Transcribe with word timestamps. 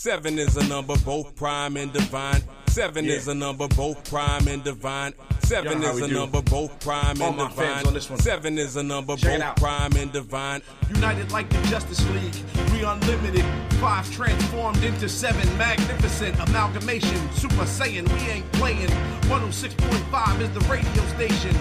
Seven 0.00 0.38
is 0.38 0.56
a 0.56 0.66
number 0.66 0.96
both 1.04 1.36
prime 1.36 1.76
and 1.76 1.92
divine. 1.92 2.42
Seven 2.70 3.04
Yeah. 3.04 3.16
is 3.16 3.28
a 3.28 3.34
number 3.34 3.68
both 3.68 4.02
prime 4.08 4.48
and 4.48 4.64
divine. 4.64 5.12
Seven 5.44 5.72
Y'all 5.72 5.78
know 5.78 5.86
how 5.88 5.96
is 5.98 6.02
a 6.04 6.08
do. 6.08 6.14
number 6.14 6.40
both 6.40 6.80
prime 6.80 7.20
All 7.20 7.28
and 7.28 7.36
divine. 7.50 7.86
on 7.86 7.92
this 7.92 8.08
one. 8.08 8.18
Seven 8.18 8.56
is 8.56 8.76
a 8.76 8.82
number 8.82 9.14
Check 9.18 9.40
both 9.40 9.56
prime 9.56 9.94
and 9.98 10.10
divine. 10.10 10.62
United 10.88 11.30
like 11.32 11.50
the 11.50 11.60
Justice 11.68 12.02
League, 12.12 12.34
we 12.72 12.82
unlimited. 12.82 13.44
Five 13.78 14.10
transformed 14.10 14.82
into 14.82 15.06
seven, 15.06 15.46
magnificent 15.58 16.34
amalgamation. 16.48 17.18
Super 17.34 17.66
Saiyan, 17.66 18.08
we 18.10 18.30
ain't 18.30 18.50
playing. 18.52 18.88
106.5 19.28 20.40
is 20.40 20.50
the 20.52 20.60
radio 20.60 21.04
station. 21.08 21.54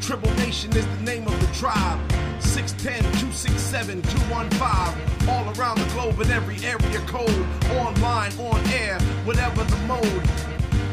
Tribble 0.00 0.34
Nation 0.38 0.76
is 0.76 0.84
the 0.84 1.02
name 1.04 1.24
of 1.28 1.40
the 1.40 1.46
tribe. 1.56 2.00
610 2.40 3.02
267 3.20 4.02
215. 4.02 5.28
All 5.28 5.44
around 5.58 5.78
the 5.78 5.88
globe 5.92 6.20
in 6.20 6.30
every 6.30 6.56
area 6.64 7.00
code. 7.06 7.46
Online, 7.76 8.32
on 8.38 8.60
air, 8.70 8.98
whatever 9.24 9.64
the 9.64 9.76
mode. 9.86 10.22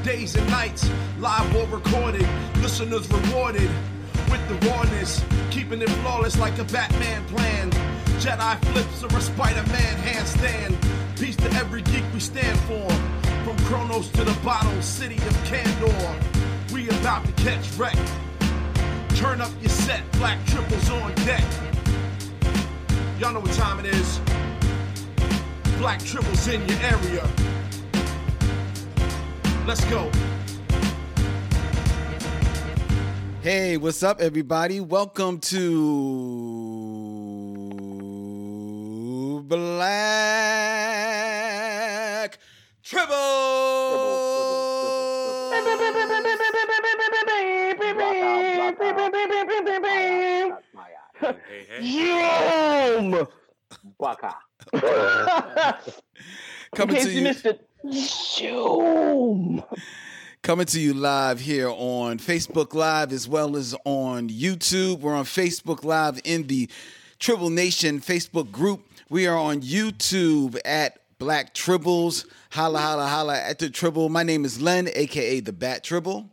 Days 0.04 0.36
and 0.36 0.48
nights, 0.50 0.90
live 1.20 1.56
or 1.56 1.68
recorded. 1.68 2.28
Listeners 2.62 3.10
rewarded 3.12 3.70
with 4.30 4.48
the 4.48 4.70
rawness, 4.70 5.24
keeping 5.52 5.82
it 5.82 5.90
flawless 6.02 6.38
like 6.38 6.58
a 6.60 6.64
Batman 6.66 7.24
plan. 7.26 7.72
Jedi 8.20 8.66
flips 8.66 9.04
or 9.04 9.18
a 9.18 9.22
Spider-Man 9.22 9.98
handstand. 9.98 10.76
Peace 11.20 11.36
to 11.38 11.52
every 11.54 11.82
geek 11.84 12.04
we 12.14 12.20
stand 12.20 12.60
for. 12.62 12.90
From 13.44 13.58
Kronos 13.66 14.10
to 14.12 14.24
the 14.24 14.38
bottle, 14.44 14.82
city 14.82 15.16
of 15.16 15.34
Kandor. 15.46 16.74
We 16.74 16.90
about 16.90 17.26
to 17.26 17.32
catch 17.44 17.72
wreck. 17.78 17.98
Turn 19.18 19.42
up 19.42 19.52
your 19.62 19.70
set, 19.72 20.04
black 20.20 20.38
tribbles 20.46 20.92
on 21.02 21.12
deck. 21.26 21.44
Y'all 23.20 23.34
know 23.34 23.40
what 23.40 23.52
time 23.54 23.80
it 23.80 23.88
is. 23.88 24.22
Black 25.80 26.04
triples 26.04 26.48
in 26.48 26.62
your 26.70 26.78
area. 26.82 27.28
Let's 29.66 29.84
go. 29.86 30.12
Hey, 33.42 33.78
what's 33.78 34.04
up, 34.04 34.22
everybody? 34.22 34.82
Welcome 34.82 35.40
to 35.40 35.64
Black 39.48 39.98
Tribble. 42.84 43.16
Oh, 51.22 51.36
Yum! 51.82 53.28
Baka. 54.00 54.36
Coming 56.76 56.96
In 56.98 57.04
to 57.04 57.12
you 57.12 57.22
missed 57.22 57.46
it. 57.46 57.68
Zoom. 57.92 59.64
coming 60.42 60.66
to 60.66 60.80
you 60.80 60.94
live 60.94 61.40
here 61.40 61.70
on 61.70 62.18
Facebook 62.20 62.74
Live 62.74 63.12
as 63.14 63.28
well 63.28 63.56
as 63.56 63.76
on 63.86 64.30
YouTube. 64.30 65.00
We're 65.00 65.16
on 65.16 65.26
Facebook 65.26 65.84
Live 65.84 66.20
in 66.24 66.48
the 66.48 66.70
Tribble 67.20 67.50
Nation 67.50 68.00
Facebook 68.00 68.52
group. 68.52 68.82
We 69.10 69.28
are 69.28 69.38
on 69.38 69.62
YouTube 69.62 70.58
at 70.66 71.00
Black 71.18 71.54
Tribbles. 71.54 72.26
Holla, 72.52 72.80
holla, 72.80 73.08
holla 73.08 73.40
at 73.40 73.60
the 73.60 73.70
Tribble. 73.70 74.10
My 74.10 74.24
name 74.24 74.44
is 74.46 74.62
Len, 74.62 74.90
aka 74.94 75.40
the 75.40 75.54
Bat 75.54 75.84
Tribble. 75.84 76.30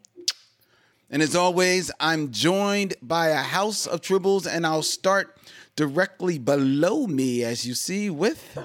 And 1.14 1.22
as 1.22 1.36
always, 1.36 1.92
I'm 2.00 2.32
joined 2.32 2.94
by 3.00 3.28
a 3.28 3.36
house 3.36 3.86
of 3.86 4.00
tribbles, 4.00 4.48
and 4.48 4.66
I'll 4.66 4.82
start 4.82 5.36
directly 5.76 6.40
below 6.40 7.06
me, 7.06 7.44
as 7.44 7.64
you 7.64 7.74
see, 7.74 8.10
with 8.10 8.58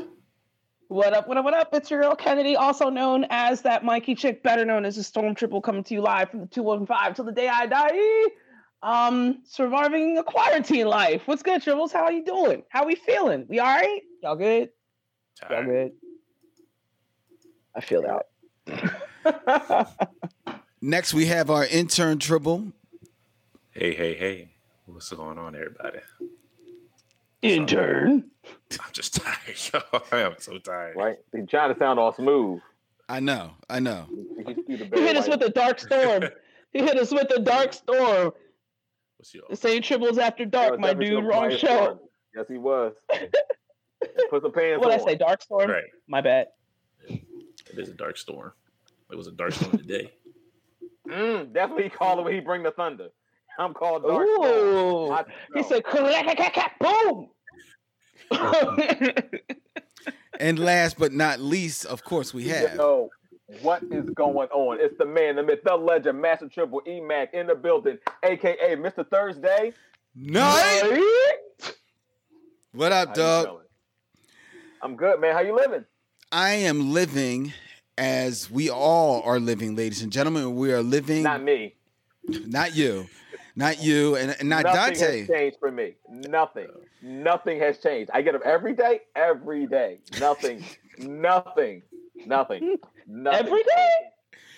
What 0.87 1.13
up, 1.13 1.27
what 1.27 1.37
up, 1.37 1.45
what 1.45 1.53
up? 1.53 1.69
It's 1.75 1.91
your 1.91 2.01
girl 2.01 2.15
Kennedy, 2.15 2.55
also 2.55 2.89
known 2.89 3.27
as 3.29 3.61
that 3.61 3.85
Mikey 3.85 4.15
chick, 4.15 4.41
better 4.41 4.65
known 4.65 4.83
as 4.83 4.95
the 4.95 5.03
Storm 5.03 5.35
Tribble, 5.35 5.61
coming 5.61 5.83
to 5.83 5.93
you 5.93 6.01
live 6.01 6.31
from 6.31 6.39
the 6.39 6.47
215 6.47 7.13
till 7.13 7.25
the 7.25 7.31
day 7.31 7.47
I 7.47 7.67
die. 7.67 8.31
Um, 8.81 9.43
surviving 9.45 10.17
a 10.17 10.23
quarantine 10.23 10.87
life. 10.87 11.21
What's 11.27 11.43
good, 11.43 11.61
Tribbles? 11.61 11.91
How 11.91 12.05
are 12.05 12.11
you 12.11 12.25
doing? 12.25 12.63
How 12.69 12.83
we 12.83 12.95
feeling? 12.95 13.45
We 13.47 13.59
all 13.59 13.67
right? 13.67 14.01
Y'all 14.23 14.35
good? 14.35 14.69
Y'all 15.47 15.63
good? 15.65 15.91
I 17.75 17.81
feel 17.81 18.23
that. 18.65 20.55
next 20.81 21.13
we 21.13 21.25
have 21.27 21.49
our 21.49 21.65
intern 21.65 22.19
Tribble. 22.19 22.71
Hey, 23.71 23.93
hey, 23.93 24.15
hey. 24.15 24.49
What's 24.85 25.09
going 25.11 25.37
on, 25.37 25.55
everybody? 25.55 25.99
Intern. 27.41 28.25
I'm 28.71 28.91
just 28.91 29.15
tired, 29.21 29.37
yo. 29.73 29.79
I 30.11 30.21
am 30.21 30.35
so 30.39 30.57
tired. 30.57 30.95
Right? 30.95 31.17
They 31.31 31.41
trying 31.43 31.73
to 31.73 31.79
sound 31.79 31.99
all 31.99 32.13
smooth. 32.13 32.59
I 33.07 33.19
know, 33.19 33.51
I 33.69 33.79
know. 33.79 34.05
He 34.37 34.53
can 34.53 34.63
do 34.65 34.77
the 34.77 34.83
He 34.85 34.89
Barry 34.89 35.03
hit 35.07 35.17
us 35.17 35.27
with 35.27 35.41
a 35.41 35.49
dark 35.49 35.79
storm. 35.79 36.23
he 36.73 36.79
hit 36.79 36.97
us 36.97 37.11
with 37.11 37.31
a 37.35 37.39
dark 37.39 37.73
storm. 37.73 38.31
What's 39.17 39.33
your 39.33 39.43
The 39.49 39.55
same 39.55 39.81
Tribbles 39.81 40.17
after 40.17 40.45
dark, 40.45 40.79
my 40.79 40.93
dude. 40.93 41.07
your 41.09 41.23
Wrong 41.23 41.49
show. 41.51 41.57
storm. 41.57 41.99
Yes, 42.35 42.45
he 42.47 42.57
was. 42.57 42.93
Put 44.29 44.43
some 44.43 44.51
pants 44.51 44.79
What 44.85 44.93
on. 44.93 44.99
I 45.01 45.03
say? 45.03 45.15
Dark 45.15 45.41
storm. 45.41 45.69
right? 45.69 45.83
My 46.07 46.21
bad. 46.21 46.47
It 47.07 47.21
is 47.77 47.89
a 47.89 47.93
dark 47.93 48.17
storm. 48.17 48.51
It 49.11 49.15
was 49.15 49.27
a 49.27 49.31
dark 49.31 49.53
storm 49.53 49.77
today. 49.77 50.11
Mm, 51.09 51.53
that's 51.53 51.71
what 51.71 51.83
he 51.83 51.89
called 51.89 52.19
it 52.19 52.25
when 52.25 52.33
he 52.33 52.39
bring 52.39 52.63
the 52.63 52.71
thunder. 52.71 53.09
I'm 53.57 53.73
called 53.73 54.03
dark 54.03 54.27
storm. 54.35 54.47
Ooh. 54.47 55.11
I- 55.11 55.25
He 55.55 55.63
said, 55.63 55.83
"Crack, 55.83 56.79
boom." 56.79 57.29
And 60.39 60.57
last 60.57 60.97
but 60.97 61.11
not 61.11 61.41
least, 61.41 61.85
of 61.85 62.05
course, 62.05 62.33
we 62.33 62.47
have 62.47 62.75
Yo, 62.75 63.09
what 63.61 63.83
is 63.91 64.09
going 64.11 64.47
on? 64.49 64.77
It's 64.79 64.97
the 64.97 65.05
man, 65.05 65.35
the 65.35 65.43
myth, 65.43 65.59
the 65.65 65.75
legend, 65.75 66.21
Master 66.21 66.47
Tribble 66.47 66.81
E 66.87 67.01
Mac 67.01 67.33
in 67.33 67.47
the 67.47 67.55
building, 67.55 67.97
aka 68.23 68.75
Mr. 68.77 69.05
Thursday. 69.09 69.73
Night. 70.15 71.01
What 72.71 72.93
up, 72.93 73.09
How 73.09 73.13
dog? 73.15 73.61
I'm 74.81 74.95
good, 74.95 75.19
man. 75.19 75.33
How 75.35 75.41
you 75.41 75.53
living? 75.55 75.83
I 76.31 76.51
am 76.51 76.93
living 76.93 77.51
as 77.99 78.49
we 78.49 78.69
all 78.69 79.21
are 79.23 79.39
living, 79.39 79.75
ladies 79.75 80.01
and 80.01 80.11
gentlemen. 80.11 80.55
We 80.55 80.71
are 80.71 80.81
living, 80.81 81.21
Not 81.23 81.43
me. 81.43 81.75
not 82.27 82.73
you, 82.75 83.07
not 83.55 83.83
you, 83.83 84.15
and, 84.15 84.35
and 84.39 84.47
not 84.49 84.63
Nothing 84.63 84.93
Dante. 84.93 85.19
has 85.19 85.27
changed 85.27 85.57
for 85.59 85.69
me. 85.69 85.95
Nothing. 86.09 86.69
Nothing 87.01 87.59
has 87.59 87.77
changed. 87.79 88.09
I 88.13 88.21
get 88.21 88.35
up 88.35 88.41
every 88.45 88.73
day, 88.73 89.01
every 89.15 89.67
day. 89.67 89.99
Nothing. 90.19 90.63
nothing. 90.97 91.83
Nothing. 92.25 92.77
Nothing. 93.05 93.45
Every 93.45 93.63
day? 93.63 93.89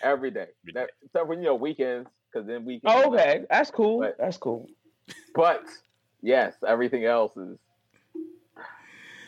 Every 0.03 0.31
day. 0.31 0.47
That, 0.73 0.91
except 1.03 1.25
for 1.25 1.34
you 1.34 1.41
know 1.41 1.56
weekends, 1.56 2.09
because 2.31 2.47
then 2.47 2.63
weekends. 2.63 2.94
Oh, 2.96 3.12
okay, 3.13 3.44
that's 3.50 3.72
cool. 3.72 4.00
But- 4.02 4.18
That's 4.19 4.38
cool. 4.38 4.68
But 5.34 5.63
yes, 6.22 6.53
everything 6.66 7.06
else 7.06 7.35
is. 7.35 7.58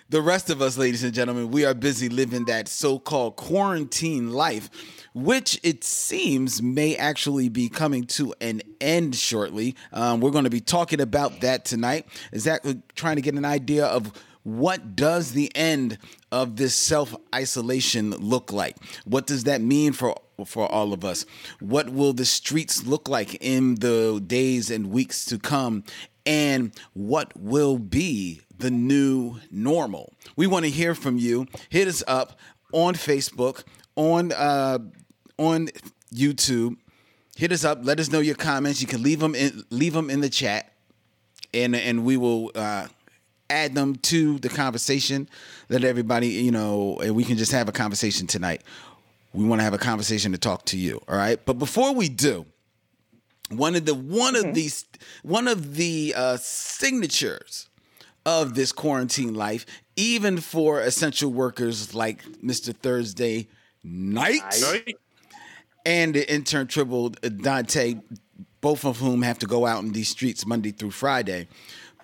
The 0.10 0.22
rest 0.22 0.50
of 0.50 0.62
us, 0.62 0.78
ladies 0.78 1.04
and 1.04 1.14
gentlemen, 1.14 1.50
we 1.50 1.64
are 1.64 1.74
busy 1.74 2.10
living 2.10 2.46
that 2.46 2.68
so 2.68 3.00
called 3.00 3.38
quarantine 3.38 4.32
life, 4.32 4.70
which 5.14 5.60
it 5.64 5.84
seems 5.84 6.62
may 6.62 6.96
actually 6.98 7.48
be 7.48 7.70
coming 7.70 8.04
to 8.08 8.34
an 8.42 8.62
end 8.82 9.16
shortly. 9.16 9.76
Um, 9.94 10.20
we're 10.20 10.32
going 10.32 10.44
to 10.44 10.50
be 10.50 10.60
talking 10.60 11.00
about 11.00 11.40
that 11.42 11.64
tonight. 11.64 12.06
Exactly 12.34 12.82
trying 12.96 13.16
to 13.16 13.22
get 13.22 13.34
an 13.36 13.46
idea 13.46 13.86
of 13.86 14.12
what 14.44 14.96
does 14.96 15.32
the 15.32 15.50
end 15.56 15.98
of 16.32 16.58
this 16.58 16.76
self 16.76 17.16
isolation 17.34 18.12
look 18.12 18.52
like? 18.52 18.76
What 19.06 19.26
does 19.26 19.46
that 19.46 19.62
mean 19.62 19.94
for 19.94 20.18
for 20.46 20.70
all 20.70 20.92
of 20.92 21.06
us? 21.06 21.26
What 21.62 21.90
will 21.90 22.12
the 22.12 22.26
streets 22.26 22.86
look 22.86 23.08
like 23.08 23.36
in 23.36 23.76
the 23.76 24.22
days 24.26 24.70
and 24.70 24.92
weeks 24.92 25.24
to 25.26 25.40
come? 25.40 25.86
And 26.26 26.74
what 26.94 27.32
will 27.38 27.78
be 27.78 28.42
the 28.64 28.72
new 28.72 29.40
normal? 29.52 30.14
We 30.36 30.48
want 30.48 30.66
to 30.66 30.72
hear 30.72 30.96
from 30.96 31.18
you. 31.18 31.48
Hit 31.70 31.88
us 31.88 32.02
up 32.08 32.40
on 32.72 32.96
Facebook, 32.96 33.64
on 33.96 34.32
uh, 34.32 34.80
on 35.38 35.68
YouTube. 36.14 36.78
Hit 37.36 37.52
us 37.52 37.64
up. 37.66 37.80
Let 37.84 38.00
us 38.00 38.10
know 38.12 38.22
your 38.22 38.36
comments. 38.36 38.82
You 38.82 38.88
can 38.88 39.04
leave 39.04 39.20
them 39.20 39.36
in 39.36 39.64
leave 39.70 39.94
them 39.94 40.10
in 40.10 40.22
the 40.22 40.30
chat, 40.30 40.72
and 41.54 41.76
and 41.76 42.06
we 42.06 42.16
will 42.16 42.52
uh, 42.56 42.88
add 43.50 43.76
them 43.76 43.96
to 43.98 44.40
the 44.40 44.50
conversation. 44.50 45.30
Let 45.70 45.84
everybody 45.84 46.28
you 46.30 46.52
know, 46.52 47.00
and 47.04 47.16
we 47.16 47.26
can 47.26 47.38
just 47.38 47.52
have 47.52 47.68
a 47.68 47.74
conversation 47.74 48.28
tonight. 48.28 48.64
We 49.34 49.46
want 49.46 49.60
to 49.60 49.64
have 49.64 49.74
a 49.74 49.80
conversation 49.80 50.32
to 50.32 50.38
talk 50.38 50.66
to 50.66 50.78
you. 50.78 51.02
All 51.08 51.18
right, 51.18 51.44
but 51.46 51.60
before 51.60 51.94
we 51.94 52.08
do, 52.08 52.46
one 53.50 53.76
of 53.76 53.86
the 53.86 53.94
one 53.94 54.38
of 54.38 54.54
these 54.54 54.86
one 55.22 55.50
of 55.50 55.76
the 55.76 56.14
uh, 56.16 56.38
signatures 56.38 57.68
of 58.26 58.56
this 58.56 58.72
quarantine 58.72 59.34
life, 59.34 59.66
even 59.96 60.38
for 60.40 60.80
essential 60.80 61.32
workers 61.32 61.94
like 61.94 62.24
Mr. 62.42 62.76
Thursday 62.76 63.48
Night 63.84 64.42
and 65.86 66.14
the 66.14 66.34
intern 66.34 66.68
Tribble 66.68 67.10
Dante, 67.10 67.96
both 68.62 68.86
of 68.86 69.00
whom 69.00 69.22
have 69.24 69.40
to 69.40 69.46
go 69.46 69.66
out 69.66 69.84
in 69.84 69.92
these 69.92 70.10
streets 70.10 70.46
Monday 70.46 70.72
through 70.72 70.92
Friday. 70.92 71.48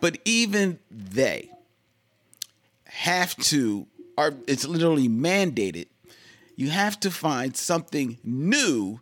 But 0.02 0.20
even 0.26 0.80
they 0.92 1.50
have 2.86 3.36
to 3.38 3.88
are 4.18 4.34
it's 4.48 4.66
literally 4.68 5.08
mandated. 5.08 5.88
You 6.56 6.70
have 6.70 7.00
to 7.02 7.12
find 7.12 7.56
something 7.56 8.18
new 8.24 9.00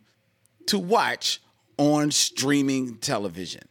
to 0.66 0.78
watch 0.78 1.40
on 1.76 2.10
streaming 2.10 2.98
television. 2.98 3.67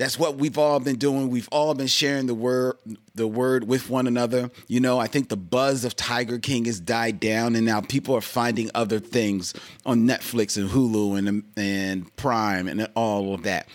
That's 0.00 0.18
what 0.18 0.36
we've 0.36 0.56
all 0.56 0.80
been 0.80 0.96
doing. 0.96 1.28
We've 1.28 1.48
all 1.52 1.74
been 1.74 1.86
sharing 1.86 2.24
the 2.24 2.32
word 2.34 2.76
the 3.14 3.28
word 3.28 3.64
with 3.64 3.90
one 3.90 4.06
another. 4.06 4.50
You 4.66 4.80
know, 4.80 4.98
I 4.98 5.06
think 5.06 5.28
the 5.28 5.36
buzz 5.36 5.84
of 5.84 5.94
Tiger 5.94 6.38
King 6.38 6.64
has 6.64 6.80
died 6.80 7.20
down 7.20 7.54
and 7.54 7.66
now 7.66 7.82
people 7.82 8.16
are 8.16 8.22
finding 8.22 8.70
other 8.74 8.98
things 8.98 9.52
on 9.84 10.08
Netflix 10.08 10.56
and 10.56 10.70
Hulu 10.70 11.18
and 11.18 11.44
and 11.54 12.16
Prime 12.16 12.66
and 12.66 12.88
all 12.94 13.34
of 13.34 13.42
that. 13.42 13.68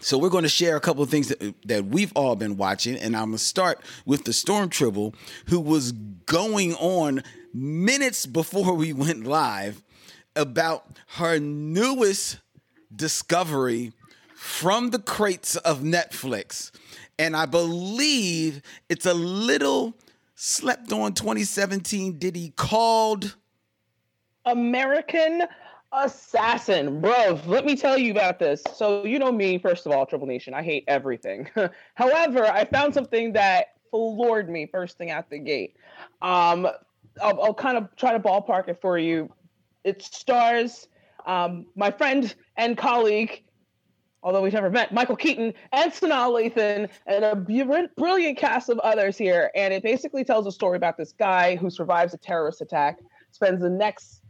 So 0.00 0.16
we're 0.16 0.28
going 0.28 0.44
to 0.44 0.48
share 0.48 0.76
a 0.76 0.80
couple 0.80 1.02
of 1.02 1.10
things 1.10 1.26
that, 1.26 1.54
that 1.64 1.86
we've 1.86 2.12
all 2.14 2.36
been 2.36 2.56
watching, 2.56 2.96
and 2.96 3.16
I'm 3.16 3.30
going 3.30 3.38
to 3.38 3.38
start 3.38 3.80
with 4.06 4.24
the 4.24 4.32
Storm 4.32 4.68
Tribble, 4.68 5.16
who 5.46 5.58
was 5.58 5.90
going 5.90 6.74
on 6.76 7.24
minutes 7.52 8.26
before 8.26 8.74
we 8.74 8.92
went 8.92 9.24
live 9.24 9.82
about 10.36 10.84
her 11.16 11.40
newest 11.40 12.38
discovery 12.94 13.92
from 14.40 14.88
the 14.88 14.98
crates 14.98 15.54
of 15.56 15.80
Netflix. 15.80 16.70
And 17.18 17.36
I 17.36 17.44
believe 17.44 18.62
it's 18.88 19.04
a 19.04 19.12
little 19.12 19.92
slept 20.34 20.90
on 20.92 21.12
2017 21.12 22.18
Diddy 22.18 22.54
called 22.56 23.36
American 24.46 25.42
Assassin, 25.92 27.02
bro. 27.02 27.38
Let 27.44 27.66
me 27.66 27.76
tell 27.76 27.98
you 27.98 28.12
about 28.12 28.38
this. 28.38 28.62
So 28.74 29.04
you 29.04 29.18
know 29.18 29.30
me, 29.30 29.58
first 29.58 29.84
of 29.84 29.92
all, 29.92 30.06
Tribble 30.06 30.26
Nation. 30.26 30.54
I 30.54 30.62
hate 30.62 30.84
everything. 30.88 31.46
However, 31.94 32.46
I 32.46 32.64
found 32.64 32.94
something 32.94 33.34
that 33.34 33.74
floored 33.90 34.48
me 34.48 34.64
first 34.64 34.96
thing 34.96 35.10
out 35.10 35.28
the 35.28 35.38
gate. 35.38 35.76
Um, 36.22 36.66
I'll, 37.22 37.42
I'll 37.42 37.54
kind 37.54 37.76
of 37.76 37.94
try 37.96 38.14
to 38.14 38.18
ballpark 38.18 38.68
it 38.68 38.80
for 38.80 38.96
you. 38.96 39.30
It 39.84 40.00
stars 40.00 40.88
um, 41.26 41.66
my 41.76 41.90
friend 41.90 42.34
and 42.56 42.78
colleague, 42.78 43.42
although 44.22 44.42
we've 44.42 44.52
never 44.52 44.70
met, 44.70 44.92
Michael 44.92 45.16
Keaton 45.16 45.54
and 45.72 45.92
Sanaa 45.92 46.30
Lathan, 46.30 46.88
and 47.06 47.24
a 47.24 47.36
brilliant 47.96 48.38
cast 48.38 48.68
of 48.68 48.78
others 48.80 49.16
here. 49.16 49.50
And 49.54 49.72
it 49.72 49.82
basically 49.82 50.24
tells 50.24 50.46
a 50.46 50.52
story 50.52 50.76
about 50.76 50.96
this 50.96 51.12
guy 51.12 51.56
who 51.56 51.70
survives 51.70 52.14
a 52.14 52.18
terrorist 52.18 52.60
attack, 52.60 52.98
spends 53.30 53.62
the 53.62 53.70
next 53.70 54.22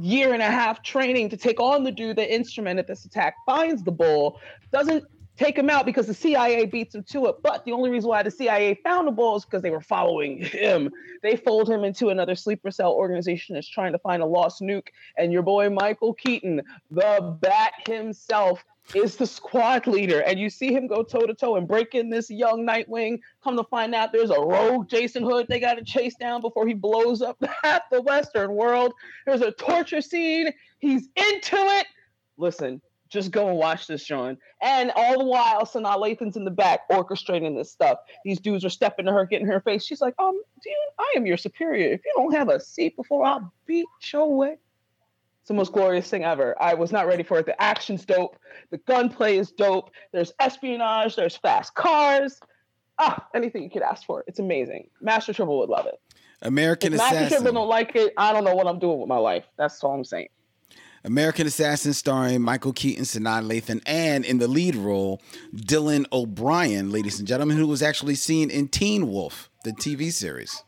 year 0.00 0.32
and 0.32 0.42
a 0.42 0.50
half 0.50 0.82
training 0.82 1.28
to 1.28 1.36
take 1.36 1.60
on 1.60 1.84
the 1.84 1.92
dude 1.92 2.16
that 2.16 2.34
instrumented 2.34 2.86
this 2.86 3.04
attack, 3.04 3.36
finds 3.46 3.82
the 3.84 3.92
bull, 3.92 4.40
doesn't 4.72 5.04
take 5.36 5.58
him 5.58 5.68
out 5.68 5.84
because 5.84 6.06
the 6.06 6.14
CIA 6.14 6.64
beats 6.64 6.94
him 6.94 7.02
to 7.02 7.26
it. 7.26 7.36
But 7.42 7.64
the 7.64 7.72
only 7.72 7.90
reason 7.90 8.08
why 8.08 8.22
the 8.22 8.30
CIA 8.30 8.74
found 8.84 9.08
the 9.08 9.12
bull 9.12 9.36
is 9.36 9.44
because 9.44 9.62
they 9.62 9.70
were 9.70 9.80
following 9.80 10.38
him. 10.38 10.90
They 11.22 11.36
fold 11.36 11.68
him 11.68 11.84
into 11.84 12.10
another 12.10 12.34
sleeper 12.34 12.70
cell 12.70 12.92
organization 12.92 13.54
that's 13.54 13.68
trying 13.68 13.92
to 13.92 13.98
find 13.98 14.22
a 14.22 14.26
lost 14.26 14.62
nuke. 14.62 14.88
And 15.18 15.32
your 15.32 15.42
boy 15.42 15.70
Michael 15.70 16.14
Keaton, 16.14 16.62
the 16.90 17.36
bat 17.40 17.72
himself, 17.86 18.64
is 18.94 19.16
the 19.16 19.26
squad 19.26 19.86
leader, 19.86 20.20
and 20.20 20.38
you 20.38 20.50
see 20.50 20.72
him 20.72 20.86
go 20.86 21.02
toe 21.02 21.26
to 21.26 21.34
toe 21.34 21.56
and 21.56 21.66
break 21.66 21.94
in 21.94 22.10
this 22.10 22.30
young 22.30 22.66
Nightwing. 22.66 23.20
Come 23.42 23.56
to 23.56 23.64
find 23.64 23.94
out, 23.94 24.12
there's 24.12 24.30
a 24.30 24.40
rogue 24.40 24.88
Jason 24.88 25.22
Hood 25.22 25.46
they 25.48 25.60
got 25.60 25.74
to 25.74 25.84
chase 25.84 26.14
down 26.16 26.40
before 26.40 26.66
he 26.66 26.74
blows 26.74 27.22
up 27.22 27.42
half 27.62 27.82
the 27.90 28.02
Western 28.02 28.52
world. 28.52 28.92
There's 29.26 29.40
a 29.40 29.52
torture 29.52 30.00
scene. 30.00 30.52
He's 30.78 31.08
into 31.16 31.56
it. 31.56 31.86
Listen, 32.36 32.80
just 33.08 33.30
go 33.30 33.48
and 33.48 33.58
watch 33.58 33.86
this, 33.86 34.04
Sean. 34.04 34.36
And 34.60 34.92
all 34.96 35.18
the 35.18 35.24
while, 35.24 35.64
Sanaa 35.64 35.98
Lathan's 35.98 36.36
in 36.36 36.44
the 36.44 36.50
back 36.50 36.80
orchestrating 36.90 37.56
this 37.56 37.70
stuff. 37.70 37.98
These 38.24 38.40
dudes 38.40 38.64
are 38.64 38.70
stepping 38.70 39.06
to 39.06 39.12
her, 39.12 39.24
getting 39.24 39.46
her 39.46 39.60
face. 39.60 39.84
She's 39.84 40.00
like, 40.00 40.14
um, 40.18 40.40
dude, 40.62 40.72
I 40.98 41.14
am 41.16 41.24
your 41.24 41.36
superior. 41.36 41.92
If 41.92 42.00
you 42.04 42.12
don't 42.16 42.34
have 42.34 42.48
a 42.48 42.60
seat 42.60 42.96
before 42.96 43.24
I'll 43.24 43.52
beat 43.66 43.86
your 44.12 44.34
way. 44.34 44.58
It's 45.44 45.48
the 45.48 45.54
most 45.54 45.72
glorious 45.74 46.08
thing 46.08 46.24
ever. 46.24 46.56
I 46.58 46.72
was 46.72 46.90
not 46.90 47.06
ready 47.06 47.22
for 47.22 47.38
it. 47.38 47.44
The 47.44 47.62
action's 47.62 48.06
dope. 48.06 48.38
The 48.70 48.78
gunplay 48.78 49.36
is 49.36 49.50
dope. 49.50 49.90
There's 50.10 50.32
espionage. 50.40 51.16
There's 51.16 51.36
fast 51.36 51.74
cars. 51.74 52.40
Ah, 52.98 53.26
anything 53.34 53.62
you 53.62 53.68
could 53.68 53.82
ask 53.82 54.06
for. 54.06 54.24
It's 54.26 54.38
amazing. 54.38 54.88
Master 55.02 55.34
Tribble 55.34 55.58
would 55.58 55.68
love 55.68 55.84
it. 55.84 56.00
American 56.40 56.94
if 56.94 56.98
Assassin. 56.98 57.20
Master 57.20 57.34
Tribble 57.36 57.52
don't 57.52 57.68
like 57.68 57.94
it. 57.94 58.14
I 58.16 58.32
don't 58.32 58.44
know 58.44 58.54
what 58.54 58.66
I'm 58.66 58.78
doing 58.78 58.98
with 58.98 59.06
my 59.06 59.18
life. 59.18 59.44
That's 59.58 59.84
all 59.84 59.92
I'm 59.92 60.02
saying. 60.02 60.28
American 61.04 61.46
Assassin 61.46 61.92
starring 61.92 62.40
Michael 62.40 62.72
Keaton, 62.72 63.04
Sanaa 63.04 63.46
Lathan, 63.46 63.82
and 63.84 64.24
in 64.24 64.38
the 64.38 64.48
lead 64.48 64.74
role, 64.74 65.20
Dylan 65.54 66.06
O'Brien, 66.10 66.90
ladies 66.90 67.18
and 67.18 67.28
gentlemen, 67.28 67.58
who 67.58 67.66
was 67.66 67.82
actually 67.82 68.14
seen 68.14 68.48
in 68.48 68.68
Teen 68.68 69.08
Wolf, 69.08 69.50
the 69.62 69.72
TV 69.72 70.10
series. 70.10 70.64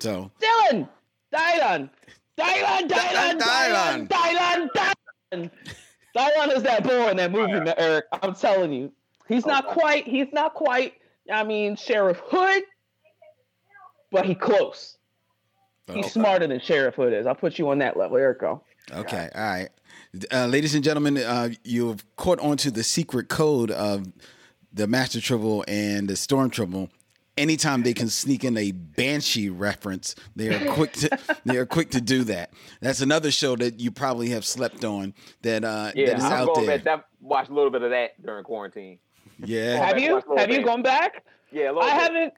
So 0.00 0.30
Dylan, 0.40 0.88
Dylan, 1.30 1.90
Dylan, 2.38 2.88
Dylan, 2.88 3.38
Dylan, 3.38 4.08
Dylan, 4.08 4.68
Dylan. 4.74 5.50
Dylan 6.16 6.56
is 6.56 6.62
that 6.62 6.84
boy 6.84 7.08
in 7.08 7.16
that 7.16 7.32
movie, 7.32 7.72
Eric. 7.76 8.06
I'm 8.22 8.34
telling 8.34 8.72
you, 8.72 8.92
he's 9.28 9.46
not 9.46 9.66
quite. 9.66 10.06
He's 10.06 10.32
not 10.32 10.54
quite. 10.54 10.94
I 11.32 11.44
mean, 11.44 11.76
Sheriff 11.76 12.20
Hood, 12.24 12.62
but 14.10 14.24
he 14.26 14.34
close. 14.34 14.98
He's 15.92 16.12
smarter 16.12 16.46
than 16.46 16.60
Sheriff 16.60 16.94
Hood 16.94 17.12
is. 17.12 17.26
I'll 17.26 17.34
put 17.34 17.58
you 17.58 17.68
on 17.70 17.78
that 17.78 17.96
level. 17.96 18.16
Eric, 18.16 18.40
go. 18.40 18.62
Okay, 18.92 19.28
all 19.34 19.42
right. 19.42 19.68
Uh, 20.32 20.46
ladies 20.46 20.74
and 20.74 20.84
gentlemen, 20.84 21.18
uh, 21.18 21.50
you've 21.64 22.04
caught 22.16 22.38
on 22.40 22.56
to 22.58 22.70
the 22.70 22.82
secret 22.82 23.28
code 23.28 23.70
of 23.70 24.12
the 24.72 24.86
Master 24.86 25.20
Tribble 25.20 25.64
and 25.66 26.08
the 26.08 26.16
Storm 26.16 26.50
Tribble. 26.50 26.90
Anytime 27.36 27.82
they 27.82 27.94
can 27.94 28.08
sneak 28.08 28.44
in 28.44 28.56
a 28.56 28.70
Banshee 28.70 29.48
reference, 29.50 30.14
they 30.36 30.54
are 30.54 30.72
quick 30.72 30.92
to 30.92 31.18
they 31.44 31.56
are 31.56 31.66
quick 31.66 31.90
to 31.90 32.00
do 32.00 32.22
that. 32.24 32.52
That's 32.80 33.00
another 33.00 33.30
show 33.32 33.56
that 33.56 33.80
you 33.80 33.90
probably 33.90 34.28
have 34.30 34.44
slept 34.44 34.84
on 34.84 35.14
that 35.42 35.64
uh, 35.64 35.90
Yeah, 35.96 36.06
that 36.10 36.18
is 36.18 36.24
I'm 36.24 36.32
out 36.32 36.54
going 36.54 36.66
there. 36.66 36.76
back. 36.78 36.84
That, 36.84 37.06
watched 37.20 37.50
a 37.50 37.54
little 37.54 37.70
bit 37.70 37.82
of 37.82 37.90
that 37.90 38.22
during 38.24 38.44
quarantine. 38.44 38.98
Yeah, 39.44 39.84
Have 39.84 39.98
you? 39.98 40.22
Have 40.36 40.50
you 40.50 40.62
gone 40.62 40.82
back? 40.82 41.24
Yeah, 41.50 41.70
a 41.70 41.72
little 41.72 41.82
I 41.82 41.86
bit. 41.86 42.00
haven't. 42.02 42.34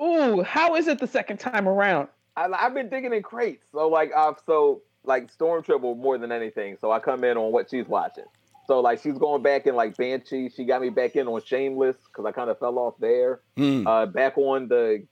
Ooh, 0.00 0.42
how 0.42 0.76
is 0.76 0.86
it 0.88 0.98
the 0.98 1.06
second 1.08 1.38
time 1.38 1.68
around? 1.68 2.08
I, 2.36 2.46
I've 2.46 2.72
been 2.72 2.88
digging 2.88 3.12
in 3.12 3.22
crates. 3.22 3.66
So 3.72 3.88
like, 3.88 4.12
uh, 4.16 4.32
so 4.46 4.80
like 5.04 5.30
Storm 5.30 5.62
Tribble 5.62 5.96
more 5.96 6.16
than 6.18 6.32
anything. 6.32 6.76
So 6.80 6.90
I 6.90 7.00
come 7.00 7.24
in 7.24 7.36
on 7.36 7.52
what 7.52 7.68
she's 7.68 7.86
watching. 7.86 8.24
So 8.68 8.80
like, 8.80 9.00
she's 9.02 9.16
going 9.16 9.42
back 9.42 9.66
in 9.66 9.74
like 9.74 9.96
Banshee. 9.96 10.50
She 10.54 10.64
got 10.66 10.82
me 10.82 10.90
back 10.90 11.16
in 11.16 11.26
on 11.26 11.40
Shameless 11.42 11.96
because 12.06 12.26
I 12.26 12.32
kind 12.32 12.50
of 12.50 12.58
fell 12.58 12.78
off 12.78 12.94
there. 13.00 13.40
Mm. 13.56 13.86
Uh, 13.86 14.04
back 14.04 14.36
on 14.36 14.68
the, 14.68 15.06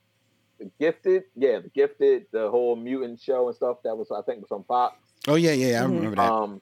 the 0.59 0.71
Gifted. 0.79 1.25
Yeah, 1.35 1.61
the 1.61 1.71
Gifted, 1.71 2.27
the 2.33 2.51
whole 2.51 2.77
mutant 2.77 3.19
show 3.19 3.47
and 3.47 3.57
stuff. 3.57 3.79
That 3.85 3.97
was 3.97 4.11
I 4.11 4.21
think 4.23 4.43
was 4.43 4.53
on 4.53 4.63
Fox. 4.65 4.99
Oh 5.27 5.37
yeah, 5.37 5.53
yeah, 5.53 5.81
I 5.81 5.85
remember 5.85 6.17
that. 6.17 6.31
Um, 6.31 6.61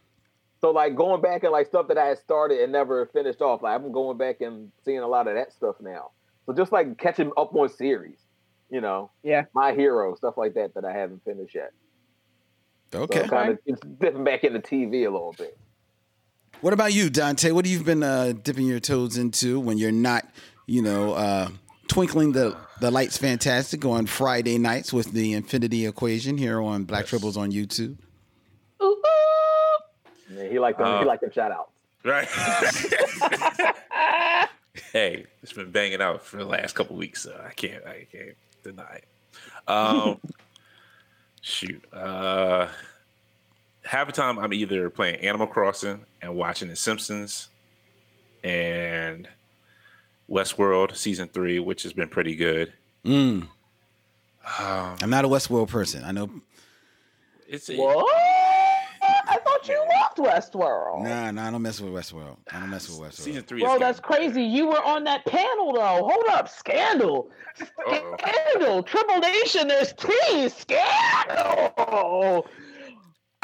so 0.60 0.70
like 0.70 0.94
going 0.94 1.20
back 1.20 1.42
and 1.42 1.50
like 1.50 1.66
stuff 1.66 1.88
that 1.88 1.98
I 1.98 2.06
had 2.06 2.18
started 2.18 2.60
and 2.60 2.70
never 2.70 3.06
finished 3.06 3.42
off. 3.42 3.60
Like 3.60 3.74
I'm 3.74 3.90
going 3.90 4.16
back 4.16 4.40
and 4.40 4.70
seeing 4.84 5.00
a 5.00 5.08
lot 5.08 5.26
of 5.26 5.34
that 5.34 5.52
stuff 5.52 5.74
now. 5.80 6.12
So 6.46 6.52
just 6.52 6.70
like 6.70 6.96
catching 6.96 7.32
up 7.36 7.56
on 7.56 7.68
series, 7.70 8.20
you 8.70 8.80
know, 8.80 9.10
Yeah. 9.24 9.46
my 9.52 9.72
hero 9.74 10.14
stuff 10.14 10.36
like 10.36 10.54
that 10.54 10.74
that 10.74 10.84
I 10.84 10.92
haven't 10.92 11.24
finished 11.24 11.56
yet. 11.56 11.72
okay. 12.94 13.22
So 13.22 13.28
kind 13.28 13.50
of 13.50 13.58
it's 13.66 13.80
dipping 13.98 14.22
back 14.22 14.44
into 14.44 14.60
TV 14.60 15.06
a 15.08 15.10
little 15.10 15.34
bit. 15.36 15.58
What 16.60 16.72
about 16.72 16.92
you, 16.94 17.10
Dante? 17.10 17.50
What 17.50 17.66
have 17.66 17.72
you 17.72 17.82
been 17.84 18.02
uh, 18.02 18.32
dipping 18.42 18.66
your 18.66 18.80
toes 18.80 19.16
into 19.18 19.60
when 19.60 19.76
you're 19.78 19.92
not, 19.92 20.26
you 20.66 20.82
know, 20.82 21.12
uh, 21.12 21.48
twinkling 21.88 22.32
the 22.32 22.56
the 22.80 22.90
lights 22.90 23.16
fantastic 23.18 23.84
on 23.84 24.06
Friday 24.06 24.58
nights 24.58 24.92
with 24.92 25.12
the 25.12 25.32
Infinity 25.34 25.86
Equation 25.86 26.36
here 26.38 26.60
on 26.60 26.84
Black 26.84 27.06
Tribbles 27.06 27.36
on 27.36 27.52
YouTube? 27.52 27.96
Ooh, 28.82 28.86
ooh. 28.86 30.34
Yeah, 30.34 30.48
he 30.48 30.58
liked 30.58 30.78
them. 30.78 30.86
he 30.86 30.92
Uh, 30.92 31.04
liked 31.06 31.22
them 31.22 31.30
shout 31.32 31.52
outs. 31.52 31.70
Right. 32.04 32.28
hey, 34.92 35.26
it's 35.42 35.52
been 35.52 35.70
banging 35.70 36.02
out 36.02 36.22
for 36.22 36.38
the 36.38 36.44
last 36.44 36.74
couple 36.74 36.96
weeks, 36.96 37.22
so 37.22 37.40
I 37.46 37.50
can't 37.52 37.84
I 37.86 38.06
can't 38.10 38.36
deny 38.62 39.00
it. 39.02 39.04
Um, 39.68 40.18
shoot. 41.42 41.82
Uh, 41.92 42.68
half 43.84 44.06
the 44.06 44.12
time 44.12 44.38
I'm 44.38 44.52
either 44.52 44.90
playing 44.90 45.16
Animal 45.20 45.46
Crossing 45.46 46.04
and 46.24 46.34
watching 46.36 46.68
The 46.68 46.76
Simpsons 46.76 47.48
and 48.42 49.28
Westworld 50.30 50.96
season 50.96 51.28
three, 51.28 51.58
which 51.58 51.82
has 51.82 51.92
been 51.92 52.08
pretty 52.08 52.34
good. 52.34 52.72
Mm. 53.04 53.42
Um, 54.58 54.96
I'm 55.00 55.10
not 55.10 55.24
a 55.24 55.28
Westworld 55.28 55.68
person. 55.68 56.02
I 56.04 56.12
know. 56.12 56.30
it's 57.48 57.68
a, 57.70 57.76
What? 57.76 58.06
I 59.26 59.38
thought 59.38 59.68
you 59.68 59.78
loved 60.00 60.16
Westworld. 60.18 61.02
Nah, 61.04 61.30
nah, 61.30 61.48
I 61.48 61.50
don't 61.50 61.60
mess 61.62 61.80
with 61.80 61.92
Westworld. 61.92 62.36
I 62.50 62.60
don't 62.60 62.70
mess 62.70 62.88
with 62.88 62.98
Westworld. 62.98 63.20
season 63.20 63.42
three. 63.42 63.60
Bro, 63.60 63.74
is 63.74 63.80
that's 63.80 64.00
getting- 64.00 64.32
crazy. 64.32 64.42
You 64.42 64.66
were 64.68 64.82
on 64.82 65.04
that 65.04 65.24
panel 65.26 65.72
though. 65.74 66.08
Hold 66.10 66.24
up, 66.30 66.48
scandal. 66.48 67.30
Uh-oh. 67.60 68.16
Scandal. 68.18 68.82
Tribble 68.82 69.18
Nation, 69.18 69.68
there's 69.68 69.92
tea. 69.94 70.48
Scandal. 70.48 72.46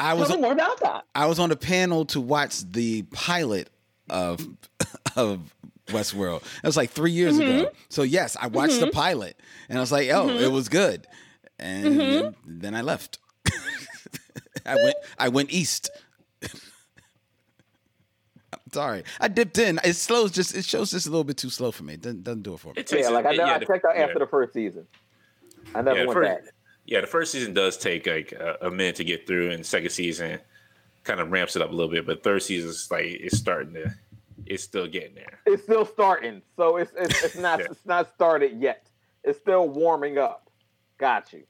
I 0.01 0.09
Tell 0.09 0.17
was 0.17 0.29
me 0.31 0.37
more 0.37 0.51
about 0.53 0.79
that. 0.79 1.05
I 1.13 1.27
was 1.27 1.37
on 1.37 1.51
a 1.51 1.55
panel 1.55 2.05
to 2.05 2.19
watch 2.19 2.63
the 2.71 3.03
pilot 3.03 3.69
of 4.09 4.45
of 5.15 5.53
Westworld. 5.87 6.41
That 6.41 6.69
was 6.69 6.75
like 6.75 6.89
three 6.89 7.11
years 7.11 7.37
ago. 7.37 7.47
Mm-hmm. 7.47 7.75
So 7.89 8.01
yes, 8.01 8.35
I 8.41 8.47
watched 8.47 8.79
the 8.79 8.87
mm-hmm. 8.87 8.97
pilot, 8.97 9.39
and 9.69 9.77
I 9.77 9.81
was 9.81 9.91
like, 9.91 10.09
oh, 10.09 10.27
it 10.27 10.39
mm-hmm. 10.39 10.53
was 10.53 10.69
good, 10.69 11.05
and 11.59 11.99
then, 11.99 12.35
then 12.47 12.75
I 12.75 12.81
left. 12.81 13.19
I 14.65 14.73
went. 14.73 14.95
I 15.19 15.29
went 15.29 15.51
east. 15.51 15.91
I'm 16.43 16.49
sorry. 18.73 19.03
I 19.19 19.27
dipped 19.27 19.59
in. 19.59 19.79
It 19.83 19.93
slows 19.93 20.31
just. 20.31 20.55
It 20.55 20.65
shows 20.65 20.89
just 20.89 21.05
a 21.05 21.11
little 21.11 21.23
bit 21.23 21.37
too 21.37 21.51
slow 21.51 21.71
for 21.71 21.83
me. 21.83 21.93
It 21.93 22.01
doesn't, 22.01 22.23
doesn't 22.23 22.41
do 22.41 22.55
it 22.55 22.59
for 22.59 22.69
me. 22.69 22.73
It 22.77 22.91
Yeah, 22.91 23.09
like 23.09 23.27
I, 23.27 23.33
know, 23.33 23.45
yeah, 23.45 23.53
I 23.53 23.59
checked 23.59 23.85
out 23.85 23.95
yeah. 23.95 24.05
after 24.05 24.17
the 24.17 24.25
first 24.25 24.53
season. 24.53 24.87
I 25.75 25.83
never 25.83 25.99
Yeah, 25.99 26.05
went 26.05 26.17
first- 26.17 26.43
back. 26.43 26.53
Yeah, 26.91 26.99
the 26.99 27.07
first 27.07 27.31
season 27.31 27.53
does 27.53 27.77
take 27.77 28.05
like 28.05 28.33
a, 28.33 28.57
a 28.63 28.69
minute 28.69 28.97
to 28.97 29.05
get 29.05 29.25
through, 29.25 29.51
and 29.51 29.65
second 29.65 29.91
season 29.91 30.39
kind 31.05 31.21
of 31.21 31.31
ramps 31.31 31.55
it 31.55 31.61
up 31.61 31.69
a 31.69 31.73
little 31.73 31.89
bit. 31.89 32.05
But 32.05 32.21
third 32.21 32.43
season 32.43 32.69
is 32.69 32.91
like 32.91 33.05
it's 33.05 33.37
starting 33.37 33.73
to, 33.75 33.93
it's 34.45 34.61
still 34.61 34.87
getting 34.87 35.15
there. 35.15 35.39
It's 35.45 35.63
still 35.63 35.85
starting, 35.85 36.41
so 36.57 36.75
it's 36.75 36.91
it's, 36.97 37.23
it's 37.23 37.37
not 37.37 37.59
Yeah. 37.59 37.67
it's 37.71 37.85
not 37.85 38.13
started 38.13 38.61
yet. 38.61 38.87
It's 39.23 39.39
still 39.39 39.69
warming 39.69 40.17
up. 40.17 40.49
Got 40.97 41.31
you. 41.31 41.43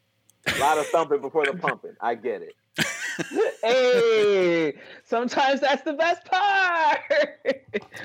A 0.46 0.60
lot 0.60 0.78
of 0.78 0.86
thumping 0.88 1.22
before 1.22 1.44
the 1.48 1.54
pumping. 1.54 1.96
I 2.00 2.14
get 2.14 2.44
it. 2.44 2.56
hey, 3.64 4.74
sometimes 5.06 5.60
that's 5.62 5.82
the 5.82 5.94
best 5.94 6.24
part, 6.26 7.00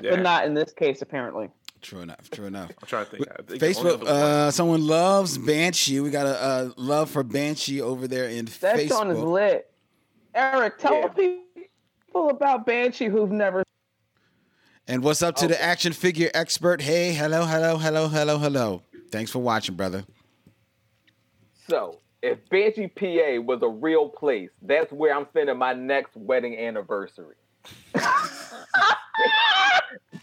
Yeah. 0.00 0.10
but 0.12 0.20
not 0.20 0.46
in 0.46 0.54
this 0.54 0.72
case, 0.72 1.02
apparently. 1.02 1.50
True 1.86 2.00
enough. 2.00 2.28
True 2.30 2.46
enough. 2.46 2.72
I'm 2.82 2.88
trying 2.88 3.04
to 3.04 3.10
think. 3.12 3.28
I 3.30 3.42
think 3.42 3.62
Facebook. 3.62 4.02
Uh, 4.04 4.50
someone 4.50 4.84
loves 4.84 5.38
Banshee. 5.38 6.00
We 6.00 6.10
got 6.10 6.26
a, 6.26 6.42
uh 6.42 6.70
love 6.76 7.10
for 7.10 7.22
Banshee 7.22 7.80
over 7.80 8.08
there 8.08 8.28
in 8.28 8.46
That 8.60 8.76
Facebook. 8.76 8.88
song 8.88 9.10
is 9.12 9.18
lit. 9.20 9.70
Eric, 10.34 10.78
tell 10.78 10.94
Yeah. 10.94 11.06
people 11.08 12.30
about 12.30 12.66
Banshee 12.66 13.04
who've 13.04 13.30
never. 13.30 13.62
And 14.88 15.04
what's 15.04 15.22
up 15.22 15.36
to 15.36 15.46
the 15.46 15.62
action 15.62 15.92
figure 15.92 16.28
expert? 16.34 16.80
Hey, 16.80 17.12
hello, 17.12 17.44
hello, 17.44 17.76
hello, 17.76 18.08
hello, 18.08 18.38
hello. 18.38 18.82
Thanks 19.12 19.30
for 19.30 19.38
watching, 19.38 19.76
brother. 19.76 20.04
So, 21.68 22.00
if 22.20 22.38
Banshee 22.48 22.88
PA 22.88 23.40
was 23.40 23.60
a 23.62 23.68
real 23.68 24.08
place, 24.08 24.50
that's 24.60 24.90
where 24.92 25.14
I'm 25.16 25.26
spending 25.28 25.56
my 25.56 25.72
next 25.72 26.16
wedding 26.16 26.58
anniversary. 26.58 27.36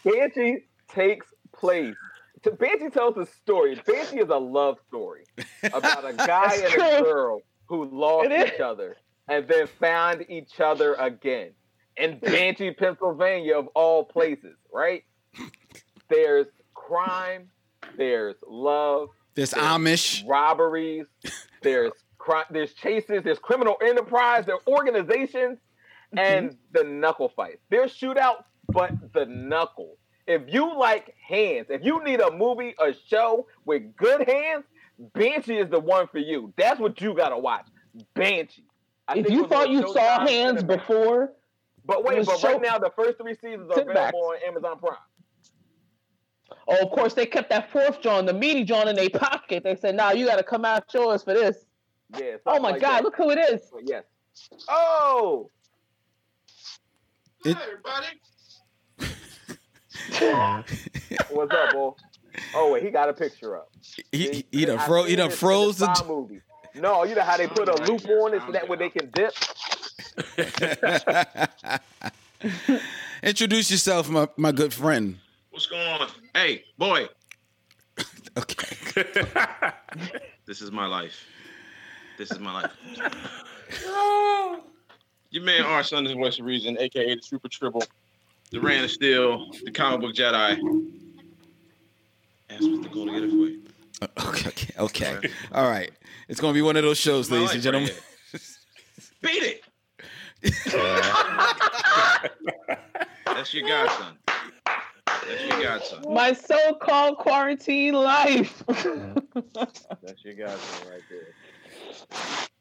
Banshee 0.04 0.66
takes 0.90 1.28
place. 1.64 1.96
So 2.44 2.52
Banshee 2.52 2.90
tells 2.90 3.18
a 3.18 3.26
story. 3.26 3.80
Banshee 3.88 4.20
is 4.20 4.30
a 4.30 4.38
love 4.38 4.78
story 4.88 5.24
about 5.64 6.06
a 6.06 6.14
guy 6.28 6.56
and 6.56 6.74
a 6.74 7.02
girl 7.02 7.42
who 7.66 7.86
lost 7.86 8.32
each 8.32 8.60
other 8.60 8.98
and 9.30 9.48
then 9.48 9.68
found 9.80 10.26
each 10.30 10.60
other 10.60 10.96
again 10.96 11.52
in 11.98 12.20
Banshee, 12.20 12.72
Pennsylvania, 12.72 13.58
of 13.58 13.68
all 13.68 14.04
places, 14.04 14.58
right? 14.74 15.04
There's 16.10 16.48
crime, 16.74 17.50
there's 17.98 18.36
love, 18.48 19.10
There's 19.36 19.52
There's 19.52 19.64
Amish. 19.64 20.28
robberies, 20.28 21.06
there's 21.62 21.92
crime, 22.18 22.46
there's 22.52 22.74
chases, 22.74 23.24
there's 23.24 23.40
criminal 23.40 23.78
enterprise, 23.82 24.46
there 24.46 24.56
are 24.56 24.68
organizations, 24.68 25.60
mm-hmm. 26.16 26.20
and 26.20 26.58
the 26.72 26.84
knuckle 26.84 27.30
fights. 27.30 27.62
There's 27.70 27.98
shootouts, 27.98 28.44
but 28.70 28.92
the 29.14 29.26
knuckle. 29.26 29.98
If 30.26 30.42
you 30.48 30.78
like 30.78 31.16
hands, 31.34 31.68
if 31.70 31.84
you 31.84 32.04
need 32.04 32.20
a 32.22 32.32
movie, 32.32 32.76
a 32.80 32.94
show 33.08 33.48
with 33.66 33.96
good 33.96 34.28
hands, 34.28 34.66
Banshee 35.14 35.58
is 35.58 35.70
the 35.70 35.80
one 35.80 36.08
for 36.08 36.20
you. 36.20 36.54
That's 36.58 36.80
what 36.80 37.02
you 37.02 37.14
gotta 37.16 37.38
watch. 37.38 37.68
Banshee. 38.14 38.64
I 39.08 39.18
If 39.18 39.30
you 39.30 39.48
thought 39.48 39.70
you 39.70 39.82
saw 39.94 40.20
Showtime 40.20 40.30
hands 40.30 40.64
Cinemax. 40.64 40.68
before, 40.68 41.34
but 41.86 42.04
wait, 42.04 42.20
it 42.20 42.26
but 42.26 42.40
show- 42.40 42.54
right 42.54 42.62
now 42.62 42.78
the 42.78 42.92
first 42.96 43.18
three 43.18 43.36
seasons 43.36 43.70
are 43.72 43.76
Sit 43.76 43.88
back. 43.88 44.14
available 44.14 44.20
on 44.30 44.38
Amazon 44.48 44.80
Prime. 44.80 44.98
oh, 46.68 46.78
of 46.86 46.92
course 46.92 47.14
they 47.14 47.26
kept 47.26 47.50
that 47.50 47.72
fourth 47.72 48.00
John, 48.02 48.26
the 48.26 48.34
meaty 48.34 48.64
John, 48.64 48.88
in 48.88 48.96
their 48.96 49.10
pocket. 49.10 49.64
They 49.64 49.76
said, 49.76 49.96
"Nah, 49.96 50.12
you 50.12 50.26
got 50.26 50.38
to 50.38 50.44
come 50.44 50.64
out 50.66 50.86
yours 50.94 51.24
for 51.24 51.34
this." 51.34 51.66
Yeah. 52.18 52.36
Oh 52.46 52.60
my 52.60 52.72
like 52.72 52.82
God, 52.82 52.98
that. 53.00 53.04
look 53.04 53.16
who 53.16 53.32
it 53.32 53.40
is! 53.40 53.70
But 53.74 53.82
yes. 53.90 54.04
Oh, 54.70 55.50
It- 57.46 57.58
what's 61.30 61.54
up, 61.54 61.72
boy? 61.74 61.92
Oh 62.56 62.72
wait, 62.72 62.84
he 62.84 62.90
got 62.90 63.10
a 63.10 63.14
picture 63.14 63.56
up. 63.58 63.70
He, 64.12 64.34
See, 64.34 64.46
he 64.52 64.66
done, 64.66 64.80
fro- 64.80 65.04
he 65.04 65.16
done 65.16 65.30
froze 65.30 65.78
the 65.78 65.86
the. 65.88 66.06
Movie. 66.08 66.42
No, 66.76 67.04
you 67.04 67.14
know 67.14 67.22
how 67.22 67.38
they 67.38 67.48
put 67.48 67.70
a 67.70 67.76
loop 67.84 68.08
on 68.10 68.34
it 68.34 68.42
so 68.46 68.52
that 68.52 68.68
way 68.68 68.78
they 68.78 68.90
can 68.90 69.12
dip. 69.12 69.34
Introduce 73.24 73.70
yourself, 73.70 74.10
my, 74.10 74.28
my 74.38 74.52
good 74.52 74.74
friend. 74.74 75.20
What's 75.52 75.68
going 75.68 75.86
on? 75.88 76.10
Hey, 76.34 76.64
boy, 76.78 77.08
Okay. 78.38 78.76
this 80.48 80.62
is 80.62 80.72
my 80.72 80.88
life. 80.88 81.26
This 82.18 82.32
is 82.32 82.40
my 82.40 82.62
life. 82.62 82.72
Your 85.30 85.44
man 85.44 85.62
R. 85.64 85.84
Son 85.84 86.06
is 86.08 86.16
West 86.16 86.40
Reason, 86.40 86.76
aka 86.80 87.16
the 87.16 87.22
Super 87.22 87.48
Tribble, 87.50 87.84
the 88.54 88.62
Ran 88.62 88.84
of 88.84 88.92
Steel, 88.92 89.50
the 89.66 89.72
comic 89.72 90.02
book 90.02 90.14
Jedi. 90.16 90.52
Ask 92.52 92.62
what's 92.62 92.84
the 92.84 92.90
goal 92.90 93.08
to 93.08 93.12
get 93.12 93.24
it 93.24 93.30
for 93.30 93.36
you. 93.36 93.60
Okay, 94.28 94.50
okay, 94.50 94.74
okay. 94.80 95.30
All 95.54 95.70
right. 95.70 95.90
It's 96.28 96.42
going 96.42 96.54
to 96.54 96.58
be 96.58 96.62
one 96.62 96.76
of 96.76 96.84
those 96.84 96.98
shows, 96.98 97.32
ladies 97.32 97.54
and 97.54 97.64
gentlemen. 97.64 97.90
right 98.34 98.58
Beat 99.22 99.44
it. 99.44 99.64
That's 103.26 103.54
your 103.54 103.66
godson. 103.66 104.18
That's 105.06 105.46
your 105.48 105.64
godson. 105.64 106.14
My 106.14 106.34
so-called 106.34 107.18
quarantine 107.18 107.94
life. 107.94 108.62
That's 109.54 110.26
your 110.26 110.34
godson 110.34 110.90
right 110.90 111.02
there. 111.10 111.34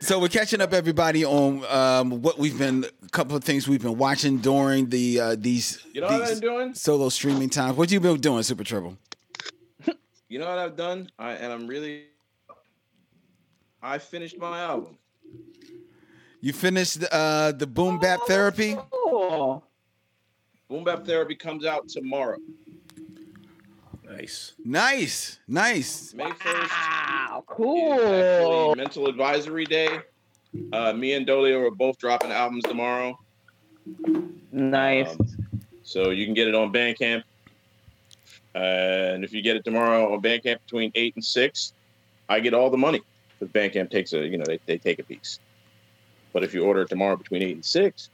So 0.00 0.18
we're 0.18 0.28
catching 0.28 0.60
up, 0.60 0.72
everybody, 0.72 1.24
on 1.24 1.64
um, 1.66 2.22
what 2.22 2.36
we've 2.36 2.58
been, 2.58 2.84
a 3.04 3.08
couple 3.10 3.36
of 3.36 3.44
things 3.44 3.68
we've 3.68 3.82
been 3.82 3.96
watching 3.98 4.38
during 4.38 4.88
the 4.88 5.20
uh, 5.20 5.36
these, 5.38 5.78
You 5.92 6.00
know 6.00 6.08
what 6.08 6.26
these 6.26 6.30
I'm 6.32 6.40
doing? 6.40 6.74
solo 6.74 7.08
streaming 7.08 7.50
times. 7.50 7.76
What 7.76 7.90
you 7.92 8.00
been 8.00 8.20
doing, 8.20 8.42
Super 8.42 8.64
Tribble? 8.64 8.96
You 10.28 10.38
know 10.38 10.48
what 10.48 10.58
I've 10.58 10.76
done? 10.76 11.10
I 11.18 11.32
and 11.32 11.52
I'm 11.52 11.66
really 11.66 12.04
I 13.82 13.98
finished 13.98 14.38
my 14.38 14.60
album. 14.60 14.96
You 16.40 16.54
finished 16.54 17.04
uh, 17.12 17.52
the 17.52 17.66
Boom 17.66 17.98
Bap 17.98 18.20
Therapy. 18.26 18.76
Oh, 18.94 19.62
Boom 20.68 20.84
Bap 20.84 21.04
Therapy 21.04 21.34
comes 21.34 21.66
out 21.66 21.86
tomorrow. 21.88 22.38
Nice. 24.16 24.52
Nice, 24.64 25.38
nice. 25.48 26.14
May 26.14 26.30
1st. 26.30 26.68
wow, 26.68 27.44
cool. 27.46 28.74
Mental 28.74 29.06
Advisory 29.08 29.64
Day. 29.64 30.00
Uh, 30.72 30.92
me 30.92 31.14
and 31.14 31.26
Dolio 31.26 31.66
are 31.66 31.70
both 31.70 31.98
dropping 31.98 32.30
albums 32.30 32.64
tomorrow. 32.64 33.18
Nice. 34.50 35.10
Um, 35.10 35.28
so 35.82 36.10
you 36.10 36.24
can 36.26 36.34
get 36.34 36.48
it 36.48 36.54
on 36.54 36.72
Bandcamp. 36.72 37.22
Uh, 38.54 38.58
and 38.58 39.24
if 39.24 39.32
you 39.32 39.42
get 39.42 39.56
it 39.56 39.64
tomorrow 39.64 40.12
on 40.12 40.20
Bandcamp 40.20 40.58
between 40.64 40.92
eight 40.94 41.14
and 41.14 41.24
six, 41.24 41.72
I 42.28 42.40
get 42.40 42.54
all 42.54 42.70
the 42.70 42.76
money. 42.76 43.00
Because 43.38 43.52
Bandcamp 43.52 43.90
takes 43.90 44.12
a, 44.12 44.26
you 44.26 44.36
know, 44.36 44.44
they, 44.46 44.60
they 44.66 44.78
take 44.78 44.98
a 44.98 45.02
piece. 45.02 45.38
But 46.32 46.44
if 46.44 46.54
you 46.54 46.64
order 46.64 46.82
it 46.82 46.88
tomorrow 46.88 47.16
between 47.16 47.42
eight 47.42 47.54
and 47.54 47.64
six, 47.64 48.10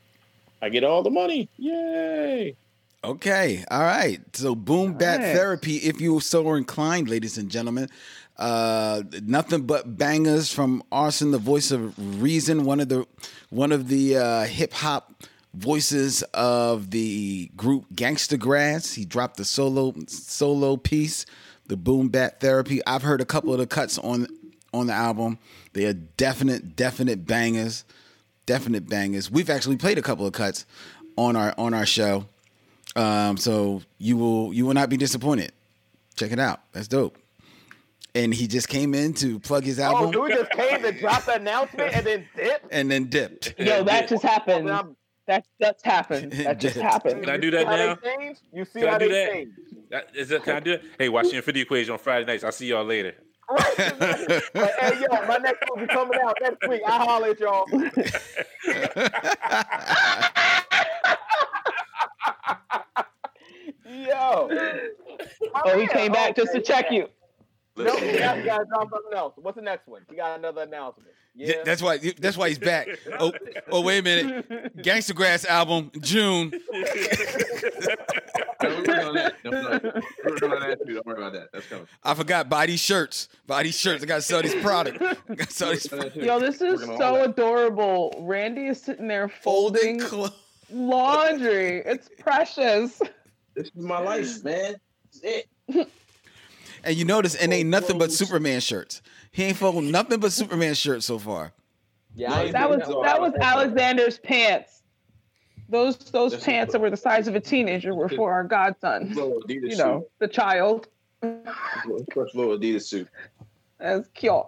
I 0.62 0.68
get 0.68 0.84
all 0.84 1.02
the 1.02 1.10
money. 1.10 1.48
Yay! 1.56 2.56
Okay, 3.04 3.64
all 3.70 3.82
right. 3.82 4.20
So 4.34 4.54
Boom 4.56 4.94
Bap 4.94 5.20
Nice. 5.20 5.36
Therapy, 5.36 5.76
if 5.76 6.00
you 6.00 6.18
so 6.18 6.48
are 6.48 6.56
inclined, 6.56 7.08
ladies 7.08 7.38
and 7.38 7.50
gentlemen. 7.50 7.88
Uh, 8.36 9.02
nothing 9.22 9.62
but 9.62 9.98
bangers 9.98 10.52
from 10.52 10.82
R-Son, 10.92 11.32
the 11.32 11.38
voice 11.38 11.72
of 11.72 12.22
reason, 12.22 12.64
one 12.64 12.78
of 12.80 12.88
the 12.88 13.04
one 13.50 13.72
of 13.72 13.88
the 13.88 14.16
uh, 14.16 14.44
hip 14.44 14.72
hop 14.72 15.24
voices 15.54 16.22
of 16.34 16.90
the 16.90 17.50
group 17.56 17.86
Gangsta 17.94 18.38
Grass. 18.38 18.92
He 18.92 19.04
dropped 19.04 19.36
the 19.36 19.44
solo 19.44 19.94
solo 20.08 20.76
piece, 20.76 21.24
the 21.66 21.76
boom 21.76 22.08
bap 22.08 22.40
Therapy. 22.40 22.80
I've 22.86 23.02
heard 23.02 23.20
a 23.20 23.24
couple 23.24 23.52
of 23.52 23.58
the 23.58 23.66
cuts 23.66 23.98
on 23.98 24.26
on 24.72 24.86
the 24.86 24.92
album. 24.92 25.38
They 25.72 25.86
are 25.86 25.94
definite, 25.94 26.76
definite 26.76 27.26
bangers, 27.26 27.84
definite 28.46 28.88
bangers. 28.88 29.30
We've 29.30 29.50
actually 29.50 29.76
played 29.76 29.98
a 29.98 30.02
couple 30.02 30.26
of 30.26 30.32
cuts 30.32 30.64
on 31.16 31.36
our 31.36 31.54
on 31.58 31.74
our 31.74 31.86
show. 31.86 32.26
Um, 32.96 33.36
so 33.36 33.82
you 33.98 34.16
will 34.16 34.52
you 34.52 34.66
will 34.66 34.74
not 34.74 34.88
be 34.88 34.96
disappointed. 34.96 35.52
Check 36.16 36.32
it 36.32 36.38
out. 36.38 36.60
That's 36.72 36.88
dope. 36.88 37.16
And 38.14 38.34
he 38.34 38.46
just 38.48 38.68
came 38.68 38.94
in 38.94 39.12
to 39.14 39.38
plug 39.38 39.64
his 39.64 39.78
album. 39.78 40.00
Oh, 40.00 40.06
album 40.06 40.28
dude 40.28 40.38
just 40.38 40.50
came 40.52 40.82
to 40.82 40.92
drop 40.92 41.24
the 41.24 41.34
announcement 41.34 41.94
and 41.94 42.06
then 42.06 42.26
dipped. 42.34 42.66
and 42.70 42.90
then 42.90 43.04
dipped. 43.04 43.54
Yo, 43.58 43.84
that 43.84 44.08
just 44.08 44.24
happened. 44.24 44.68
That 45.26 45.44
that's 45.60 45.84
happened. 45.84 46.32
That 46.32 46.58
just 46.58 46.76
happened. 46.76 47.22
Can 47.24 47.30
I 47.30 47.36
do 47.36 47.46
you 47.46 47.50
that 47.52 47.60
see 47.60 47.66
how 47.66 47.76
now? 47.76 47.98
They? 48.02 48.34
You 48.52 48.64
see 48.64 48.80
Can 48.80 48.88
I 48.88 48.92
how 48.92 48.98
do 48.98 49.08
they 49.08 49.26
change. 49.26 49.52
That, 49.90 50.08
is 50.14 50.28
that, 50.28 50.44
can 50.44 50.56
I 50.56 50.60
do 50.60 50.72
it? 50.72 50.82
Hey, 50.98 51.08
watch 51.08 51.30
the 51.30 51.36
Infinity 51.36 51.62
Equation 51.62 51.92
on 51.92 51.98
Friday 51.98 52.26
nights. 52.26 52.44
I'll 52.44 52.52
see 52.52 52.66
y'all 52.66 52.84
later. 52.84 53.14
Right. 53.50 54.74
Hey, 54.78 55.00
yo, 55.00 55.26
my 55.26 55.38
next 55.38 55.64
movie 55.74 55.86
coming 55.86 56.20
out 56.22 56.36
next 56.42 56.68
week. 56.68 56.82
I'll 56.86 57.06
holler 57.06 57.28
at 57.28 57.40
y'all. 57.40 57.66
Yo. 63.88 64.50
Oh, 65.64 65.78
he 65.78 65.86
came 65.88 66.12
back 66.12 66.36
just 66.36 66.52
to 66.52 66.60
check 66.60 66.86
yeah. 66.90 66.98
you. 66.98 67.08
No, 67.84 67.96
he 67.96 68.18
got, 68.18 68.38
he 68.38 68.44
got 68.44 68.58
to 68.58 68.64
drop 68.66 68.90
something 68.90 69.16
else. 69.16 69.34
What's 69.36 69.56
the 69.56 69.62
next 69.62 69.88
one? 69.88 70.02
He 70.08 70.16
got 70.16 70.38
another 70.38 70.62
announcement. 70.62 71.10
Yeah, 71.34 71.48
Yeah, 71.56 71.62
that's 71.64 71.82
why. 71.82 71.98
That's 71.98 72.36
why 72.36 72.48
he's 72.48 72.58
back. 72.58 72.88
Oh, 73.18 73.32
oh, 73.70 73.80
wait 73.80 73.98
a 73.98 74.02
minute. 74.02 74.48
Gangsta 74.78 75.14
Grass 75.14 75.44
album, 75.44 75.90
June. 76.00 76.50
No, 76.52 76.58
we're 78.68 78.76
working 78.76 78.94
on 78.94 79.14
that. 79.14 79.34
No, 79.44 79.50
no, 79.50 79.80
we're 80.24 80.30
working 80.30 80.52
on 80.52 80.60
that 80.60 80.78
too. 80.86 80.94
Don't 80.94 81.06
worry 81.06 81.16
about 81.18 81.32
that. 81.32 81.48
That's 81.52 81.66
coming. 81.66 81.86
I 82.04 82.14
forgot. 82.14 82.48
Buy 82.48 82.66
these 82.66 82.80
shirts. 82.80 83.28
Buy 83.46 83.62
these 83.64 83.78
shirts. 83.78 84.02
I 84.02 84.06
gotta 84.06 84.22
sell 84.22 84.42
these 84.42 84.54
product. 84.56 85.00
I 85.02 85.34
gotta 85.34 85.52
sell 85.52 85.70
these 85.70 85.90
Working 85.90 85.98
on 85.98 86.04
that 86.06 86.14
too. 86.14 86.26
Yo, 86.26 86.40
this 86.40 86.54
is 86.56 86.80
Working 86.80 86.90
on 86.90 87.02
all 87.02 87.14
so 87.16 87.24
adorable. 87.24 88.14
Randy 88.20 88.66
is 88.66 88.80
sitting 88.80 89.08
there 89.08 89.28
folding 89.28 90.00
folding 90.00 90.02
clothes. 90.08 90.32
laundry. 90.70 91.78
It's 91.84 92.08
precious. 92.18 93.00
This 93.58 93.72
is 93.74 93.82
my 93.82 93.98
life, 93.98 94.44
man. 94.44 94.76
This 95.12 95.22
is 95.22 95.44
it. 95.74 95.88
And 96.84 96.96
you 96.96 97.04
notice, 97.04 97.34
and 97.34 97.52
ain't 97.52 97.68
nothing 97.68 97.98
but 97.98 98.12
Superman 98.12 98.60
shirts. 98.60 99.02
He 99.32 99.42
ain't 99.42 99.56
folding 99.56 99.90
nothing 99.90 100.20
but 100.20 100.30
Superman 100.30 100.74
shirts 100.74 101.06
so 101.06 101.18
far. 101.18 101.52
yeah. 102.14 102.32
I 102.32 102.42
ain't 102.44 102.52
That 102.52 102.70
was 102.70 102.86
one. 102.86 103.04
that 103.04 103.20
was 103.20 103.32
Alexander's 103.40 104.20
pants. 104.20 104.82
Those 105.68 105.96
those 105.96 106.32
That's 106.32 106.44
pants 106.44 106.72
that 106.72 106.80
were 106.80 106.88
the 106.88 106.96
size 106.96 107.26
of 107.26 107.34
a 107.34 107.40
teenager 107.40 107.96
were 107.96 108.08
for 108.08 108.32
our 108.32 108.44
godson. 108.44 109.12
You 109.48 109.76
know, 109.76 110.06
the 110.20 110.28
child. 110.28 110.86
First 111.20 112.36
little 112.36 112.56
Adidas 112.56 112.82
suit. 112.84 113.08
That's 113.78 114.08
cute. 114.14 114.46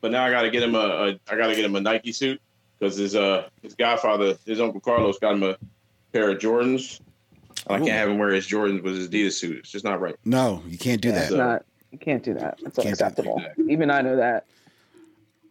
But 0.00 0.12
now 0.12 0.24
I 0.24 0.30
got 0.30 0.42
to 0.42 0.50
get 0.50 0.62
him 0.62 0.74
a, 0.74 0.78
a 0.78 1.08
I 1.28 1.36
got 1.36 1.48
to 1.48 1.54
get 1.54 1.66
him 1.66 1.76
a 1.76 1.80
Nike 1.80 2.12
suit 2.12 2.40
because 2.78 2.96
his 2.96 3.14
uh 3.14 3.50
his 3.60 3.74
godfather, 3.74 4.38
his 4.46 4.60
uncle 4.60 4.80
Carlos, 4.80 5.18
got 5.18 5.34
him 5.34 5.42
a 5.42 5.58
pair 6.14 6.30
of 6.30 6.38
Jordans. 6.38 7.00
I 7.68 7.78
can't 7.78 7.90
have 7.90 8.08
him 8.08 8.18
wear 8.18 8.30
his 8.30 8.46
Jordans 8.46 8.82
with 8.82 8.94
his 8.96 9.08
Adidas 9.08 9.32
suit. 9.32 9.58
It's 9.58 9.70
just 9.70 9.84
not 9.84 10.00
right. 10.00 10.14
No, 10.24 10.62
you 10.68 10.78
can't 10.78 11.00
do 11.00 11.08
It's 11.10 11.30
that. 11.30 11.36
not. 11.36 11.64
You 11.90 11.98
can't 11.98 12.22
do 12.22 12.34
that. 12.34 12.58
It's 12.64 12.76
Can't 12.76 12.76
do 12.76 12.80
unacceptable. 13.04 13.38
that. 13.38 13.54
Even 13.70 13.90
I 13.90 14.02
know 14.02 14.16
that. 14.16 14.46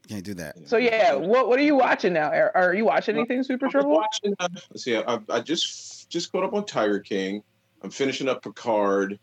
Can't 0.07 0.24
do 0.24 0.34
that. 0.36 0.55
So 0.67 0.77
yeah, 0.77 1.13
what 1.15 1.48
what 1.48 1.57
are 1.57 1.63
you 1.63 1.75
watching 1.75 2.13
now? 2.13 2.29
Are, 2.29 2.51
are 2.55 2.74
you 2.75 2.86
watching 2.86 3.15
anything 3.17 3.41
Super 3.43 3.65
I'm 3.65 3.72
Tribble? 3.72 3.89
watching. 3.91 4.36
Uh, 4.39 4.48
let's 4.69 4.84
see. 4.84 4.95
I, 4.95 5.19
I 5.29 5.39
just 5.39 6.10
just 6.10 6.31
caught 6.31 6.43
up 6.43 6.53
on 6.53 6.65
Tiger 6.65 7.00
King. 7.00 7.41
I'm 7.81 7.89
finishing 7.89 8.29
up 8.29 8.43
Picard. 8.43 9.17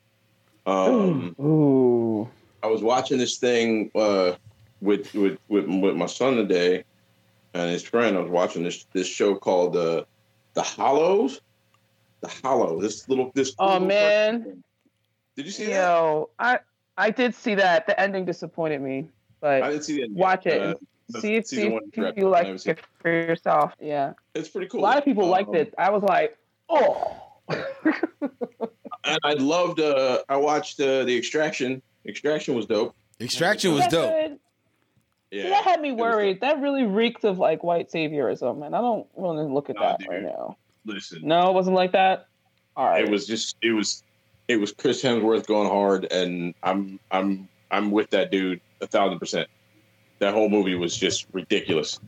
Um, 0.66 1.37
Ooh. 1.40 2.28
I 2.62 2.66
was 2.66 2.82
watching 2.82 3.18
this 3.18 3.37
thing 3.38 3.90
uh, 3.94 4.32
with 4.80 5.12
with 5.14 5.38
with 5.49 5.66
with 5.66 5.94
my 5.94 6.06
son 6.06 6.34
today 6.37 6.82
and 7.54 7.70
his 7.70 7.84
friend. 7.84 8.16
I 8.16 8.20
was 8.20 8.30
watching 8.30 8.64
this 8.64 8.84
this 8.92 9.06
show 9.06 9.37
called 9.37 9.76
uh, 9.76 10.04
The 10.54 10.62
Hollows. 10.62 11.40
The 12.23 12.29
Hollow. 12.43 12.81
This 12.81 13.09
little 13.09 13.31
this. 13.35 13.55
Oh 13.59 13.73
little- 13.75 13.88
man, 13.88 14.62
Did 15.37 15.45
you 15.47 15.52
see 15.52 15.67
that? 15.67 15.73
yo, 15.73 16.31
I 16.38 16.61
I 16.97 17.11
did 17.11 17.35
see 17.35 17.55
that. 17.57 17.87
The 17.87 17.99
ending 18.00 18.25
disappointed 18.25 18.81
me, 18.81 19.09
but 19.41 19.62
I 19.62 19.71
didn't 19.71 19.85
see 19.85 20.00
that. 20.02 20.11
watch 20.12 20.47
it. 20.47 20.62
Uh, 20.62 20.75
see 21.21 21.35
if, 21.37 21.47
see 21.47 21.62
if 21.67 21.91
draft, 21.93 22.17
you 22.17 22.29
like 22.29 22.47
it 22.47 22.79
for 23.00 23.11
yourself. 23.11 23.73
Yeah, 23.81 24.12
It's 24.35 24.49
pretty 24.49 24.69
cool. 24.69 24.81
a 24.81 24.83
lot 24.83 24.99
of 24.99 25.05
people 25.05 25.26
liked 25.26 25.49
Um, 25.50 25.57
it. 25.57 25.75
I 25.76 25.91
was 25.91 26.02
like, 26.02 26.38
oh. 26.69 27.19
and 27.50 29.19
I 29.25 29.33
loved. 29.35 29.81
Uh, 29.81 30.23
I 30.29 30.37
watched 30.37 30.81
uh, 30.81 31.05
the 31.05 31.17
Extraction. 31.17 31.83
Extraction 32.07 32.55
was 32.55 32.67
dope. 32.67 32.95
Extraction 33.21 33.75
was 33.75 33.87
dope. 33.88 34.11
good? 34.12 34.38
Yeah, 35.31 35.49
that 35.49 35.64
had 35.64 35.81
me 35.81 35.93
worried. 35.93 36.41
That 36.43 36.61
really 36.61 36.85
reeked 36.85 37.25
of 37.25 37.38
like 37.38 37.62
white 37.64 37.91
saviorism, 37.91 38.64
and 38.67 38.76
I 38.76 38.81
don't 38.81 39.07
want 39.17 39.38
to 39.38 39.52
look 39.52 39.71
at 39.71 39.76
Nah, 39.76 39.91
that 39.93 40.00
dude. 40.00 40.09
right 40.09 40.23
now. 40.23 40.57
Listen, 40.85 41.21
No, 41.23 41.49
it 41.51 41.55
wasn't 41.55 41.77
like 41.77 41.93
that. 41.93 42.27
All 42.77 42.87
right. 42.89 43.05
it 43.05 43.11
was 43.11 43.27
just. 43.27 43.57
It 43.62 43.73
was. 43.73 44.03
It 44.49 44.57
was 44.57 44.73
Chris 44.73 45.03
Hemsworth 45.03 45.47
going 45.47 45.69
hard, 45.69 46.11
and 46.11 46.55
I'm. 46.62 46.99
I'm. 47.11 47.49
I'm 47.71 47.91
with 47.91 48.11
that 48.11 48.31
dude 48.31 48.61
a 48.81 48.87
thousand 48.87 49.19
percent. 49.19 49.49
That 50.19 50.35
whole 50.35 50.49
movie 50.49 50.75
was 50.75 50.97
just 50.97 51.27
ridiculous. 51.33 52.01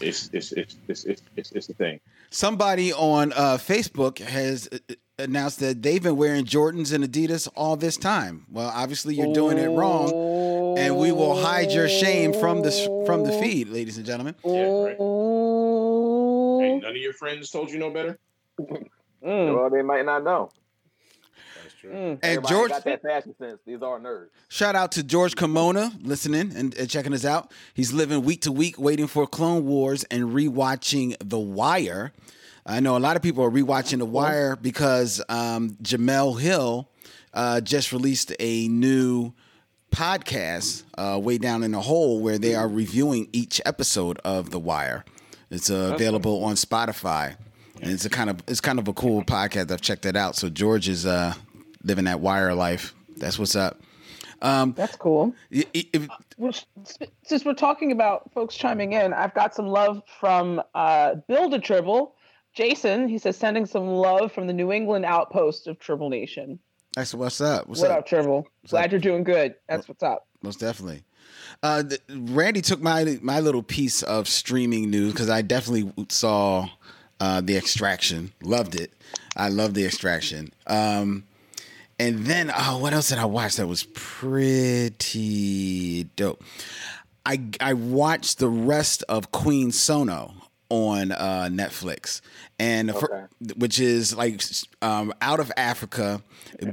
It's. 0.00 0.30
It's. 0.32 0.52
It's. 0.52 0.76
It's. 0.88 1.04
It's. 1.04 1.22
It's, 1.36 1.52
it's 1.52 1.66
the 1.66 1.74
thing. 1.74 2.00
Somebody 2.30 2.92
on 2.92 3.32
uh, 3.32 3.58
Facebook 3.58 4.18
has 4.18 4.68
uh, 4.72 4.94
announced 5.18 5.60
that 5.60 5.82
they've 5.82 6.02
been 6.02 6.16
wearing 6.16 6.44
Jordans 6.44 6.92
and 6.92 7.04
Adidas 7.04 7.48
all 7.54 7.76
this 7.76 7.96
time. 7.96 8.46
Well, 8.50 8.70
obviously 8.74 9.14
you're 9.14 9.32
doing 9.32 9.58
it 9.58 9.68
wrong, 9.68 10.76
and 10.76 10.96
we 10.96 11.12
will 11.12 11.40
hide 11.40 11.70
your 11.70 11.88
shame 11.88 12.32
from 12.32 12.62
the 12.62 12.70
from 13.06 13.24
the 13.24 13.32
feed, 13.32 13.68
ladies 13.68 13.96
and 13.96 14.04
gentlemen. 14.06 14.34
Yeah, 14.44 14.66
right. 14.66 14.96
Ooh. 16.72 16.80
None 16.80 16.90
of 16.90 16.96
your 16.96 17.12
friends 17.12 17.50
told 17.50 17.70
you 17.70 17.78
no 17.78 17.90
better. 17.90 18.18
Mm, 18.60 19.54
Well, 19.56 19.70
they 19.70 19.82
might 19.82 20.04
not 20.04 20.22
know. 20.24 20.50
That's 21.62 21.74
true. 21.80 21.90
mm. 21.92 22.18
And 22.22 22.46
George, 22.46 22.70
got 22.70 22.84
that 22.84 23.02
fashion 23.02 23.34
sense. 23.38 23.58
These 23.66 23.82
are 23.82 23.98
nerds. 23.98 24.28
shout 24.48 24.74
out 24.76 24.92
to 24.92 25.02
George 25.02 25.34
Kimona 25.34 25.92
listening 26.02 26.54
and, 26.56 26.74
and 26.76 26.90
checking 26.90 27.12
us 27.14 27.24
out. 27.24 27.50
He's 27.74 27.92
living 27.92 28.22
week 28.22 28.42
to 28.42 28.52
week, 28.52 28.78
waiting 28.78 29.06
for 29.06 29.26
Clone 29.26 29.64
Wars 29.66 30.04
and 30.04 30.24
rewatching 30.34 31.16
The 31.20 31.38
Wire. 31.38 32.12
I 32.66 32.80
know 32.80 32.96
a 32.96 32.98
lot 32.98 33.16
of 33.16 33.22
people 33.22 33.44
are 33.44 33.50
rewatching 33.50 33.98
The 33.98 34.06
Wire 34.06 34.56
because 34.56 35.22
um, 35.28 35.76
Jemele 35.82 36.40
Hill 36.40 36.88
uh, 37.34 37.60
just 37.60 37.92
released 37.92 38.32
a 38.40 38.68
new 38.68 39.32
podcast, 39.90 40.82
uh, 40.98 41.18
Way 41.18 41.38
Down 41.38 41.62
in 41.62 41.72
the 41.72 41.80
Hole, 41.80 42.20
where 42.20 42.38
they 42.38 42.54
are 42.54 42.68
reviewing 42.68 43.28
each 43.32 43.60
episode 43.64 44.18
of 44.24 44.50
The 44.50 44.58
Wire. 44.58 45.04
It's 45.54 45.70
uh, 45.70 45.92
available 45.94 46.44
on 46.44 46.54
Spotify, 46.56 47.36
and 47.80 47.90
it's 47.90 48.04
a 48.04 48.10
kind 48.10 48.28
of 48.30 48.42
it's 48.48 48.60
kind 48.60 48.78
of 48.78 48.88
a 48.88 48.92
cool 48.92 49.22
podcast. 49.22 49.70
I've 49.70 49.80
checked 49.80 50.04
it 50.06 50.16
out. 50.16 50.36
So 50.36 50.48
George 50.48 50.88
is 50.88 51.06
uh, 51.06 51.34
living 51.82 52.04
that 52.06 52.20
Wire 52.20 52.54
life. 52.54 52.94
That's 53.16 53.38
what's 53.38 53.54
up. 53.56 53.80
That's 54.74 54.96
cool. 54.96 55.32
I- 55.54 55.64
I- 55.74 55.88
if- 55.92 56.08
Which, 56.36 56.66
since 57.22 57.44
we're 57.44 57.54
talking 57.54 57.92
about 57.92 58.30
folks 58.32 58.56
chiming 58.56 58.92
in, 58.92 59.12
I've 59.14 59.32
got 59.34 59.54
some 59.54 59.66
love 59.68 60.02
from 60.20 60.60
uh, 60.74 61.14
Build 61.28 61.54
a 61.54 61.60
Tribble. 61.60 62.14
Jason, 62.52 63.08
he 63.08 63.18
says, 63.18 63.36
sending 63.36 63.66
some 63.66 63.86
love 63.88 64.30
from 64.32 64.46
the 64.46 64.52
New 64.52 64.70
England 64.72 65.04
outpost 65.04 65.66
of 65.66 65.78
Tribble 65.78 66.08
Nation. 66.10 66.58
That's 66.94 67.14
what's 67.14 67.40
up. 67.40 67.66
What's 67.68 67.80
what 67.80 67.90
up? 67.90 68.12
up? 68.12 68.44
Glad 68.68 68.92
you're 68.92 69.00
doing 69.00 69.24
good. 69.24 69.56
That's 69.68 69.88
what's 69.88 70.02
up. 70.02 70.26
Most 70.42 70.60
definitely. 70.60 71.02
Uh, 71.62 71.82
th- 71.82 72.00
Randy 72.08 72.60
took 72.60 72.80
my 72.80 73.18
my 73.22 73.40
little 73.40 73.62
piece 73.62 74.02
of 74.02 74.28
streaming 74.28 74.90
news 74.90 75.12
because 75.12 75.30
I 75.30 75.42
definitely 75.42 75.92
saw 76.08 76.68
uh, 77.20 77.40
the 77.40 77.56
Extraction. 77.56 78.32
Loved 78.42 78.74
it. 78.80 78.92
I 79.36 79.48
love 79.48 79.74
the 79.74 79.84
Extraction. 79.84 80.52
Um, 80.66 81.24
and 81.98 82.26
then, 82.26 82.52
oh, 82.56 82.78
what 82.78 82.92
else 82.92 83.08
did 83.08 83.18
I 83.18 83.24
watch 83.24 83.56
that 83.56 83.66
was 83.66 83.84
pretty 83.94 84.94
dope? 86.16 86.44
I 87.26 87.40
I 87.60 87.74
watched 87.74 88.38
the 88.38 88.48
rest 88.48 89.02
of 89.08 89.32
Queen 89.32 89.72
Sono 89.72 90.34
on 90.68 91.12
uh, 91.12 91.48
Netflix, 91.50 92.20
and 92.58 92.88
the 92.88 92.94
fir- 92.94 93.28
which 93.56 93.80
is 93.80 94.16
like 94.16 94.40
um, 94.82 95.12
out 95.20 95.40
of 95.40 95.52
Africa, 95.56 96.22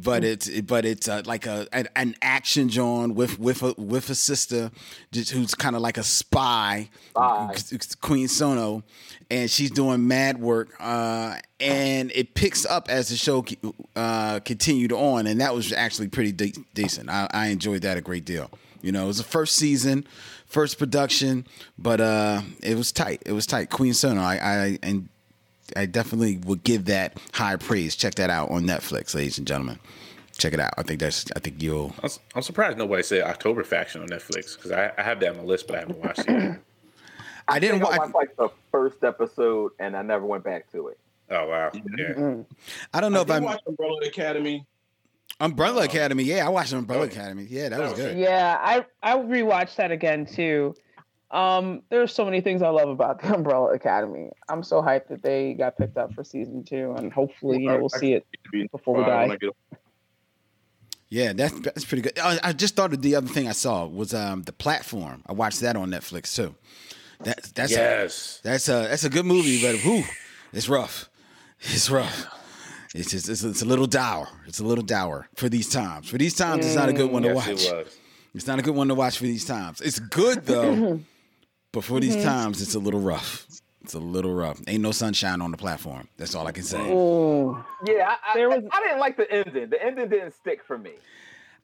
but 0.01 0.23
it's 0.23 0.49
but 0.62 0.86
it's 0.86 1.08
uh, 1.08 1.21
like 1.25 1.45
a 1.45 1.67
an, 1.95 2.15
action 2.21 2.69
John 2.69 3.15
with 3.15 3.39
with 3.39 3.63
a 3.63 3.73
with 3.77 4.10
a 4.10 4.15
sister 4.15 4.71
who's 5.13 5.56
kind 5.56 5.75
of 5.75 5.82
like 5.82 5.97
a 5.97 6.04
spy, 6.04 6.89
Spy. 7.12 7.54
Queen 8.01 8.27
Sono, 8.27 8.84
and 9.30 9.49
she's 9.49 9.71
doing 9.71 10.08
mad 10.08 10.39
work. 10.39 10.73
Uh, 10.80 11.36
and 11.60 12.12
it 12.15 12.34
picks 12.34 12.65
up 12.65 12.89
as 12.89 13.10
the 13.10 13.15
show 13.15 13.45
uh, 13.95 14.39
continued 14.39 14.91
on, 14.91 15.27
and 15.27 15.41
that 15.41 15.54
was 15.54 15.71
actually 15.71 16.08
pretty 16.08 16.32
de- 16.32 16.65
decent. 16.73 17.10
I, 17.10 17.27
I 17.32 17.47
enjoyed 17.47 17.84
that 17.84 17.97
a 17.97 18.01
great 18.01 18.25
deal. 18.25 18.49
You 18.82 18.91
know, 18.91 19.04
it 19.04 19.08
was 19.08 19.17
the 19.17 19.23
first 19.23 19.56
season, 19.56 20.06
first 20.52 20.78
production, 20.78 21.48
but 21.78 22.02
uh, 22.02 22.42
it 22.62 22.76
was 22.76 22.92
tight. 22.92 23.24
It 23.26 23.32
was 23.32 23.46
tight. 23.48 23.70
Queen 23.70 23.94
Sono, 23.94 24.22
I, 24.22 24.36
I 24.36 24.80
and 24.84 25.08
I 25.76 25.86
definitely 25.86 26.38
would 26.38 26.64
give 26.64 26.86
that 26.86 27.18
high 27.34 27.56
praise. 27.56 27.96
Check 27.96 28.16
that 28.16 28.30
out 28.30 28.52
on 28.52 28.64
Netflix, 28.64 29.16
ladies 29.16 29.38
and 29.38 29.48
gentlemen. 29.48 29.80
Check 30.38 30.54
it 30.54 30.60
out. 30.60 30.74
I 30.78 30.84
think 30.84 31.00
that's. 31.00 31.26
I 31.36 31.40
think 31.40 31.62
you'll. 31.62 31.94
I'm, 32.04 32.10
I'm 32.36 32.42
surprised 32.42 32.78
nobody 32.78 33.04
said 33.04 33.24
October 33.24 33.64
Faction 33.64 34.02
on 34.02 34.08
Netflix 34.08 34.56
because 34.56 34.72
I, 34.72 34.92
I 34.98 35.04
have 35.04 35.20
that 35.22 35.30
on 35.32 35.38
my 35.38 35.44
list, 35.44 35.68
but 35.68 35.76
I 35.78 35.80
haven't 35.80 36.00
watched 36.00 36.20
it. 36.20 36.30
yet. 36.30 36.60
I 37.48 37.60
didn't. 37.60 37.82
think 37.82 37.94
I 37.94 37.98
wa- 37.98 38.12
like 38.14 38.36
the 38.38 38.50
first 38.72 39.04
episode 39.04 39.72
and 39.80 39.96
I 39.96 40.02
never 40.02 40.26
went 40.26 40.44
back 40.44 40.72
to 40.72 40.88
it. 40.88 40.98
Oh 41.30 41.48
wow, 41.48 41.72
yeah. 41.74 42.14
Mm. 42.14 42.46
I 42.94 43.02
don't 43.02 43.14
know 43.14 43.20
I 43.20 43.24
if 43.24 43.32
I 43.32 43.40
watched 43.40 43.66
watch 43.66 43.68
Umbrella 43.68 43.98
Academy. 44.06 44.66
Umbrella 45.39 45.86
Academy. 45.86 46.24
Yeah, 46.24 46.46
I 46.46 46.50
watched 46.50 46.74
Umbrella 46.74 47.06
Academy. 47.06 47.48
Yeah, 47.50 47.70
that 47.70 47.80
was 47.80 47.91
was 47.91 48.00
good. 48.00 48.17
Yeah, 48.17 48.58
I 48.60 48.86
I 49.02 49.17
rewatched 49.17 49.76
that 49.78 49.91
again 49.91 50.26
too. 50.26 50.76
Um, 51.32 51.82
there's 51.89 52.13
so 52.13 52.26
many 52.26 52.41
things 52.41 52.62
I 52.62 52.70
love 52.70 52.89
about 52.89 53.22
the 53.22 53.34
Umbrella 53.36 53.74
Academy. 53.74 54.30
I'm 54.50 54.63
so 54.63 54.82
hyped 54.82 55.08
that 55.08 55.24
they 55.24 55.54
got 55.54 55.78
picked 55.78 55.98
up 55.98 56.13
for 56.13 56.24
season 56.24 56.63
two, 56.63 56.94
and 56.98 57.12
hopefully, 57.12 57.62
you 57.62 57.70
know, 57.70 57.78
we'll 57.78 57.89
see 57.89 58.13
it 58.13 58.26
before 58.72 58.98
we 58.98 59.04
die. 59.06 59.38
Yeah, 61.10 61.34
that's 61.34 61.60
that's 61.60 61.86
pretty 61.86 62.04
good. 62.04 62.20
I, 62.20 62.39
I 62.44 62.54
just 62.54 62.76
thought 62.76 62.94
of 62.94 63.02
the 63.02 63.15
other 63.15 63.28
thing 63.28 63.48
I 63.48 63.52
saw 63.52 63.86
was 63.86 64.13
um 64.13 64.44
the 64.44 64.54
platform. 64.54 65.24
I 65.26 65.34
watched 65.34 65.62
that 65.62 65.76
on 65.76 65.89
Netflix 65.89 66.36
too. 66.36 66.56
That 67.24 67.44
that's 67.54 67.72
yes. 67.72 68.39
a, 68.44 68.48
that's 68.48 68.70
a 68.70 68.88
that's 68.89 69.04
a 69.04 69.10
good 69.10 69.26
movie, 69.26 69.62
but 69.62 69.76
whew, 69.82 70.04
it's 70.54 70.70
rough. 70.70 71.10
It's 71.60 71.89
rough. 71.89 72.28
It's 72.93 73.12
just 73.12 73.30
it's, 73.30 73.43
it's 73.43 73.62
a 73.62 73.65
little 73.65 73.88
dour. 73.88 74.27
It's 74.47 74.60
a 74.60 74.65
little 74.65 74.84
dour 74.84 75.27
for 75.36 75.47
these 75.49 75.69
times. 75.69 76.10
For 76.10 76.17
these 76.17 76.34
times, 76.36 76.65
it's 76.65 76.75
not 76.75 76.89
a 76.89 76.93
good 76.93 77.10
one 77.12 77.23
to 77.23 77.34
watch. 77.34 77.47
it. 77.65 77.97
It's 78.34 78.47
not 78.47 78.60
a 78.60 78.62
good 78.62 78.75
one 78.75 78.88
to 78.89 78.95
watch 78.95 79.17
for 79.17 79.23
these 79.25 79.45
times. 79.45 79.82
It's 79.82 79.99
good 79.99 80.45
though, 80.45 80.99
but 81.71 81.84
for 81.84 81.93
Mm-hmm. 81.93 81.99
these 82.01 82.23
times, 82.23 82.62
it's 82.62 82.75
a 82.75 82.80
little 82.80 82.99
rough. 83.01 83.45
It's 83.84 83.93
a 83.93 83.99
little 83.99 84.34
rough. 84.34 84.62
Ain't 84.67 84.84
no 84.84 84.91
sunshine 84.91 85.41
on 85.41 85.51
the 85.51 85.58
platform. 85.58 86.08
That's 86.17 86.36
all 86.36 86.45
I 86.47 86.51
can 86.51 86.63
say. 86.63 86.80
Ooh. 86.91 87.58
Yeah, 87.86 88.13
I, 88.23 88.32
I, 88.32 88.34
There 88.36 88.49
was- 88.49 88.63
I 88.71 88.80
didn't 88.84 88.99
like 88.99 89.17
the 89.17 89.32
ending. 89.32 89.69
The 89.69 89.84
ending 89.84 90.08
didn't 90.10 90.34
stick 90.36 90.63
for 90.63 90.77
me. 90.77 90.91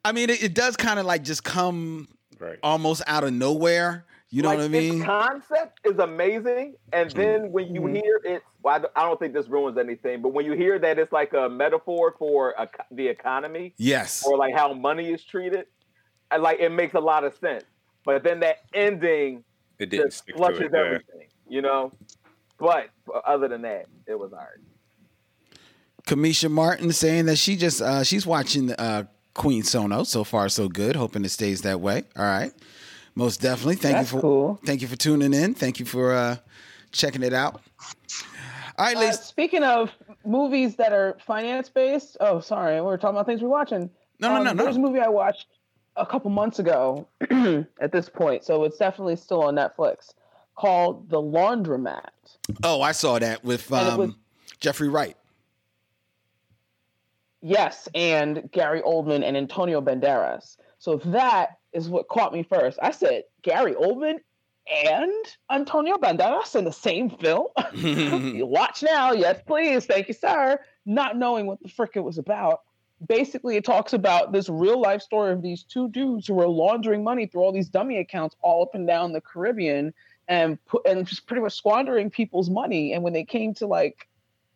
I 0.03 0.13
mean, 0.13 0.29
it, 0.29 0.41
it 0.41 0.53
does 0.55 0.75
kind 0.77 0.99
of 0.99 1.05
like 1.05 1.23
just 1.23 1.43
come 1.43 2.07
Right. 2.39 2.57
almost 2.63 3.01
out 3.07 3.23
of 3.23 3.33
nowhere. 3.33 4.05
You 4.29 4.41
know 4.41 4.49
like, 4.49 4.57
what 4.57 4.65
I 4.65 4.67
mean? 4.67 5.03
Concept 5.03 5.79
is 5.85 5.99
amazing, 5.99 6.75
and 6.91 7.09
then 7.11 7.51
when 7.51 7.73
you 7.73 7.85
hear 7.87 8.19
it's, 8.25 8.43
well, 8.61 8.85
I 8.95 9.03
don't- 9.03 9.17
think 9.19 9.33
this 9.33 9.47
ruins 9.47 9.77
anything, 9.77 10.21
but 10.21 10.33
when 10.33 10.45
you 10.45 10.51
hear 10.51 10.77
that 10.79 10.99
it's 10.99 11.13
like 11.13 11.33
a 11.33 11.47
metaphor 11.47 12.13
for 12.19 12.53
a, 12.57 12.67
the 12.91 13.07
economy 13.07 13.73
yes. 13.77 14.25
or 14.27 14.37
like 14.37 14.53
how 14.53 14.73
money 14.73 15.13
is 15.13 15.23
treated, 15.23 15.65
like 16.37 16.59
it 16.59 16.71
makes 16.73 16.93
a 16.93 16.99
lot 16.99 17.23
of 17.23 17.35
sense. 17.37 17.63
But 18.03 18.23
then 18.23 18.41
that 18.41 18.57
ending 18.73 19.45
It 19.79 19.89
didn't 19.89 20.07
just 20.07 20.29
flushes 20.31 20.59
it. 20.61 20.71
yeah. 20.73 20.79
everything, 20.79 21.27
you 21.47 21.61
know. 21.61 21.93
But 22.57 22.89
other 23.25 23.47
than 23.47 23.61
that, 23.61 23.85
it 24.07 24.19
was 24.19 24.31
hard. 24.33 24.61
Kamisha 26.05 26.49
Martin 26.49 26.91
saying 26.91 27.25
that 27.25 27.37
she 27.37 27.55
just 27.55 27.81
uh, 27.81 28.03
she's 28.03 28.25
watching 28.25 28.71
uh, 28.73 29.03
Queen 29.33 29.63
Sono. 29.63 30.03
So 30.03 30.23
far, 30.23 30.49
so 30.49 30.67
good. 30.67 30.95
Hoping 30.95 31.23
it 31.25 31.29
stays 31.29 31.61
that 31.61 31.79
way. 31.81 32.03
All 32.15 32.23
right, 32.25 32.53
most 33.17 33.41
definitely. 33.41 33.75
Thank 33.75 33.97
That's 33.97 34.11
you 34.13 34.17
for 34.19 34.21
cool. 34.21 34.59
thank 34.65 34.81
you 34.81 34.87
for 34.87 34.95
tuning 34.95 35.33
in. 35.33 35.53
Thank 35.55 35.79
you 35.79 35.85
for 35.85 36.13
uh, 36.13 36.37
checking 36.91 37.23
it 37.23 37.33
out. 37.33 37.61
All 38.77 38.85
right, 38.85 38.95
Uh, 38.95 39.11
speaking 39.11 39.63
of 39.63 39.89
movies 40.23 40.75
that 40.75 40.93
are 40.93 41.17
finance 41.25 41.67
based, 41.67 42.15
oh, 42.19 42.39
sorry, 42.39 42.75
we 42.75 42.81
were 42.81 42.97
talking 42.97 43.15
about 43.15 43.25
things 43.25 43.41
we're 43.41 43.49
watching. 43.49 43.89
No, 44.19 44.29
no, 44.29 44.35
Um, 44.37 44.43
no, 44.43 44.53
no. 44.53 44.63
There's 44.63 44.75
a 44.77 44.79
movie 44.79 44.99
I 44.99 45.07
watched 45.09 45.47
a 45.95 46.05
couple 46.05 46.29
months 46.29 46.59
ago 46.59 47.07
at 47.81 47.91
this 47.91 48.07
point, 48.07 48.43
so 48.43 48.63
it's 48.65 48.77
definitely 48.77 49.15
still 49.15 49.41
on 49.41 49.55
Netflix 49.55 50.13
called 50.55 51.09
The 51.09 51.17
Laundromat. 51.17 52.09
Oh, 52.63 52.81
I 52.81 52.91
saw 52.91 53.17
that 53.17 53.43
with 53.43 53.71
um, 53.73 53.97
was- 53.97 54.11
Jeffrey 54.59 54.89
Wright. 54.89 55.17
Yes, 57.41 57.87
and 57.95 58.49
Gary 58.51 58.81
Oldman 58.81 59.23
and 59.23 59.37
Antonio 59.37 59.81
Banderas. 59.81 60.57
So 60.79 60.97
that 61.05 61.57
is 61.73 61.89
what 61.89 62.07
caught 62.07 62.33
me 62.33 62.43
first. 62.43 62.77
I 62.81 62.91
said, 62.91 63.23
Gary 63.41 63.73
Oldman 63.73 64.19
and 64.85 65.25
Antonio 65.49 65.97
Banderas 65.97 66.55
in 66.55 66.65
the 66.65 66.71
same 66.71 67.09
film? 67.09 67.47
You 67.73 68.45
Watch 68.47 68.83
now. 68.83 69.11
Yes, 69.13 69.39
please. 69.45 69.85
Thank 69.85 70.07
you, 70.07 70.13
sir. 70.13 70.59
Not 70.85 71.17
knowing 71.17 71.45
what 71.47 71.61
the 71.61 71.69
frick 71.69 71.91
it 71.95 72.01
was 72.01 72.17
about. 72.17 72.61
Basically, 73.07 73.55
it 73.57 73.63
talks 73.63 73.93
about 73.93 74.31
this 74.31 74.49
real 74.49 74.81
life 74.81 75.01
story 75.01 75.31
of 75.31 75.41
these 75.41 75.63
two 75.63 75.87
dudes 75.89 76.27
who 76.27 76.33
were 76.33 76.47
laundering 76.47 77.03
money 77.03 77.27
through 77.27 77.41
all 77.41 77.51
these 77.51 77.69
dummy 77.69 77.97
accounts 77.99 78.35
all 78.41 78.63
up 78.63 78.73
and 78.73 78.87
down 78.87 79.13
the 79.13 79.21
Caribbean 79.21 79.93
and 80.27 80.63
put, 80.65 80.85
and 80.85 81.05
just 81.05 81.27
pretty 81.27 81.41
much 81.41 81.53
squandering 81.53 82.09
people's 82.09 82.49
money. 82.49 82.93
And 82.93 83.03
when 83.03 83.13
they 83.13 83.23
came 83.23 83.53
to 83.55 83.67
like 83.67 84.07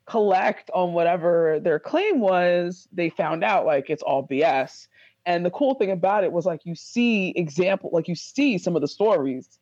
collect 0.05 0.71
on 0.73 0.93
whatever 0.93 1.59
their 1.61 1.79
claim 1.79 2.19
was, 2.19 2.87
they 2.91 3.09
found 3.09 3.43
out 3.43 3.65
like 3.65 3.89
it's 3.89 4.03
all 4.03 4.27
BS. 4.27 4.87
And 5.25 5.45
the 5.45 5.51
cool 5.51 5.75
thing 5.75 5.91
about 5.91 6.23
it 6.23 6.31
was 6.31 6.45
like 6.45 6.61
you 6.63 6.75
see 6.75 7.29
example, 7.35 7.89
like 7.93 8.07
you 8.07 8.15
see 8.15 8.57
some 8.57 8.75
of 8.75 8.81
the 8.81 8.87
stories 8.87 9.59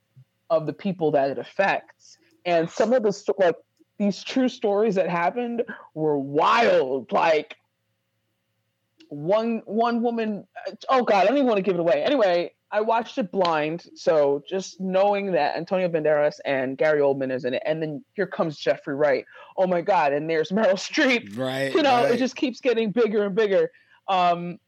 of 0.49 0.65
the 0.65 0.73
people 0.73 1.11
that 1.11 1.29
it 1.29 1.37
affects, 1.37 2.17
and 2.45 2.69
some 2.69 2.93
of 2.93 3.03
the 3.03 3.11
sto- 3.11 3.35
like 3.37 3.55
these 3.97 4.23
true 4.23 4.47
stories 4.47 4.95
that 4.95 5.09
happened 5.09 5.63
were 5.93 6.17
wild. 6.17 7.11
Like 7.11 7.57
one 9.09 9.61
one 9.65 10.01
woman, 10.01 10.47
oh 10.87 11.03
god, 11.03 11.23
I 11.23 11.27
don't 11.27 11.37
even 11.37 11.47
want 11.47 11.57
to 11.57 11.63
give 11.63 11.75
it 11.75 11.81
away. 11.81 12.03
Anyway, 12.03 12.53
I 12.71 12.81
watched 12.81 13.17
it 13.17 13.31
blind, 13.31 13.85
so 13.95 14.43
just 14.47 14.79
knowing 14.79 15.31
that 15.33 15.57
Antonio 15.57 15.89
Banderas 15.89 16.39
and 16.45 16.77
Gary 16.77 17.01
Oldman 17.01 17.31
is 17.33 17.43
in 17.43 17.55
it, 17.55 17.63
and 17.65 17.81
then 17.81 18.03
here 18.13 18.27
comes 18.27 18.57
Jeffrey 18.57 18.95
Wright. 18.95 19.25
Oh 19.57 19.67
my 19.67 19.81
god, 19.81 20.13
and 20.13 20.29
there's 20.29 20.49
Meryl 20.49 20.73
Streep 20.73 21.37
Right. 21.37 21.73
you 21.73 21.81
know, 21.81 22.03
right. 22.03 22.13
it 22.13 22.17
just 22.17 22.35
keeps 22.35 22.61
getting 22.61 22.91
bigger 22.91 23.25
and 23.25 23.35
bigger. 23.35 23.71
Um, 24.07 24.59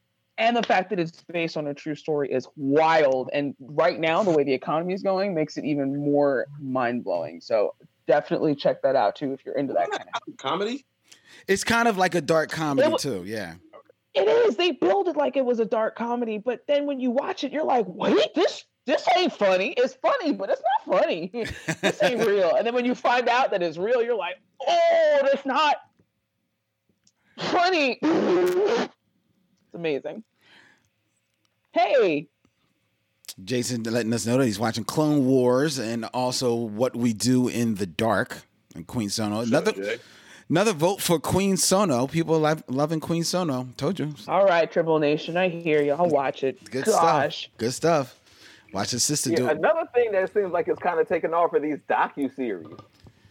and 0.42 0.58
the 0.58 0.64
fact 0.64 0.90
that 0.90 1.00
it's 1.00 1.22
based 1.32 1.56
on 1.56 1.68
a 1.68 1.74
true 1.74 1.94
story 1.94 2.32
is 2.32 2.48
wild. 2.56 3.30
And 3.32 3.54
right 3.60 4.00
now, 4.00 4.24
the 4.24 4.32
way 4.32 4.44
the 4.44 4.54
economy 4.54 4.96
is 4.96 5.04
going 5.04 5.36
makes 5.36 5.56
it 5.56 5.66
even 5.66 5.96
more 6.04 6.48
mind 6.60 7.04
blowing. 7.04 7.40
So 7.42 7.76
definitely 8.08 8.56
check 8.56 8.82
that 8.82 8.96
out 8.96 9.16
too 9.16 9.34
if 9.34 9.46
you're 9.46 9.54
into 9.56 9.74
that 9.74 9.92
kind 9.92 10.10
of. 10.14 10.38
Comedy? 10.38 10.84
It's 11.48 11.64
kind 11.64 11.88
of 11.88 11.96
like 11.98 12.16
a 12.16 12.22
dark 12.22 12.50
comedy 12.50 12.88
It 12.88 12.92
wa- 12.92 12.98
too. 12.98 13.24
Yeah. 13.24 13.54
It 14.16 14.28
is. 14.28 14.56
They 14.56 14.72
build 14.72 15.08
it 15.08 15.16
like 15.16 15.38
it 15.38 15.46
was 15.46 15.60
a 15.60 15.66
dark 15.66 15.96
comedy, 15.96 16.40
but 16.40 16.66
then 16.68 16.88
when 16.88 17.00
you 17.00 17.12
watch 17.12 17.44
it, 17.44 17.54
you're 17.54 17.64
like, 17.64 17.86
wait, 17.88 18.34
this 18.34 18.66
this 18.88 19.06
ain't 19.16 19.32
funny. 19.32 19.76
It's 19.78 19.94
funny, 19.94 20.34
but 20.34 20.50
it's 20.50 20.62
not 20.88 21.00
funny. 21.00 21.30
this 21.82 22.02
ain't 22.02 22.26
real. 22.26 22.56
And 22.56 22.66
then 22.66 22.74
when 22.74 22.84
you 22.84 22.96
find 22.96 23.30
out 23.30 23.52
that 23.52 23.62
it's 23.62 23.78
real, 23.78 24.02
you're 24.02 24.18
like, 24.18 24.38
oh, 24.68 25.20
that's 25.22 25.46
not 25.46 25.76
funny. 27.38 28.00
it's 28.02 28.90
amazing. 29.76 30.24
Hey, 31.74 32.28
Jason 33.44 33.84
letting 33.84 34.14
us 34.14 34.26
know 34.26 34.38
that 34.38 34.46
he's 34.46 34.60
watching 34.60 34.84
Clone 34.84 35.26
Wars 35.26 35.80
and 35.80 36.06
also 36.06 36.54
What 36.54 36.96
We 36.96 37.14
Do 37.14 37.48
in 37.48 37.76
the 37.76 37.86
Dark 37.86 38.44
and 38.76 38.86
Queen 38.86 39.10
Sono. 39.10 39.40
Another 39.40 39.72
Jay. 39.72 39.98
another 40.50 40.74
vote 40.74 41.02
for 41.02 41.20
Queen 41.20 41.58
Sono. 41.58 42.08
People 42.08 42.40
love, 42.40 42.64
loving 42.68 43.00
Queen 43.00 43.24
Sono. 43.24 43.70
Told 43.78 44.00
you. 44.00 44.14
all 44.28 44.46
right, 44.46 44.70
Triple 44.70 45.00
Nation, 45.00 45.38
I 45.38 45.50
hear 45.50 45.82
you. 45.82 45.94
I'll 45.94 46.10
watch 46.10 46.44
it. 46.44 46.64
Good 46.70 46.86
Gosh. 46.86 47.44
stuff. 47.44 47.58
Good 47.58 47.74
stuff. 47.74 48.20
Watch 48.74 48.92
his 48.92 49.04
sister 49.04 49.30
Yeah, 49.30 49.36
do 49.38 49.48
it. 49.48 49.58
another 49.58 49.88
thing 49.94 50.12
that 50.12 50.34
seems 50.34 50.52
like 50.52 50.68
it's 50.68 50.80
kind 50.80 51.00
of 51.00 51.08
taken 51.08 51.34
off 51.34 51.54
are 51.54 51.60
these 51.60 51.78
docu 51.90 52.34
series. 52.36 52.68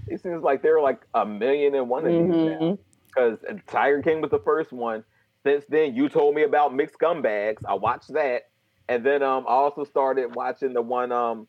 It 0.07 0.23
seems 0.23 0.43
like 0.43 0.63
there 0.63 0.77
are 0.77 0.83
like 0.83 1.01
a 1.15 1.25
million 1.25 1.75
and 1.75 1.89
one 1.89 2.07
of 2.07 2.13
these 2.13 2.23
mm-hmm. 2.23 2.65
now. 2.65 2.79
Because 3.07 3.39
Tiger 3.67 4.03
King 4.03 4.21
was 4.21 4.31
the 4.31 4.39
first 4.39 4.73
one. 4.73 5.05
Since 5.45 5.65
then, 5.69 5.95
you 5.95 6.09
told 6.09 6.35
me 6.35 6.43
about 6.43 6.75
Mixed 6.75 6.97
Scumbags. 6.99 7.59
I 7.67 7.75
watched 7.75 8.13
that, 8.13 8.51
and 8.89 9.05
then 9.05 9.23
um, 9.23 9.45
I 9.49 9.53
also 9.53 9.85
started 9.85 10.35
watching 10.35 10.73
the 10.75 10.83
one 10.83 11.13
um 11.13 11.47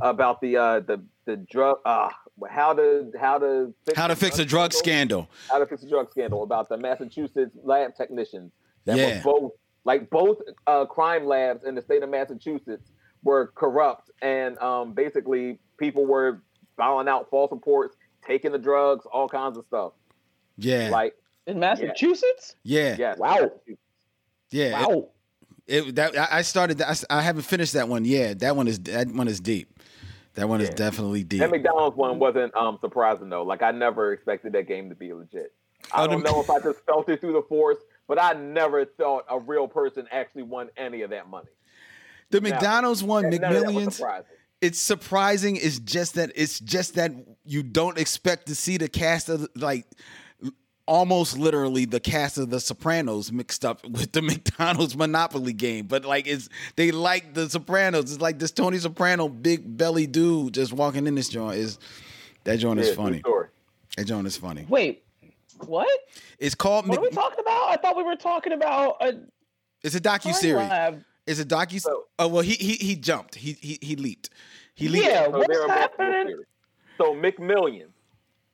about 0.00 0.40
the 0.40 0.56
uh 0.56 0.80
the 0.80 1.02
the 1.24 1.36
drug 1.36 1.78
uh 1.84 2.08
how 2.50 2.72
to 2.74 3.10
how 3.18 3.38
to 3.38 3.72
fix 3.86 3.96
How 3.98 4.06
to 4.08 4.16
fix 4.16 4.38
a 4.38 4.44
drug 4.44 4.72
scandal? 4.72 5.22
scandal. 5.22 5.48
How 5.50 5.58
to 5.58 5.66
fix 5.66 5.82
a 5.82 5.88
drug 5.88 6.10
scandal 6.10 6.42
about 6.42 6.68
the 6.68 6.76
Massachusetts 6.76 7.56
lab 7.62 7.94
technicians 7.96 8.52
that 8.84 8.96
Yeah. 8.98 9.16
were 9.18 9.22
both 9.40 9.52
like 9.84 10.10
both 10.10 10.38
uh, 10.66 10.84
crime 10.84 11.24
labs 11.26 11.64
in 11.64 11.74
the 11.74 11.80
state 11.82 12.02
of 12.02 12.10
Massachusetts 12.10 12.90
were 13.22 13.52
corrupt 13.54 14.10
and 14.20 14.58
um, 14.58 14.92
basically 14.92 15.58
people 15.78 16.04
were 16.04 16.42
filing 16.76 17.08
out 17.08 17.30
false 17.30 17.50
reports, 17.52 17.96
taking 18.26 18.52
the 18.52 18.58
drugs, 18.58 19.06
all 19.12 19.28
kinds 19.28 19.56
of 19.56 19.64
stuff. 19.66 19.92
Yeah. 20.58 20.90
Like 20.90 21.14
In 21.46 21.60
Massachusetts? 21.60 22.56
yeah. 22.62 22.96
yes, 22.98 23.18
Wow. 23.18 23.52
Yeah. 24.50 24.86
Wow. 24.86 25.08
It, 25.66 25.96
that 25.96 26.16
I 26.16 26.38
I 26.38 26.42
started. 26.42 26.80
I, 26.80 26.94
I 27.10 27.22
haven't 27.22 27.42
finished 27.42 27.72
that 27.72 27.88
one. 27.88 28.04
Yeah, 28.04 28.34
that 28.34 28.54
one 28.56 28.68
is 28.68 28.78
that 28.80 29.08
one 29.08 29.26
is 29.26 29.40
deep. 29.40 29.80
That 30.34 30.48
one 30.48 30.60
is 30.60 30.68
definitely 30.70 31.24
deep. 31.24 31.40
That 31.40 31.50
McDonald's 31.50 31.96
one 31.96 32.18
wasn't 32.18 32.54
um, 32.54 32.78
surprising 32.80 33.30
though. 33.30 33.42
Like 33.42 33.62
I 33.62 33.70
never 33.72 34.12
expected 34.12 34.52
that 34.52 34.68
game 34.68 34.90
to 34.90 34.94
be 34.94 35.12
legit. 35.12 35.52
I 35.92 36.04
Oh, 36.04 36.06
don't 36.06 36.22
know 36.22 36.40
if 36.40 36.50
I 36.50 36.60
just 36.60 36.80
felt 36.84 37.08
it 37.08 37.20
through 37.20 37.32
the 37.32 37.42
force, 37.42 37.78
but 38.06 38.20
I 38.22 38.32
never 38.34 38.84
thought 38.84 39.24
a 39.30 39.38
real 39.38 39.66
person 39.66 40.06
actually 40.12 40.42
won 40.42 40.68
any 40.76 41.02
of 41.02 41.10
that 41.10 41.28
money. 41.28 41.48
the 42.30 42.40
Now, 42.40 42.50
McDonald's 42.50 43.02
one, 43.02 43.24
None 43.30 43.34
of 43.34 43.40
that 43.40 43.72
was 43.72 43.98
McMillions. 43.98 44.24
It's 44.60 44.78
surprising. 44.78 45.56
It's 45.56 45.78
just 45.78 46.14
that 46.14 46.32
it's 46.34 46.60
just 46.60 46.94
that 46.94 47.12
you 47.44 47.62
don't 47.62 47.98
expect 47.98 48.46
to 48.46 48.54
see 48.54 48.76
the 48.76 48.88
cast 48.88 49.28
of 49.28 49.48
like 49.56 49.86
almost 50.86 51.36
literally 51.38 51.84
the 51.84 52.00
cast 52.00 52.38
of 52.38 52.50
The 52.50 52.60
Sopranos 52.60 53.32
mixed 53.32 53.64
up 53.64 53.84
with 53.88 54.12
the 54.12 54.22
McDonald's 54.22 54.96
Monopoly 54.96 55.52
game. 55.52 55.86
But 55.86 56.04
like 56.04 56.26
it's 56.26 56.48
they 56.76 56.90
like 56.92 57.34
the 57.34 57.48
Sopranos. 57.50 58.12
It's 58.12 58.20
like 58.20 58.38
this 58.38 58.52
Tony 58.52 58.78
Soprano 58.78 59.28
big 59.28 59.76
belly 59.76 60.06
dude 60.06 60.54
just 60.54 60.72
walking 60.72 61.06
in 61.06 61.14
this 61.14 61.28
joint 61.28 61.56
is 61.58 61.78
that 62.44 62.58
joint 62.58 62.78
Yeah, 62.78 62.84
is 62.86 62.94
true 62.94 63.04
funny. 63.04 63.18
story. 63.20 63.48
That 63.96 64.04
joint 64.04 64.26
is 64.26 64.36
funny. 64.36 64.66
Wait, 64.68 65.02
what? 65.66 65.88
It's 66.38 66.54
called 66.54 66.86
What 66.88 66.98
are 66.98 67.02
we 67.02 67.10
talking 67.10 67.40
about? 67.40 67.70
I 67.70 67.76
thought 67.76 67.96
we 67.96 68.02
were 68.02 68.16
talking 68.16 68.52
about 68.52 68.96
a 69.00 69.18
it's 69.82 69.94
a 69.94 70.00
docu 70.00 70.22
crime 70.22 70.34
series. 70.34 70.68
lab. 70.68 71.04
It's 71.26 71.40
a 71.40 71.44
docu. 71.44 71.80
So- 71.80 72.04
oh 72.18 72.28
well, 72.28 72.42
he 72.42 72.54
he 72.54 72.74
he 72.74 72.94
jumped. 72.96 73.34
He 73.34 73.52
he 73.60 73.78
he 73.82 73.96
leaped. 73.96 74.30
He 74.74 74.88
leaped. 74.88 75.06
Yeah, 75.06 75.24
So 75.24 75.30
what's 75.30 75.48
there 75.48 75.66
happening? 75.68 76.42
So 76.98 77.14
McMillions, 77.14 77.88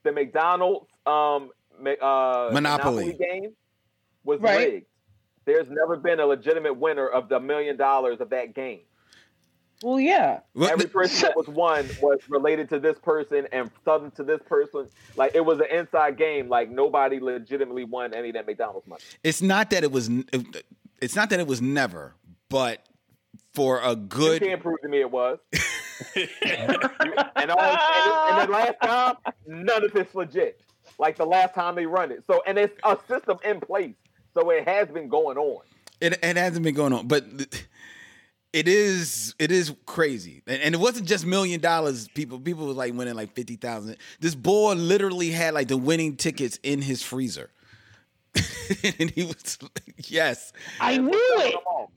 the 0.05 0.12
McDonald's 0.12 0.87
um 1.07 1.12
Ma- 1.14 1.51
uh, 1.87 2.51
Monopoly. 2.53 3.12
game 3.14 3.53
was 4.25 4.40
Right. 4.40 4.73
rigged. 4.73 4.87
There's 5.45 5.68
never 5.68 5.97
been 5.97 6.21
a 6.21 6.27
legitimate 6.27 6.75
winner 6.75 7.09
of 7.09 7.29
the 7.29 7.40
million 7.40 7.77
dollars 7.77 8.21
of 8.21 8.31
that 8.31 8.55
game. 8.55 8.81
Well, 9.83 9.99
yeah. 9.99 10.40
Every 10.57 10.85
the- 10.85 10.88
person 10.88 11.23
that 11.29 11.37
was 11.37 11.49
won 11.49 11.88
was 12.01 12.21
related 12.29 12.68
to 12.68 12.79
this 12.79 12.97
person 13.01 13.49
and 13.51 13.68
something 13.85 14.12
to 14.12 14.23
this 14.23 14.40
person. 14.47 14.88
Like 15.16 15.35
it 15.35 15.45
was 15.45 15.59
an 15.59 15.66
inside 15.73 16.16
game. 16.16 16.49
Like 16.49 16.71
nobody 16.71 17.18
legitimately 17.18 17.85
won 17.85 18.14
any 18.14 18.29
of 18.29 18.35
that 18.35 18.47
McDonald's 18.47 18.87
money. 18.87 19.03
it's 19.25 19.42
not 19.42 19.71
that 19.71 19.83
it 19.83 19.90
was. 19.90 20.09
It's 21.01 21.16
not 21.16 21.31
that 21.31 21.40
it 21.40 21.49
was 21.49 21.61
never, 21.61 22.14
but 22.49 22.87
for 23.55 23.81
a 23.81 23.90
You 23.90 23.97
good. 23.97 24.40
can't 24.42 24.62
prove 24.62 24.81
to 24.83 24.88
me 24.88 25.01
it 25.01 25.11
was. 25.11 25.38
And, 26.14 27.51
all, 27.51 27.61
and, 27.61 28.40
and 28.40 28.49
the 28.49 28.53
last 28.53 28.75
time, 28.83 29.16
none 29.47 29.85
of 29.85 29.95
it's 29.97 30.14
legit. 30.14 30.61
Like 31.02 31.16
the 31.16 31.26
last 31.26 31.52
time 31.52 31.74
they 31.74 31.84
run 31.84 32.12
it. 32.12 32.22
So 32.28 32.44
and 32.46 32.56
it's 32.56 32.72
a 32.84 32.96
system 33.08 33.36
in 33.44 33.58
place. 33.58 33.96
So 34.34 34.50
it 34.50 34.68
has 34.68 34.86
been 34.86 35.08
going 35.08 35.36
on. 35.36 35.62
It, 36.00 36.12
it 36.22 36.36
hasn't 36.36 36.62
been 36.62 36.76
going 36.76 36.92
on, 36.92 37.08
but 37.08 37.24
it 38.52 38.68
is 38.68 39.34
it 39.40 39.50
is 39.50 39.74
crazy, 39.84 40.42
and, 40.46 40.62
and 40.62 40.74
it 40.76 40.78
wasn't 40.78 41.08
just 41.08 41.26
million 41.26 41.60
dollars. 41.60 42.06
People 42.14 42.38
people 42.38 42.66
was 42.66 42.76
like 42.76 42.94
winning 42.94 43.14
like 43.14 43.34
fifty 43.34 43.56
thousand. 43.56 43.96
This 44.20 44.36
boy 44.36 44.74
literally 44.74 45.30
had 45.30 45.54
like 45.54 45.66
the 45.66 45.76
winning 45.76 46.14
tickets 46.14 46.60
in 46.62 46.80
his 46.80 47.02
freezer, 47.02 47.50
and 48.98 49.10
he 49.10 49.24
was 49.24 49.58
yes, 50.06 50.52
I 50.80 50.98
knew 50.98 51.10
it. 51.12 51.56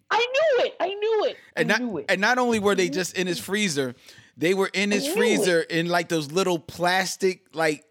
I 0.09 0.17
knew 0.17 0.65
it. 0.65 0.75
I 0.79 0.87
knew 0.87 1.25
it. 1.25 1.37
I 1.55 1.59
and 1.59 1.67
not 1.69 1.79
knew 1.79 1.97
it. 1.99 2.05
and 2.09 2.19
not 2.19 2.39
only 2.39 2.57
were 2.57 2.73
they 2.73 2.89
just 2.89 3.15
in 3.15 3.27
his 3.27 3.37
freezer, 3.39 3.93
they 4.35 4.55
were 4.55 4.71
in 4.73 4.89
his 4.89 5.05
I 5.05 5.09
knew 5.09 5.15
freezer 5.15 5.61
in 5.61 5.89
like 5.89 6.09
those 6.09 6.31
little 6.31 6.57
plastic 6.57 7.53
like 7.53 7.85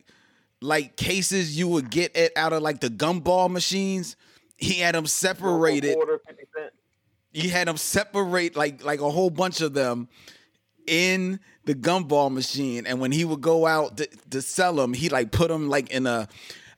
like 0.65 0.97
cases 0.97 1.57
you 1.57 1.69
would 1.69 1.91
get 1.91 2.17
it 2.17 2.33
out 2.37 2.53
of 2.53 2.63
like 2.63 2.81
the 2.81 2.89
gumball 2.89 3.51
machines. 3.51 4.17
He 4.57 4.75
had 4.81 4.95
them 4.95 5.07
separated. 5.07 5.95
Quarter, 5.95 6.21
he 7.33 7.49
had 7.49 7.69
them 7.69 7.77
separate 7.77 8.57
like 8.57 8.83
like 8.83 9.01
a 9.01 9.11
whole 9.11 9.29
bunch 9.29 9.61
of 9.61 9.75
them 9.75 10.09
in 10.87 11.41
the 11.65 11.75
gumball 11.75 12.33
machine 12.33 12.87
and 12.87 13.01
when 13.01 13.11
he 13.11 13.25
would 13.25 13.41
go 13.41 13.67
out 13.67 13.97
to, 13.97 14.07
to 14.31 14.41
sell 14.41 14.75
them 14.75 14.93
he 14.93 15.09
like 15.09 15.33
put 15.33 15.49
them 15.49 15.69
like 15.69 15.91
in 15.91 16.07
a 16.07 16.29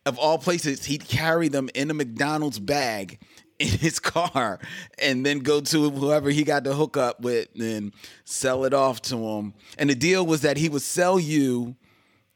of 0.07 0.19
all 0.19 0.39
places 0.39 0.85
he'd 0.85 1.07
carry 1.07 1.49
them 1.49 1.69
in 1.75 1.91
a 1.91 1.95
mcdonald's 1.95 2.61
bag 2.61 3.19
in 3.59 3.67
his 3.67 3.99
car 4.01 4.61
and 4.99 5.27
then 5.27 5.41
go 5.41 5.61
to 5.61 5.91
whoever 5.91 6.31
he 6.31 6.45
got 6.45 6.63
to 6.65 6.73
hook 6.73 6.97
up 6.97 7.21
with 7.21 7.49
and 7.59 7.93
sell 8.25 8.65
it 8.65 8.73
off 8.73 9.03
to 9.03 9.17
him 9.17 9.53
and 9.77 9.91
the 9.91 9.95
deal 9.95 10.25
was 10.25 10.43
that 10.43 10.57
he 10.57 10.69
would 10.69 10.83
sell 10.83 11.19
you 11.19 11.75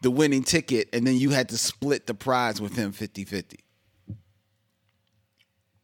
the 0.01 0.11
winning 0.11 0.43
ticket 0.43 0.89
and 0.93 1.07
then 1.07 1.17
you 1.17 1.31
had 1.31 1.49
to 1.51 1.59
split 1.59 2.07
the 2.07 2.15
prize 2.15 2.61
with 2.61 2.75
him 2.77 2.93
50-50 2.93 3.57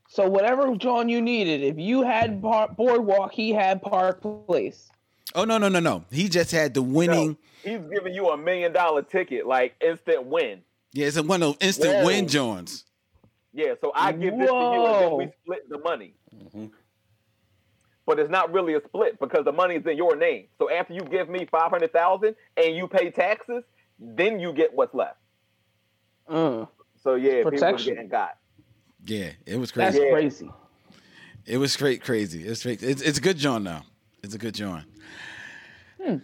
So 0.09 0.29
whatever 0.29 0.75
John 0.77 1.09
you 1.09 1.21
needed, 1.21 1.63
if 1.63 1.79
you 1.79 2.03
had 2.03 2.41
bar- 2.41 2.69
boardwalk, 2.69 3.33
he 3.33 3.53
had 3.53 3.83
Park 3.83 4.23
Place. 4.47 4.89
oh 5.35 5.45
no 5.45 5.59
no 5.59 5.69
no 5.69 5.81
no 5.81 6.05
he 6.11 6.29
just 6.29 6.51
had 6.53 6.73
the 6.75 6.83
winning 6.83 7.37
No, 7.65 7.73
he's 7.79 7.87
giving 7.89 8.15
you 8.15 8.29
a 8.31 8.37
million 8.37 8.73
dollar 8.73 9.03
ticket, 9.03 9.47
like 9.47 9.75
instant 9.81 10.27
win. 10.27 10.63
Yeah, 10.93 11.07
it's 11.09 11.21
one 11.21 11.43
of 11.43 11.49
those 11.49 11.57
instant 11.61 11.95
Whoa. 11.97 12.07
win 12.07 12.29
johns 12.29 12.85
Yeah, 13.53 13.75
so 13.81 13.93
I 13.95 14.13
give 14.13 14.39
this 14.39 14.49
to 14.49 14.55
you 14.55 14.87
and 14.87 15.03
then 15.03 15.17
we 15.19 15.29
split 15.45 15.69
the 15.69 15.79
money. 15.79 16.15
Mm-hmm. 16.35 16.67
But 18.07 18.21
it's 18.21 18.31
not 18.31 18.53
really 18.53 18.75
a 18.75 18.81
split 18.85 19.19
because 19.19 19.45
the 19.45 19.53
money's 19.53 19.85
in 19.85 19.97
your 19.97 20.15
name. 20.15 20.47
So 20.59 20.71
after 20.71 20.95
you 20.95 21.01
give 21.01 21.29
me 21.29 21.45
five 21.51 21.71
hundred 21.71 21.93
thousand 21.93 22.37
and 22.57 22.77
you 22.77 22.87
pay 22.87 23.11
taxes, 23.11 23.65
then 23.99 24.39
you 24.41 24.53
get 24.53 24.75
what's 24.75 24.95
left. 24.95 25.19
Mm, 26.31 26.69
So 27.03 27.15
yeah, 27.15 27.39
people 27.39 27.53
Protection. 27.53 27.95
getting 27.95 28.09
got. 28.09 28.37
Yeah, 29.05 29.31
it 29.47 29.57
was 29.57 29.71
that's 29.73 29.97
crazy. 29.97 30.07
Yeah. 30.07 30.13
crazy. 30.13 30.51
It 31.47 31.59
was 31.59 31.73
straight 31.73 32.03
crazy. 32.03 32.43
It's 32.43 32.61
straight. 32.61 32.83
It's, 32.83 33.01
it's 33.03 33.19
a 33.19 33.21
good 33.21 33.37
joint 33.37 33.63
now. 33.63 33.85
It's 34.25 34.35
a 34.35 34.39
good 34.39 34.55
joint. 34.55 34.85
Hmm. 36.03 36.17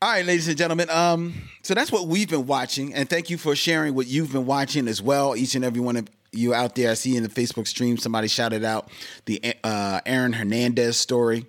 All 0.00 0.10
right, 0.10 0.24
ladies 0.24 0.46
and 0.48 0.56
gentlemen. 0.56 0.88
Um, 0.90 1.34
so 1.62 1.74
that's 1.74 1.90
what 1.92 2.06
we've 2.06 2.28
been 2.28 2.46
watching, 2.46 2.94
and 2.94 3.08
thank 3.08 3.30
you 3.30 3.38
for 3.38 3.54
sharing 3.56 3.94
what 3.94 4.06
you've 4.06 4.32
been 4.32 4.46
watching 4.46 4.86
as 4.88 5.00
well. 5.02 5.34
Each 5.36 5.54
and 5.54 5.64
every 5.64 5.80
one 5.80 5.96
of 5.96 6.08
you 6.32 6.54
out 6.54 6.74
there. 6.76 6.90
I 6.90 6.94
see 6.94 7.16
in 7.16 7.22
the 7.22 7.28
Facebook 7.28 7.66
stream 7.66 7.96
somebody 7.98 8.26
shouted 8.28 8.64
out 8.64 8.88
the 9.26 9.54
uh, 9.64 10.00
Aaron 10.06 10.32
Hernandez 10.32 10.96
story. 10.96 11.46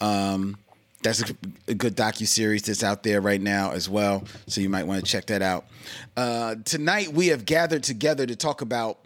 Um, 0.00 0.58
that's 1.02 1.22
a, 1.68 1.74
good 1.74 1.96
docu 1.96 2.26
series 2.26 2.62
that's 2.62 2.82
out 2.82 3.02
there 3.02 3.20
right 3.20 3.40
now 3.40 3.70
as 3.72 3.88
well. 3.88 4.24
So 4.46 4.60
you 4.60 4.68
might 4.68 4.86
want 4.86 5.04
to 5.04 5.10
check 5.10 5.26
that 5.26 5.42
out. 5.42 5.66
Uh, 6.16 6.56
tonight 6.64 7.12
we 7.12 7.28
have 7.28 7.44
gathered 7.44 7.84
together 7.84 8.26
to 8.26 8.34
talk 8.34 8.62
about 8.62 8.98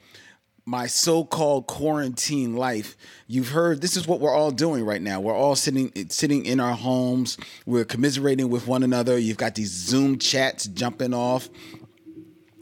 my 0.65 0.87
so-called 0.87 1.67
quarantine 1.67 2.55
life. 2.55 2.97
You've 3.27 3.49
heard 3.49 3.81
this 3.81 3.97
is 3.97 4.07
what 4.07 4.21
we're 4.21 4.35
all 4.35 4.53
doing 4.53 4.85
right 4.85 5.03
now. 5.03 5.21
We're 5.21 5.35
all 5.35 5.57
sitting 5.57 5.93
sitting 6.09 6.47
in 6.47 6.61
our 6.61 6.75
homes. 6.75 7.37
We're 7.67 7.85
commiserating 7.85 8.49
with 8.49 8.67
one 8.67 8.83
another. 8.83 9.19
You've 9.19 9.37
got 9.37 9.55
these 9.55 9.71
Zoom 9.71 10.19
chats 10.19 10.67
jumping 10.67 11.15
off. 11.15 11.49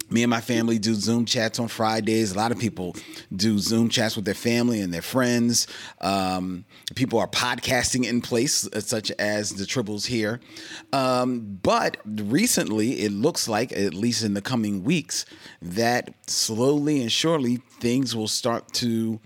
Me 0.09 0.25
and 0.25 0.31
my 0.31 0.41
family 0.41 0.79
do 0.79 0.95
Zoom 0.95 1.25
chats 1.25 1.61
on 1.61 1.69
Fridays. 1.69 2.33
A 2.33 2.37
lot 2.37 2.51
of 2.51 2.59
people 2.59 2.97
do 3.35 3.59
Zoom 3.59 3.89
chats 3.89 4.17
with 4.17 4.25
their 4.25 4.35
family 4.35 4.81
and 4.81 4.93
their 4.93 5.03
friends. 5.03 5.69
Um, 6.01 6.65
people 6.95 7.19
are 7.19 7.29
podcasting 7.29 8.07
in 8.07 8.21
place, 8.21 8.67
uh, 8.69 8.81
such 8.81 9.11
as 9.13 9.51
the 9.51 9.65
Tribbles 9.65 10.07
here. 10.07 10.41
Um, 10.93 11.59
but 11.63 11.99
recently, 12.05 13.01
it 13.03 13.13
looks 13.13 13.49
like, 13.49 13.73
at 13.73 13.95
least 13.95 14.25
in 14.25 14.35
the 14.35 14.43
coming 14.43 14.85
weeks, 14.85 15.25
that 15.63 16.13
slowly 16.27 17.01
and 17.01 17.13
surely 17.13 17.57
things 17.57 18.15
will 18.17 18.29
start 18.29 18.73
to 18.75 19.21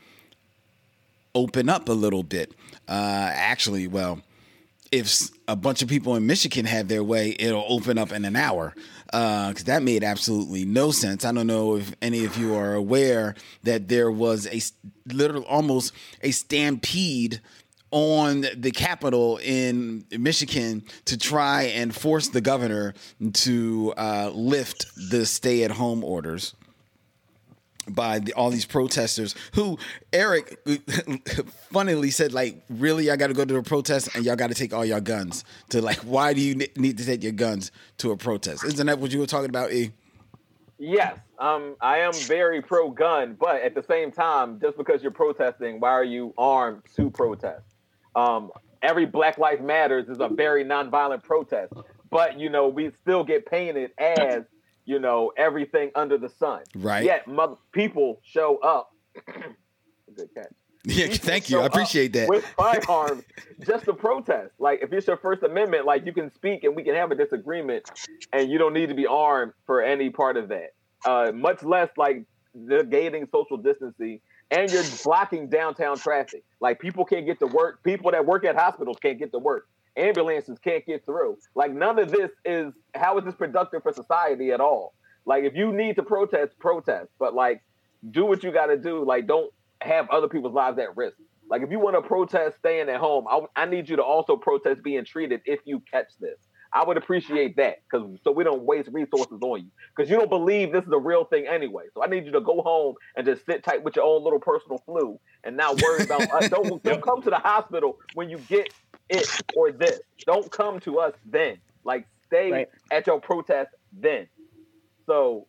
open 1.35 1.69
up 1.69 1.89
a 1.89 1.93
little 1.93 2.23
bit. 2.23 2.53
Uh, 2.89 3.31
actually, 3.33 3.89
well, 3.89 4.21
if 4.93 5.31
a 5.49 5.57
bunch 5.57 5.83
of 5.83 5.89
people 5.89 6.15
in 6.15 6.27
Michigan 6.27 6.67
have 6.67 6.89
their 6.89 7.03
way, 7.03 7.35
it'll 7.39 7.67
open 7.69 7.99
up 7.99 8.13
in 8.13 8.25
an 8.25 8.37
hour. 8.37 8.75
Because 9.07 9.65
that 9.65 9.83
made 9.83 10.03
absolutely 10.03 10.65
no 10.65 10.91
sense. 10.91 11.25
I 11.25 11.33
don't 11.33 11.47
know 11.47 11.77
if 11.77 11.95
any 12.03 12.25
of 12.25 12.37
you 12.37 12.55
are 12.55 12.75
aware 12.75 13.35
that 13.63 13.89
there 13.89 14.11
was 14.11 14.47
a 14.47 14.61
literal, 15.13 15.43
almost 15.45 15.93
a 16.23 16.31
stampede 16.31 17.41
on 17.91 18.45
the 18.57 18.73
Capitol 18.73 19.39
in 19.43 20.05
Michigan 20.11 20.83
to 21.05 21.17
try 21.17 21.63
and 21.63 21.95
force 21.95 22.29
the 22.29 22.41
governor 22.41 22.93
to 23.33 23.95
uh, 23.97 24.31
lift 24.35 24.87
the 25.11 25.25
stay-at-home 25.25 26.03
orders 26.03 26.55
by 27.89 28.19
the, 28.19 28.33
all 28.35 28.51
these 28.51 28.65
protesters 28.65 29.35
who 29.55 29.79
Eric 30.13 30.59
funnily 31.73 32.11
said 32.11 32.33
like 32.33 32.63
really 32.69 33.11
I 33.11 33.17
got 33.17 33.29
to 33.29 33.35
go 33.35 33.45
to 33.45 33.57
a 33.57 33.63
protest 33.63 34.15
and 34.15 34.25
y'all 34.25 34.37
got 34.37 34.49
to 34.49 34.55
take 34.55 34.73
all 34.73 34.85
your 34.85 35.01
guns 35.01 35.45
to 35.71 35.83
like 35.83 35.99
why 35.99 36.33
do 36.33 36.41
you 36.41 36.55
need 36.55 36.99
to 36.99 37.05
take 37.07 37.23
your 37.23 37.33
guns 37.33 37.71
to 37.99 38.11
a 38.13 38.17
protest 38.17 38.65
isn't 38.65 38.87
that 38.87 38.99
what 38.99 39.13
you 39.13 39.19
were 39.21 39.27
talking 39.27 39.51
about 39.51 39.73
E 39.73 39.93
Yes, 40.79 41.19
um, 41.39 41.77
I 41.81 41.99
am 41.99 42.13
very 42.13 42.61
pro 42.61 42.91
gun, 42.91 43.37
but 43.39 43.63
at 43.63 43.75
the 43.75 43.83
same 43.83 44.11
time, 44.11 44.59
just 44.61 44.77
because 44.77 45.03
you're 45.03 45.13
protesting, 45.13 45.79
why 45.79 45.91
are 45.91 46.05
you 46.05 46.35
armed 46.37 46.83
to 46.97 47.11
protest? 47.11 47.65
Um, 48.17 48.51
every 48.83 49.07
Black 49.07 49.39
life 49.39 49.61
Matters 49.61 50.09
is 50.09 50.19
a 50.21 50.29
very 50.29 50.65
nonviolent 50.65 51.23
protest, 51.23 51.73
but 52.11 52.39
you 52.39 52.51
know 52.51 52.69
we 52.69 52.91
still 52.91 53.25
get 53.25 53.47
painted 53.47 53.93
as 53.99 54.45
you 54.85 54.99
know 54.99 55.33
everything 55.37 55.91
under 55.95 56.19
the 56.19 56.29
sun. 56.29 56.63
Right. 56.75 57.05
Yet 57.05 57.27
mother- 57.27 57.57
people 57.73 58.21
show 58.23 58.59
up. 58.59 58.93
Good 60.17 60.29
catch. 60.35 60.47
yeah 60.85 61.07
People 61.07 61.19
thank 61.27 61.51
you 61.51 61.61
I 61.61 61.67
appreciate 61.67 62.13
that 62.13 62.29
With 62.29 62.45
firearms, 62.57 63.25
just 63.67 63.85
to 63.87 63.95
protest. 63.95 64.53
Like 64.59 64.81
if 64.83 64.93
it's 64.93 65.07
your 65.07 65.17
First 65.17 65.43
Amendment, 65.43 65.87
like 65.87 66.05
you 66.07 66.13
can 66.13 66.31
speak 66.33 66.65
and 66.65 66.77
we 66.77 66.83
can 66.83 66.95
have 66.95 67.11
a 67.11 67.15
disagreement, 67.15 67.91
and 68.33 68.51
you 68.51 68.59
don't 68.59 68.75
need 68.75 68.89
to 68.89 68.95
be 68.95 69.07
armed 69.07 69.53
for 69.67 69.83
any 69.83 70.11
part 70.11 70.37
of 70.37 70.49
that. 70.49 70.75
Uh, 71.05 71.33
much 71.33 71.63
less 71.63 71.91
like 71.97 72.25
negating 72.57 73.31
social 73.31 73.57
distancing, 73.57 74.21
and 74.51 74.71
you're 74.71 74.85
blocking 75.03 75.49
downtown 75.49 75.99
traffic. 75.99 76.45
Like 76.61 76.79
people 76.81 77.05
can't 77.05 77.27
get 77.27 77.39
to 77.41 77.47
work. 77.47 77.83
People 77.83 78.11
that 78.13 78.25
work 78.25 78.45
at 78.45 78.55
hospitals 78.57 78.97
can't 79.01 79.19
get 79.19 79.33
to 79.33 79.39
work. 79.39 79.67
Ambulances 79.97 80.59
can't 80.59 80.85
get 80.87 81.05
through. 81.05 81.39
Like 81.55 81.73
none 81.73 81.99
of 81.99 82.11
this 82.11 82.31
is 82.45 82.73
how 82.95 83.19
is 83.19 83.25
this 83.25 83.35
productive 83.35 83.83
for 83.83 83.93
society 83.93 84.51
at 84.51 84.61
all? 84.61 84.95
Like 85.27 85.45
if 85.45 85.55
you 85.55 85.73
need 85.73 85.97
to 85.97 86.03
protest, 86.03 86.59
protest, 86.59 87.11
but 87.19 87.35
like 87.35 87.63
do 88.11 88.27
what 88.27 88.43
you 88.43 88.53
got 88.53 88.67
to 88.67 88.77
do. 88.77 89.05
Like 89.05 89.27
don't 89.27 89.53
have 89.81 90.09
other 90.11 90.29
people's 90.29 90.55
lives 90.55 90.79
at 90.79 90.97
risk. 90.97 91.17
Like 91.49 91.63
if 91.63 91.71
you 91.71 91.79
want 91.79 91.97
to 91.97 92.03
protest 92.03 92.59
staying 92.59 92.89
at 92.89 92.99
home, 92.99 93.27
I, 93.29 93.63
I 93.63 93.67
need 93.67 93.89
you 93.89 93.97
to 93.97 94.03
also 94.03 94.37
protest 94.37 94.83
being 94.83 95.05
treated 95.05 95.43
if 95.45 95.61
you 95.65 95.83
catch 95.91 96.09
this. 96.21 96.39
I 96.73 96.85
would 96.85 96.97
appreciate 96.97 97.57
that 97.57 97.77
because 97.89 98.19
so 98.25 98.33
we 98.33 98.43
don't 98.43 98.63
waste 98.65 98.89
resources 98.93 99.39
on 99.43 99.61
you 99.61 99.71
because 99.97 100.11
you 100.11 100.17
don't 100.17 100.29
believe 100.29 100.73
this 100.73 100.85
is 100.85 100.91
a 100.91 100.99
real 100.99 101.25
thing 101.25 101.47
anyway. 101.47 101.85
So 101.95 102.03
I 102.03 102.09
need 102.09 102.27
you 102.27 102.33
to 102.33 102.41
go 102.41 102.63
home 102.63 102.97
and 103.17 103.25
just 103.25 103.47
sit 103.47 103.63
tight 103.63 103.85
with 103.85 103.95
your 103.95 104.05
own 104.05 104.25
little 104.25 104.41
personal 104.41 104.79
flu 104.79 105.21
and 105.45 105.57
not 105.57 105.81
worry 105.81 106.03
about 106.03 106.23
us. 106.33 106.49
Don't 106.49 106.83
don't 106.83 107.01
come 107.01 107.23
to 107.23 107.31
the 107.31 107.39
hospital 107.39 107.99
when 108.15 108.29
you 108.29 108.39
get 108.39 108.73
it 109.09 109.27
or 109.57 109.73
this. 109.73 110.01
Don't 110.27 110.51
come 110.51 110.81
to 110.81 110.99
us 110.99 111.15
then. 111.25 111.59
Like 111.85 112.07
stay 112.27 112.51
Right. 112.51 112.69
at 112.91 113.07
your 113.07 113.21
protest 113.21 113.71
then. 113.93 114.29
So 115.07 115.47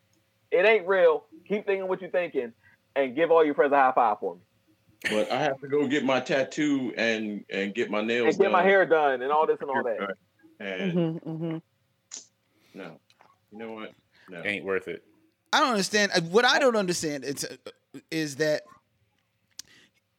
it 0.51 0.65
ain't 0.65 0.87
real. 0.87 1.25
Keep 1.47 1.65
thinking 1.65 1.87
what 1.87 2.01
you're 2.01 2.09
thinking 2.09 2.53
and 2.95 3.15
give 3.15 3.31
all 3.31 3.43
your 3.45 3.55
friends 3.55 3.73
a 3.73 3.77
high 3.77 3.91
five 3.93 4.19
for 4.19 4.35
me. 4.35 4.41
But 5.09 5.31
I 5.31 5.41
have 5.41 5.59
to 5.61 5.67
go 5.67 5.87
get 5.87 6.03
my 6.03 6.19
tattoo 6.19 6.93
and 6.97 7.45
and 7.49 7.73
get 7.73 7.91
my 7.91 8.01
nails 8.01 8.29
And 8.29 8.37
get 8.39 8.51
my 8.51 8.63
hair 8.63 8.85
done 8.85 9.21
and 9.21 9.31
all 9.31 9.45
this 9.45 9.57
and 9.61 9.69
all 9.69 9.83
that. 9.83 9.97
Haircut. 9.97 10.17
And 10.59 10.91
hmm 10.91 11.17
hmm 11.17 11.57
no, 12.73 12.99
you 13.51 13.57
know 13.57 13.71
what? 13.73 13.93
No. 14.27 14.41
Ain't 14.43 14.65
worth 14.65 14.87
it. 14.87 15.03
I 15.53 15.59
don't 15.59 15.71
understand. 15.71 16.11
uh, 16.13 16.21
What 16.21 16.43
I 16.43 16.59
don't 16.59 16.75
understand 16.75 17.23
is, 17.23 17.47
is 18.11 18.37
that 18.37 18.63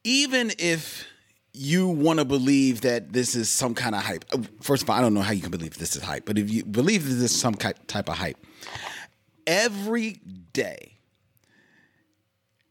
even 0.03 0.51
if 0.57 1.05
you 1.57 1.87
want 1.87 2.19
to 2.19 2.25
believe 2.25 2.81
that 2.81 3.13
this 3.13 3.35
is 3.35 3.49
some 3.49 3.73
kind 3.73 3.95
of 3.95 4.03
hype, 4.03 4.25
uh, 4.33 4.39
first 4.61 4.83
of 4.83 4.89
all, 4.89 4.97
I 4.97 5.01
don't 5.01 5.13
know 5.13 5.21
how 5.21 5.33
you 5.33 5.41
can 5.41 5.51
believe 5.51 5.77
this 5.77 5.95
is 5.95 6.03
hype, 6.03 6.25
but 6.25 6.37
if 6.37 6.49
you 6.49 6.63
believe 6.63 7.07
that 7.07 7.15
this 7.15 7.31
is 7.31 7.39
some 7.39 7.55
type 7.55 8.09
of 8.09 8.17
hype, 8.17 8.37
every 9.45 10.19
day, 10.53 10.99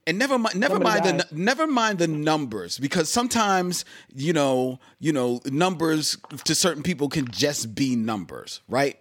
and 0.06 0.18
never 0.18 0.38
mind, 0.38 0.54
never 0.56 0.74
Somebody 0.74 1.00
mind 1.00 1.20
the 1.20 1.22
dies. 1.24 1.32
never 1.32 1.66
mind 1.66 1.98
the 1.98 2.06
numbers 2.06 2.78
because 2.78 3.08
sometimes 3.08 3.84
you 4.14 4.32
know 4.32 4.78
you 5.00 5.12
know 5.12 5.40
numbers 5.46 6.16
to 6.44 6.54
certain 6.54 6.82
people 6.82 7.08
can 7.08 7.28
just 7.28 7.74
be 7.74 7.96
numbers, 7.96 8.60
right? 8.68 8.98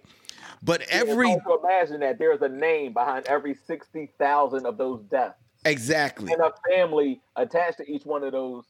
But 0.64 0.82
every 0.90 1.28
to 1.28 1.60
imagine 1.64 2.00
that 2.00 2.18
there's 2.18 2.42
a 2.42 2.50
name 2.50 2.94
behind 2.94 3.28
every 3.28 3.54
sixty 3.54 4.10
thousand 4.18 4.66
of 4.66 4.78
those 4.78 5.04
deaths 5.04 5.38
exactly 5.64 6.32
and 6.32 6.42
a 6.42 6.54
family 6.70 7.22
attached 7.36 7.78
to 7.78 7.92
each 7.92 8.06
one 8.06 8.24
of 8.24 8.32
those 8.32 8.66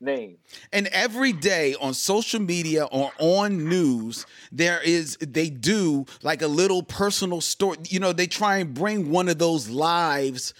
names. 0.00 0.38
And 0.72 0.86
every 0.88 1.32
day 1.32 1.74
on 1.80 1.94
social 1.94 2.40
media 2.40 2.84
or 2.84 3.10
on 3.18 3.68
news, 3.68 4.26
there 4.52 4.80
is 4.82 5.16
they 5.20 5.50
do 5.50 6.06
like 6.22 6.42
a 6.42 6.48
little 6.48 6.82
personal 6.82 7.40
story. 7.40 7.78
You 7.88 8.00
know, 8.00 8.12
they 8.12 8.26
try 8.26 8.58
and 8.58 8.74
bring 8.74 9.10
one 9.10 9.28
of 9.28 9.38
those 9.38 9.68
lives 9.68 10.54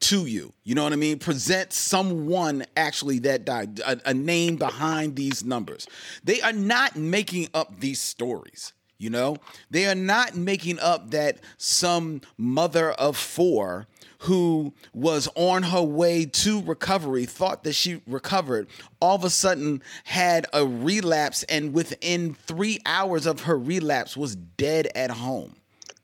to 0.00 0.26
you. 0.26 0.52
You 0.64 0.74
know 0.74 0.84
what 0.84 0.92
I 0.92 0.96
mean? 0.96 1.18
Present 1.18 1.72
someone 1.72 2.64
actually 2.76 3.18
that 3.20 3.44
died, 3.44 3.80
a, 3.80 4.00
a 4.06 4.14
name 4.14 4.56
behind 4.56 5.16
these 5.16 5.44
numbers. 5.44 5.86
They 6.24 6.40
are 6.40 6.52
not 6.52 6.96
making 6.96 7.48
up 7.54 7.80
these 7.80 8.00
stories. 8.00 8.72
You 8.98 9.10
know, 9.10 9.36
they 9.70 9.86
are 9.86 9.94
not 9.94 10.34
making 10.34 10.80
up 10.80 11.12
that 11.12 11.38
some 11.56 12.20
mother 12.36 12.90
of 12.92 13.16
four 13.16 13.86
who 14.22 14.74
was 14.92 15.28
on 15.36 15.62
her 15.62 15.82
way 15.82 16.24
to 16.24 16.60
recovery 16.62 17.24
thought 17.24 17.62
that 17.62 17.74
she 17.74 18.02
recovered 18.08 18.66
all 19.00 19.14
of 19.14 19.22
a 19.22 19.30
sudden 19.30 19.80
had 20.02 20.46
a 20.52 20.66
relapse 20.66 21.44
and 21.44 21.72
within 21.72 22.34
three 22.34 22.80
hours 22.84 23.26
of 23.26 23.42
her 23.42 23.56
relapse 23.56 24.16
was 24.16 24.34
dead 24.34 24.88
at 24.96 25.12
home. 25.12 25.54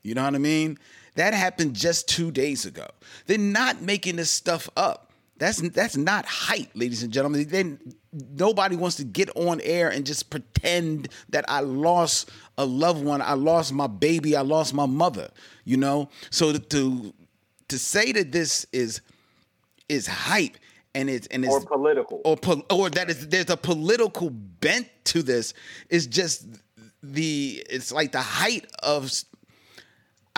You 0.01 0.13
know 0.13 0.23
what 0.23 0.35
i 0.35 0.37
mean? 0.37 0.79
That 1.15 1.33
happened 1.33 1.75
just 1.75 2.07
two 2.07 2.31
days 2.31 2.65
ago. 2.65 2.87
They're 3.25 3.37
not 3.37 3.81
making 3.81 4.15
this 4.15 4.31
stuff 4.31 4.69
up. 4.77 5.11
That's 5.37 5.57
that's 5.71 5.97
not 5.97 6.25
hype 6.25 6.69
ladies 6.75 7.03
and 7.03 7.11
gentlemen. 7.11 7.45
They, 7.49 7.77
nobody 8.37 8.77
wants 8.77 8.95
to 8.97 9.03
get 9.03 9.29
on 9.35 9.59
air 9.61 9.89
and 9.89 10.05
just 10.05 10.29
pretend 10.29 11.09
that 11.29 11.43
i 11.49 11.59
lost 11.59 12.29
a 12.57 12.65
loved 12.65 13.03
one 13.03 13.21
i 13.21 13.33
lost 13.33 13.73
my 13.73 13.87
baby 13.87 14.35
i 14.35 14.41
lost 14.41 14.73
my 14.73 14.85
mother 14.85 15.29
you 15.65 15.77
know 15.77 16.09
so 16.29 16.51
to, 16.53 16.59
to 16.59 17.13
to 17.67 17.77
say 17.79 18.11
that 18.11 18.31
this 18.31 18.65
is 18.71 19.01
is 19.89 20.07
hype 20.07 20.57
and 20.93 21.09
it's 21.09 21.27
and 21.27 21.43
it's 21.43 21.53
Or 21.53 21.61
political. 21.61 22.21
or 22.23 22.37
pol- 22.37 22.65
or 22.69 22.89
that 22.91 23.09
is 23.09 23.27
there's 23.27 23.49
a 23.49 23.57
political 23.57 24.29
bent 24.29 24.87
to 25.05 25.21
this 25.21 25.53
is 25.89 26.07
just 26.07 26.45
the 27.03 27.63
it's 27.69 27.91
like 27.91 28.11
the 28.13 28.21
height 28.21 28.65
of 28.81 29.11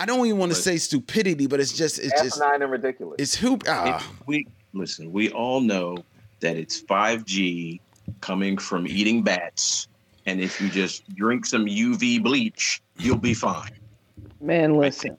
I 0.00 0.04
don't 0.06 0.24
even 0.26 0.38
want 0.38 0.52
to 0.52 0.56
say 0.58 0.76
stupidity, 0.76 1.46
but 1.48 1.58
it's 1.58 1.72
just 1.72 1.98
it's 1.98 2.12
just 2.22 2.40
Asinine 2.40 2.62
and 2.62 2.70
ridiculous. 2.70 3.16
it's 3.18 3.34
who 3.34 3.58
ah, 3.66 4.04
we 4.26 4.46
listen. 4.72 5.12
We 5.12 5.30
all 5.30 5.60
know 5.60 5.98
that 6.40 6.56
it's 6.56 6.80
5G 6.82 7.80
coming 8.20 8.58
from 8.58 8.86
eating 8.86 9.22
bats, 9.24 9.88
and 10.28 10.42
if 10.42 10.60
you 10.60 10.68
just 10.68 11.08
drink 11.16 11.46
some 11.46 11.64
UV 11.64 12.22
bleach, 12.22 12.82
you'll 12.98 13.16
be 13.16 13.32
fine. 13.32 13.70
Man, 14.42 14.74
listen. 14.74 15.16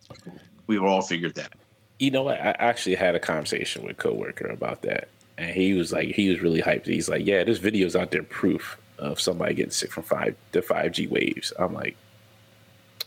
We've 0.67 0.84
all 0.84 1.02
figured 1.02 1.34
that. 1.34 1.54
You 1.98 2.12
know 2.12 2.22
what? 2.22 2.39
I 2.39 2.56
actually 2.60 2.93
had 2.93 3.15
a 3.15 3.19
conversation 3.19 3.82
with 3.82 3.93
a 3.93 3.95
coworker 3.95 4.45
about 4.45 4.84
that, 4.84 5.08
and 5.39 5.50
he 5.50 5.74
was 5.74 5.91
like, 5.91 6.10
he 6.10 6.30
was 6.30 6.41
really 6.41 6.62
hyped. 6.62 6.86
He's 6.86 7.10
like, 7.10 7.26
yeah, 7.26 7.43
there's 7.43 7.60
videos 7.60 8.00
out 8.00 8.12
there 8.12 8.22
proof 8.22 8.78
of 9.00 9.19
somebody 9.19 9.56
getting 9.56 9.72
sick 9.72 9.91
from 9.91 10.04
five 10.04 10.36
the 10.52 10.62
five 10.62 10.91
G 10.91 11.08
waves. 11.08 11.52
I'm 11.58 11.74
like, 11.74 11.98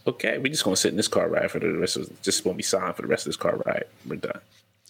okay, 0.08 0.38
we're 0.38 0.48
just 0.48 0.64
gonna 0.64 0.74
sit 0.74 0.90
in 0.90 0.96
this 0.96 1.06
car 1.06 1.28
ride 1.28 1.52
for 1.52 1.60
the 1.60 1.70
rest 1.70 1.96
of 1.96 2.22
just 2.22 2.42
gonna 2.42 2.56
be 2.56 2.64
silent 2.64 2.96
for 2.96 3.02
the 3.02 3.08
rest 3.08 3.26
of 3.26 3.30
this 3.30 3.36
car 3.36 3.62
ride. 3.64 3.84
We're 4.08 4.16
done. 4.16 4.40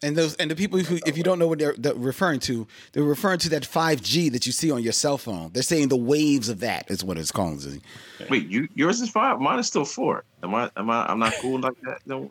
And 0.02 0.16
those 0.16 0.34
and 0.36 0.50
the 0.50 0.56
people 0.56 0.78
who 0.78 0.98
if 1.06 1.16
you 1.16 1.22
don't 1.22 1.38
know 1.38 1.46
what 1.46 1.58
they're, 1.58 1.74
they're 1.78 1.94
referring 1.94 2.40
to, 2.40 2.66
they're 2.92 3.02
referring 3.02 3.38
to 3.40 3.48
that 3.50 3.62
5G 3.62 4.32
that 4.32 4.46
you 4.46 4.52
see 4.52 4.70
on 4.70 4.82
your 4.82 4.92
cell 4.92 5.18
phone. 5.18 5.50
They're 5.52 5.62
saying 5.62 5.88
the 5.88 5.96
waves 5.96 6.48
of 6.48 6.60
that 6.60 6.90
is 6.90 7.04
what 7.04 7.18
it's 7.18 7.30
calling. 7.30 7.82
Wait, 8.30 8.48
you 8.48 8.68
yours 8.74 9.00
is 9.00 9.10
five. 9.10 9.40
Mine 9.40 9.58
is 9.58 9.66
still 9.66 9.84
four. 9.84 10.24
Am 10.42 10.54
I? 10.54 10.70
Am 10.76 10.88
I? 10.90 11.06
I'm 11.06 11.18
not 11.18 11.34
cool 11.40 11.60
like 11.60 11.80
that. 11.82 11.98
No. 12.06 12.30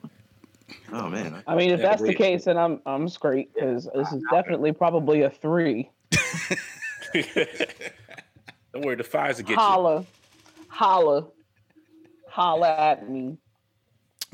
Oh 0.91 1.09
man. 1.09 1.43
I 1.47 1.55
mean, 1.55 1.71
if 1.71 1.79
Yeah, 1.79 1.89
that's 1.89 2.01
the 2.01 2.13
case, 2.13 2.45
then 2.45 2.57
I'm 2.57 2.81
I'm 2.85 3.07
straight 3.09 3.53
because 3.53 3.89
this 3.93 4.11
is 4.11 4.23
definitely 4.31 4.71
probably 4.71 5.21
a 5.23 5.29
three. 5.29 5.89
Don't 8.73 8.85
worry, 8.85 8.95
the 8.95 9.03
fires 9.03 9.37
will 9.37 9.43
get 9.43 9.51
you. 9.51 9.55
Holla, 9.57 10.05
holla, 10.69 11.27
holla 12.27 12.69
at 12.69 13.09
me. 13.09 13.37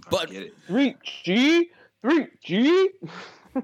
But 0.10 0.30
Get 0.30 0.43
it. 0.43 0.54
Three 0.67 0.95
G, 1.23 1.71
three 2.02 2.28
G. 2.44 2.90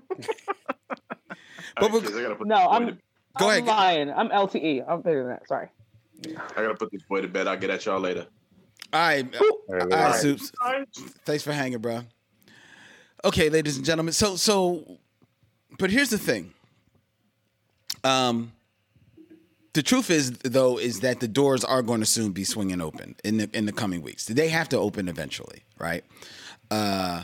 But 1.76 1.86
right, 1.86 1.92
we're- 1.94 2.02
kids, 2.06 2.16
I 2.18 2.22
gotta 2.22 2.36
put 2.36 2.48
No, 2.48 2.56
I'm. 2.56 2.88
to- 2.88 2.98
Go 3.40 3.46
I'm 3.50 3.52
ahead. 3.52 3.66
lying. 3.66 4.12
I'm 4.12 4.30
LTE. 4.30 4.86
I'm 4.88 5.02
bigger 5.02 5.22
than 5.24 5.30
that. 5.30 5.48
Sorry. 5.48 5.68
I 6.28 6.62
gotta 6.62 6.76
put 6.76 6.92
this 6.92 7.02
boy 7.04 7.22
to 7.22 7.28
bed. 7.28 7.48
I'll 7.48 7.58
get 7.58 7.72
at 7.72 7.84
y'all 7.86 8.00
later. 8.00 8.28
all 8.94 9.00
right, 9.00 9.26
All 9.36 9.42
right, 9.70 9.82
all 9.82 9.82
all 9.82 9.88
right, 9.88 10.12
right. 10.12 10.16
Soups. 10.16 10.52
Thanks 11.26 11.44
for 11.44 11.52
hanging, 11.52 11.80
bro. 11.80 12.02
Okay, 13.26 13.50
ladies 13.50 13.76
and 13.78 13.86
gentlemen. 13.86 14.14
So 14.14 14.36
so 14.36 15.00
but 15.80 15.90
here's 15.90 16.10
the 16.12 16.20
thing. 16.20 16.54
Um 18.04 18.52
the 19.74 19.82
truth 19.82 20.12
is 20.12 20.32
though 20.44 20.78
is 20.78 21.00
that 21.00 21.20
the 21.22 21.28
doors 21.28 21.64
are 21.64 21.82
going 21.82 22.02
to 22.02 22.06
soon 22.06 22.34
be 22.34 22.44
swinging 22.44 22.82
open 22.82 23.16
in 23.24 23.38
the 23.38 23.50
in 23.54 23.66
the 23.66 23.72
coming 23.74 24.04
weeks. 24.04 24.26
They 24.26 24.50
have 24.50 24.70
to 24.70 24.78
open 24.78 25.08
eventually, 25.10 25.64
right? 25.80 26.04
Uh 26.70 27.24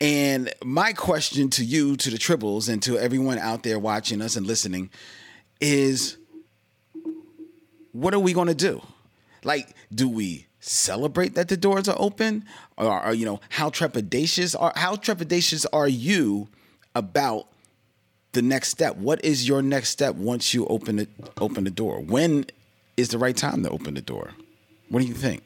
and 0.00 0.52
my 0.64 0.92
question 0.92 1.50
to 1.50 1.64
you, 1.64 1.96
to 1.96 2.10
the 2.10 2.16
tribbles, 2.16 2.68
and 2.68 2.82
to 2.84 2.98
everyone 2.98 3.38
out 3.38 3.62
there 3.62 3.78
watching 3.78 4.22
us 4.22 4.36
and 4.36 4.46
listening 4.46 4.90
is 5.60 6.16
what 7.92 8.14
are 8.14 8.18
we 8.18 8.32
going 8.32 8.48
to 8.48 8.54
do? 8.54 8.80
Like, 9.44 9.74
do 9.94 10.08
we 10.08 10.46
celebrate 10.60 11.34
that 11.34 11.48
the 11.48 11.56
doors 11.56 11.88
are 11.88 11.96
open, 11.98 12.44
or, 12.76 13.06
or, 13.06 13.14
you 13.14 13.26
know, 13.26 13.40
how 13.50 13.70
trepidatious 13.70 14.54
are 14.58 14.72
how 14.76 14.96
trepidatious 14.96 15.66
are 15.72 15.88
you 15.88 16.48
about 16.94 17.46
the 18.32 18.42
next 18.42 18.68
step? 18.68 18.96
What 18.96 19.24
is 19.24 19.46
your 19.46 19.62
next 19.62 19.90
step 19.90 20.14
once 20.14 20.54
you 20.54 20.66
open 20.66 21.00
it 21.00 21.08
open 21.40 21.64
the 21.64 21.70
door? 21.70 22.00
When 22.00 22.46
is 22.96 23.08
the 23.08 23.18
right 23.18 23.36
time 23.36 23.62
to 23.64 23.70
open 23.70 23.94
the 23.94 24.02
door? 24.02 24.32
What 24.88 25.00
do 25.00 25.06
you 25.06 25.14
think? 25.14 25.42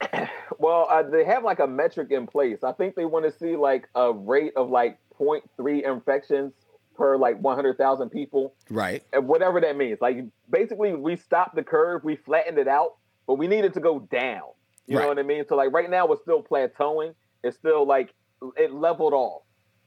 Well, 0.58 0.86
uh, 0.90 1.02
they 1.04 1.24
have 1.24 1.44
like 1.44 1.60
a 1.60 1.66
metric 1.66 2.08
in 2.10 2.26
place. 2.26 2.62
I 2.64 2.72
think 2.72 2.94
they 2.96 3.04
want 3.04 3.24
to 3.24 3.30
see 3.38 3.56
like 3.56 3.88
a 3.94 4.12
rate 4.12 4.52
of 4.56 4.70
like 4.70 4.98
0.3 5.18 5.82
infections 5.90 6.52
per 6.96 7.16
like 7.16 7.38
100,000 7.40 8.10
people, 8.10 8.54
Right. 8.70 9.02
and 9.12 9.28
whatever 9.28 9.60
that 9.60 9.76
means. 9.76 10.00
Like 10.00 10.24
basically, 10.50 10.94
we 10.94 11.14
stopped 11.16 11.54
the 11.54 11.62
curve, 11.62 12.02
we 12.02 12.16
flattened 12.16 12.58
it 12.58 12.66
out, 12.66 12.96
but 13.26 13.34
we 13.34 13.46
need 13.46 13.64
it 13.64 13.74
to 13.74 13.80
go 13.80 14.00
down. 14.00 14.42
You 14.86 14.96
Right. 14.96 15.02
know 15.02 15.08
what 15.08 15.18
I 15.18 15.22
mean? 15.22 15.44
So 15.48 15.54
like 15.54 15.72
right 15.72 15.88
now, 15.88 16.06
we're 16.06 16.16
still 16.16 16.42
plateauing. 16.42 17.14
It's 17.44 17.56
still 17.56 17.86
like 17.86 18.12
it 18.56 18.72
leveled 18.72 19.12
off, 19.12 19.42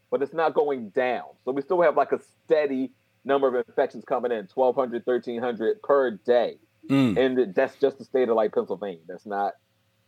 but 0.10 0.22
it's 0.22 0.34
not 0.34 0.54
going 0.54 0.90
down. 0.90 1.26
So 1.44 1.52
we 1.52 1.62
still 1.62 1.82
have 1.82 1.98
like 1.98 2.14
a 2.14 2.20
steady 2.20 2.92
number 3.26 3.48
of 3.50 3.56
infections 3.68 4.06
coming 4.06 4.32
in 4.32 4.48
1,200, 4.54 5.06
1,300 5.06 5.82
per 5.84 6.12
day 6.12 6.58
Mm. 6.90 7.16
and 7.16 7.54
that's 7.54 7.76
just 7.76 8.00
the 8.00 8.04
state 8.04 8.28
of 8.28 8.36
like 8.36 8.52
Pennsylvania. 8.54 9.02
That's 9.08 9.28
not 9.28 9.54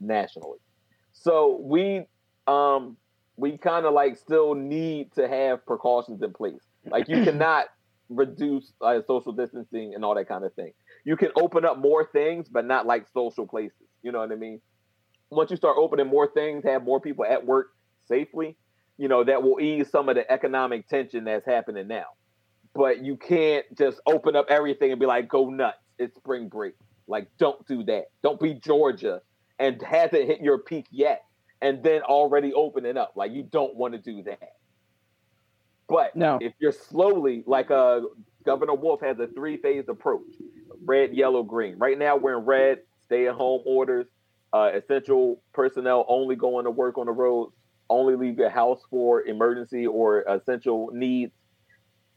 nationally. 0.08 0.60
So 1.14 1.60
we 1.62 2.06
um 2.48 2.98
we 3.36 3.58
kind 3.58 3.86
of 3.86 3.94
like 3.94 4.18
still 4.18 4.54
need 4.54 5.12
to 5.14 5.28
have 5.28 5.66
precautions 5.66 6.22
in 6.22 6.34
place. 6.34 6.62
Like 6.86 7.08
you 7.08 7.24
cannot 7.26 7.68
reduce 8.10 8.74
uh, 8.82 9.00
social 9.08 9.32
distancing 9.32 9.96
and 9.96 10.06
all 10.06 10.16
that 10.16 10.28
kind 10.28 10.44
of 10.44 10.54
thing. 10.54 10.74
You 11.04 11.18
can 11.18 11.30
open 11.36 11.66
up 11.66 11.78
more 11.78 12.08
things, 12.12 12.48
but 12.48 12.66
not 12.66 12.86
like 12.86 13.08
social 13.14 13.48
places. 13.48 13.88
You 14.04 14.12
know 14.12 14.20
what 14.20 14.32
I 14.32 14.36
mean? 14.36 14.62
Once 15.30 15.50
you 15.50 15.58
start 15.58 15.78
opening 15.80 16.08
more 16.08 16.30
things, 16.32 16.64
have 16.64 16.84
more 16.84 17.00
people 17.00 17.26
at 17.26 17.46
work 17.46 17.70
safely, 18.08 18.56
you 18.98 19.08
know 19.08 19.24
that 19.24 19.42
will 19.42 19.60
ease 19.60 19.90
some 19.90 20.10
of 20.10 20.16
the 20.16 20.30
economic 20.32 20.88
tension 20.88 21.24
that's 21.24 21.46
happening 21.46 21.88
now. 21.88 22.06
But 22.76 23.04
you 23.04 23.18
can't 23.18 23.66
just 23.78 24.00
open 24.06 24.36
up 24.36 24.48
everything 24.50 24.92
and 24.92 25.00
be 25.00 25.06
like, 25.06 25.28
go 25.28 25.50
nuts. 25.50 25.78
It's 26.00 26.16
spring 26.16 26.48
break. 26.50 26.74
Like, 27.08 27.28
don't 27.38 27.66
do 27.68 27.84
that. 27.84 28.06
Don't 28.24 28.40
be 28.40 28.56
Georgia 28.56 29.22
and 29.60 29.82
hasn't 29.82 30.26
hit 30.26 30.42
your 30.42 30.58
peak 30.60 30.88
yet 30.92 31.24
and 31.62 31.84
then 31.84 32.02
already 32.02 32.54
open 32.54 32.86
it 32.86 32.98
up. 32.98 33.14
Like, 33.16 33.32
you 33.32 33.44
don't 33.44 33.76
want 33.76 33.94
to 33.94 34.00
do 34.00 34.24
that. 34.24 34.54
But 35.88 36.16
No. 36.16 36.38
if 36.42 36.54
you're 36.60 36.72
slowly, 36.72 37.44
like 37.46 37.72
uh, 37.72 38.02
Governor 38.46 38.76
Wolf 38.76 39.02
has 39.02 39.20
a 39.20 39.28
three 39.28 39.58
phase 39.58 39.86
approach 39.88 40.22
red, 40.86 41.14
yellow, 41.14 41.44
green. 41.44 41.78
Right 41.78 41.98
now, 41.98 42.18
we're 42.18 42.38
in 42.40 42.46
red, 42.46 42.80
stay 43.06 43.28
at 43.28 43.36
home 43.36 43.62
orders, 43.66 44.08
uh, 44.52 44.72
essential 44.74 45.42
personnel 45.54 46.06
only 46.10 46.36
going 46.36 46.66
to 46.66 46.72
work 46.72 46.98
on 46.98 47.06
the 47.06 47.12
roads, 47.12 47.54
only 47.90 48.16
leave 48.16 48.38
your 48.38 48.50
house 48.50 48.82
for 48.90 49.24
emergency 49.24 49.88
or 49.88 50.22
essential 50.24 50.90
needs. 50.94 51.32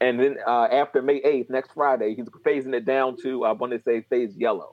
And 0.01 0.21
then 0.21 0.37
uh, 0.47 0.65
after 0.65 1.01
May 1.01 1.23
8th, 1.23 1.49
next 1.51 1.73
Friday, 1.73 2.15
he's 2.15 2.27
phasing 2.45 2.75
it 2.75 2.85
down 2.85 3.17
to, 3.23 3.45
I 3.45 3.53
want 3.53 3.73
to 3.73 3.81
say, 3.83 4.03
phase 4.03 4.37
yellow. 4.37 4.73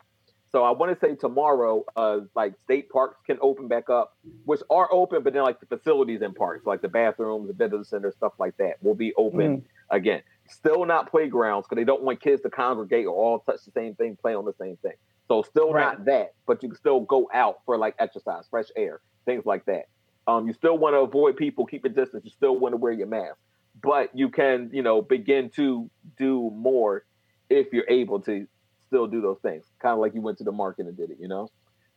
So 0.54 0.64
I 0.64 0.70
want 0.70 0.94
to 0.94 1.06
say 1.06 1.16
tomorrow, 1.16 1.84
uh, 1.96 2.20
like 2.36 2.54
state 2.64 2.88
parks 2.92 3.18
can 3.26 3.40
open 3.42 3.68
back 3.68 3.90
up, 3.90 4.16
which 4.46 4.62
are 4.70 4.88
open, 4.94 5.24
but 5.24 5.34
then 5.34 5.42
like 5.42 5.60
the 5.60 5.66
facilities 5.66 6.22
in 6.22 6.32
parks, 6.36 6.68
like 6.68 6.84
the 6.84 6.88
bathrooms, 6.88 7.48
the 7.48 7.54
visitor 7.54 7.84
center, 7.84 8.12
stuff 8.12 8.34
like 8.38 8.56
that, 8.58 8.76
will 8.84 8.94
be 8.94 9.16
open 9.16 9.58
mm. 9.58 9.64
again. 9.90 10.22
Still 10.48 10.86
not 10.86 11.10
playgrounds 11.10 11.66
because 11.66 11.82
they 11.82 11.86
don't 11.86 12.04
want 12.04 12.22
kids 12.22 12.44
to 12.44 12.52
congregate 12.52 13.08
or 13.08 13.16
all 13.16 13.40
touch 13.40 13.66
the 13.66 13.72
same 13.72 13.96
thing, 13.96 14.16
play 14.16 14.36
on 14.36 14.46
the 14.46 14.54
same 14.60 14.78
thing. 14.78 14.94
So 15.28 15.42
still 15.42 15.74
right. 15.74 15.98
not 15.98 16.06
that, 16.06 16.34
but 16.46 16.62
you 16.62 16.70
can 16.70 16.78
still 16.78 17.00
go 17.00 17.28
out 17.34 17.62
for 17.66 17.80
like 17.80 17.96
exercise, 17.98 18.46
fresh 18.48 18.68
air, 18.78 19.02
things 19.26 19.48
like 19.48 19.66
that. 19.66 19.88
Um, 20.28 20.46
you 20.46 20.54
still 20.54 20.78
want 20.78 20.94
to 20.94 21.00
avoid 21.00 21.36
people, 21.36 21.66
keep 21.66 21.84
a 21.84 21.90
distance. 21.90 22.26
You 22.26 22.32
still 22.32 22.60
want 22.60 22.74
to 22.74 22.78
wear 22.78 22.92
your 22.92 23.08
mask, 23.08 23.38
but 23.82 24.16
you 24.16 24.30
can, 24.30 24.70
you 24.72 24.84
know, 24.84 25.02
begin 25.02 25.50
to 25.56 25.90
do 26.16 26.52
more 26.54 27.06
if 27.50 27.74
you're 27.74 27.90
able 27.90 28.20
to 28.22 28.48
still 28.94 29.08
do 29.08 29.22
those 29.22 29.40
things. 29.40 29.66
Kind 29.80 29.94
of 29.94 30.00
like 30.00 30.14
you 30.14 30.22
went 30.22 30.38
to 30.38 30.44
the 30.44 30.52
market 30.52 30.86
and 30.86 30.96
did 30.96 31.10
it, 31.10 31.18
you 31.20 31.28
know. 31.28 31.50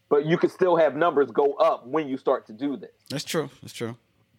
But 0.09 0.25
you 0.25 0.39
can 0.39 0.49
still 0.49 0.77
have 0.77 0.97
numbers 0.97 1.31
go 1.31 1.53
up 1.55 1.87
when 1.87 2.09
you 2.09 2.17
start 2.17 2.47
to 2.47 2.55
do 2.55 2.77
this. 2.77 2.93
That's 3.11 3.25
true. 3.25 3.51
That's 3.61 3.75
true. 3.75 3.97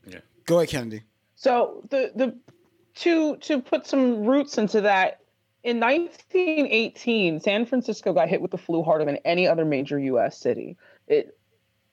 Yeah. 0.08 0.20
Go 0.46 0.58
ahead, 0.58 0.70
Kennedy. 0.70 1.04
So 1.36 1.84
the 1.92 2.12
the 2.16 2.36
to 3.02 3.38
to 3.38 3.62
put 3.62 3.86
some 3.86 4.26
roots 4.26 4.58
into 4.58 4.82
that. 4.82 5.20
In 5.64 5.80
1918, 5.82 7.42
San 7.42 7.66
Francisco 7.66 8.14
got 8.14 8.30
hit 8.30 8.42
with 8.42 8.52
the 8.52 8.58
flu 8.58 8.84
harder 8.84 9.04
than 9.04 9.18
any 9.26 9.48
other 9.48 9.66
major 9.66 10.00
U.S. 10.00 10.38
city. 10.38 10.78
It 11.08 11.38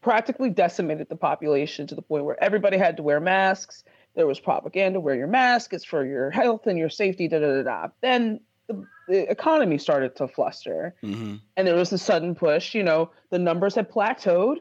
practically 0.01 0.51
decimated 0.51 1.09
the 1.09 1.17
population 1.17 1.87
to 1.89 1.97
the 1.97 2.03
point 2.03 2.25
where 2.25 2.43
everybody 2.43 2.77
had 2.79 2.97
to 2.99 3.03
wear 3.03 3.19
masks. 3.19 3.83
There 4.15 4.29
was 4.29 4.39
propaganda: 4.39 5.01
wear 5.01 5.17
your 5.17 5.27
mask; 5.27 5.73
it's 5.73 5.85
for 5.85 6.07
your 6.07 6.31
health 6.31 6.67
and 6.69 6.79
your 6.79 6.91
safety. 6.91 7.27
Da 7.27 7.41
da 7.41 7.49
da 7.49 7.63
da. 7.65 7.89
Then 8.01 8.41
the, 8.69 8.87
the 9.09 9.31
economy 9.31 9.79
started 9.79 10.17
to 10.17 10.29
fluster. 10.29 10.95
Mm-hmm. 11.03 11.37
and 11.57 11.67
there 11.67 11.75
was 11.75 11.93
a 11.93 11.99
sudden 11.99 12.35
push 12.35 12.75
you 12.75 12.83
know 12.83 13.11
the 13.31 13.39
numbers 13.39 13.75
had 13.75 13.91
plateaued. 13.91 14.59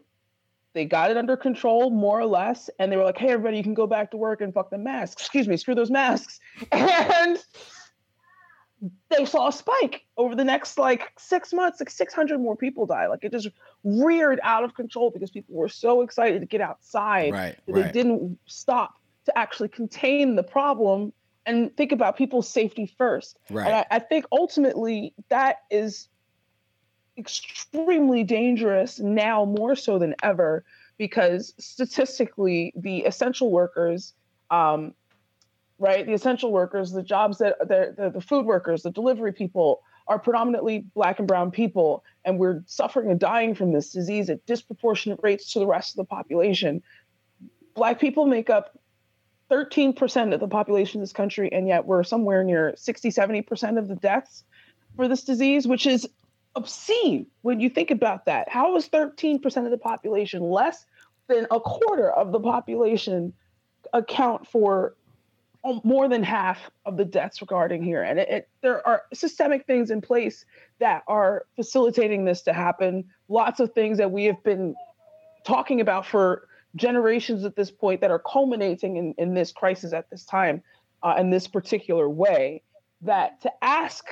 They 0.74 0.86
got 0.86 1.12
it 1.12 1.18
under 1.18 1.38
control 1.38 1.92
more 1.92 2.20
or 2.20 2.26
less. 2.26 2.68
And 2.80 2.92
they 2.92 2.98
were 2.98 3.04
like 3.04 3.18
hey 3.18 3.30
everybody 3.30 3.58
you 3.58 3.64
can 3.64 3.74
go 3.74 3.88
back 3.88 4.12
to 4.12 4.18
work 4.18 4.42
and 4.42 4.54
fuck 4.54 4.70
the 4.70 4.78
masks. 4.78 5.22
Excuse 5.22 5.48
me 5.48 5.58
screw 5.58 5.76
those 5.76 5.92
masks. 5.92 6.40
And 6.72 7.44
they 9.10 9.26
saw 9.26 9.48
a 9.48 9.52
spike 9.52 10.06
over 10.18 10.36
the 10.36 10.44
next 10.44 10.78
like 10.78 11.12
six 11.18 11.54
months. 11.54 11.80
Like 11.80 11.90
600 11.90 12.40
more 12.40 12.56
people 12.56 12.86
died. 12.86 13.08
Like 13.08 13.24
it 13.24 13.32
just 13.32 13.50
reared 13.84 14.40
out 14.44 14.64
of 14.64 14.76
control 14.76 15.10
because 15.12 15.32
people 15.32 15.56
were 15.56 15.70
so 15.70 16.02
excited 16.02 16.42
to 16.42 16.46
get 16.46 16.62
outside 16.62 17.32
right, 17.32 17.58
that 17.66 17.74
right. 17.74 17.86
they 17.86 17.92
didn't 17.92 18.38
stop 18.46 18.96
to 19.26 19.38
actually 19.38 19.70
contain 19.70 20.36
the 20.36 20.44
problem 20.44 21.14
and 21.46 21.76
think 21.76 21.92
about 21.92 22.18
people's 22.18 22.48
safety 22.48 22.86
first. 22.98 23.38
Right. 23.50 23.66
And 23.66 23.76
I, 23.76 23.86
I 23.92 24.00
think 24.00 24.26
ultimately 24.32 25.14
that 25.30 25.58
is 25.70 26.08
extremely 27.18 28.24
dangerous 28.24 29.00
now 29.00 29.46
more 29.46 29.76
so 29.76 30.00
than 30.00 30.16
ever 30.24 30.64
because 30.98 31.54
statistically 31.60 32.74
the 32.76 33.00
essential 33.00 33.52
workers 33.52 34.14
um, 34.50 34.94
right 35.80 36.06
the 36.06 36.14
essential 36.14 36.52
workers 36.52 36.92
the 36.92 37.04
jobs 37.04 37.38
that 37.38 37.58
the, 37.60 38.12
the 38.14 38.22
food 38.22 38.46
workers 38.46 38.84
the 38.84 38.92
delivery 38.92 39.32
people 39.32 39.82
are 40.08 40.20
predominantly 40.20 40.80
black 40.96 41.20
and 41.20 41.28
brown 41.28 41.52
people 41.52 42.04
and 42.26 42.40
we're 42.40 42.64
suffering 42.66 43.12
and 43.12 43.20
dying 43.20 43.54
from 43.54 43.74
this 43.74 43.92
disease 43.92 44.30
at 44.30 44.44
disproportionate 44.46 45.20
rates 45.22 45.54
to 45.54 45.60
the 45.60 45.68
rest 45.68 45.92
of 45.92 45.98
the 45.98 46.06
population 46.06 46.82
black 47.76 48.00
people 48.00 48.26
make 48.26 48.50
up 48.50 48.80
13% 49.52 50.34
of 50.34 50.40
the 50.40 50.48
population 50.48 51.00
of 51.00 51.04
this 51.04 51.14
country, 51.14 51.52
and 51.52 51.68
yet 51.68 51.86
we're 51.86 52.04
somewhere 52.04 52.44
near 52.44 52.74
60, 52.76 53.10
70% 53.10 53.78
of 53.78 53.88
the 53.88 53.96
deaths 53.96 54.44
for 54.96 55.08
this 55.08 55.24
disease, 55.24 55.68
which 55.68 55.86
is 55.86 56.08
obscene 56.56 57.28
when 57.42 57.60
you 57.60 57.70
think 57.70 57.92
about 57.92 58.26
that. 58.26 58.50
How 58.50 58.76
is 58.76 58.88
13% 58.90 59.66
of 59.66 59.72
the 59.72 59.78
population, 59.78 60.42
less 60.42 60.86
than 61.28 61.48
a 61.52 61.60
quarter 61.60 62.12
of 62.12 62.32
the 62.32 62.40
population, 62.40 63.34
account 63.92 64.48
for 64.48 64.96
um, 65.64 65.82
more 65.84 66.08
than 66.08 66.24
half 66.24 66.70
of 66.86 66.98
the 66.98 67.06
deaths 67.06 67.42
regarding 67.42 67.84
here? 67.84 68.04
And 68.04 68.20
it, 68.20 68.30
it, 68.30 68.50
there 68.62 68.86
are 68.88 69.04
systemic 69.14 69.66
things 69.66 69.92
in 69.92 70.02
place 70.02 70.46
that 70.80 71.04
are 71.08 71.46
facilitating 71.56 72.26
this 72.26 72.42
to 72.44 72.54
happen. 72.54 73.06
Lots 73.30 73.60
of 73.60 73.74
things 73.74 73.98
that 73.98 74.12
we 74.12 74.26
have 74.26 74.42
been 74.44 74.76
talking 75.44 75.82
about 75.82 76.06
for 76.06 76.48
generations 76.76 77.46
at 77.46 77.56
this 77.56 77.72
point 77.72 78.02
that 78.02 78.12
are 78.12 78.20
culminating 78.20 78.98
in, 78.98 79.14
in 79.18 79.34
this 79.34 79.52
crisis 79.52 79.94
at 79.94 80.10
this 80.10 80.26
time 80.26 80.62
uh, 81.04 81.16
in 81.18 81.30
this 81.30 81.48
particular 81.48 82.10
way 82.10 82.62
that 83.02 83.42
to 83.42 83.52
ask 83.62 84.06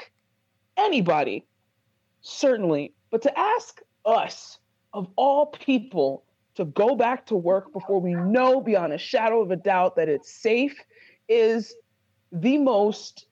anybody 0.78 1.46
certainly 2.22 2.94
but 3.10 3.22
to 3.22 3.40
ask 3.40 3.82
us 4.06 4.60
of 4.94 5.08
all 5.16 5.48
people 5.48 6.24
to 6.56 6.66
go 6.66 6.96
back 6.96 7.26
to 7.26 7.36
work 7.36 7.72
before 7.74 8.00
we 8.00 8.14
know 8.14 8.62
beyond 8.62 8.94
a 8.94 8.98
shadow 8.98 9.42
of 9.42 9.52
a 9.52 9.56
doubt 9.56 9.96
that 9.96 10.10
it's 10.10 10.32
safe 10.32 10.76
is 11.28 11.74
the 12.32 12.58
most 12.58 13.26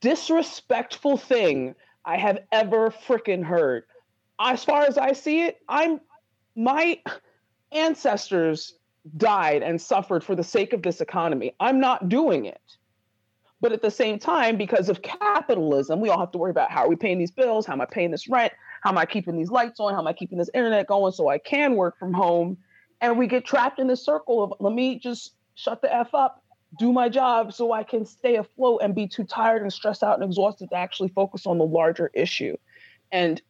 disrespectful 0.00 1.16
thing 1.16 1.74
I 2.04 2.16
have 2.16 2.38
ever 2.50 2.90
freaking 2.90 3.44
heard. 3.44 3.84
As 4.40 4.64
far 4.64 4.82
as 4.82 4.98
I 4.98 5.12
see 5.12 5.42
it, 5.42 5.58
I'm 5.68 6.00
my 6.56 7.00
ancestors 7.72 8.74
died 9.16 9.62
and 9.62 9.80
suffered 9.80 10.22
for 10.22 10.34
the 10.34 10.44
sake 10.44 10.72
of 10.72 10.82
this 10.82 11.00
economy. 11.00 11.54
I'm 11.60 11.80
not 11.80 12.08
doing 12.08 12.44
it. 12.46 12.60
But 13.60 13.72
at 13.72 13.82
the 13.82 13.90
same 13.90 14.18
time, 14.18 14.56
because 14.56 14.88
of 14.88 15.02
capitalism, 15.02 16.00
we 16.00 16.08
all 16.08 16.18
have 16.18 16.32
to 16.32 16.38
worry 16.38 16.50
about 16.50 16.70
how 16.70 16.84
are 16.84 16.88
we 16.88 16.96
paying 16.96 17.18
these 17.18 17.30
bills? 17.30 17.64
How 17.64 17.74
am 17.74 17.80
I 17.80 17.86
paying 17.86 18.10
this 18.10 18.28
rent? 18.28 18.52
How 18.82 18.90
am 18.90 18.98
I 18.98 19.06
keeping 19.06 19.36
these 19.36 19.50
lights 19.50 19.78
on? 19.78 19.94
How 19.94 20.00
am 20.00 20.06
I 20.08 20.12
keeping 20.12 20.38
this 20.38 20.50
internet 20.52 20.88
going 20.88 21.12
so 21.12 21.28
I 21.28 21.38
can 21.38 21.76
work 21.76 21.96
from 21.96 22.12
home? 22.12 22.58
And 23.00 23.16
we 23.16 23.28
get 23.28 23.44
trapped 23.44 23.78
in 23.78 23.86
this 23.86 24.04
circle 24.04 24.42
of 24.42 24.54
let 24.58 24.72
me 24.74 24.98
just 24.98 25.34
shut 25.54 25.80
the 25.80 25.94
F 25.94 26.12
up, 26.12 26.42
do 26.78 26.92
my 26.92 27.08
job 27.08 27.52
so 27.52 27.72
I 27.72 27.84
can 27.84 28.04
stay 28.04 28.36
afloat 28.36 28.80
and 28.82 28.96
be 28.96 29.06
too 29.06 29.24
tired 29.24 29.62
and 29.62 29.72
stressed 29.72 30.02
out 30.02 30.14
and 30.14 30.24
exhausted 30.24 30.70
to 30.70 30.76
actually 30.76 31.10
focus 31.10 31.46
on 31.46 31.58
the 31.58 31.64
larger 31.64 32.10
issue. 32.14 32.56
And 33.12 33.40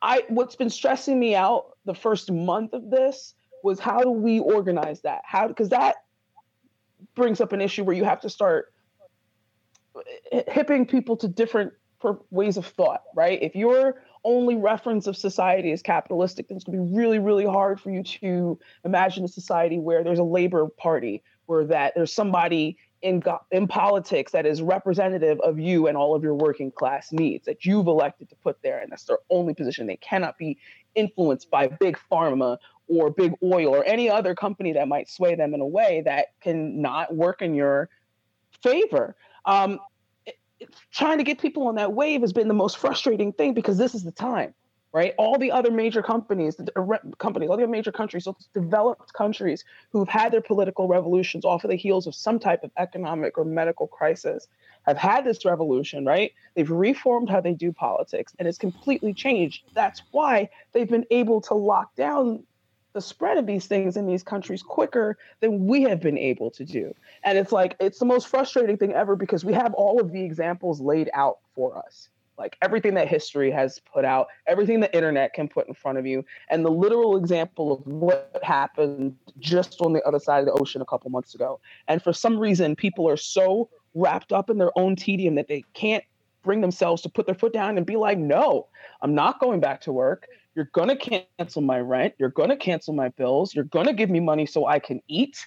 I 0.00 0.24
what's 0.28 0.56
been 0.56 0.70
stressing 0.70 1.18
me 1.18 1.34
out 1.34 1.75
the 1.86 1.94
first 1.94 2.30
month 2.30 2.74
of 2.74 2.90
this 2.90 3.34
was 3.62 3.80
how 3.80 4.00
do 4.00 4.10
we 4.10 4.40
organize 4.40 5.00
that? 5.02 5.22
How 5.24 5.48
because 5.48 5.70
that 5.70 5.96
brings 7.14 7.40
up 7.40 7.52
an 7.52 7.60
issue 7.60 7.84
where 7.84 7.96
you 7.96 8.04
have 8.04 8.20
to 8.20 8.28
start 8.28 8.72
hipping 10.48 10.86
people 10.86 11.16
to 11.16 11.28
different 11.28 11.72
ways 12.30 12.56
of 12.56 12.66
thought, 12.66 13.02
right? 13.14 13.42
If 13.42 13.54
your 13.54 14.02
only 14.24 14.56
reference 14.56 15.06
of 15.06 15.16
society 15.16 15.72
is 15.72 15.82
capitalistic, 15.82 16.48
then 16.48 16.56
it's 16.56 16.64
going 16.64 16.78
to 16.78 16.84
be 16.84 16.96
really, 16.96 17.18
really 17.18 17.46
hard 17.46 17.80
for 17.80 17.90
you 17.90 18.02
to 18.02 18.58
imagine 18.84 19.24
a 19.24 19.28
society 19.28 19.78
where 19.78 20.04
there's 20.04 20.18
a 20.18 20.24
labor 20.24 20.66
party, 20.76 21.22
where 21.46 21.64
that 21.64 21.94
there's 21.94 22.12
somebody 22.12 22.76
in 23.02 23.22
in 23.50 23.68
politics 23.68 24.32
that 24.32 24.46
is 24.46 24.62
representative 24.62 25.38
of 25.40 25.58
you 25.58 25.86
and 25.86 25.96
all 25.96 26.14
of 26.14 26.22
your 26.22 26.34
working 26.34 26.70
class 26.70 27.12
needs 27.12 27.44
that 27.46 27.64
you've 27.64 27.86
elected 27.86 28.28
to 28.30 28.36
put 28.36 28.60
there, 28.62 28.78
and 28.78 28.90
that's 28.90 29.04
their 29.04 29.18
only 29.30 29.54
position. 29.54 29.86
They 29.86 29.96
cannot 29.96 30.38
be 30.38 30.58
influenced 30.94 31.50
by 31.50 31.68
big 31.68 31.98
pharma 32.10 32.58
or 32.88 33.10
big 33.10 33.34
oil 33.42 33.74
or 33.74 33.84
any 33.84 34.08
other 34.08 34.34
company 34.34 34.72
that 34.72 34.88
might 34.88 35.08
sway 35.08 35.34
them 35.34 35.54
in 35.54 35.60
a 35.60 35.66
way 35.66 36.02
that 36.04 36.28
can 36.40 36.80
not 36.80 37.14
work 37.14 37.42
in 37.42 37.54
your 37.54 37.88
favor. 38.62 39.16
Um, 39.44 39.78
it, 40.24 40.36
trying 40.90 41.18
to 41.18 41.24
get 41.24 41.38
people 41.38 41.66
on 41.66 41.74
that 41.76 41.92
wave 41.92 42.22
has 42.22 42.32
been 42.32 42.48
the 42.48 42.54
most 42.54 42.78
frustrating 42.78 43.32
thing 43.32 43.54
because 43.54 43.76
this 43.76 43.94
is 43.94 44.04
the 44.04 44.12
time, 44.12 44.54
right? 44.96 45.12
All 45.18 45.36
the 45.36 45.52
other 45.52 45.70
major 45.70 46.02
companies, 46.02 46.58
companies, 47.18 47.50
all 47.50 47.58
the 47.58 47.66
major 47.66 47.92
countries, 47.92 48.24
so 48.24 48.34
developed 48.54 49.12
countries 49.12 49.62
who've 49.92 50.08
had 50.08 50.32
their 50.32 50.40
political 50.40 50.88
revolutions 50.88 51.44
off 51.44 51.64
of 51.64 51.70
the 51.70 51.76
heels 51.76 52.06
of 52.06 52.14
some 52.14 52.38
type 52.38 52.64
of 52.64 52.70
economic 52.78 53.36
or 53.36 53.44
medical 53.44 53.86
crisis 53.86 54.48
have 54.86 54.96
had 54.96 55.26
this 55.26 55.44
revolution, 55.44 56.06
right? 56.06 56.32
They've 56.54 56.70
reformed 56.70 57.28
how 57.28 57.42
they 57.42 57.52
do 57.52 57.72
politics 57.72 58.32
and 58.38 58.48
it's 58.48 58.56
completely 58.56 59.12
changed. 59.12 59.64
That's 59.74 60.00
why 60.12 60.48
they've 60.72 60.88
been 60.88 61.04
able 61.10 61.42
to 61.42 61.52
lock 61.52 61.94
down 61.94 62.44
the 62.94 63.02
spread 63.02 63.36
of 63.36 63.44
these 63.44 63.66
things 63.66 63.98
in 63.98 64.06
these 64.06 64.22
countries 64.22 64.62
quicker 64.62 65.18
than 65.40 65.66
we 65.66 65.82
have 65.82 66.00
been 66.00 66.16
able 66.16 66.50
to 66.52 66.64
do. 66.64 66.94
And 67.22 67.36
it's 67.36 67.52
like, 67.52 67.76
it's 67.80 67.98
the 67.98 68.06
most 68.06 68.28
frustrating 68.28 68.78
thing 68.78 68.94
ever 68.94 69.14
because 69.14 69.44
we 69.44 69.52
have 69.52 69.74
all 69.74 70.00
of 70.00 70.10
the 70.10 70.24
examples 70.24 70.80
laid 70.80 71.10
out 71.12 71.36
for 71.54 71.76
us. 71.76 72.08
Like 72.38 72.56
everything 72.62 72.94
that 72.94 73.08
history 73.08 73.50
has 73.50 73.80
put 73.92 74.04
out, 74.04 74.26
everything 74.46 74.80
the 74.80 74.94
internet 74.94 75.32
can 75.32 75.48
put 75.48 75.68
in 75.68 75.74
front 75.74 75.98
of 75.98 76.06
you, 76.06 76.24
and 76.50 76.64
the 76.64 76.70
literal 76.70 77.16
example 77.16 77.72
of 77.72 77.86
what 77.86 78.38
happened 78.42 79.16
just 79.38 79.80
on 79.80 79.92
the 79.92 80.02
other 80.02 80.18
side 80.18 80.40
of 80.40 80.46
the 80.46 80.52
ocean 80.52 80.82
a 80.82 80.84
couple 80.86 81.10
months 81.10 81.34
ago. 81.34 81.60
And 81.88 82.02
for 82.02 82.12
some 82.12 82.38
reason, 82.38 82.76
people 82.76 83.08
are 83.08 83.16
so 83.16 83.70
wrapped 83.94 84.32
up 84.32 84.50
in 84.50 84.58
their 84.58 84.76
own 84.78 84.96
tedium 84.96 85.34
that 85.36 85.48
they 85.48 85.64
can't 85.72 86.04
bring 86.42 86.60
themselves 86.60 87.02
to 87.02 87.08
put 87.08 87.26
their 87.26 87.34
foot 87.34 87.52
down 87.52 87.76
and 87.76 87.86
be 87.86 87.96
like, 87.96 88.18
no, 88.18 88.68
I'm 89.02 89.14
not 89.14 89.40
going 89.40 89.60
back 89.60 89.80
to 89.82 89.92
work. 89.92 90.26
You're 90.54 90.70
going 90.72 90.88
to 90.88 91.26
cancel 91.38 91.60
my 91.60 91.80
rent. 91.80 92.14
You're 92.18 92.30
going 92.30 92.48
to 92.50 92.56
cancel 92.56 92.94
my 92.94 93.08
bills. 93.10 93.54
You're 93.54 93.64
going 93.64 93.86
to 93.86 93.92
give 93.92 94.08
me 94.08 94.20
money 94.20 94.46
so 94.46 94.66
I 94.66 94.78
can 94.78 95.02
eat. 95.08 95.46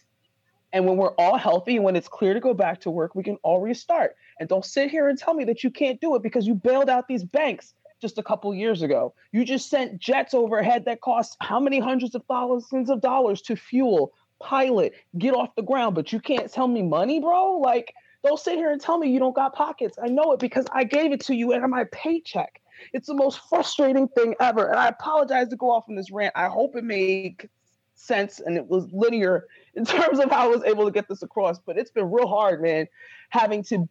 And 0.72 0.86
when 0.86 0.98
we're 0.98 1.14
all 1.16 1.38
healthy 1.38 1.76
and 1.76 1.86
when 1.86 1.96
it's 1.96 2.08
clear 2.08 2.34
to 2.34 2.40
go 2.40 2.54
back 2.54 2.82
to 2.82 2.92
work, 2.92 3.16
we 3.16 3.24
can 3.24 3.38
all 3.44 3.60
restart. 3.60 4.16
And 4.40 4.48
don't 4.48 4.66
sit 4.66 4.92
here 4.92 5.10
and 5.10 5.18
tell 5.18 5.34
me 5.34 5.44
that 5.46 5.64
you 5.64 5.72
can't 5.72 6.00
do 6.00 6.16
it 6.16 6.24
because 6.24 6.46
you 6.46 6.54
bailed 6.54 6.90
out 6.90 7.08
these 7.08 7.24
banks 7.24 7.74
just 8.02 8.18
a 8.18 8.24
couple 8.24 8.54
years 8.54 8.82
ago. 8.82 9.14
You 9.32 9.44
just 9.46 9.70
sent 9.70 10.00
jets 10.00 10.34
overhead 10.34 10.86
that 10.86 11.02
cost 11.02 11.38
how 11.42 11.60
many 11.60 11.80
hundreds 11.80 12.16
of 12.16 12.24
thousands 12.28 12.90
of 12.90 13.02
dollars 13.02 13.42
to 13.44 13.56
fuel, 13.56 14.14
pilot, 14.40 14.94
get 15.18 15.34
off 15.34 15.56
the 15.56 15.64
ground, 15.64 15.96
but 15.96 16.14
you 16.14 16.20
can't 16.20 16.52
tell 16.52 16.68
me 16.68 16.82
money, 16.82 17.20
bro? 17.20 17.58
Like, 17.58 17.94
don't 18.24 18.40
sit 18.40 18.56
here 18.56 18.72
and 18.72 18.82
tell 18.82 18.98
me 18.98 19.10
you 19.10 19.20
don't 19.20 19.36
got 19.36 19.54
pockets. 19.54 19.98
I 20.02 20.08
know 20.08 20.34
it 20.34 20.40
because 20.40 20.66
I 20.72 20.84
gave 20.84 21.12
it 21.12 21.22
to 21.22 21.36
you 21.36 21.54
and 21.54 21.70
my 21.70 21.86
paycheck. 21.92 22.62
It's 22.94 23.08
the 23.08 23.14
most 23.14 23.42
frustrating 23.50 24.08
thing 24.10 24.36
ever. 24.40 24.68
And 24.68 24.80
I 24.80 24.88
apologize 24.88 25.50
to 25.50 25.56
go 25.56 25.72
off 25.72 25.86
on 25.90 25.96
this 25.96 26.12
rant. 26.12 26.34
I 26.36 26.48
hope 26.48 26.76
it 26.76 26.84
made 26.84 27.50
sense 27.96 28.40
and 28.40 28.56
it 28.56 28.66
was 28.66 28.88
linear 28.94 29.48
in 29.76 29.86
terms 29.86 30.20
of 30.20 30.30
how 30.30 30.46
I 30.46 30.48
was 30.48 30.64
able 30.64 30.86
to 30.86 30.92
get 30.92 31.08
this 31.08 31.22
across. 31.22 31.60
But 31.60 31.78
it's 31.78 31.92
been 31.92 32.12
real 32.12 32.28
hard, 32.28 32.62
man, 32.62 32.88
having 33.30 33.64
to 33.66 33.88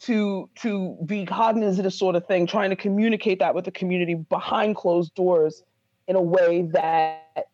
to 0.00 0.50
to 0.56 0.98
be 1.06 1.24
cognizant 1.24 1.78
of 1.78 1.84
this 1.84 1.98
sort 1.98 2.16
of 2.16 2.26
thing, 2.26 2.46
trying 2.46 2.70
to 2.70 2.76
communicate 2.76 3.38
that 3.38 3.54
with 3.54 3.64
the 3.64 3.70
community 3.70 4.14
behind 4.14 4.76
closed 4.76 5.14
doors 5.14 5.62
in 6.08 6.16
a 6.16 6.22
way 6.22 6.62
that 6.72 7.48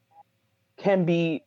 can 0.76 1.04
be 1.04 1.42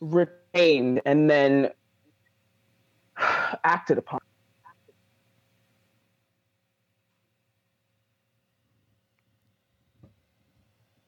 retained 0.00 1.02
and 1.04 1.28
then 1.28 1.70
acted 3.64 3.98
upon. 3.98 4.20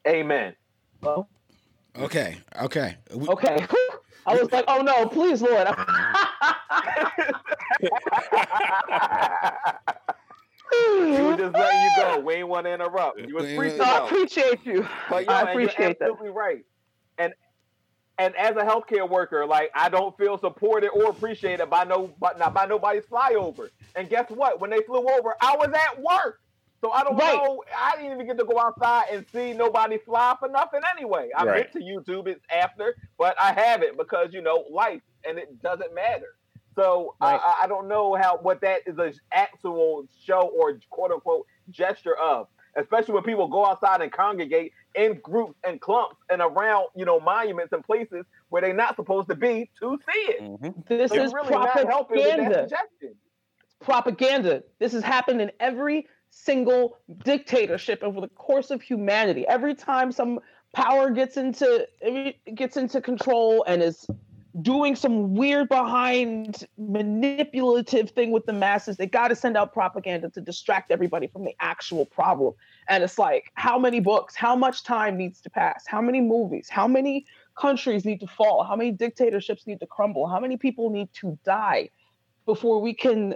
Amen. 0.07 0.55
Well, 1.01 1.27
Okay, 1.99 2.37
okay. 2.61 2.97
We- 3.13 3.27
okay. 3.27 3.65
I 4.27 4.35
was 4.41 4.51
like, 4.51 4.65
oh 4.67 4.81
no, 4.81 5.07
please, 5.07 5.39
Lord. 5.41 5.67
you 10.71 11.23
were 11.23 11.37
just 11.37 11.53
letting 11.53 11.81
you 11.81 11.89
go. 11.97 12.19
We 12.25 12.33
ain't 12.35 12.47
want 12.47 12.65
to 12.65 12.73
interrupt. 12.73 13.19
You 13.19 13.35
was 13.35 13.43
We- 13.45 13.51
freaking 13.55 13.77
No, 13.77 13.83
I 13.83 14.05
appreciate 14.05 14.65
you. 14.65 14.87
But 15.09 15.25
yo, 15.25 15.31
I 15.33 15.41
appreciate 15.51 15.77
you're 15.79 15.87
that. 15.89 16.01
absolutely 16.01 16.29
right. 16.29 16.65
And 17.17 17.33
and 18.17 18.35
as 18.35 18.55
a 18.55 18.63
healthcare 18.63 19.07
worker, 19.09 19.45
like 19.45 19.69
I 19.75 19.89
don't 19.89 20.17
feel 20.17 20.37
supported 20.39 20.89
or 20.89 21.09
appreciated 21.09 21.69
by 21.69 21.83
no 21.83 22.13
but 22.19 22.39
not 22.39 22.53
by 22.53 22.65
nobody's 22.65 23.03
flyover. 23.05 23.69
And 23.95 24.09
guess 24.09 24.29
what? 24.29 24.59
When 24.59 24.69
they 24.69 24.81
flew 24.81 25.07
over, 25.07 25.35
I 25.41 25.55
was 25.55 25.69
at 25.73 26.01
work. 26.01 26.39
So 26.81 26.91
I 26.91 27.03
don't 27.03 27.17
Right. 27.17 27.33
know. 27.33 27.63
I 27.77 27.95
didn't 27.95 28.13
even 28.13 28.27
get 28.27 28.37
to 28.37 28.45
go 28.45 28.59
outside 28.59 29.05
and 29.11 29.25
see 29.33 29.53
nobody 29.53 29.97
fly 29.99 30.35
for 30.39 30.49
nothing 30.49 30.81
anyway. 30.95 31.29
I 31.35 31.45
Right. 31.45 31.55
meant 31.55 31.71
to 31.73 31.79
YouTube 31.79 32.27
it 32.27 32.41
after, 32.51 32.95
but 33.17 33.35
I 33.41 33.53
haven't 33.53 33.97
because 33.97 34.33
you 34.33 34.41
know 34.41 34.65
life, 34.69 35.01
and 35.27 35.37
it 35.39 35.61
doesn't 35.61 35.93
matter. 35.93 36.35
So 36.75 37.15
Right. 37.21 37.39
I, 37.41 37.63
I 37.63 37.67
don't 37.67 37.87
know 37.87 38.15
how 38.15 38.37
what 38.37 38.61
that 38.61 38.81
is 38.85 38.97
an 38.99 39.13
actual 39.31 40.07
show 40.25 40.41
or 40.59 40.79
quote 40.89 41.11
unquote 41.11 41.45
gesture 41.69 42.15
of, 42.17 42.47
especially 42.75 43.13
when 43.13 43.23
people 43.23 43.47
go 43.47 43.65
outside 43.65 44.01
and 44.01 44.11
congregate 44.11 44.73
in 44.95 45.19
groups 45.21 45.57
and 45.65 45.79
clumps 45.81 46.17
and 46.29 46.41
around 46.41 46.87
you 46.95 47.05
know 47.05 47.19
monuments 47.19 47.71
and 47.73 47.83
places 47.83 48.25
where 48.49 48.61
they're 48.61 48.73
not 48.73 48.95
supposed 48.97 49.29
to 49.29 49.35
be 49.35 49.71
to 49.81 49.97
see 50.11 50.19
it. 50.31 50.41
Mhm. 50.41 50.85
This 50.87 51.11
It's 51.13 51.21
is 51.23 51.33
really 51.33 51.51
not 51.53 51.69
helping 51.69 52.17
with 52.17 52.25
that 52.25 52.35
propaganda. 52.35 52.69
suggestion. 52.69 53.15
propaganda. 53.81 54.63
This 54.79 54.93
has 54.93 55.03
happened 55.03 55.41
in 55.41 55.51
every 55.59 56.07
single 56.35 56.97
dictatorship 57.23 58.03
over 58.03 58.19
the 58.19 58.27
course 58.27 58.69
of 58.69 58.81
humanity. 58.81 59.47
Every 59.47 59.73
time 59.73 60.11
some 60.11 60.39
power 60.73 61.09
gets 61.09 61.37
into 61.37 61.87
gets 62.53 62.75
into 62.75 62.99
control 62.99 63.63
and 63.65 63.81
is 63.81 64.05
doing 64.61 64.95
some 64.95 65.33
weird 65.33 65.69
behind 65.69 66.67
manipulative 66.77 68.09
thing 68.09 68.31
with 68.31 68.45
the 68.45 68.53
masses, 68.53 68.97
they 68.97 69.07
got 69.07 69.29
to 69.29 69.35
send 69.35 69.57
out 69.57 69.73
propaganda 69.73 70.29
to 70.29 70.41
distract 70.41 70.91
everybody 70.91 71.27
from 71.27 71.45
the 71.45 71.55
actual 71.59 72.05
problem. 72.05 72.53
And 72.87 73.03
it's 73.03 73.17
like, 73.17 73.51
how 73.55 73.77
many 73.79 73.99
books, 73.99 74.35
how 74.35 74.55
much 74.55 74.83
time 74.83 75.17
needs 75.17 75.41
to 75.41 75.49
pass, 75.49 75.85
how 75.87 76.01
many 76.01 76.21
movies, 76.21 76.69
how 76.69 76.87
many 76.87 77.25
countries 77.57 78.05
need 78.05 78.19
to 78.19 78.27
fall, 78.27 78.63
how 78.63 78.75
many 78.75 78.91
dictatorships 78.91 79.67
need 79.67 79.79
to 79.79 79.87
crumble, 79.87 80.27
how 80.27 80.39
many 80.39 80.57
people 80.57 80.89
need 80.89 81.09
to 81.13 81.37
die 81.43 81.89
before 82.45 82.79
we 82.79 82.93
can 82.93 83.35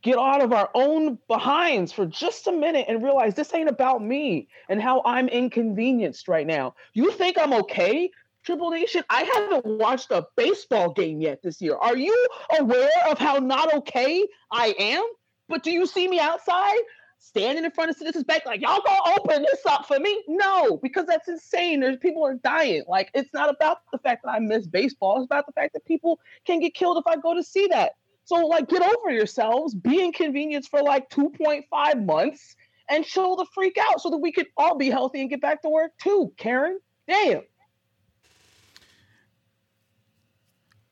get 0.00 0.18
out 0.18 0.40
of 0.40 0.52
our 0.52 0.70
own 0.74 1.18
behinds 1.28 1.92
for 1.92 2.06
just 2.06 2.46
a 2.46 2.52
minute 2.52 2.86
and 2.88 3.02
realize 3.02 3.34
this 3.34 3.52
ain't 3.54 3.68
about 3.68 4.02
me 4.02 4.48
and 4.68 4.80
how 4.80 5.02
I'm 5.04 5.28
inconvenienced 5.28 6.28
right 6.28 6.46
now. 6.46 6.74
You 6.94 7.10
think 7.10 7.36
I'm 7.38 7.52
okay? 7.52 8.10
Tribble 8.42 8.70
Nation, 8.70 9.04
I 9.10 9.22
haven't 9.22 9.66
watched 9.66 10.10
a 10.10 10.26
baseball 10.36 10.92
game 10.92 11.20
yet 11.20 11.42
this 11.42 11.60
year. 11.60 11.76
Are 11.76 11.96
you 11.96 12.28
aware 12.58 12.90
of 13.08 13.18
how 13.18 13.36
not 13.36 13.72
okay 13.74 14.26
I 14.50 14.74
am? 14.78 15.04
But 15.48 15.62
do 15.62 15.70
you 15.70 15.86
see 15.86 16.08
me 16.08 16.18
outside 16.18 16.78
standing 17.18 17.64
in 17.64 17.70
front 17.70 17.90
of 17.90 17.96
Citizens 17.96 18.24
Bank 18.24 18.44
like, 18.44 18.60
y'all 18.60 18.82
gonna 18.84 19.20
open 19.20 19.42
this 19.42 19.60
up 19.66 19.86
for 19.86 20.00
me? 20.00 20.24
No, 20.26 20.78
because 20.78 21.06
that's 21.06 21.28
insane. 21.28 21.80
There's 21.80 21.98
people 21.98 22.26
are 22.26 22.34
dying. 22.34 22.82
Like, 22.88 23.10
it's 23.14 23.32
not 23.32 23.48
about 23.48 23.78
the 23.92 23.98
fact 23.98 24.24
that 24.24 24.30
I 24.30 24.40
miss 24.40 24.66
baseball. 24.66 25.18
It's 25.18 25.26
about 25.26 25.46
the 25.46 25.52
fact 25.52 25.74
that 25.74 25.84
people 25.84 26.18
can 26.44 26.58
get 26.58 26.74
killed 26.74 26.98
if 26.98 27.06
I 27.06 27.16
go 27.16 27.34
to 27.34 27.44
see 27.44 27.68
that. 27.68 27.92
So, 28.24 28.46
like, 28.46 28.68
get 28.68 28.82
over 28.82 29.10
yourselves, 29.10 29.74
be 29.74 30.02
inconvenienced 30.02 30.70
for 30.70 30.82
like 30.82 31.10
2.5 31.10 32.06
months, 32.06 32.56
and 32.88 33.04
chill 33.04 33.36
the 33.36 33.46
freak 33.54 33.76
out 33.78 34.00
so 34.00 34.10
that 34.10 34.18
we 34.18 34.32
could 34.32 34.46
all 34.56 34.76
be 34.76 34.90
healthy 34.90 35.20
and 35.20 35.30
get 35.30 35.40
back 35.40 35.62
to 35.62 35.68
work 35.68 35.92
too. 35.98 36.32
Karen, 36.36 36.78
damn. 37.08 37.42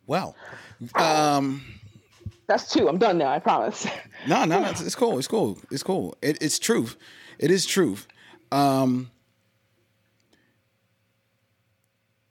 well, 0.06 0.34
um, 0.94 1.62
That's 2.46 2.72
two. 2.72 2.88
I'm 2.88 2.98
done 2.98 3.18
now. 3.18 3.28
I 3.28 3.38
promise. 3.38 3.86
no, 4.26 4.44
no, 4.44 4.60
no, 4.60 4.70
it's, 4.70 4.80
it's 4.80 4.94
cool. 4.94 5.18
It's 5.18 5.28
cool. 5.28 5.58
It's 5.70 5.82
cool. 5.82 6.16
It, 6.22 6.38
it's 6.40 6.58
truth. 6.58 6.96
It 7.38 7.50
is 7.50 7.64
truth. 7.64 8.08
Um, 8.50 9.10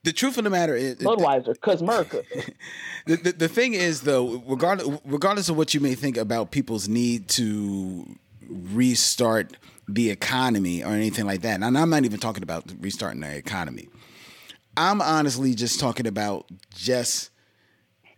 the 0.09 0.13
truth 0.13 0.39
of 0.39 0.43
the 0.43 0.49
matter 0.49 0.75
is, 0.75 0.95
Budweiser, 0.95 1.61
cause 1.61 1.83
Merca. 1.83 2.25
the, 3.05 3.15
the, 3.17 3.31
the 3.31 3.47
thing 3.47 3.75
is 3.75 4.01
though 4.01 4.41
regardless 4.47 4.99
regardless 5.05 5.49
of 5.49 5.55
what 5.55 5.75
you 5.75 5.79
may 5.79 5.93
think 5.93 6.17
about 6.17 6.49
people's 6.49 6.87
need 6.87 7.27
to 7.27 8.17
restart 8.49 9.55
the 9.87 10.09
economy 10.09 10.83
or 10.83 10.93
anything 10.93 11.27
like 11.27 11.41
that 11.41 11.61
and 11.61 11.77
i'm 11.77 11.89
not 11.91 12.05
even 12.05 12.19
talking 12.19 12.41
about 12.41 12.63
restarting 12.79 13.21
the 13.21 13.35
economy 13.35 13.87
i'm 14.77 14.99
honestly 14.99 15.53
just 15.53 15.79
talking 15.79 16.07
about 16.07 16.49
just 16.75 17.29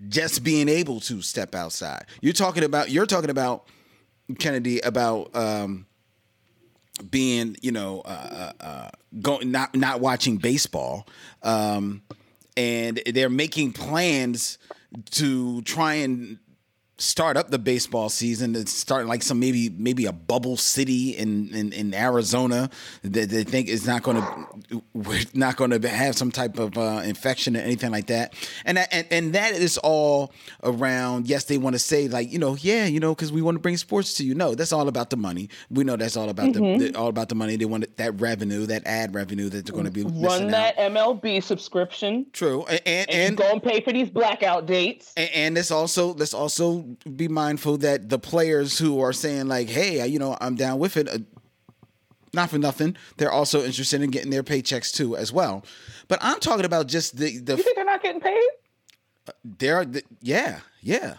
just 0.07 0.45
being 0.45 0.69
able 0.69 1.01
to 1.01 1.21
step 1.21 1.53
outside 1.53 2.05
you're 2.21 2.31
talking 2.31 2.63
about 2.63 2.89
you're 2.89 3.05
talking 3.05 3.29
about 3.29 3.67
kennedy 4.39 4.79
about 4.79 5.35
um 5.35 5.85
being 7.09 7.55
you 7.61 7.71
know 7.71 8.01
uh, 8.05 8.51
uh, 8.61 8.63
uh, 8.63 8.89
going 9.21 9.51
not 9.51 9.73
not 9.75 9.99
watching 9.99 10.37
baseball 10.37 11.07
um 11.43 12.01
and 12.57 13.01
they're 13.13 13.29
making 13.29 13.71
plans 13.71 14.57
to 15.09 15.61
try 15.61 15.95
and 15.95 16.37
start 17.01 17.35
up 17.35 17.49
the 17.49 17.57
baseball 17.59 18.09
season 18.09 18.53
to 18.53 18.65
start 18.67 19.07
like 19.07 19.23
some 19.23 19.39
maybe 19.39 19.69
maybe 19.69 20.05
a 20.05 20.11
bubble 20.13 20.55
city 20.55 21.17
in 21.17 21.53
in, 21.53 21.73
in 21.73 21.93
Arizona 21.93 22.69
that 23.01 23.29
they 23.29 23.43
think 23.43 23.67
is 23.67 23.87
not 23.87 24.03
going 24.03 24.17
to 24.17 24.81
we're 24.93 25.19
not 25.33 25.55
going 25.55 25.71
to 25.71 25.89
have 25.89 26.15
some 26.15 26.31
type 26.31 26.59
of 26.59 26.77
uh, 26.77 27.01
infection 27.03 27.57
or 27.57 27.59
anything 27.61 27.91
like 27.91 28.07
that 28.07 28.33
and 28.65 28.77
that, 28.77 28.87
and 28.93 29.07
and 29.09 29.33
that 29.33 29.53
is 29.53 29.77
all 29.79 30.31
around 30.63 31.27
yes 31.27 31.45
they 31.45 31.57
want 31.57 31.73
to 31.73 31.79
say 31.79 32.07
like 32.07 32.31
you 32.31 32.37
know 32.37 32.55
yeah 32.59 32.85
you 32.85 32.99
know 32.99 33.15
because 33.15 33.31
we 33.31 33.41
want 33.41 33.55
to 33.55 33.59
bring 33.59 33.77
sports 33.77 34.13
to 34.13 34.23
you 34.23 34.35
no 34.35 34.53
that's 34.53 34.71
all 34.71 34.87
about 34.87 35.09
the 35.09 35.17
money 35.17 35.49
we 35.71 35.83
know 35.83 35.95
that's 35.95 36.15
all 36.15 36.29
about 36.29 36.53
the, 36.53 36.59
the 36.77 36.95
all 36.95 37.07
about 37.07 37.29
the 37.29 37.35
money 37.35 37.55
they 37.55 37.65
want 37.65 37.85
that 37.97 38.19
revenue 38.21 38.65
that 38.67 38.85
ad 38.85 39.15
revenue 39.15 39.49
that 39.49 39.65
they're 39.65 39.73
going 39.73 39.85
to 39.85 39.91
be 39.91 40.03
Run 40.03 40.49
that 40.51 40.77
out. 40.77 40.91
MLB 40.91 41.41
subscription. 41.41 42.27
true 42.31 42.63
and 42.65 42.81
and, 42.85 43.09
And, 43.09 43.19
and 43.29 43.37
go 43.37 43.51
and 43.51 43.63
pay 43.63 43.81
for 43.81 43.91
these 43.91 44.09
blackout 44.09 44.65
dates. 44.67 45.13
and, 45.17 45.29
and 45.33 45.55
let's 45.55 45.71
also 45.71 46.13
let's 46.13 46.33
also 46.33 46.90
be 47.15 47.27
mindful 47.27 47.77
that 47.77 48.09
the 48.09 48.19
players 48.19 48.77
who 48.77 48.99
are 49.01 49.13
saying 49.13 49.47
like, 49.47 49.69
"Hey, 49.69 50.05
you 50.07 50.19
know, 50.19 50.37
I'm 50.39 50.55
down 50.55 50.79
with 50.79 50.97
it," 50.97 51.07
uh, 51.07 51.19
not 52.33 52.49
for 52.49 52.57
nothing, 52.57 52.95
they're 53.17 53.31
also 53.31 53.63
interested 53.63 54.01
in 54.01 54.09
getting 54.09 54.31
their 54.31 54.43
paychecks 54.43 54.93
too 54.93 55.17
as 55.17 55.31
well. 55.31 55.65
But 56.07 56.19
I'm 56.21 56.39
talking 56.39 56.65
about 56.65 56.87
just 56.87 57.17
the 57.17 57.37
the. 57.39 57.57
You 57.57 57.63
think 57.63 57.75
they're 57.75 57.85
not 57.85 58.01
getting 58.01 58.21
paid? 58.21 58.49
there. 59.43 59.85
The, 59.85 60.03
yeah, 60.21 60.59
yeah, 60.81 61.15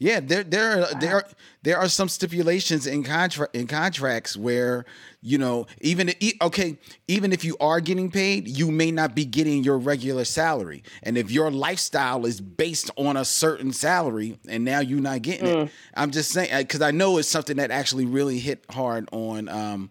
Yeah, 0.00 0.20
there 0.20 0.44
there 0.44 0.82
are, 0.82 1.00
there 1.00 1.14
are, 1.16 1.24
there 1.62 1.78
are 1.78 1.88
some 1.88 2.08
stipulations 2.08 2.86
in 2.86 3.02
contract 3.02 3.56
in 3.56 3.66
contracts 3.66 4.36
where 4.36 4.84
you 5.22 5.38
know 5.38 5.66
even 5.80 6.12
okay 6.40 6.78
even 7.08 7.32
if 7.32 7.44
you 7.44 7.56
are 7.58 7.80
getting 7.80 8.08
paid, 8.08 8.46
you 8.46 8.70
may 8.70 8.92
not 8.92 9.16
be 9.16 9.24
getting 9.24 9.64
your 9.64 9.76
regular 9.76 10.24
salary, 10.24 10.84
and 11.02 11.18
if 11.18 11.32
your 11.32 11.50
lifestyle 11.50 12.26
is 12.26 12.40
based 12.40 12.92
on 12.96 13.16
a 13.16 13.24
certain 13.24 13.72
salary, 13.72 14.38
and 14.48 14.64
now 14.64 14.78
you're 14.78 15.00
not 15.00 15.22
getting 15.22 15.46
it, 15.46 15.70
I'm 15.94 16.12
just 16.12 16.30
saying 16.30 16.50
because 16.58 16.80
I 16.80 16.92
know 16.92 17.18
it's 17.18 17.28
something 17.28 17.56
that 17.56 17.72
actually 17.72 18.06
really 18.06 18.38
hit 18.38 18.64
hard 18.70 19.08
on. 19.10 19.48
Um, 19.48 19.90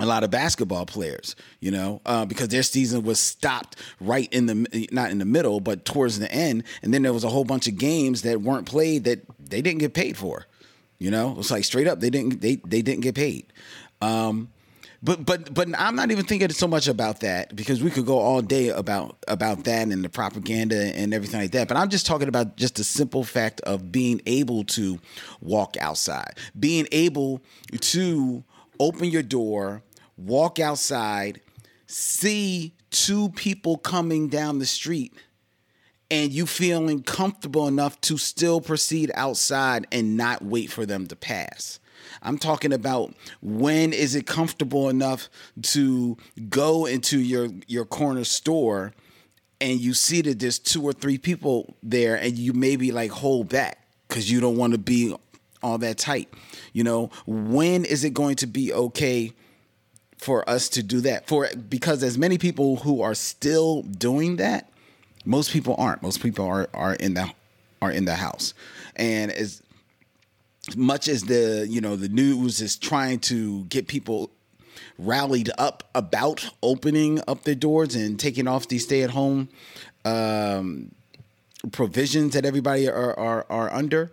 a 0.00 0.06
lot 0.06 0.24
of 0.24 0.30
basketball 0.30 0.86
players, 0.86 1.36
you 1.60 1.70
know, 1.70 2.00
uh, 2.06 2.24
because 2.24 2.48
their 2.48 2.62
season 2.62 3.02
was 3.02 3.20
stopped 3.20 3.76
right 4.00 4.32
in 4.32 4.46
the 4.46 4.88
not 4.90 5.10
in 5.10 5.18
the 5.18 5.24
middle, 5.24 5.60
but 5.60 5.84
towards 5.84 6.18
the 6.18 6.32
end, 6.32 6.64
and 6.82 6.92
then 6.94 7.02
there 7.02 7.12
was 7.12 7.24
a 7.24 7.28
whole 7.28 7.44
bunch 7.44 7.68
of 7.68 7.76
games 7.76 8.22
that 8.22 8.40
weren't 8.40 8.66
played 8.66 9.04
that 9.04 9.20
they 9.38 9.60
didn't 9.60 9.80
get 9.80 9.94
paid 9.94 10.16
for. 10.16 10.46
You 10.98 11.10
know, 11.10 11.36
it's 11.38 11.50
like 11.50 11.64
straight 11.64 11.86
up 11.86 12.00
they 12.00 12.10
didn't 12.10 12.40
they 12.40 12.56
they 12.56 12.80
didn't 12.80 13.02
get 13.02 13.14
paid. 13.14 13.52
Um, 14.00 14.48
but 15.02 15.26
but 15.26 15.52
but 15.52 15.68
I'm 15.76 15.96
not 15.96 16.10
even 16.12 16.24
thinking 16.24 16.48
so 16.50 16.68
much 16.68 16.86
about 16.86 17.20
that 17.20 17.54
because 17.56 17.82
we 17.82 17.90
could 17.90 18.06
go 18.06 18.18
all 18.18 18.40
day 18.40 18.68
about 18.68 19.16
about 19.26 19.64
that 19.64 19.88
and 19.88 20.04
the 20.04 20.08
propaganda 20.08 20.76
and 20.94 21.12
everything 21.12 21.40
like 21.40 21.50
that. 21.52 21.66
But 21.66 21.76
I'm 21.76 21.88
just 21.88 22.06
talking 22.06 22.28
about 22.28 22.56
just 22.56 22.76
the 22.76 22.84
simple 22.84 23.24
fact 23.24 23.60
of 23.62 23.90
being 23.90 24.22
able 24.26 24.64
to 24.64 25.00
walk 25.40 25.76
outside, 25.80 26.38
being 26.58 26.86
able 26.92 27.42
to 27.80 28.44
open 28.78 29.10
your 29.10 29.22
door, 29.22 29.82
walk 30.16 30.58
outside, 30.58 31.40
see 31.86 32.74
two 32.90 33.30
people 33.30 33.76
coming 33.76 34.28
down 34.28 34.58
the 34.58 34.66
street, 34.66 35.12
and 36.10 36.32
you 36.32 36.46
feeling 36.46 37.02
comfortable 37.02 37.66
enough 37.66 38.00
to 38.02 38.18
still 38.18 38.60
proceed 38.60 39.10
outside 39.14 39.86
and 39.90 40.16
not 40.16 40.42
wait 40.44 40.70
for 40.70 40.84
them 40.84 41.06
to 41.06 41.16
pass. 41.16 41.80
I'm 42.22 42.38
talking 42.38 42.72
about 42.72 43.14
when 43.40 43.92
is 43.92 44.14
it 44.14 44.26
comfortable 44.26 44.88
enough 44.88 45.28
to 45.62 46.16
go 46.48 46.86
into 46.86 47.18
your 47.18 47.48
your 47.66 47.84
corner 47.84 48.24
store 48.24 48.92
and 49.60 49.80
you 49.80 49.94
see 49.94 50.20
that 50.22 50.40
there's 50.40 50.58
two 50.58 50.82
or 50.82 50.92
three 50.92 51.18
people 51.18 51.76
there 51.82 52.16
and 52.16 52.36
you 52.36 52.52
maybe 52.52 52.90
like 52.90 53.10
hold 53.10 53.48
back 53.48 53.86
because 54.08 54.30
you 54.30 54.40
don't 54.40 54.56
want 54.56 54.72
to 54.72 54.78
be 54.78 55.14
all 55.62 55.78
that 55.78 55.98
tight. 55.98 56.28
You 56.72 56.84
know, 56.84 57.10
when 57.26 57.84
is 57.84 58.04
it 58.04 58.14
going 58.14 58.36
to 58.36 58.46
be 58.46 58.72
okay 58.72 59.32
for 60.18 60.48
us 60.48 60.68
to 60.70 60.82
do 60.82 61.00
that? 61.02 61.26
For 61.26 61.48
because 61.68 62.02
as 62.02 62.18
many 62.18 62.38
people 62.38 62.76
who 62.76 63.02
are 63.02 63.14
still 63.14 63.82
doing 63.82 64.36
that, 64.36 64.70
most 65.24 65.52
people 65.52 65.74
aren't. 65.78 66.02
Most 66.02 66.22
people 66.22 66.46
are 66.46 66.68
are 66.74 66.94
in 66.94 67.14
the 67.14 67.30
are 67.80 67.90
in 67.90 68.04
the 68.04 68.14
house. 68.14 68.54
And 68.96 69.30
as 69.30 69.62
much 70.76 71.08
as 71.08 71.24
the 71.24 71.66
you 71.68 71.80
know 71.80 71.96
the 71.96 72.08
news 72.08 72.60
is 72.60 72.76
trying 72.76 73.18
to 73.18 73.64
get 73.64 73.88
people 73.88 74.30
rallied 74.98 75.50
up 75.58 75.88
about 75.94 76.48
opening 76.62 77.20
up 77.26 77.42
their 77.42 77.54
doors 77.54 77.94
and 77.94 78.18
taking 78.18 78.46
off 78.46 78.68
these 78.68 78.84
stay 78.84 79.02
at 79.02 79.10
home 79.10 79.48
um, 80.04 80.94
provisions 81.72 82.34
that 82.34 82.44
everybody 82.44 82.88
are, 82.88 83.18
are 83.18 83.46
are 83.48 83.72
under, 83.72 84.10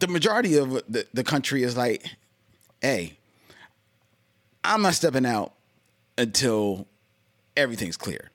the 0.00 0.08
majority 0.08 0.56
of 0.56 0.70
the, 0.88 1.06
the 1.14 1.22
country 1.22 1.62
is 1.62 1.76
like, 1.76 2.04
hey, 2.80 3.18
I'm 4.64 4.82
not 4.82 4.94
stepping 4.94 5.26
out 5.26 5.52
until 6.18 6.86
everything's 7.56 7.96
clear. 7.96 8.30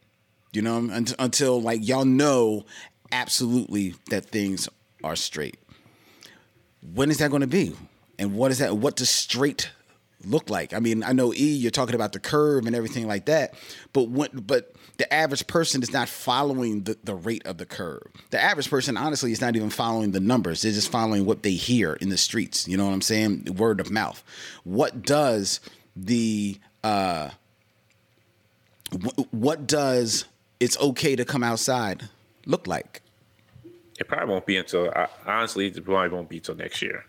You 0.54 0.62
know, 0.62 0.78
until, 0.78 1.16
until 1.20 1.62
like 1.62 1.86
y'all 1.86 2.06
know 2.06 2.66
absolutely 3.12 3.96
that 4.10 4.26
things 4.26 4.70
are 5.04 5.16
straight. 5.16 5.58
When 6.94 7.12
is 7.12 7.18
that 7.18 7.30
going 7.30 7.42
to 7.42 7.48
be? 7.48 7.74
And 8.18 8.36
what 8.36 8.52
is 8.52 8.60
that? 8.60 8.78
What 8.78 8.96
does 8.96 9.10
straight 9.10 9.72
look 10.26 10.50
like? 10.50 10.74
I 10.74 10.80
mean, 10.80 11.04
I 11.04 11.12
know 11.14 11.34
E, 11.34 11.54
you're 11.54 11.72
talking 11.72 11.96
about 11.96 12.14
the 12.14 12.20
curve 12.20 12.66
and 12.66 12.76
everything 12.76 13.08
like 13.08 13.26
that, 13.26 13.54
but 13.94 14.10
when, 14.10 14.30
but 14.34 14.74
the 14.98 15.12
average 15.14 15.46
person 15.48 15.84
is 15.84 15.92
not 15.92 16.08
following 16.08 16.84
the, 16.84 16.98
the 17.04 17.16
rate 17.16 17.46
of 17.46 17.58
the 17.58 17.66
curve. 17.66 18.04
The 18.30 18.42
average 18.42 18.70
person, 18.70 18.98
honestly, 18.98 19.32
is 19.32 19.42
not 19.42 19.56
even 19.56 19.70
following 19.70 20.12
the 20.12 20.20
numbers. 20.20 20.62
They're 20.62 20.72
just 20.72 20.92
following 20.92 21.26
what 21.26 21.44
they 21.44 21.52
hear 21.52 21.94
in 21.94 22.10
the 22.10 22.18
streets. 22.18 22.68
You 22.68 22.78
know 22.78 22.86
what 22.86 22.94
I'm 22.94 23.02
saying? 23.02 23.56
Word 23.58 23.80
of 23.80 23.92
mouth. 23.92 24.24
What 24.64 25.02
does 25.04 25.60
the 25.96 26.58
uh, 26.84 27.30
w- 28.92 29.28
what 29.32 29.68
does 29.68 30.26
it's 30.60 30.78
okay 30.80 31.16
to 31.16 31.26
come 31.26 31.44
outside 31.44 32.10
look 32.46 32.68
like? 32.68 33.02
It 34.00 34.08
probably 34.08 34.30
won't 34.30 34.46
be 34.46 34.58
until 34.58 34.92
honestly, 35.26 35.68
it 35.68 35.84
probably 35.86 36.10
won't 36.10 36.30
be 36.30 36.38
until 36.38 36.56
next 36.56 36.82
year. 36.82 37.06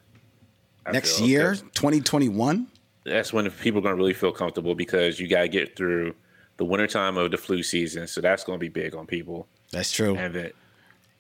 I 0.85 0.93
Next 0.93 1.21
year, 1.21 1.29
year, 1.29 1.49
'cause 1.51 1.63
2021? 1.75 2.69
That's 3.07 3.33
when 3.33 3.51
people 3.51 3.79
are 3.81 3.83
gonna 3.83 3.97
really 3.97 4.15
feel 4.15 4.33
comfortable 4.33 4.75
because 4.75 5.19
you 5.21 5.29
gotta 5.29 5.49
get 5.49 5.77
through 5.77 6.15
the 6.57 6.65
wintertime 6.65 7.17
of 7.17 7.31
the 7.31 7.37
flu 7.37 7.63
season. 7.63 8.07
So 8.07 8.21
that's 8.21 8.45
gonna 8.45 8.59
be 8.59 8.69
big 8.69 8.95
on 8.95 9.07
people. 9.07 9.47
That's 9.73 9.93
true. 9.93 10.17
And 10.17 10.35
then 10.35 10.53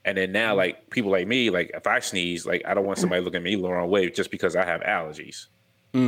and 0.04 0.16
then 0.16 0.32
now 0.32 0.54
like 0.54 0.90
people 0.90 1.10
like 1.10 1.26
me, 1.26 1.50
like 1.50 1.70
if 1.74 1.86
I 1.86 2.00
sneeze, 2.00 2.46
like 2.46 2.62
I 2.66 2.74
don't 2.74 2.86
want 2.86 2.98
somebody 2.98 3.22
looking 3.22 3.38
at 3.38 3.42
me 3.42 3.56
the 3.56 3.68
wrong 3.68 3.90
way 3.90 4.10
just 4.10 4.30
because 4.30 4.56
I 4.56 4.64
have 4.64 4.80
allergies. 4.82 5.46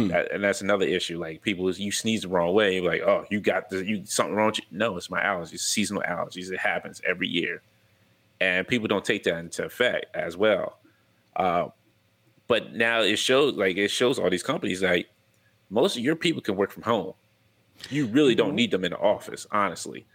That, 0.08 0.32
and 0.32 0.44
that's 0.44 0.60
another 0.60 0.84
issue. 0.84 1.18
Like 1.18 1.40
people, 1.40 1.70
you 1.72 1.90
sneeze 1.90 2.22
the 2.22 2.28
wrong 2.28 2.52
way, 2.52 2.78
like, 2.80 3.00
oh, 3.00 3.24
you 3.30 3.40
got 3.40 3.70
the, 3.70 3.84
you 3.84 4.04
something 4.04 4.34
wrong. 4.34 4.48
With 4.48 4.58
you. 4.58 4.64
No, 4.70 4.98
it's 4.98 5.08
my 5.08 5.22
allergies, 5.22 5.60
seasonal 5.60 6.02
allergies. 6.02 6.52
It 6.52 6.58
happens 6.58 7.00
every 7.08 7.28
year, 7.28 7.62
and 8.38 8.68
people 8.68 8.86
don't 8.86 9.04
take 9.04 9.22
that 9.24 9.38
into 9.38 9.64
effect 9.64 10.14
as 10.14 10.36
well. 10.36 10.78
Uh, 11.34 11.68
but 12.48 12.74
now 12.74 13.00
it 13.00 13.16
shows, 13.16 13.54
like 13.54 13.78
it 13.78 13.88
shows 13.88 14.18
all 14.18 14.28
these 14.28 14.42
companies, 14.42 14.82
like 14.82 15.08
most 15.70 15.96
of 15.96 16.02
your 16.02 16.16
people 16.16 16.42
can 16.42 16.56
work 16.56 16.70
from 16.70 16.82
home. 16.82 17.14
You 17.90 18.06
really 18.06 18.34
don't 18.34 18.48
mm-hmm. 18.48 18.56
need 18.56 18.70
them 18.70 18.84
in 18.84 18.92
the 18.92 18.98
office, 18.98 19.46
honestly. 19.50 20.06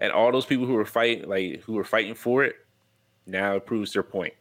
And 0.00 0.12
all 0.12 0.30
those 0.30 0.46
people 0.46 0.66
who 0.66 0.74
were 0.74 0.84
fighting, 0.84 1.28
like 1.28 1.62
who 1.62 1.74
were 1.74 1.84
fighting 1.84 2.14
for 2.14 2.44
it, 2.44 2.56
now 3.26 3.56
it 3.56 3.66
proves 3.66 3.92
their 3.92 4.02
point. 4.02 4.34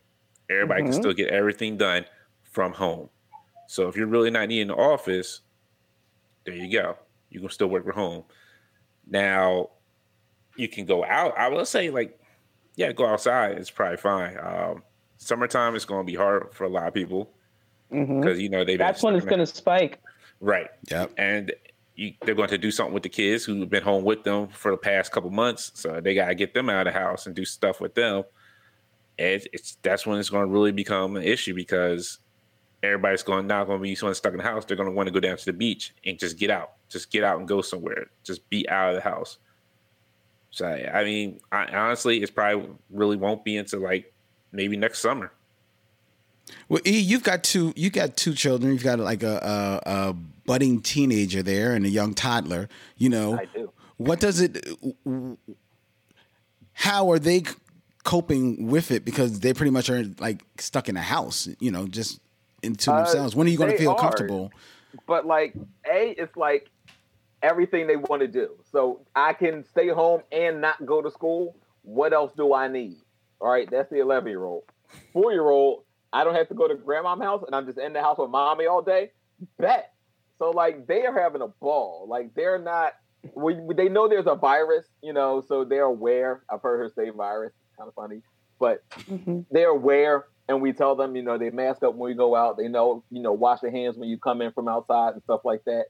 Everybody 0.49 0.83
can 0.83 0.91
mm-hmm. 0.91 0.99
still 0.99 1.13
get 1.13 1.29
everything 1.29 1.77
done 1.77 2.05
from 2.43 2.73
home. 2.73 3.09
So 3.67 3.87
if 3.87 3.95
you're 3.95 4.07
really 4.07 4.29
not 4.29 4.47
needing 4.47 4.67
the 4.67 4.75
office, 4.75 5.41
there 6.45 6.55
you 6.55 6.71
go. 6.71 6.97
You 7.29 7.41
can 7.41 7.49
still 7.49 7.67
work 7.67 7.83
from 7.83 7.93
home. 7.93 8.23
Now 9.05 9.71
you 10.55 10.67
can 10.67 10.85
go 10.85 11.03
out. 11.03 11.37
I 11.37 11.49
will 11.49 11.65
say, 11.65 11.89
like, 11.89 12.17
yeah, 12.75 12.91
go 12.91 13.05
outside. 13.05 13.57
It's 13.57 13.69
probably 13.69 13.97
fine. 13.97 14.37
Um, 14.39 14.83
summertime 15.17 15.75
is 15.75 15.85
going 15.85 16.05
to 16.05 16.11
be 16.11 16.15
hard 16.15 16.53
for 16.53 16.63
a 16.63 16.69
lot 16.69 16.87
of 16.87 16.93
people 16.93 17.31
mm-hmm. 17.91 18.21
because 18.21 18.39
you 18.39 18.49
know 18.49 18.63
they've 18.63 18.77
that's 18.77 19.03
when 19.03 19.15
it's 19.15 19.25
going 19.25 19.39
to 19.39 19.45
spike. 19.45 19.99
Right. 20.39 20.69
Yep. 20.89 21.11
And 21.17 21.53
you, 21.95 22.13
they're 22.21 22.35
going 22.35 22.49
to 22.49 22.57
do 22.57 22.71
something 22.71 22.93
with 22.93 23.03
the 23.03 23.09
kids 23.09 23.43
who've 23.43 23.69
been 23.69 23.83
home 23.83 24.03
with 24.03 24.23
them 24.23 24.47
for 24.49 24.71
the 24.71 24.77
past 24.77 25.11
couple 25.11 25.29
months. 25.29 25.71
So 25.73 25.99
they 25.99 26.13
got 26.13 26.27
to 26.27 26.35
get 26.35 26.53
them 26.53 26.69
out 26.69 26.87
of 26.87 26.93
the 26.93 26.99
house 26.99 27.25
and 27.25 27.35
do 27.35 27.43
stuff 27.43 27.81
with 27.81 27.95
them. 27.95 28.23
And 29.19 29.45
it's 29.51 29.77
that's 29.81 30.05
when 30.05 30.19
it's 30.19 30.29
going 30.29 30.45
to 30.45 30.51
really 30.51 30.71
become 30.71 31.15
an 31.17 31.23
issue 31.23 31.55
because 31.55 32.19
everybody's 32.83 33.23
going 33.23 33.47
not 33.47 33.65
going 33.65 33.79
to 33.79 33.83
be 33.83 33.95
someone 33.95 34.13
stuck 34.13 34.33
in 34.33 34.37
the 34.37 34.43
house. 34.43 34.65
They're 34.65 34.77
going 34.77 34.89
to 34.89 34.95
want 34.95 35.07
to 35.07 35.13
go 35.13 35.19
down 35.19 35.37
to 35.37 35.45
the 35.45 35.53
beach 35.53 35.95
and 36.05 36.19
just 36.19 36.37
get 36.37 36.51
out, 36.51 36.73
just 36.89 37.11
get 37.11 37.23
out 37.23 37.39
and 37.39 37.47
go 37.47 37.61
somewhere, 37.61 38.07
just 38.23 38.47
be 38.49 38.69
out 38.69 38.89
of 38.89 38.95
the 38.95 39.01
house. 39.01 39.39
So 40.51 40.67
I 40.67 41.03
mean, 41.03 41.39
I, 41.51 41.65
honestly, 41.65 42.21
it's 42.21 42.31
probably 42.31 42.69
really 42.91 43.17
won't 43.17 43.43
be 43.43 43.57
until 43.57 43.81
like 43.81 44.13
maybe 44.51 44.77
next 44.77 44.99
summer. 44.99 45.31
Well, 46.69 46.81
E, 46.85 46.97
you've 46.99 47.23
got 47.23 47.43
two. 47.43 47.73
You 47.75 47.89
got 47.89 48.17
two 48.17 48.33
children. 48.33 48.71
You've 48.73 48.83
got 48.83 48.99
like 48.99 49.23
a, 49.23 49.81
a, 49.85 49.89
a 50.09 50.13
budding 50.45 50.81
teenager 50.81 51.43
there 51.43 51.73
and 51.73 51.85
a 51.85 51.89
young 51.89 52.13
toddler. 52.13 52.69
You 52.97 53.09
know, 53.09 53.37
I 53.39 53.45
do. 53.45 53.71
what 53.97 54.19
does 54.19 54.39
it? 54.41 54.65
How 56.73 57.11
are 57.11 57.19
they 57.19 57.43
coping 58.03 58.67
with 58.67 58.91
it? 58.91 59.03
Because 59.03 59.39
they 59.39 59.53
pretty 59.53 59.71
much 59.71 59.89
are 59.89 60.03
like 60.19 60.43
stuck 60.59 60.89
in 60.89 60.97
a 60.97 61.01
house. 61.01 61.47
You 61.59 61.71
know, 61.71 61.87
just 61.87 62.19
into 62.63 62.91
Uh, 62.91 63.03
themselves. 63.03 63.35
When 63.35 63.47
are 63.47 63.49
you 63.49 63.57
going 63.57 63.71
to 63.71 63.77
feel 63.77 63.91
are. 63.91 63.97
comfortable? 63.99 64.51
But 65.05 65.25
like, 65.25 65.53
a, 65.85 66.15
it's 66.17 66.35
like 66.35 66.69
everything 67.43 67.87
they 67.87 67.97
want 67.97 68.21
to 68.21 68.27
do. 68.27 68.51
So 68.71 69.01
I 69.15 69.33
can 69.33 69.63
stay 69.63 69.89
home 69.89 70.21
and 70.31 70.61
not 70.61 70.85
go 70.85 71.01
to 71.01 71.11
school. 71.11 71.55
What 71.83 72.13
else 72.13 72.31
do 72.35 72.53
I 72.53 72.67
need? 72.67 72.97
All 73.39 73.49
right, 73.51 73.69
that's 73.69 73.89
the 73.89 73.99
11 73.99 74.29
year 74.29 74.43
old. 74.43 74.63
Four 75.13 75.31
year 75.31 75.47
old, 75.49 75.83
I 76.13 76.23
don't 76.23 76.35
have 76.35 76.49
to 76.49 76.55
go 76.55 76.67
to 76.67 76.75
grandma's 76.75 77.19
house 77.19 77.43
and 77.45 77.55
I'm 77.55 77.65
just 77.65 77.77
in 77.77 77.93
the 77.93 78.01
house 78.01 78.17
with 78.17 78.29
mommy 78.29 78.65
all 78.65 78.81
day. 78.81 79.11
Bet. 79.59 79.93
So 80.39 80.51
like 80.51 80.87
they 80.87 81.05
are 81.05 81.19
having 81.19 81.41
a 81.41 81.47
ball. 81.47 82.07
Like 82.09 82.33
they're 82.35 82.59
not. 82.59 82.93
We, 83.35 83.57
they 83.75 83.89
know 83.89 84.07
there's 84.07 84.27
a 84.27 84.35
virus, 84.35 84.85
you 85.01 85.11
know, 85.11 85.43
so 85.45 85.65
they're 85.65 85.83
aware. 85.83 86.43
I've 86.49 86.61
heard 86.61 86.77
her 86.79 86.89
say 86.95 87.09
virus. 87.09 87.53
Kind 87.77 87.89
of 87.89 87.93
funny, 87.93 88.21
but 88.59 88.83
they're 89.51 89.69
aware 89.69 90.25
and 90.49 90.61
we 90.61 90.73
tell 90.73 90.95
them, 90.95 91.15
you 91.15 91.21
know, 91.21 91.37
they 91.37 91.49
mask 91.49 91.83
up 91.83 91.95
when 91.95 92.11
we 92.11 92.15
go 92.15 92.35
out. 92.35 92.57
They 92.57 92.67
know, 92.67 93.03
you 93.11 93.21
know, 93.21 93.33
wash 93.33 93.61
your 93.61 93.71
hands 93.71 93.97
when 93.97 94.09
you 94.09 94.17
come 94.17 94.41
in 94.41 94.51
from 94.53 94.67
outside 94.67 95.13
and 95.13 95.21
stuff 95.23 95.41
like 95.43 95.63
that. 95.65 95.85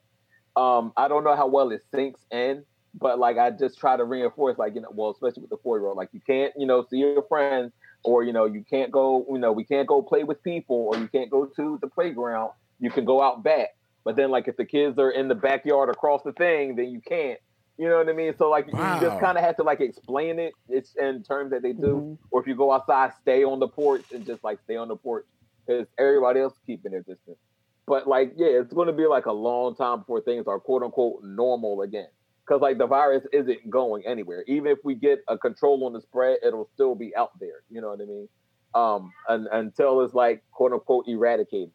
Um, 0.59 0.91
I 0.97 1.07
don't 1.07 1.23
know 1.23 1.35
how 1.35 1.47
well 1.47 1.71
it 1.71 1.83
sinks 1.93 2.21
in, 2.31 2.63
but 2.95 3.19
like 3.19 3.37
I 3.37 3.51
just 3.51 3.77
try 3.77 3.95
to 3.95 4.03
reinforce, 4.03 4.57
like, 4.57 4.73
you 4.73 4.81
know, 4.81 4.89
well, 4.91 5.11
especially 5.11 5.41
with 5.41 5.51
the 5.51 5.57
four 5.61 5.77
year 5.77 5.87
old, 5.87 5.97
like 5.97 6.09
you 6.11 6.21
can't, 6.25 6.53
you 6.57 6.65
know, 6.65 6.83
see 6.89 6.97
your 6.97 7.23
friends 7.29 7.71
or 8.07 8.23
you 8.23 8.31
know 8.31 8.45
you 8.45 8.63
can't 8.73 8.91
go 8.91 9.25
you 9.29 9.37
know 9.37 9.51
we 9.51 9.65
can't 9.65 9.87
go 9.87 10.01
play 10.01 10.23
with 10.23 10.41
people 10.41 10.89
or 10.91 10.97
you 10.97 11.09
can't 11.09 11.29
go 11.29 11.45
to 11.45 11.77
the 11.81 11.87
playground 11.89 12.51
you 12.79 12.89
can 12.89 13.05
go 13.05 13.21
out 13.21 13.43
back. 13.43 13.69
But 14.05 14.15
then 14.15 14.31
like 14.31 14.47
if 14.47 14.55
the 14.55 14.65
kids 14.65 14.97
are 14.97 15.11
in 15.11 15.27
the 15.27 15.35
backyard 15.35 15.89
across 15.89 16.21
the 16.23 16.31
thing 16.33 16.75
then 16.77 16.89
you 16.89 17.01
can't. 17.01 17.39
You 17.79 17.87
know 17.89 17.97
what 17.97 18.09
i 18.09 18.13
mean? 18.13 18.33
So 18.37 18.49
like 18.49 18.65
Wow. 18.71 18.95
you 18.95 19.07
just 19.07 19.19
kind 19.19 19.37
of 19.37 19.43
have 19.43 19.57
to 19.57 19.63
like 19.63 19.81
explain 19.81 20.39
it 20.39 20.53
it's 20.69 20.95
in 20.95 21.23
terms 21.23 21.51
that 21.51 21.61
they 21.61 21.73
do. 21.73 21.93
Mhm. 22.01 22.17
or 22.31 22.41
if 22.41 22.47
you 22.47 22.55
go 22.55 22.71
outside 22.71 23.11
stay 23.21 23.43
on 23.43 23.59
the 23.59 23.67
porch 23.67 24.05
and 24.13 24.25
just 24.25 24.43
like 24.43 24.59
stay 24.63 24.77
on 24.77 24.87
the 24.87 24.95
porch 24.95 25.25
because 25.67 25.85
everybody 25.99 26.39
else 26.39 26.53
is 26.53 26.59
keeping 26.65 26.91
their 26.93 27.01
distance. 27.11 27.37
But 27.85 28.07
like 28.07 28.33
yeah 28.37 28.53
it's 28.61 28.73
going 28.73 28.87
to 28.87 28.93
be 29.03 29.07
like 29.07 29.25
a 29.27 29.33
long 29.49 29.75
time 29.75 29.99
before 29.99 30.21
things 30.21 30.47
are 30.47 30.59
quote 30.59 30.83
unquote 30.83 31.23
normal 31.23 31.81
again 31.81 32.07
because 32.47 32.61
like 32.61 32.77
the 32.77 32.87
virus 32.87 33.25
isn't 33.33 33.69
going 33.69 34.05
anywhere. 34.05 34.43
Even 34.47 34.71
if 34.71 34.79
we 34.83 34.95
get 34.95 35.23
a 35.27 35.37
control 35.37 35.85
on 35.85 35.93
the 35.93 36.01
spread, 36.01 36.37
it'll 36.45 36.69
still 36.73 36.95
be 36.95 37.15
out 37.15 37.37
there. 37.39 37.63
You 37.69 37.81
know 37.81 37.89
what 37.89 38.01
I 38.01 38.05
mean? 38.05 38.29
Um, 38.73 39.11
and, 39.27 39.47
until 39.51 40.01
it's 40.01 40.13
like 40.13 40.43
quote 40.51 40.71
unquote 40.71 41.07
eradicated. 41.07 41.71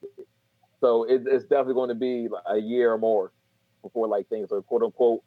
So 0.81 1.05
it, 1.05 1.23
it's 1.27 1.45
definitely 1.45 1.75
going 1.75 1.89
to 1.91 1.95
be 1.95 2.29
a 2.47 2.59
year 2.59 2.93
or 2.93 2.99
more 2.99 3.33
before 3.83 4.09
like 4.09 4.29
things 4.29 4.51
are 4.53 4.62
quote 4.62 4.83
unquote 4.83 5.23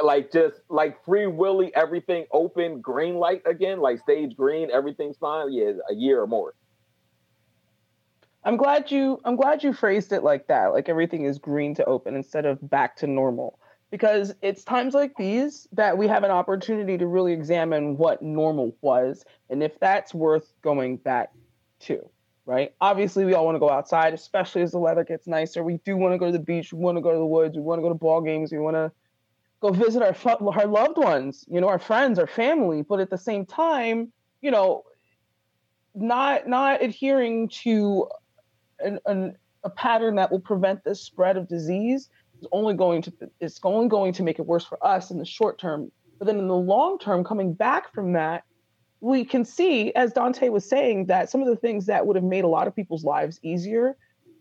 like 0.00 0.32
just 0.32 0.60
like 0.68 1.04
free 1.04 1.26
willy 1.26 1.74
everything 1.74 2.24
open 2.32 2.80
green 2.80 3.16
light 3.16 3.42
again 3.46 3.80
like 3.80 3.98
stage 3.98 4.36
green 4.36 4.70
everything's 4.72 5.16
fine 5.16 5.52
yeah 5.52 5.72
a 5.90 5.94
year 5.94 6.20
or 6.20 6.26
more 6.26 6.54
I'm 8.44 8.56
glad 8.56 8.90
you 8.90 9.20
I'm 9.24 9.36
glad 9.36 9.62
you 9.62 9.72
phrased 9.72 10.12
it 10.12 10.24
like 10.24 10.48
that, 10.48 10.72
like 10.72 10.88
everything 10.88 11.24
is 11.24 11.38
green 11.38 11.74
to 11.76 11.84
open 11.84 12.16
instead 12.16 12.44
of 12.44 12.58
back 12.68 12.96
to 12.96 13.06
normal. 13.06 13.58
Because 13.92 14.34
it's 14.40 14.64
times 14.64 14.94
like 14.94 15.14
these 15.16 15.68
that 15.72 15.96
we 15.96 16.08
have 16.08 16.24
an 16.24 16.30
opportunity 16.30 16.96
to 16.96 17.06
really 17.06 17.32
examine 17.32 17.98
what 17.98 18.22
normal 18.22 18.74
was 18.80 19.24
and 19.50 19.62
if 19.62 19.78
that's 19.78 20.14
worth 20.14 20.54
going 20.62 20.96
back 20.96 21.30
to, 21.80 22.00
right? 22.46 22.74
Obviously, 22.80 23.26
we 23.26 23.34
all 23.34 23.44
want 23.44 23.54
to 23.54 23.60
go 23.60 23.68
outside, 23.68 24.14
especially 24.14 24.62
as 24.62 24.72
the 24.72 24.78
weather 24.78 25.04
gets 25.04 25.26
nicer. 25.26 25.62
We 25.62 25.76
do 25.84 25.98
want 25.98 26.14
to 26.14 26.18
go 26.18 26.26
to 26.26 26.32
the 26.32 26.38
beach, 26.38 26.72
we 26.72 26.78
want 26.78 26.96
to 26.96 27.02
go 27.02 27.12
to 27.12 27.18
the 27.18 27.26
woods, 27.26 27.54
we 27.54 27.62
want 27.62 27.80
to 27.80 27.82
go 27.82 27.90
to 27.90 27.94
ball 27.94 28.22
games, 28.22 28.50
we 28.50 28.58
want 28.58 28.76
to 28.76 28.90
go 29.60 29.70
visit 29.70 30.02
our 30.02 30.16
our 30.24 30.66
loved 30.66 30.96
ones, 30.96 31.44
you 31.48 31.60
know, 31.60 31.68
our 31.68 31.78
friends, 31.78 32.18
our 32.18 32.26
family, 32.26 32.80
but 32.80 32.98
at 32.98 33.10
the 33.10 33.18
same 33.18 33.44
time, 33.44 34.10
you 34.40 34.50
know, 34.50 34.84
not 35.94 36.48
not 36.48 36.82
adhering 36.82 37.48
to 37.48 38.08
an, 38.80 38.98
an, 39.04 39.36
a 39.64 39.70
pattern 39.70 40.16
that 40.16 40.32
will 40.32 40.40
prevent 40.40 40.82
the 40.82 40.94
spread 40.94 41.36
of 41.36 41.46
disease 41.46 42.08
is 42.42 42.48
only 42.52 42.74
going 42.74 43.02
to 43.02 43.12
it's 43.40 43.58
only 43.62 43.88
going 43.88 44.12
to 44.14 44.22
make 44.22 44.38
it 44.38 44.46
worse 44.46 44.64
for 44.64 44.84
us 44.84 45.10
in 45.10 45.18
the 45.18 45.24
short 45.24 45.58
term. 45.58 45.90
But 46.18 46.26
then 46.26 46.38
in 46.38 46.48
the 46.48 46.56
long 46.56 46.98
term, 46.98 47.24
coming 47.24 47.54
back 47.54 47.92
from 47.94 48.12
that, 48.12 48.44
we 49.00 49.24
can 49.24 49.44
see, 49.44 49.92
as 49.94 50.12
Dante 50.12 50.48
was 50.48 50.68
saying, 50.68 51.06
that 51.06 51.30
some 51.30 51.40
of 51.40 51.48
the 51.48 51.56
things 51.56 51.86
that 51.86 52.06
would 52.06 52.16
have 52.16 52.24
made 52.24 52.44
a 52.44 52.48
lot 52.48 52.68
of 52.68 52.76
people's 52.76 53.04
lives 53.04 53.40
easier 53.42 53.96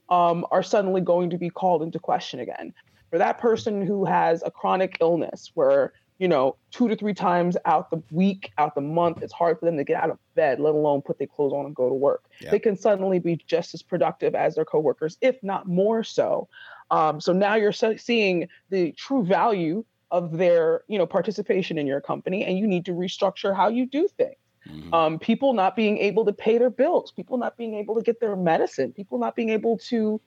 um, 0.10 0.46
are 0.52 0.62
suddenly 0.62 1.02
going 1.02 1.30
to 1.32 1.38
be 1.38 1.50
called 1.50 1.82
into 1.82 1.98
question 1.98 2.40
again. 2.40 2.74
For 3.10 3.18
that 3.18 3.40
person 3.40 3.86
who 3.86 4.06
has 4.06 4.44
a 4.46 4.52
chronic 4.52 4.98
illness, 5.02 5.52
where 5.54 5.94
you 6.20 6.28
know 6.28 6.56
two 6.70 6.88
to 6.88 6.96
three 6.96 7.16
times 7.16 7.58
out 7.66 7.90
the 7.90 8.02
week, 8.12 8.52
out 8.60 8.76
the 8.76 8.82
month, 8.82 9.24
it's 9.24 9.34
hard 9.34 9.60
for 9.60 9.66
them 9.66 9.78
to 9.78 9.84
get 9.84 10.02
out 10.02 10.12
of 10.12 10.20
bed, 10.36 10.60
let 10.60 10.76
alone 10.76 11.02
put 11.02 11.18
their 11.18 11.28
clothes 11.28 11.54
on 11.54 11.66
and 11.66 11.76
go 11.76 11.90
to 11.90 11.96
work 11.96 12.24
Yeah. 12.40 12.52
they 12.52 12.60
can 12.60 12.76
suddenly 12.78 13.18
be 13.20 13.38
just 13.48 13.74
as 13.74 13.82
productive 13.82 14.36
as 14.36 14.56
their 14.56 14.66
coworkers, 14.66 15.18
if 15.22 15.42
not 15.42 15.68
more 15.68 16.04
so. 16.04 16.48
Um, 16.92 17.22
so 17.22 17.34
now 17.34 17.56
you're 17.56 17.72
seeing 17.72 18.48
the 18.70 18.92
true 18.92 19.26
value 19.26 19.84
of 20.12 20.38
their, 20.38 20.84
you 20.88 20.98
know, 20.98 21.08
participation 21.08 21.78
in 21.78 21.88
your 21.88 22.02
company, 22.02 22.44
and 22.44 22.60
you 22.60 22.68
need 22.68 22.86
to 22.86 22.92
restructure 22.92 23.56
how 23.56 23.70
you 23.70 23.86
do 23.86 24.08
things. 24.10 24.36
Mhm. 24.68 24.94
Um, 24.94 25.20
people 25.20 25.54
not 25.54 25.76
being 25.76 25.98
able 25.98 26.26
to 26.26 26.34
pay 26.34 26.58
their 26.58 26.70
bills, 26.70 27.12
people 27.12 27.38
not 27.38 27.58
being 27.58 27.76
able 27.76 27.96
to 27.96 28.02
get 28.02 28.20
their 28.20 28.36
medicine, 28.36 28.92
people 28.92 29.18
not 29.18 29.36
being 29.36 29.50
able 29.50 29.78
to 29.90 30.22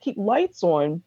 keep 0.00 0.16
lights 0.16 0.62
on, 0.62 1.02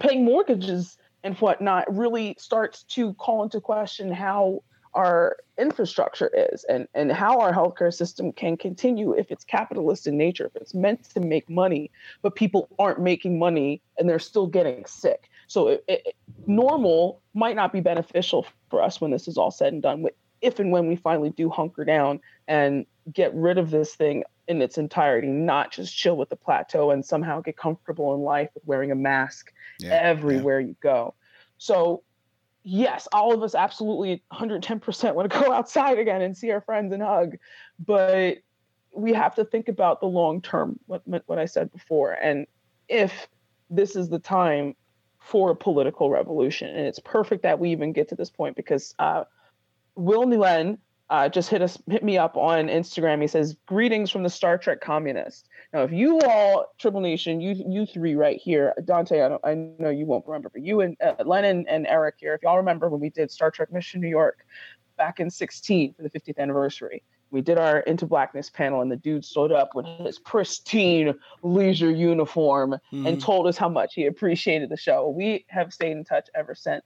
paying 0.00 0.24
mortgages 0.24 0.98
and 1.22 1.36
whatnot 1.38 1.84
really 1.94 2.36
starts 2.38 2.82
to 2.84 3.14
call 3.14 3.42
into 3.42 3.60
question 3.60 4.12
how 4.12 4.62
our 4.98 5.36
infrastructure 5.56 6.28
is 6.34 6.64
and, 6.64 6.88
and 6.92 7.12
how 7.12 7.38
our 7.38 7.52
healthcare 7.52 7.94
system 7.94 8.32
can 8.32 8.56
continue 8.56 9.12
if 9.12 9.30
it's 9.30 9.44
capitalist 9.44 10.08
in 10.08 10.18
nature, 10.18 10.46
if 10.46 10.60
it's 10.60 10.74
meant 10.74 11.04
to 11.10 11.20
make 11.20 11.48
money, 11.48 11.88
but 12.20 12.34
people 12.34 12.68
aren't 12.80 13.00
making 13.00 13.38
money 13.38 13.80
and 13.96 14.08
they're 14.08 14.18
still 14.18 14.48
getting 14.48 14.84
sick. 14.86 15.30
So 15.46 15.68
it, 15.68 15.84
it, 15.86 16.16
normal 16.48 17.20
might 17.32 17.54
not 17.54 17.72
be 17.72 17.80
beneficial 17.80 18.44
for 18.70 18.82
us 18.82 19.00
when 19.00 19.12
this 19.12 19.28
is 19.28 19.38
all 19.38 19.52
said 19.52 19.72
and 19.72 19.80
done. 19.80 20.02
With 20.02 20.14
if 20.40 20.58
and 20.58 20.72
when 20.72 20.88
we 20.88 20.96
finally 20.96 21.30
do 21.30 21.48
hunker 21.48 21.84
down 21.84 22.20
and 22.48 22.84
get 23.12 23.32
rid 23.34 23.56
of 23.56 23.70
this 23.70 23.94
thing 23.94 24.24
in 24.48 24.60
its 24.60 24.78
entirety, 24.78 25.28
not 25.28 25.70
just 25.70 25.96
chill 25.96 26.16
with 26.16 26.28
the 26.28 26.36
plateau 26.36 26.90
and 26.90 27.06
somehow 27.06 27.40
get 27.40 27.56
comfortable 27.56 28.14
in 28.14 28.22
life 28.22 28.50
with 28.54 28.66
wearing 28.66 28.90
a 28.90 28.96
mask 28.96 29.52
Yeah, 29.78 29.98
everywhere 30.02 30.58
you 30.58 30.74
go. 30.80 31.14
So, 31.58 32.02
yes, 32.68 33.08
all 33.12 33.32
of 33.32 33.42
us 33.42 33.54
absolutely 33.54 34.22
110% 34.32 35.14
want 35.14 35.30
to 35.30 35.40
go 35.40 35.52
outside 35.54 35.98
again 35.98 36.20
and 36.20 36.36
see 36.36 36.50
our 36.50 36.60
friends 36.60 36.92
and 36.92 37.02
hug, 37.02 37.36
but 37.84 38.38
we 38.92 39.12
have 39.14 39.34
to 39.34 39.44
think 39.44 39.68
about 39.68 40.00
the 40.00 40.06
long 40.06 40.42
term, 40.42 40.78
what, 40.86 41.02
what 41.26 41.38
I 41.38 41.46
said 41.46 41.72
before. 41.72 42.12
And 42.12 42.46
if 42.88 43.28
this 43.70 43.96
is 43.96 44.08
the 44.08 44.18
time 44.18 44.74
for 45.18 45.50
a 45.50 45.56
political 45.56 46.10
revolution, 46.10 46.68
and 46.68 46.86
it's 46.86 46.98
perfect 46.98 47.42
that 47.42 47.58
we 47.58 47.70
even 47.70 47.92
get 47.92 48.08
to 48.08 48.14
this 48.14 48.30
point 48.30 48.54
because 48.54 48.94
uh, 48.98 49.24
Will 49.94 50.24
Nguyen 50.24 50.78
uh, 51.10 51.28
just 51.28 51.48
hit 51.48 51.62
us 51.62 51.78
hit 51.88 52.04
me 52.04 52.18
up 52.18 52.36
on 52.36 52.66
Instagram. 52.68 53.20
He 53.20 53.26
says, 53.26 53.56
"Greetings 53.66 54.10
from 54.10 54.22
the 54.22 54.28
Star 54.28 54.58
Trek 54.58 54.80
communist." 54.80 55.48
Now, 55.72 55.82
if 55.82 55.92
you 55.92 56.20
all 56.20 56.66
Tribble 56.78 57.00
Nation, 57.00 57.40
you 57.40 57.54
you 57.66 57.86
three 57.86 58.14
right 58.14 58.38
here, 58.38 58.74
Dante, 58.84 59.22
I, 59.22 59.28
don't, 59.28 59.44
I 59.44 59.54
know 59.54 59.90
you 59.90 60.06
won't 60.06 60.26
remember, 60.26 60.50
but 60.50 60.62
you 60.62 60.80
and 60.80 60.96
uh, 61.02 61.14
Lennon 61.24 61.64
and 61.68 61.86
Eric 61.86 62.16
here, 62.18 62.34
if 62.34 62.42
y'all 62.42 62.58
remember 62.58 62.88
when 62.88 63.00
we 63.00 63.10
did 63.10 63.30
Star 63.30 63.50
Trek 63.50 63.72
Mission 63.72 64.00
New 64.00 64.08
York 64.08 64.44
back 64.96 65.20
in 65.20 65.30
16 65.30 65.94
for 65.94 66.02
the 66.02 66.10
50th 66.10 66.38
anniversary, 66.38 67.02
we 67.30 67.40
did 67.40 67.56
our 67.56 67.80
Into 67.80 68.04
Blackness 68.04 68.50
panel, 68.50 68.82
and 68.82 68.90
the 68.90 68.96
dude 68.96 69.24
stood 69.24 69.52
up 69.52 69.74
with 69.74 69.86
his 70.04 70.18
pristine 70.18 71.14
leisure 71.42 71.90
uniform 71.90 72.74
and 72.92 73.16
Mhm. 73.16 73.22
told 73.22 73.46
us 73.46 73.56
how 73.56 73.68
much 73.68 73.94
he 73.94 74.06
appreciated 74.06 74.68
the 74.68 74.76
show. 74.76 75.08
We 75.08 75.46
have 75.48 75.72
stayed 75.72 75.92
in 75.92 76.04
touch 76.04 76.28
ever 76.34 76.54
since. 76.54 76.84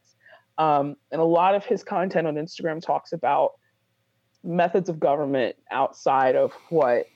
Um, 0.59 0.97
and 1.11 1.21
a 1.21 1.25
lot 1.25 1.55
of 1.55 1.65
his 1.65 1.83
content 1.83 2.27
on 2.27 2.35
Instagram 2.35 2.81
talks 2.81 3.13
about 3.13 3.53
methods 4.45 4.89
of 4.89 4.99
government 4.99 5.57
outside 5.71 6.37
of 6.37 6.53
what 6.69 7.07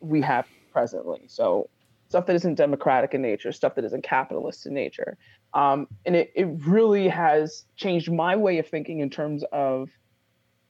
we 0.00 0.20
have 0.22 0.46
presently. 0.72 1.22
So 1.26 1.68
stuff 2.08 2.26
that 2.26 2.36
isn't 2.36 2.54
democratic 2.54 3.14
in 3.14 3.22
nature, 3.22 3.52
stuff 3.52 3.74
that 3.74 3.84
isn't 3.84 4.04
capitalist 4.04 4.66
in 4.66 4.74
nature. 4.74 5.18
Um, 5.54 5.88
and 6.06 6.16
it, 6.16 6.32
it 6.34 6.46
really 6.66 7.08
has 7.08 7.64
changed 7.76 8.10
my 8.10 8.36
way 8.36 8.58
of 8.58 8.66
thinking 8.66 9.00
in 9.00 9.10
terms 9.10 9.44
of 9.52 9.90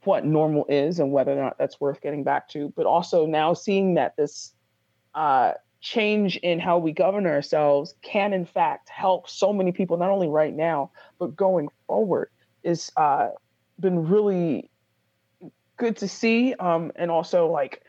what 0.04 0.24
normal 0.24 0.64
is 0.68 1.00
and 1.00 1.12
whether 1.12 1.32
or 1.32 1.42
not 1.42 1.58
that's 1.58 1.80
worth 1.80 2.00
getting 2.00 2.24
back 2.24 2.48
to. 2.50 2.72
But 2.76 2.86
also 2.86 3.26
now 3.26 3.54
seeing 3.54 3.94
that 3.94 4.16
this 4.16 4.54
uh, 5.14 5.52
change 5.80 6.36
in 6.38 6.58
how 6.58 6.78
we 6.78 6.92
govern 6.92 7.26
ourselves 7.26 7.94
can, 8.02 8.32
in 8.32 8.44
fact, 8.44 8.88
help 8.88 9.28
so 9.28 9.52
many 9.52 9.72
people, 9.72 9.96
not 9.96 10.10
only 10.10 10.28
right 10.28 10.54
now, 10.54 10.90
but 11.18 11.36
going 11.36 11.68
forward, 11.86 12.30
is 12.62 12.90
uh, 12.96 13.30
been 13.78 14.08
really 14.08 14.70
good 15.78 15.96
to 15.98 16.08
see. 16.08 16.54
Um, 16.54 16.92
and 16.96 17.10
also, 17.10 17.50
like, 17.50 17.82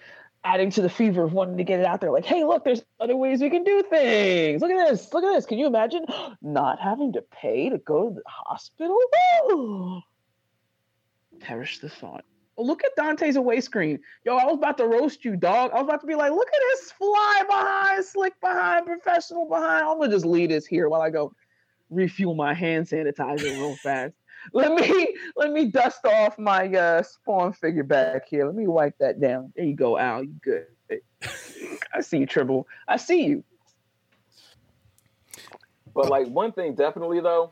adding 0.44 0.72
to 0.72 0.82
the 0.82 0.90
fever 0.90 1.24
of 1.24 1.34
wanting 1.34 1.58
to 1.58 1.64
get 1.64 1.80
it 1.80 1.86
out 1.86 2.02
there. 2.02 2.12
Like 2.12 2.26
hey 2.26 2.44
look 2.44 2.64
there's 2.64 2.82
other 3.00 3.16
ways 3.16 3.42
we 3.42 3.50
can 3.50 3.64
do 3.64 3.84
things. 3.90 4.62
Look 4.62 4.72
at 4.72 4.90
this. 4.90 5.14
Look 5.14 5.24
at 5.24 5.34
this. 5.34 5.46
Can 5.46 5.58
you 5.58 5.68
imagine 5.68 6.06
not 6.42 6.80
having 6.80 7.14
to 7.14 7.22
pay 7.22 7.70
to 7.70 7.78
go 7.78 8.10
to 8.10 8.16
the 8.16 8.22
hospital? 8.26 8.98
Perish 11.40 11.80
the 11.80 11.90
thought. 11.90 12.26
Oh, 12.58 12.64
look 12.64 12.84
at 12.84 12.94
dante's 12.98 13.38
away 13.38 13.62
screen. 13.62 14.00
Yo 14.26 14.36
i 14.36 14.46
was 14.46 14.56
about 14.56 14.78
to 14.78 14.86
roast 14.86 15.24
you 15.24 15.36
dog. 15.36 15.72
I 15.72 15.76
was 15.76 15.86
about 15.86 16.02
to 16.02 16.08
be 16.08 16.16
like 16.16 16.32
look 16.32 16.48
at 16.48 16.62
this 16.72 16.92
fly 16.92 17.44
behind 17.48 18.06
slick 18.06 18.40
behind 18.42 18.86
professional 18.86 19.48
behind. 19.48 19.86
I'm 19.86 19.98
gonna 20.00 20.12
just 20.12 20.26
leave 20.26 20.50
this 20.50 20.66
here 20.66 20.90
while 20.90 21.02
i 21.02 21.10
go 21.10 21.34
refuel 21.90 22.36
my 22.36 22.54
hand 22.54 22.86
sanitizer 22.86 23.44
real 23.44 23.76
fast 23.76 24.14
let 24.54 24.74
me 24.74 25.16
let 25.36 25.52
me 25.52 25.66
dust 25.66 26.06
off 26.06 26.38
my 26.38 26.68
uh 26.68 27.04
spawn 27.04 27.54
figure 27.54 27.84
back 27.84 28.28
here. 28.28 28.46
Let 28.46 28.56
me 28.56 28.68
wipe 28.68 28.98
that 29.00 29.20
down. 29.20 29.54
There 29.56 29.66
you 29.66 29.76
go, 29.76 29.98
Al. 29.98 30.24
You 30.24 30.36
good. 30.42 30.66
I 31.94 32.02
see 32.02 32.20
you, 32.20 32.26
Tribble. 32.26 32.68
I 32.88 32.98
see 32.98 33.26
you. 33.26 33.44
But 35.94 36.10
like 36.10 36.28
one 36.28 36.52
thing 36.52 36.76
definitely 36.76 37.20
though, 37.20 37.52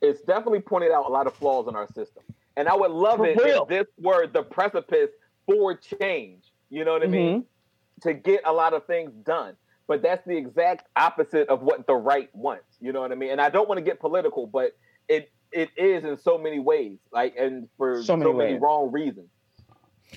it's 0.00 0.20
definitely 0.22 0.60
pointed 0.60 0.92
out 0.92 1.06
a 1.06 1.08
lot 1.12 1.26
of 1.26 1.34
flaws 1.34 1.68
in 1.68 1.76
our 1.76 1.86
system. 1.88 2.22
And 2.56 2.68
I 2.68 2.74
would 2.74 2.90
love 2.90 3.18
For 3.18 3.26
it 3.26 3.42
real. 3.42 3.62
if 3.62 3.68
this 3.68 3.86
were 3.98 4.26
the 4.26 4.42
precipice 4.42 5.10
for 5.46 5.74
change. 5.74 6.44
You 6.70 6.84
know 6.84 6.92
what 6.92 7.02
I 7.02 7.06
mean? 7.06 7.40
Mm-hmm. 7.40 8.08
To 8.08 8.14
get 8.14 8.42
a 8.44 8.52
lot 8.52 8.74
of 8.74 8.86
things 8.86 9.12
done. 9.24 9.56
But 9.86 10.02
that's 10.02 10.26
the 10.26 10.36
exact 10.36 10.88
opposite 10.96 11.48
of 11.48 11.62
what 11.62 11.86
the 11.86 11.94
right 11.94 12.34
wants. 12.34 12.76
You 12.80 12.92
know 12.92 13.00
what 13.00 13.12
I 13.12 13.16
mean? 13.16 13.30
And 13.30 13.40
I 13.40 13.50
don't 13.50 13.68
want 13.68 13.78
to 13.78 13.82
get 13.82 14.00
political, 14.00 14.46
but 14.46 14.76
it 15.08 15.30
it 15.54 15.70
is 15.78 16.04
in 16.04 16.18
so 16.18 16.38
many 16.38 16.60
ways. 16.60 16.98
Like 17.12 17.36
and 17.38 17.68
for 17.78 18.06
So 18.06 18.16
so 18.22 18.32
many 18.32 18.54
many, 18.54 18.54
wrong 18.54 18.92
reasons. 18.92 19.30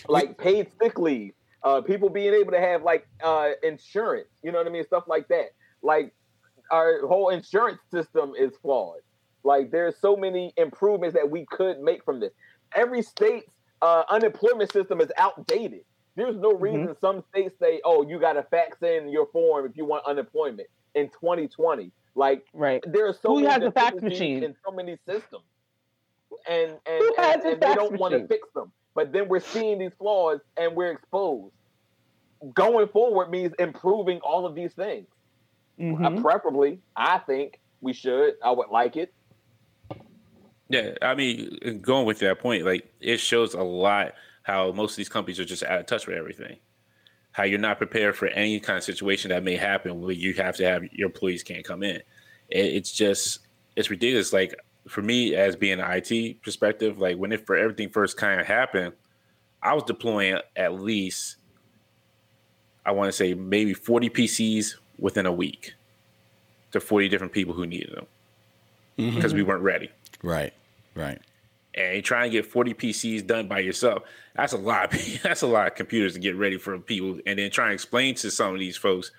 Like 0.08 0.38
paid 0.38 0.70
sick 0.82 0.98
leave. 1.00 1.34
uh, 1.64 1.82
people 1.82 2.10
being 2.10 2.34
able 2.34 2.52
to 2.52 2.60
have 2.60 2.84
like 2.84 3.08
uh, 3.24 3.52
insurance, 3.64 4.30
you 4.44 4.52
know 4.52 4.60
what 4.60 4.68
I 4.68 4.72
mean, 4.72 4.86
stuff 4.86 5.06
like 5.08 5.28
that. 5.30 5.48
Like 5.84 6.14
our 6.72 7.06
whole 7.08 7.30
insurance 7.30 7.80
system 7.92 8.34
is 8.38 8.54
flawed. 8.62 9.00
Like 9.44 9.72
there's 9.72 9.96
so 10.02 10.16
many 10.16 10.54
improvements 10.58 11.16
that 11.16 11.30
we 11.30 11.46
could 11.52 11.80
make 11.80 12.04
from 12.06 12.20
this. 12.20 12.34
Every 12.76 13.02
state's 13.02 13.52
uh, 13.82 14.04
unemployment 14.10 14.72
system 14.72 15.02
is 15.02 15.12
outdated. 15.18 15.82
There's 16.16 16.38
no 16.38 16.54
Mm-hmm. 16.62 16.86
reason 16.86 16.96
some 17.00 17.24
states 17.30 17.56
say, 17.62 17.82
"Oh, 17.86 18.08
you 18.08 18.20
got 18.20 18.34
to 18.34 18.44
fax 18.44 18.82
in 18.82 19.10
your 19.10 19.28
form 19.34 19.66
if 19.66 19.78
you 19.78 19.86
want 19.86 20.06
unemployment." 20.08 20.68
In 20.96 21.08
2020, 21.10 21.92
like 22.18 22.46
Right. 22.54 22.84
there 22.86 23.08
are 23.08 23.14
so 23.14 23.30
Who 23.36 23.42
many 23.42 23.48
has 23.54 23.64
a 23.64 23.72
fax 23.72 24.02
machine? 24.02 24.44
in 24.44 24.56
so 24.66 24.72
many 24.72 24.98
systems, 25.06 25.44
and 26.50 26.72
and, 26.86 27.00
Who 27.04 27.14
has 27.18 27.36
and, 27.36 27.54
and 27.54 27.62
they 27.62 27.76
don't 27.76 27.98
want 28.00 28.14
to 28.14 28.28
fix 28.28 28.50
them. 28.54 28.72
But 28.96 29.14
then 29.14 29.28
we're 29.30 29.40
seeing 29.40 29.78
these 29.78 29.92
flaws 30.00 30.40
and 30.58 30.76
we're 30.76 30.92
exposed. 30.92 31.54
Going 32.54 32.88
forward 32.90 33.30
means 33.30 33.54
improving 33.60 34.20
all 34.22 34.46
of 34.46 34.56
these 34.56 34.74
things. 34.74 35.08
Mhm. 35.80 36.18
Uh, 36.18 36.22
preferably, 36.22 36.82
I 36.96 37.20
think 37.20 37.60
we 37.82 37.94
should. 37.94 38.34
I 38.44 38.50
would 38.52 38.70
like 38.70 38.98
it. 38.98 39.14
Yeah, 40.70 40.96
I 41.02 41.14
mean, 41.16 41.80
going 41.82 42.06
with 42.06 42.20
that 42.20 42.40
point, 42.40 42.66
like 42.66 42.92
it 43.00 43.18
shows 43.18 43.54
a 43.54 43.62
lot 43.64 44.14
how 44.44 44.72
most 44.72 44.92
of 44.94 44.98
these 44.98 45.10
companies 45.10 45.40
are 45.40 45.46
just 45.46 45.64
out 45.64 45.80
of 45.80 45.86
touch 45.86 46.08
with 46.08 46.18
everything. 46.18 46.58
How 47.38 47.44
you're 47.44 47.60
not 47.60 47.78
prepared 47.78 48.18
for 48.18 48.26
any 48.30 48.60
kind 48.60 48.78
of 48.78 48.84
situation 48.84 49.30
that 49.30 49.44
may 49.44 49.56
happen 49.56 50.02
where 50.02 50.12
you 50.12 50.34
have 50.34 50.56
to 50.56 50.64
have 50.64 50.84
your 50.92 51.06
employees 51.06 51.44
can't 51.44 51.64
come 51.64 51.84
in. 51.84 51.98
It, 52.50 52.66
it's 52.66 52.92
just 52.92 53.42
it's 53.76 53.92
ridiculous. 53.92 54.34
Like 54.34 54.56
for 54.88 55.04
me, 55.04 55.36
as 55.36 55.56
being 55.56 55.80
an 55.80 55.86
IT 55.88 56.42
perspective, 56.42 56.98
like 56.98 57.18
when 57.18 57.32
it 57.32 57.46
for 57.46 57.56
everything 57.56 57.90
first 57.90 58.18
kind 58.18 58.42
of 58.42 58.48
happened, 58.48 58.94
I 59.62 59.76
was 59.76 59.84
deploying 59.84 60.40
at 60.56 60.74
least 60.74 61.36
I 62.84 62.92
want 62.92 63.10
to 63.10 63.12
say 63.12 63.36
maybe 63.36 63.76
40 63.76 64.10
PCs 64.10 64.74
within 64.98 65.28
a 65.28 65.32
week 65.32 65.76
to 66.72 66.80
40 66.80 67.08
different 67.08 67.34
people 67.34 67.54
who 67.54 67.68
needed 67.68 67.94
them 67.94 68.08
mm-hmm. 68.98 69.16
because 69.16 69.36
we 69.36 69.44
weren't 69.44 69.62
ready 69.62 69.92
Right. 70.24 70.54
Right. 70.96 71.20
And 71.78 71.96
you 71.96 72.02
try 72.02 72.24
and 72.24 72.32
get 72.32 72.46
40 72.46 72.74
PCs 72.74 73.26
done 73.26 73.48
by 73.48 73.60
yourself, 73.60 74.04
that's 74.36 74.54
a 74.54 74.58
lot. 74.58 74.92
That's 75.24 75.42
a 75.42 75.48
lot 75.48 75.68
of 75.68 75.76
computers 75.76 76.14
to 76.14 76.20
get 76.20 76.36
ready 76.36 76.58
for 76.58 76.78
people, 76.80 77.20
and 77.26 77.40
then 77.40 77.50
try 77.50 77.66
and 77.66 77.74
explain 77.74 78.16
to 78.16 78.30
some 78.30 78.54
of 78.54 78.60
these 78.60 78.78
folks 78.78 79.12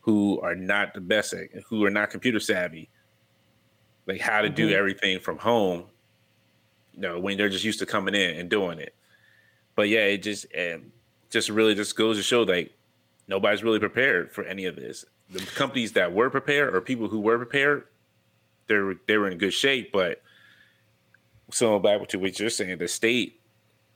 who 0.00 0.40
are 0.40 0.54
not 0.54 0.94
the 0.94 1.00
best 1.00 1.32
at, 1.32 1.48
who 1.68 1.84
are 1.84 1.90
not 1.90 2.10
computer 2.10 2.38
savvy, 2.38 2.90
like 4.06 4.20
how 4.20 4.42
to 4.42 4.48
do 4.48 4.70
everything 4.70 5.20
from 5.20 5.38
home. 5.38 5.84
You 6.94 7.00
know, 7.00 7.20
when 7.20 7.36
they're 7.36 7.48
just 7.48 7.64
used 7.64 7.78
to 7.80 7.86
coming 7.86 8.14
in 8.14 8.36
and 8.36 8.48
doing 8.48 8.78
it. 8.78 8.94
But 9.74 9.88
yeah, 9.88 10.04
it 10.04 10.18
just 10.18 10.46
um, 10.58 10.92
just 11.30 11.48
really 11.48 11.74
just 11.74 11.96
goes 11.96 12.16
to 12.16 12.22
show 12.22 12.42
like 12.42 12.72
nobody's 13.28 13.64
really 13.64 13.78
prepared 13.78 14.32
for 14.32 14.44
any 14.44 14.66
of 14.66 14.76
this. 14.76 15.04
The 15.30 15.40
companies 15.40 15.92
that 15.92 16.12
were 16.12 16.30
prepared 16.30 16.74
or 16.74 16.80
people 16.80 17.08
who 17.08 17.20
were 17.20 17.36
prepared, 17.38 17.84
they 18.68 18.76
were 18.76 18.96
they 19.06 19.16
were 19.16 19.28
in 19.28 19.38
good 19.38 19.54
shape, 19.54 19.92
but 19.92 20.22
so 21.50 21.78
back 21.78 22.06
to 22.08 22.18
what 22.18 22.38
you're 22.38 22.50
saying, 22.50 22.78
the 22.78 22.88
state, 22.88 23.40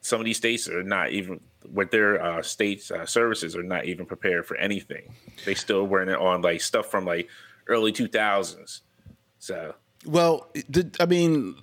some 0.00 0.20
of 0.20 0.24
these 0.24 0.36
states 0.36 0.68
are 0.68 0.82
not 0.82 1.10
even 1.10 1.40
with 1.72 1.90
their 1.90 2.22
uh, 2.22 2.38
uh, 2.38 3.06
services 3.06 3.56
are 3.56 3.62
not 3.62 3.84
even 3.84 4.06
prepared 4.06 4.46
for 4.46 4.56
anything. 4.56 5.14
They 5.44 5.54
still 5.54 5.86
running 5.86 6.14
on 6.14 6.42
like 6.42 6.60
stuff 6.60 6.90
from 6.90 7.04
like 7.04 7.28
early 7.66 7.92
2000s. 7.92 8.80
So 9.38 9.74
Well, 10.06 10.50
I 10.98 11.06
mean, 11.06 11.56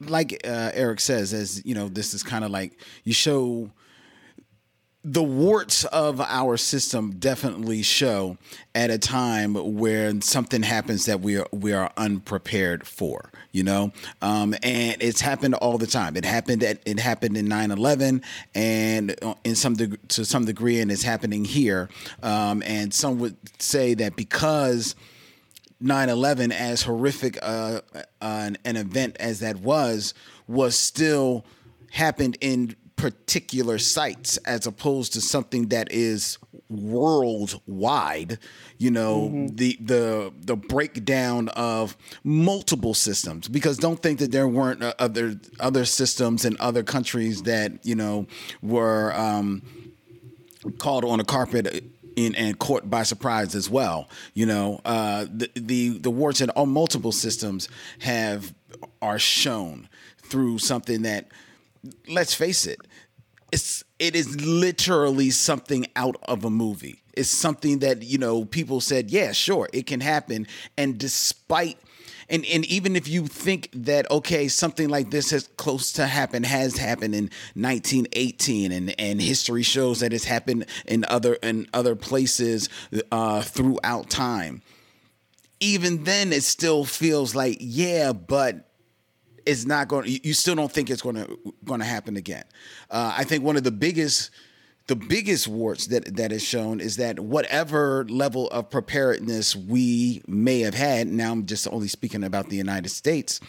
like 0.00 0.40
uh, 0.44 0.70
Eric 0.74 1.00
says, 1.00 1.32
as 1.32 1.64
you 1.64 1.74
know, 1.74 1.88
this 1.88 2.14
is 2.14 2.22
kind 2.22 2.44
of 2.44 2.50
like 2.50 2.80
you 3.04 3.12
show 3.12 3.70
the 5.04 5.22
warts 5.22 5.84
of 5.86 6.20
our 6.20 6.56
system 6.56 7.16
definitely 7.18 7.82
show 7.82 8.36
at 8.74 8.90
a 8.90 8.98
time 8.98 9.54
where 9.54 10.20
something 10.20 10.62
happens 10.62 11.06
that 11.06 11.20
we 11.20 11.38
are 11.38 11.46
we 11.52 11.72
are 11.72 11.90
unprepared 11.96 12.86
for 12.86 13.30
you 13.52 13.62
know? 13.62 13.92
Um, 14.20 14.54
and 14.62 14.96
it's 15.00 15.20
happened 15.20 15.54
all 15.54 15.78
the 15.78 15.86
time. 15.86 16.16
It 16.16 16.24
happened 16.24 16.64
at 16.64 16.80
it 16.84 16.98
happened 16.98 17.36
in 17.36 17.46
9-11 17.46 18.24
and 18.54 19.14
in 19.44 19.54
some 19.54 19.76
to 19.76 20.24
some 20.24 20.44
degree 20.44 20.80
and 20.80 20.90
it's 20.90 21.02
happening 21.02 21.44
here. 21.44 21.88
Um, 22.22 22.62
and 22.66 22.92
some 22.92 23.18
would 23.18 23.36
say 23.62 23.94
that 23.94 24.16
because 24.16 24.96
9/11, 25.82 26.52
as 26.52 26.82
horrific 26.82 27.38
uh, 27.42 27.80
uh, 27.94 28.02
an, 28.20 28.56
an 28.64 28.76
event 28.76 29.16
as 29.20 29.40
that 29.40 29.56
was, 29.56 30.14
was 30.46 30.76
still 30.76 31.44
happened 31.90 32.38
in 32.40 32.74
particular 33.02 33.78
sites 33.78 34.36
as 34.46 34.64
opposed 34.64 35.12
to 35.12 35.20
something 35.20 35.66
that 35.68 35.90
is 35.90 36.38
worldwide. 36.68 38.38
You 38.78 38.92
know, 38.92 39.48
the 39.52 39.76
the 39.80 40.32
the 40.38 40.54
breakdown 40.54 41.48
of 41.48 41.96
multiple 42.22 42.94
systems. 42.94 43.48
Because 43.48 43.76
don't 43.76 44.00
think 44.00 44.20
that 44.20 44.30
there 44.30 44.46
weren't 44.46 44.84
uh, 44.84 44.94
other 45.00 45.40
other 45.58 45.84
systems 45.84 46.44
in 46.44 46.56
other 46.60 46.84
countries 46.84 47.42
that 47.42 47.84
you 47.84 47.96
know 47.96 48.26
were. 48.62 49.12
Um, 49.14 49.62
called 50.78 51.04
on 51.04 51.18
a 51.18 51.24
carpet 51.24 51.82
in, 52.14 52.36
and 52.36 52.56
caught 52.56 52.88
by 52.88 53.02
surprise 53.02 53.56
as 53.56 53.68
well. 53.68 54.08
You 54.32 54.46
know, 54.46 54.80
uh, 54.84 55.26
the, 55.28 55.50
the 55.56 55.98
the 55.98 56.10
warts 56.10 56.40
in 56.40 56.50
all 56.50 56.66
multiple 56.66 57.10
systems 57.10 57.68
have 57.98 58.54
are 59.00 59.18
shown 59.18 59.88
through 60.18 60.58
something 60.58 61.02
that, 61.02 61.26
let's 62.06 62.32
face 62.32 62.64
it, 62.64 62.78
it's 63.52 63.84
it 63.98 64.16
is 64.16 64.40
literally 64.44 65.30
something 65.30 65.86
out 65.94 66.16
of 66.24 66.44
a 66.44 66.50
movie. 66.50 67.02
It's 67.12 67.28
something 67.28 67.80
that 67.80 68.02
you 68.02 68.18
know 68.18 68.46
people 68.46 68.80
said, 68.80 69.10
yeah, 69.10 69.32
sure, 69.32 69.68
it 69.72 69.86
can 69.86 70.00
happen, 70.00 70.48
and 70.76 70.98
despite. 70.98 71.78
And, 72.28 72.46
and 72.46 72.64
even 72.66 72.96
if 72.96 73.08
you 73.08 73.26
think 73.26 73.68
that 73.74 74.10
okay 74.10 74.48
something 74.48 74.88
like 74.88 75.10
this 75.10 75.32
has 75.32 75.48
close 75.58 75.92
to 75.94 76.06
happen 76.06 76.44
has 76.44 76.78
happened 76.78 77.14
in 77.14 77.24
1918 77.54 78.72
and, 78.72 78.98
and 78.98 79.20
history 79.20 79.62
shows 79.62 80.00
that 80.00 80.14
it's 80.14 80.24
happened 80.24 80.64
in 80.86 81.04
other 81.08 81.34
in 81.34 81.66
other 81.74 81.94
places 81.94 82.70
uh, 83.10 83.42
throughout 83.42 84.08
time 84.08 84.62
even 85.60 86.04
then 86.04 86.32
it 86.32 86.44
still 86.44 86.86
feels 86.86 87.34
like 87.34 87.58
yeah 87.60 88.12
but 88.12 88.71
it's 89.46 89.64
not 89.66 89.88
going 89.88 90.18
you 90.22 90.34
still 90.34 90.54
don't 90.54 90.72
think 90.72 90.90
it's 90.90 91.02
going 91.02 91.16
to 91.16 91.38
going 91.64 91.80
to 91.80 91.86
happen 91.86 92.16
again. 92.16 92.44
Uh, 92.90 93.14
i 93.16 93.24
think 93.24 93.44
one 93.44 93.56
of 93.56 93.64
the 93.64 93.70
biggest 93.70 94.30
the 94.88 94.96
biggest 94.96 95.46
warts 95.46 95.86
that 95.86 96.16
that 96.16 96.32
is 96.32 96.42
shown 96.42 96.80
is 96.80 96.96
that 96.96 97.20
whatever 97.20 98.04
level 98.08 98.48
of 98.48 98.68
preparedness 98.68 99.54
we 99.54 100.22
may 100.26 100.60
have 100.60 100.74
had 100.74 101.06
now 101.06 101.32
i'm 101.32 101.46
just 101.46 101.68
only 101.68 101.88
speaking 101.88 102.24
about 102.24 102.48
the 102.48 102.56
united 102.56 102.88
states 102.88 103.40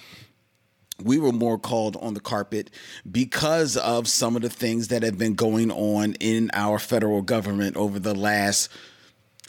we 1.02 1.18
were 1.18 1.32
more 1.32 1.58
called 1.58 1.98
on 2.02 2.14
the 2.14 2.20
carpet 2.20 2.70
because 3.12 3.76
of 3.78 4.08
some 4.08 4.36
of 4.36 4.42
the 4.42 4.50
things 4.50 4.90
that 4.90 5.02
have 5.02 5.18
been 5.18 5.34
going 5.34 5.72
on 5.72 6.14
in 6.20 6.52
our 6.54 6.78
federal 6.78 7.22
government 7.22 7.76
over 7.76 8.00
the 8.00 8.14
last 8.14 8.70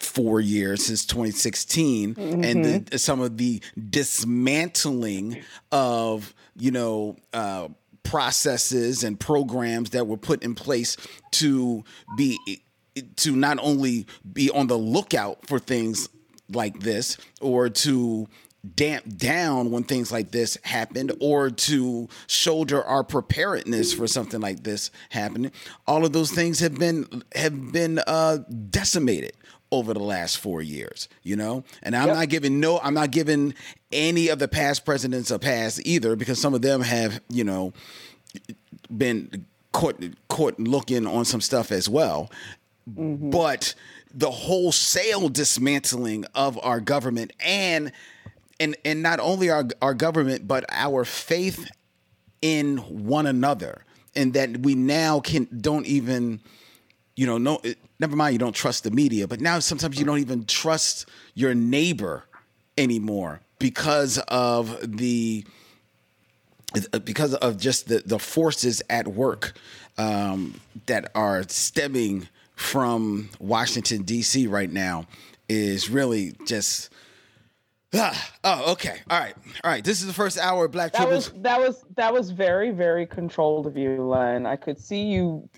four 0.04 0.40
years 0.40 0.84
since 0.86 1.04
2016 1.06 2.14
and 2.18 2.86
the, 2.90 2.98
some 2.98 3.20
of 3.20 3.36
the 3.38 3.60
dismantling 3.90 5.42
of 5.72 6.34
you 6.56 6.70
know 6.70 7.16
uh, 7.32 7.68
processes 8.02 9.02
and 9.02 9.18
programs 9.18 9.90
that 9.90 10.06
were 10.06 10.16
put 10.16 10.42
in 10.42 10.54
place 10.54 10.96
to 11.32 11.82
be 12.16 12.38
to 13.16 13.34
not 13.34 13.58
only 13.60 14.06
be 14.32 14.50
on 14.50 14.68
the 14.68 14.78
lookout 14.78 15.46
for 15.46 15.58
things 15.58 16.08
like 16.48 16.80
this 16.80 17.16
or 17.40 17.68
to 17.68 18.28
damp 18.76 19.04
down 19.16 19.70
when 19.70 19.82
things 19.82 20.10
like 20.10 20.30
this 20.30 20.56
happened 20.62 21.12
or 21.20 21.50
to 21.50 22.08
shoulder 22.26 22.82
our 22.84 23.04
preparedness 23.04 23.92
for 23.92 24.06
something 24.06 24.40
like 24.40 24.62
this 24.62 24.90
happening 25.10 25.52
all 25.86 26.04
of 26.04 26.12
those 26.12 26.30
things 26.30 26.60
have 26.60 26.78
been 26.78 27.22
have 27.34 27.72
been 27.72 28.00
uh 28.06 28.38
decimated 28.70 29.32
over 29.78 29.94
the 29.94 30.00
last 30.00 30.38
four 30.38 30.62
years 30.62 31.08
you 31.22 31.36
know? 31.36 31.64
And 31.82 31.96
i'm 31.96 32.08
not 32.08 32.28
giving 32.28 32.60
no 32.60 32.78
i'm 32.80 32.94
not 32.94 33.10
giving 33.10 33.54
any 33.92 34.28
of 34.28 34.38
the 34.38 34.48
past 34.48 34.84
presidents 34.84 35.30
a 35.30 35.38
pass 35.38 35.80
either 35.84 36.16
because 36.16 36.40
some 36.40 36.54
of 36.54 36.62
them 36.62 36.80
have 36.80 37.20
you 37.28 37.44
know 37.44 37.72
been 38.96 39.46
caught 39.72 40.02
caught 40.28 40.58
looking 40.58 41.06
on 41.06 41.24
some 41.24 41.40
stuff 41.40 41.70
as 41.70 41.88
well. 41.88 42.30
Mm-hmm. 42.88 43.30
But 43.30 43.74
the 44.14 44.30
wholesale 44.30 45.28
dismantling 45.28 46.24
of 46.34 46.58
our 46.62 46.80
government 46.80 47.32
and 47.40 47.92
and 48.60 48.76
and 48.84 49.02
not 49.02 49.20
only 49.20 49.50
our 49.50 49.64
our 49.82 49.94
government 49.94 50.46
but 50.46 50.64
our 50.70 51.04
faith 51.04 51.68
in 52.40 52.78
one 52.78 53.26
another 53.26 53.84
and 54.14 54.32
that 54.34 54.58
we 54.58 54.74
now 54.74 55.18
can 55.18 55.48
don't 55.60 55.86
even 55.86 56.40
you 57.16 57.26
know 57.26 57.38
no 57.38 57.60
never 58.00 58.16
mind 58.16 58.32
you 58.32 58.38
don't 58.38 58.54
trust 58.54 58.84
the 58.84 58.90
media 58.90 59.26
but 59.28 59.40
now 59.40 59.58
sometimes 59.58 59.98
you 59.98 60.04
don't 60.04 60.18
even 60.18 60.44
trust 60.44 61.08
your 61.34 61.54
neighbor 61.54 62.24
anymore 62.76 63.40
because 63.58 64.18
of 64.28 64.76
the 64.96 65.44
because 67.04 67.34
of 67.34 67.58
just 67.58 67.88
the, 67.88 68.02
the 68.04 68.18
forces 68.18 68.82
at 68.90 69.06
work 69.06 69.52
um, 69.98 70.60
that 70.86 71.10
are 71.14 71.44
stemming 71.48 72.28
from 72.56 73.28
Washington 73.38 74.02
D.C. 74.02 74.46
right 74.46 74.70
now 74.70 75.06
is 75.48 75.90
really 75.90 76.34
just. 76.46 76.90
Ah, 77.96 78.32
oh, 78.42 78.72
okay. 78.72 78.98
All 79.08 79.20
right. 79.20 79.34
All 79.62 79.70
right. 79.70 79.84
This 79.84 80.00
is 80.00 80.08
the 80.08 80.12
first 80.12 80.36
hour 80.36 80.64
of 80.64 80.72
Black 80.72 80.92
That 80.94 81.08
was 81.08 81.30
that 81.42 81.60
was 81.60 81.84
that 81.94 82.12
was 82.12 82.30
very 82.30 82.72
very 82.72 83.06
controlled 83.06 83.68
of 83.68 83.76
you, 83.76 84.02
Len. 84.02 84.46
I 84.46 84.56
could 84.56 84.80
see 84.80 85.02
you 85.02 85.48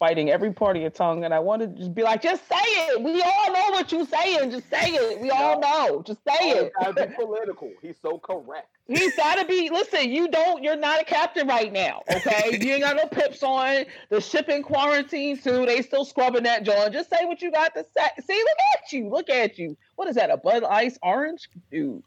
biting 0.00 0.30
every 0.30 0.50
part 0.52 0.74
of 0.76 0.80
your 0.82 0.90
tongue, 0.90 1.24
and 1.24 1.32
I 1.32 1.38
wanted 1.38 1.74
to 1.76 1.82
just 1.82 1.94
be 1.94 2.02
like, 2.02 2.22
just 2.22 2.48
say 2.48 2.56
it. 2.56 3.00
We 3.02 3.20
all 3.22 3.52
know 3.52 3.64
what 3.70 3.92
you're 3.92 4.06
saying. 4.06 4.50
Just 4.50 4.68
say 4.70 4.88
it. 4.94 5.20
We 5.20 5.30
all 5.30 5.60
know. 5.60 6.02
Just 6.02 6.20
say 6.26 6.34
Oh, 6.40 6.64
it. 6.64 6.72
gotta 6.80 7.06
be 7.06 7.14
political. 7.18 7.70
He's 7.82 7.96
so 8.02 8.18
correct. 8.18 8.66
He's 8.88 9.14
gotta 9.14 9.44
be. 9.44 9.70
Listen, 9.70 10.10
you 10.10 10.26
don't. 10.28 10.64
You're 10.64 10.74
not 10.76 11.00
a 11.02 11.04
captain 11.04 11.46
right 11.46 11.72
now. 11.72 12.02
Okay, 12.12 12.58
you 12.60 12.72
ain't 12.72 12.82
got 12.82 12.96
no 12.96 13.06
pips 13.06 13.42
on. 13.44 13.84
The 14.08 14.20
ship 14.20 14.48
in 14.48 14.62
quarantine 14.64 15.38
too. 15.38 15.66
They 15.66 15.82
still 15.82 16.04
scrubbing 16.06 16.42
that 16.44 16.64
joint. 16.64 16.92
Just 16.92 17.10
say 17.10 17.24
what 17.26 17.40
you 17.42 17.52
got 17.52 17.74
to 17.74 17.84
say. 17.96 18.08
See, 18.26 18.34
look 18.34 18.58
at 18.74 18.92
you. 18.92 19.08
Look 19.10 19.30
at 19.30 19.58
you. 19.58 19.76
What 19.96 20.08
is 20.08 20.16
that? 20.16 20.30
A 20.30 20.38
Bud 20.38 20.64
Ice 20.64 20.98
orange? 21.02 21.48
Dude, 21.70 22.02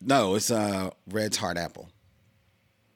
No, 0.00 0.34
it's 0.34 0.50
uh 0.50 0.90
Red's 1.10 1.36
Hard 1.36 1.58
Apple. 1.58 1.90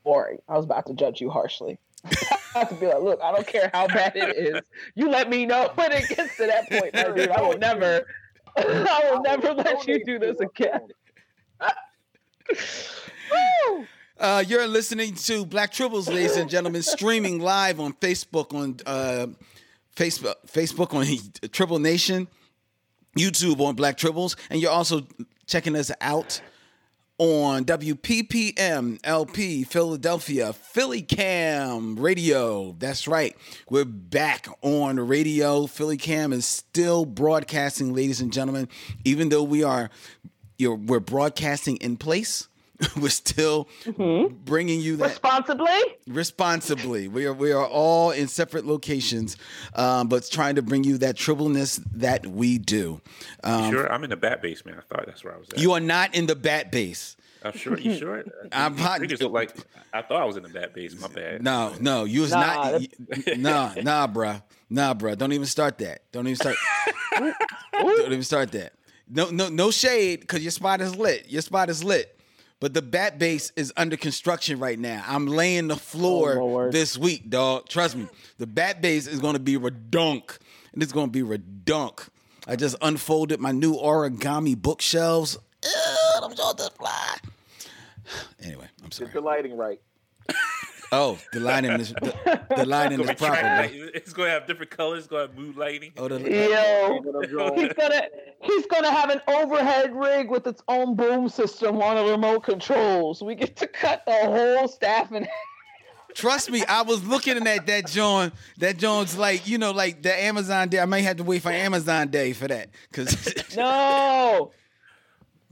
boring. 0.03 0.39
I 0.49 0.57
was 0.57 0.65
about 0.65 0.87
to 0.87 0.95
judge 0.95 1.21
you 1.21 1.29
harshly. 1.31 1.79
I 2.55 2.61
have 2.61 2.69
to 2.71 2.75
be 2.75 2.87
like, 2.87 3.03
look, 3.03 3.21
I 3.23 3.33
don't 3.33 3.47
care 3.47 3.71
how 3.73 3.87
bad 3.87 4.17
it 4.17 4.37
is. 4.37 4.63
You 4.95 5.11
let 5.11 5.29
me 5.29 5.47
know 5.47 5.71
when 5.75 5.93
it 5.93 6.09
gets 6.09 6.37
to 6.37 6.47
that 6.47 6.69
point, 6.69 6.95
my 6.95 7.15
dude. 7.15 7.31
I 7.31 7.43
will 7.43 7.59
never. 7.59 8.07
I 8.57 9.11
will 9.11 9.23
never 9.23 9.55
let 9.55 9.87
you 9.87 10.05
do 10.05 10.19
this 10.19 10.39
again. 10.41 10.89
Woo! 13.31 13.87
Uh, 14.19 14.45
you're 14.47 14.67
listening 14.67 15.15
to 15.15 15.47
Black 15.47 15.73
Tribbles, 15.73 16.09
ladies 16.09 16.37
and 16.37 16.51
gentlemen, 16.51 16.83
streaming 16.83 17.39
live 17.39 17.79
on 17.79 17.93
Facebook 17.95 18.53
on 18.53 18.77
uh, 18.85 19.29
Facebook, 19.95 20.35
Facebook 20.47 20.93
on 20.93 21.07
Tribble 21.51 21.79
Nation, 21.79 22.27
YouTube 23.17 23.61
on 23.61 23.77
Black 23.77 23.97
Tribbles, 23.97 24.37
and 24.51 24.61
you're 24.61 24.73
also 24.73 25.07
checking 25.47 25.77
us 25.77 25.91
out 26.01 26.43
on 27.21 27.67
WPPM 27.67 28.99
LP 29.05 29.63
Philadelphia 29.63 30.55
Philly 30.55 31.03
Cam 31.03 32.01
Radio. 32.01 32.75
That's 32.79 33.07
right, 33.07 33.37
we're 33.69 33.85
back 33.85 34.49
on 34.63 34.99
radio. 34.99 35.67
Philly 35.67 35.99
Cam 35.99 36.33
is 36.33 36.47
still 36.47 37.05
broadcasting, 37.05 37.95
ladies 37.95 38.23
and 38.23 38.33
gentlemen, 38.33 38.71
even 39.05 39.29
though 39.29 39.43
we 39.43 39.63
are 39.63 39.91
we're 40.59 40.99
broadcasting 40.99 41.77
in 41.77 41.99
place. 41.99 42.49
We're 43.01 43.09
still 43.11 43.69
bringing 44.45 44.81
you 44.81 44.97
that 44.97 45.09
Responsibly. 45.11 45.69
responsibly. 46.07 47.09
We 47.09 47.27
are 47.27 47.33
we 47.35 47.53
are 47.53 47.67
all 47.67 48.11
in 48.11 48.29
separate 48.29 48.65
locations, 48.67 49.37
um, 49.75 50.09
but 50.09 50.29
trying 50.31 50.55
to 50.57 50.63
bring 50.63 50.85
you 50.85 50.99
that 50.99 51.17
tribleness 51.17 51.81
that 51.95 52.27
we 52.27 52.59
do. 52.59 53.01
Um, 53.45 53.71
sure, 53.71 53.93
I'm 53.93 54.05
in 54.05 54.11
the 54.11 54.17
bat 54.17 54.41
base, 54.43 54.65
man. 54.65 54.77
I 54.79 54.83
thought 54.83 55.07
that's 55.07 55.23
where 55.25 55.35
I 55.35 55.39
was 55.39 55.49
at. 55.51 55.59
You 55.59 55.73
are 55.73 55.81
not 55.81 56.15
in 56.15 56.27
the 56.27 56.37
bat 56.37 56.71
base. 56.73 57.17
I'm 57.43 57.57
sure. 57.57 57.79
You 57.79 57.97
sure? 57.97 58.25
I'm 58.53 58.77
not- 58.77 59.01
You 59.01 59.07
just 59.07 59.23
look 59.23 59.33
like 59.33 59.57
I 59.93 60.03
thought 60.03 60.21
I 60.23 60.25
was 60.25 60.37
in 60.37 60.43
the 60.43 60.49
bat 60.51 60.75
base. 60.75 60.99
My 61.01 61.09
bad. 61.09 61.43
No, 61.43 61.75
no, 61.81 62.05
you 62.05 62.21
was 62.23 62.31
Nah, 62.33 62.79
not. 62.79 62.83
Nah, 63.39 63.75
nah, 63.83 64.07
bruh. 64.07 64.43
Nah, 64.69 64.95
bruh. 64.95 65.17
Don't 65.19 65.33
even 65.33 65.47
start 65.47 65.79
that. 65.79 66.03
Don't 66.13 66.27
even 66.27 66.37
start. 66.37 66.57
don't 67.19 68.13
even 68.13 68.23
start 68.23 68.53
that. 68.53 68.73
No, 69.09 69.31
no, 69.31 69.49
no 69.49 69.71
shade, 69.71 70.21
because 70.21 70.43
your 70.43 70.53
spot 70.53 70.81
is 70.81 70.95
lit. 70.97 71.29
Your 71.31 71.43
spot 71.43 71.69
is 71.71 71.83
lit. 71.83 72.17
But 72.61 72.75
the 72.75 72.83
bat 72.83 73.19
base 73.19 73.53
is 73.57 73.73
under 73.77 73.97
construction 73.97 74.59
right 74.59 74.79
now. 74.79 75.03
I'm 75.07 75.27
laying 75.27 75.69
the 75.69 75.77
floor 75.77 76.39
Oh, 76.39 76.71
this 76.71 76.99
week, 76.99 77.31
dog. 77.31 77.69
Trust 77.69 77.97
me. 77.97 78.07
The 78.37 78.47
bat 78.47 78.83
base 78.83 79.07
is 79.07 79.19
going 79.19 79.33
to 79.33 79.41
be 79.41 79.57
redunk, 79.57 80.39
and 80.75 80.83
it's 80.83 80.93
going 80.93 81.11
to 81.11 81.25
be 81.25 81.39
redunk. 81.39 82.09
I 82.47 82.57
just 82.57 82.77
unfolded 82.83 83.41
my 83.41 83.53
new 83.53 83.75
origami 83.75 84.61
bookshelves. 84.61 85.39
Ew, 85.65 85.71
I'm 86.23 86.35
this 86.35 86.71
fly. 86.71 87.17
Anyway, 88.43 88.67
I'm 88.83 88.91
sorry. 88.91 89.07
Get 89.09 89.15
the 89.15 89.21
lighting 89.21 89.57
right. 89.57 89.81
Oh, 90.93 91.19
the 91.33 91.39
lighting 91.41 91.71
is 91.73 91.93
the, 91.93 92.41
the 92.57 92.67
lighting 92.67 93.01
is 93.01 93.07
proper. 93.13 93.37
track- 93.39 93.71
it's 93.73 94.13
gonna 94.13 94.31
have 94.31 94.47
different 94.47 94.71
colors. 94.73 95.01
It's 95.01 95.07
gonna 95.07 95.29
have 95.29 95.37
mood 95.39 95.57
lighting. 95.57 95.93
Oh, 95.97 96.09
the, 96.09 96.19
Yo, 96.21 97.53
he's 97.55 97.73
gonna 97.75 98.03
he's 98.43 98.67
gonna 98.67 98.91
have 98.91 99.09
an 99.11 99.21
overhead 99.29 99.95
rig 99.95 100.29
with 100.31 100.47
its 100.49 100.63
own 100.67 100.97
boom 100.97 101.29
system 101.29 101.81
on 101.81 101.97
a 101.97 102.05
remote 102.11 102.41
control, 102.43 103.15
so 103.15 103.25
we 103.25 103.35
get 103.37 103.55
to 103.57 103.67
cut 103.69 104.05
the 104.05 104.13
whole 104.13 104.67
staff 104.67 105.13
in. 105.13 105.29
Trust 106.13 106.51
me, 106.51 106.65
I 106.65 106.83
was 106.83 107.05
looking 107.05 107.47
at 107.47 107.67
that 107.67 107.87
John. 107.87 108.33
That 108.59 108.77
John's 108.79 109.17
like 109.17 109.47
you 109.47 109.59
know, 109.59 109.71
like 109.71 110.03
the 110.03 110.13
Amazon 110.25 110.69
Day. 110.71 110.81
I 110.81 110.87
may 110.87 111.03
have 111.03 111.19
to 111.19 111.23
wait 111.25 111.43
for 111.43 111.51
Amazon 111.53 112.09
Day 112.09 112.33
for 112.33 112.49
that, 112.49 112.69
cause 112.93 113.33
No. 113.57 114.51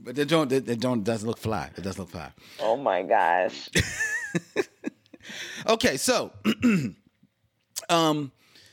but 0.01 0.15
the 0.15 0.25
John, 0.25 0.49
the, 0.49 0.59
the 0.59 0.75
John 0.75 1.01
does 1.01 1.23
look 1.23 1.37
fly. 1.37 1.69
It 1.77 1.81
does 1.81 1.97
look 1.97 2.09
fly. 2.09 2.31
Oh 2.59 2.75
my 2.75 3.03
gosh. 3.03 3.69
Okay, 5.67 5.97
so, 5.97 6.31
um, 7.89 8.31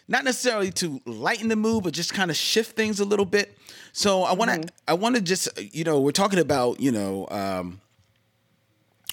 not 0.09 0.25
necessarily 0.25 0.71
to 0.73 1.01
lighten 1.05 1.49
the 1.49 1.57
mood, 1.57 1.85
but 1.85 1.93
just 1.93 2.15
kind 2.15 2.31
of 2.31 2.37
shift 2.37 2.77
things 2.77 3.01
a 3.01 3.05
little 3.05 3.25
bit. 3.27 3.57
So 3.93 4.23
I 4.23 4.35
want 4.35 4.51
to, 4.51 4.73
I 4.87 4.95
want 4.95 5.17
to 5.17 5.23
just, 5.23 5.49
you 5.75 5.85
know, 5.85 6.01
we're 6.01 6.13
talking 6.13 6.39
about, 6.39 6.81
you 6.81 6.93
know, 6.93 7.27
um, 7.31 7.81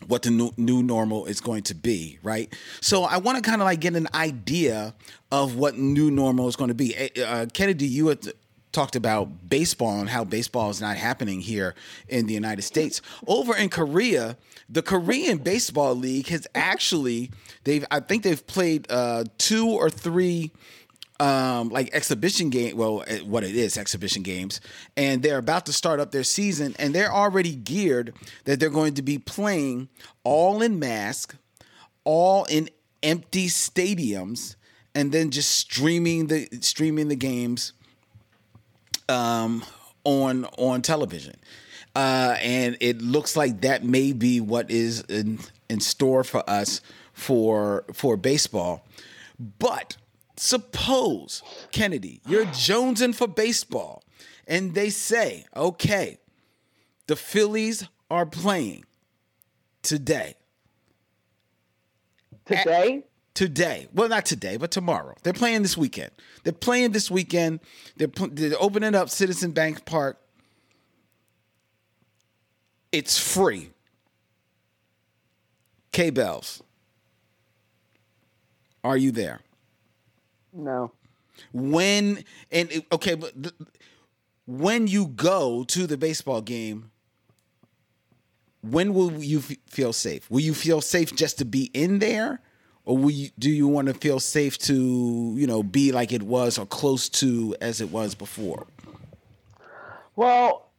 what 0.08 0.22
the 0.22 0.30
new, 0.30 0.52
new 0.58 0.84
normal 0.84 1.26
is 1.26 1.40
going 1.40 1.64
to 1.64 1.74
be, 1.76 2.20
right? 2.22 2.54
So 2.82 3.04
I 3.04 3.18
want 3.18 3.38
to 3.38 3.42
kind 3.50 3.62
of 3.62 3.66
like 3.66 3.80
get 3.80 3.96
an 3.96 4.08
idea 4.14 4.94
of 5.32 5.56
what 5.56 5.78
new 5.78 6.12
normal 6.12 6.48
is 6.48 6.56
going 6.56 6.68
to 6.68 6.74
be. 6.76 6.96
Eh, 6.96 7.10
Uh, 7.24 7.46
Kennedy, 7.54 7.88
you 7.88 8.08
had 8.08 8.28
talked 8.74 8.96
about 8.96 9.50
baseball 9.50 10.00
and 10.00 10.10
how 10.10 10.24
baseball 10.24 10.70
is 10.70 10.82
not 10.82 10.98
happening 10.98 11.40
here 11.40 11.76
in 12.08 12.28
the 12.28 12.34
United 12.34 12.64
States. 12.64 13.02
Over 13.28 13.56
in 13.56 13.70
Korea, 13.70 14.38
the 14.68 14.82
Korean 14.82 15.38
Baseball 15.38 15.96
League 15.96 16.28
has 16.28 16.48
actually 16.56 17.32
they've 17.64 17.86
I 17.92 18.00
think 18.00 18.24
they've 18.24 18.46
played 18.46 18.88
uh, 18.90 19.26
two 19.38 19.70
or 19.70 19.90
three 19.90 20.52
um 21.20 21.70
like 21.70 21.94
exhibition 21.94 22.50
game 22.50 22.76
well 22.76 23.04
eh, 23.06 23.20
what 23.20 23.44
it 23.44 23.56
is 23.56 23.78
exhibition 23.78 24.24
games 24.24 24.60
and 24.98 25.22
they're 25.22 25.38
about 25.38 25.64
to 25.68 25.72
start 25.72 26.00
up 26.00 26.12
their 26.12 26.24
season 26.24 26.76
and 26.80 26.94
they're 26.94 27.14
already 27.14 27.56
geared 27.56 28.16
that 28.46 28.60
they're 28.60 28.72
going 28.72 28.96
to 28.96 29.04
be 29.04 29.20
playing 29.20 29.88
all 30.24 30.64
in 30.64 30.80
mask 30.80 31.36
all 32.04 32.46
in 32.46 32.68
empty 33.04 33.46
stadiums 33.46 34.56
and 34.96 35.12
then 35.12 35.30
just 35.30 35.52
streaming 35.52 36.28
the 36.28 36.48
streaming 36.62 37.10
the 37.10 37.16
games 37.16 37.74
um 39.10 39.64
on 40.04 40.46
on 40.58 40.82
television. 40.82 41.36
Uh 41.96 42.36
and 42.42 42.78
it 42.80 43.02
looks 43.02 43.36
like 43.36 43.62
that 43.62 43.84
may 43.84 44.14
be 44.14 44.42
what 44.42 44.72
is 44.72 45.02
in 45.02 45.40
in 45.70 45.80
store 45.80 46.24
for 46.24 46.48
us 46.50 46.82
for 47.14 47.86
for 47.94 48.18
baseball. 48.18 48.86
But 49.60 49.98
suppose 50.36 51.44
kennedy 51.72 52.20
you're 52.28 52.46
jonesing 52.46 53.14
for 53.14 53.28
baseball 53.28 54.04
and 54.48 54.74
they 54.74 54.90
say 54.90 55.46
okay 55.56 56.18
the 57.08 57.16
phillies 57.16 57.88
are 58.10 58.26
playing 58.26 58.84
today. 59.82 60.36
Today? 62.46 63.04
Today. 63.34 63.88
Well, 63.94 64.10
not 64.10 64.26
today, 64.26 64.58
but 64.58 64.72
tomorrow. 64.72 65.16
They're 65.24 65.34
playing 65.34 65.62
this 65.64 65.78
weekend. 65.78 66.12
They're 66.44 66.54
playing 66.54 66.92
this 66.92 67.10
weekend. 67.10 67.60
They're, 67.98 68.08
pl- 68.08 68.30
they're 68.32 68.54
opening 68.60 68.96
up 68.96 69.10
Citizen 69.10 69.52
Bank 69.52 69.86
Park. 69.86 70.20
It's 72.92 73.18
free. 73.18 73.72
K 75.92 76.10
Bells. 76.10 76.62
Are 78.84 78.98
you 78.98 79.12
there? 79.12 79.40
No. 80.52 80.92
When 81.52 82.24
and 82.52 82.72
it- 82.72 82.86
okay, 82.92 83.16
but 83.16 83.42
th- 83.42 83.56
when 84.46 84.88
you 84.88 85.08
go 85.08 85.64
to 85.66 85.88
the 85.88 85.98
baseball 85.98 86.42
game, 86.42 86.92
when 88.62 88.94
will 88.94 89.24
you 89.24 89.40
f- 89.40 89.56
feel 89.68 89.94
safe? 89.94 90.30
Will 90.30 90.42
you 90.42 90.54
feel 90.54 90.82
safe 90.82 91.16
just 91.16 91.38
to 91.40 91.46
be 91.46 91.66
in 91.74 92.00
there, 92.00 92.42
or 92.86 93.10
you, 93.10 93.30
do 93.40 93.50
you 93.50 93.68
want 93.68 93.88
to 93.88 93.94
feel 93.94 94.20
safe 94.20 94.58
to 94.60 95.34
you 95.38 95.48
know 95.48 95.64
be 95.64 95.92
like 95.92 96.12
it 96.12 96.24
was 96.24 96.58
or 96.58 96.66
close 96.66 97.10
to 97.10 97.56
as 97.62 97.82
it 97.82 97.90
was 97.92 98.16
before? 98.16 98.68
Well, 100.16 100.70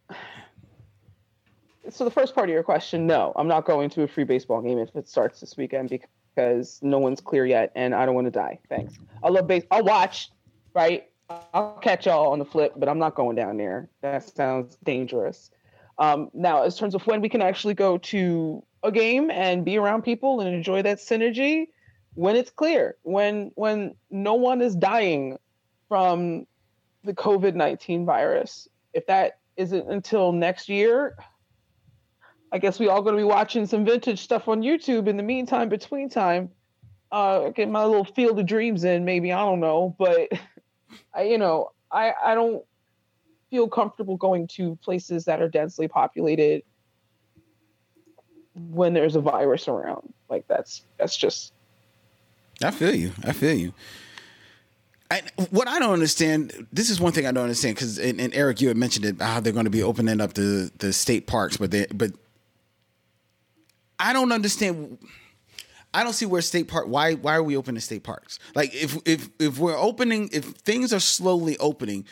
so 1.90 2.04
the 2.04 2.10
first 2.10 2.34
part 2.34 2.48
of 2.48 2.52
your 2.52 2.62
question, 2.62 3.06
no, 3.06 3.32
I'm 3.36 3.48
not 3.48 3.64
going 3.64 3.90
to 3.90 4.02
a 4.02 4.08
free 4.08 4.24
baseball 4.24 4.62
game 4.62 4.78
if 4.78 4.94
it 4.94 5.08
starts 5.08 5.40
this 5.40 5.56
weekend 5.56 5.90
because 6.34 6.78
no 6.82 6.98
one's 6.98 7.20
clear 7.20 7.44
yet, 7.44 7.72
and 7.74 7.94
I 7.94 8.06
don't 8.06 8.14
want 8.14 8.26
to 8.26 8.30
die. 8.30 8.58
Thanks. 8.68 8.94
I 9.22 9.28
love 9.28 9.46
base. 9.46 9.64
I'll 9.70 9.84
watch, 9.84 10.30
right? 10.74 11.08
I'll 11.52 11.78
catch 11.82 12.06
y'all 12.06 12.32
on 12.32 12.38
the 12.38 12.44
flip, 12.44 12.74
but 12.76 12.88
I'm 12.88 12.98
not 12.98 13.14
going 13.14 13.36
down 13.36 13.56
there. 13.56 13.88
That 14.02 14.22
sounds 14.22 14.76
dangerous. 14.84 15.50
Um, 15.98 16.30
now, 16.34 16.64
in 16.64 16.70
terms 16.70 16.94
of 16.94 17.06
when 17.06 17.20
we 17.20 17.28
can 17.28 17.40
actually 17.40 17.74
go 17.74 17.98
to 17.98 18.62
a 18.82 18.92
game 18.92 19.30
and 19.30 19.64
be 19.64 19.78
around 19.78 20.02
people 20.02 20.40
and 20.40 20.52
enjoy 20.54 20.82
that 20.82 20.98
synergy, 20.98 21.68
when 22.14 22.36
it's 22.36 22.50
clear, 22.50 22.96
when 23.02 23.50
when 23.54 23.94
no 24.10 24.34
one 24.34 24.62
is 24.62 24.74
dying 24.74 25.38
from 25.88 26.46
the 27.04 27.14
COVID 27.14 27.54
19 27.54 28.04
virus. 28.06 28.68
If 28.92 29.06
that 29.06 29.38
isn't 29.56 29.90
until 29.90 30.32
next 30.32 30.68
year, 30.68 31.16
I 32.50 32.58
guess 32.58 32.78
we 32.78 32.88
all 32.88 33.02
going 33.02 33.16
to 33.16 33.20
be 33.20 33.24
watching 33.24 33.66
some 33.66 33.84
vintage 33.84 34.20
stuff 34.20 34.48
on 34.48 34.62
YouTube 34.62 35.06
in 35.06 35.16
the 35.16 35.22
meantime, 35.22 35.68
between 35.68 36.08
time. 36.08 36.50
Uh, 37.12 37.50
get 37.50 37.68
my 37.68 37.84
little 37.84 38.04
field 38.04 38.38
of 38.38 38.46
dreams 38.46 38.82
in, 38.82 39.04
maybe 39.04 39.32
I 39.32 39.40
don't 39.40 39.60
know, 39.60 39.94
but 39.98 40.28
I, 41.14 41.24
you 41.24 41.38
know, 41.38 41.70
I 41.90 42.12
I 42.24 42.34
don't 42.34 42.64
feel 43.50 43.68
comfortable 43.68 44.16
going 44.16 44.48
to 44.48 44.76
places 44.76 45.26
that 45.26 45.40
are 45.40 45.48
densely 45.48 45.86
populated 45.86 46.62
when 48.54 48.94
there's 48.94 49.16
a 49.16 49.20
virus 49.20 49.68
around. 49.68 50.12
Like 50.28 50.46
that's 50.48 50.84
that's 50.98 51.16
just. 51.16 51.52
I 52.62 52.70
feel 52.70 52.94
you. 52.94 53.12
I 53.24 53.32
feel 53.32 53.54
you. 53.54 53.74
I, 55.10 55.22
what 55.50 55.68
I 55.68 55.78
don't 55.78 55.92
understand, 55.92 56.66
this 56.72 56.90
is 56.90 57.00
one 57.00 57.12
thing 57.12 57.26
I 57.26 57.32
don't 57.32 57.44
understand 57.44 57.76
because, 57.76 57.98
and, 57.98 58.20
and, 58.20 58.34
Eric, 58.34 58.60
you 58.60 58.68
had 58.68 58.76
mentioned 58.76 59.04
it 59.04 59.20
how 59.20 59.38
they're 59.38 59.52
going 59.52 59.66
to 59.66 59.70
be 59.70 59.82
opening 59.82 60.20
up 60.20 60.34
the 60.34 60.70
the 60.78 60.92
state 60.92 61.26
parks, 61.26 61.56
but 61.56 61.70
they, 61.70 61.86
but 61.92 62.12
I 63.98 64.12
don't 64.12 64.32
understand. 64.32 64.98
I 65.92 66.02
don't 66.02 66.14
see 66.14 66.26
where 66.26 66.42
state 66.42 66.68
park. 66.68 66.86
Why 66.88 67.14
why 67.14 67.36
are 67.36 67.42
we 67.42 67.56
opening 67.56 67.80
state 67.80 68.02
parks? 68.02 68.38
Like 68.54 68.74
if 68.74 68.96
if 69.04 69.28
if 69.38 69.58
we're 69.58 69.78
opening, 69.78 70.30
if 70.32 70.44
things 70.44 70.92
are 70.92 71.00
slowly 71.00 71.56
opening, 71.58 72.06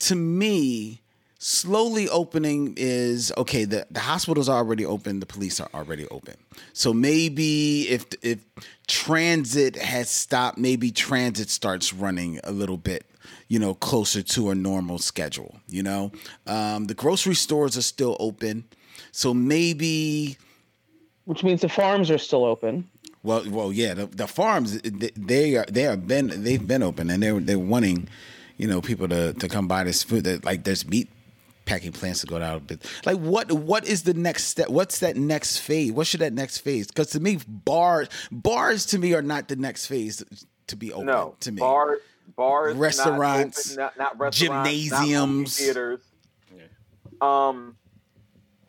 to 0.00 0.14
me, 0.14 1.02
slowly 1.46 2.08
opening 2.08 2.74
is 2.76 3.32
okay. 3.38 3.64
The 3.64 3.86
the 3.90 4.00
hospitals 4.00 4.48
are 4.48 4.58
already 4.58 4.84
open. 4.84 5.20
The 5.20 5.26
police 5.26 5.60
are 5.60 5.68
already 5.72 6.06
open. 6.08 6.34
So 6.72 6.92
maybe 6.92 7.88
if 7.88 8.04
if 8.22 8.40
transit 8.88 9.76
has 9.76 10.10
stopped, 10.10 10.58
maybe 10.58 10.90
transit 10.90 11.48
starts 11.48 11.92
running 11.92 12.40
a 12.42 12.50
little 12.50 12.76
bit 12.76 13.06
you 13.48 13.60
know, 13.60 13.74
closer 13.74 14.22
to 14.22 14.50
a 14.50 14.54
normal 14.56 14.98
schedule. 14.98 15.56
You 15.68 15.84
know, 15.84 16.10
um, 16.48 16.86
the 16.86 16.94
grocery 16.94 17.36
stores 17.36 17.76
are 17.76 17.82
still 17.82 18.16
open, 18.18 18.64
so 19.12 19.32
maybe 19.32 20.36
which 21.26 21.44
means 21.44 21.60
the 21.60 21.68
farms 21.68 22.10
are 22.10 22.18
still 22.18 22.44
open. 22.44 22.88
Well, 23.22 23.44
well, 23.48 23.72
yeah, 23.72 23.94
the, 23.94 24.06
the 24.06 24.26
farms 24.26 24.80
they 24.82 25.56
are 25.56 25.66
they 25.70 25.82
have 25.82 26.08
been 26.08 26.42
they've 26.42 26.66
been 26.66 26.82
open 26.82 27.08
and 27.08 27.22
they're 27.22 27.38
they're 27.38 27.58
wanting, 27.58 28.08
you 28.56 28.66
know, 28.66 28.80
people 28.80 29.06
to 29.08 29.32
to 29.34 29.48
come 29.48 29.68
buy 29.68 29.84
this 29.84 30.02
food. 30.02 30.24
That 30.24 30.44
like 30.44 30.64
there's 30.64 30.86
meat 30.86 31.08
packing 31.66 31.92
plants 31.92 32.20
to 32.20 32.26
go 32.26 32.38
down. 32.38 32.62
But 32.66 32.78
like, 33.04 33.18
what 33.18 33.52
what 33.52 33.86
is 33.86 34.04
the 34.04 34.14
next 34.14 34.44
step? 34.44 34.68
What's 34.68 35.00
that 35.00 35.16
next 35.16 35.58
phase? 35.58 35.92
What 35.92 36.06
should 36.06 36.20
that 36.20 36.32
next 36.32 36.58
phase? 36.58 36.86
Because 36.86 37.10
to 37.10 37.20
me, 37.20 37.38
bars 37.46 38.08
bars 38.32 38.86
to 38.86 38.98
me 38.98 39.12
are 39.12 39.22
not 39.22 39.48
the 39.48 39.56
next 39.56 39.86
phase 39.86 40.24
to 40.68 40.76
be 40.76 40.92
open. 40.92 41.06
No, 41.06 41.36
to 41.40 41.52
me, 41.52 41.60
bars, 41.60 42.00
bars, 42.34 42.76
restaurants, 42.76 43.76
not, 43.76 43.92
open, 43.92 43.98
not, 43.98 44.16
not 44.16 44.20
restaurants, 44.20 44.70
gymnasiums, 44.70 45.60
not 45.60 45.64
theaters. 45.66 46.00
Um, 47.20 47.76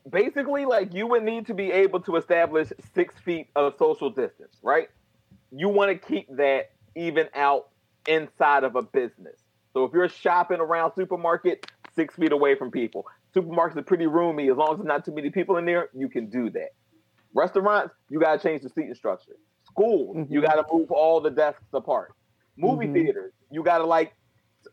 basically 0.09 0.65
like 0.65 0.93
you 0.93 1.07
would 1.07 1.23
need 1.23 1.47
to 1.47 1.53
be 1.53 1.71
able 1.71 1.99
to 2.01 2.15
establish 2.15 2.71
six 2.95 3.13
feet 3.19 3.47
of 3.55 3.75
social 3.77 4.09
distance, 4.09 4.55
right? 4.61 4.89
You 5.51 5.69
want 5.69 5.91
to 5.91 6.07
keep 6.07 6.27
that 6.37 6.71
even 6.95 7.27
out 7.35 7.69
inside 8.07 8.63
of 8.63 8.75
a 8.75 8.81
business. 8.81 9.35
So 9.73 9.83
if 9.83 9.93
you're 9.93 10.09
shopping 10.09 10.59
around 10.59 10.93
supermarket, 10.95 11.67
six 11.97 12.15
feet 12.15 12.31
away 12.31 12.55
from 12.55 12.71
people. 12.71 13.05
Supermarkets 13.35 13.75
are 13.75 13.81
pretty 13.81 14.07
roomy. 14.07 14.49
As 14.49 14.55
long 14.55 14.71
as 14.71 14.77
there's 14.77 14.87
not 14.87 15.03
too 15.03 15.13
many 15.13 15.29
people 15.29 15.57
in 15.57 15.65
there, 15.65 15.89
you 15.93 16.07
can 16.07 16.29
do 16.29 16.49
that. 16.51 16.69
Restaurants, 17.33 17.93
you 18.09 18.19
gotta 18.21 18.39
change 18.41 18.61
the 18.61 18.69
seating 18.69 18.95
structure. 18.95 19.35
Schools, 19.65 20.15
mm-hmm. 20.15 20.33
you 20.33 20.41
gotta 20.41 20.63
move 20.71 20.89
all 20.91 21.19
the 21.19 21.29
desks 21.29 21.73
apart. 21.73 22.13
Movie 22.55 22.85
mm-hmm. 22.85 22.93
theaters, 22.93 23.33
you 23.51 23.63
gotta 23.63 23.85
like, 23.85 24.13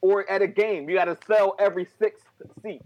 or 0.00 0.30
at 0.30 0.40
a 0.40 0.46
game, 0.46 0.88
you 0.88 0.94
gotta 0.94 1.18
sell 1.26 1.56
every 1.58 1.88
sixth 1.98 2.26
seat. 2.62 2.82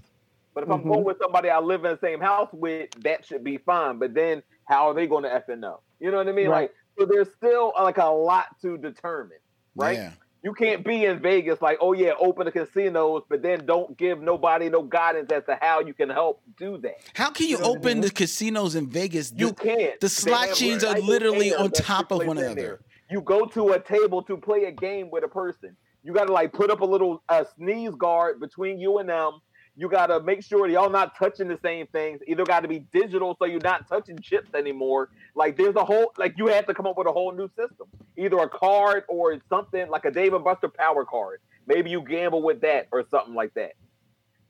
But 0.55 0.65
if 0.65 0.71
mm-hmm. 0.71 0.87
I'm 0.87 0.93
going 0.93 1.05
with 1.05 1.19
somebody 1.21 1.51
I 1.51 1.61
live 1.61 1.85
in 1.85 1.93
the 1.93 1.99
same 1.99 2.21
house 2.21 2.49
with, 2.53 2.91
that 3.03 3.25
should 3.27 3.45
be 3.45 3.59
fine. 3.59 3.99
But 3.99 4.15
then 4.15 4.43
how 4.65 4.89
are 4.89 4.95
they 4.95 5.07
going 5.07 5.23
to 5.23 5.33
F 5.33 5.49
and 5.49 5.61
know? 5.61 5.81
You 6.01 6.11
know 6.11 6.17
what 6.17 6.29
I 6.29 6.33
mean? 6.33 6.49
Right. 6.49 6.63
Like, 6.63 6.75
so 6.99 7.07
there's 7.07 7.29
still 7.37 7.73
uh, 7.79 7.85
like 7.85 7.99
a 7.99 8.07
lot 8.07 8.47
to 8.63 8.77
determine, 8.77 9.39
right? 9.77 9.97
Yeah. 9.97 10.13
You 10.43 10.55
can't 10.55 10.85
be 10.85 11.05
in 11.05 11.21
Vegas 11.21 11.61
like, 11.61 11.79
oh 11.81 11.93
yeah, 11.93 12.13
open 12.19 12.45
the 12.45 12.53
casinos, 12.53 13.23
but 13.29 13.43
then 13.43 13.67
don't 13.67 13.97
give 13.97 14.21
nobody 14.21 14.71
no 14.71 14.83
guidance 14.83 15.33
as 15.33 15.45
to 15.47 15.59
how 15.61 15.81
you 15.81 15.93
can 15.93 16.09
help 16.09 16.41
do 16.57 16.79
that. 16.79 17.01
How 17.15 17.31
can 17.31 17.47
you, 17.49 17.57
you 17.57 17.63
know 17.63 17.71
open 17.71 17.91
I 17.91 17.95
mean? 17.95 18.01
the 18.03 18.11
casinos 18.11 18.77
in 18.77 18.89
Vegas? 18.89 19.33
You 19.37 19.53
can't. 19.53 19.99
The 20.01 20.09
slot 20.09 20.51
machines 20.51 20.85
are 20.85 20.99
literally 21.01 21.55
on 21.55 21.71
top 21.73 22.13
of 22.13 22.25
one 22.25 22.39
another. 22.39 22.81
You 23.11 23.21
go 23.21 23.47
to 23.47 23.73
a 23.73 23.81
table 23.81 24.23
to 24.25 24.37
play 24.37 24.65
a 24.65 24.71
game 24.71 25.11
with 25.11 25.25
a 25.25 25.29
person. 25.29 25.77
You 26.05 26.13
got 26.13 26.27
to 26.27 26.33
like 26.33 26.53
put 26.53 26.71
up 26.71 26.83
a 26.83 26.85
little 26.85 27.23
uh, 27.29 27.45
sneeze 27.57 27.95
guard 27.95 28.39
between 28.39 28.79
you 28.79 28.99
and 28.99 29.09
them 29.09 29.41
you 29.79 29.89
got 29.89 30.09
to 30.09 30.21
make 30.21 30.43
sure 30.43 30.67
y'all 30.67 30.91
not 30.91 31.17
touching 31.17 31.47
the 31.47 31.59
same 31.63 31.87
things. 31.87 32.21
Either 32.27 32.45
got 32.45 32.61
to 32.61 32.69
be 32.69 32.81
digital 32.93 33.37
so 33.39 33.45
you're 33.45 33.61
not 33.61 33.89
touching 33.89 34.19
chips 34.19 34.53
anymore. 34.53 35.09
Like 35.37 35.57
there's 35.57 35.77
a 35.77 35.85
whole 35.85 36.13
like 36.19 36.35
you 36.37 36.49
have 36.49 36.67
to 36.67 36.75
come 36.75 36.85
up 36.85 36.99
with 36.99 37.07
a 37.07 37.13
whole 37.13 37.31
new 37.31 37.47
system. 37.51 37.87
Either 38.17 38.39
a 38.39 38.49
card 38.49 39.05
or 39.09 39.39
something 39.49 39.89
like 39.89 40.05
a 40.05 40.11
Dave 40.11 40.35
and 40.35 40.43
Buster 40.43 40.69
power 40.69 41.05
card. 41.05 41.41
Maybe 41.69 41.91
you 41.91 42.03
gamble 42.03 42.43
with 42.43 42.61
that 42.63 42.89
or 42.91 43.07
something 43.09 43.35
like 43.35 43.55
that. 43.55 43.75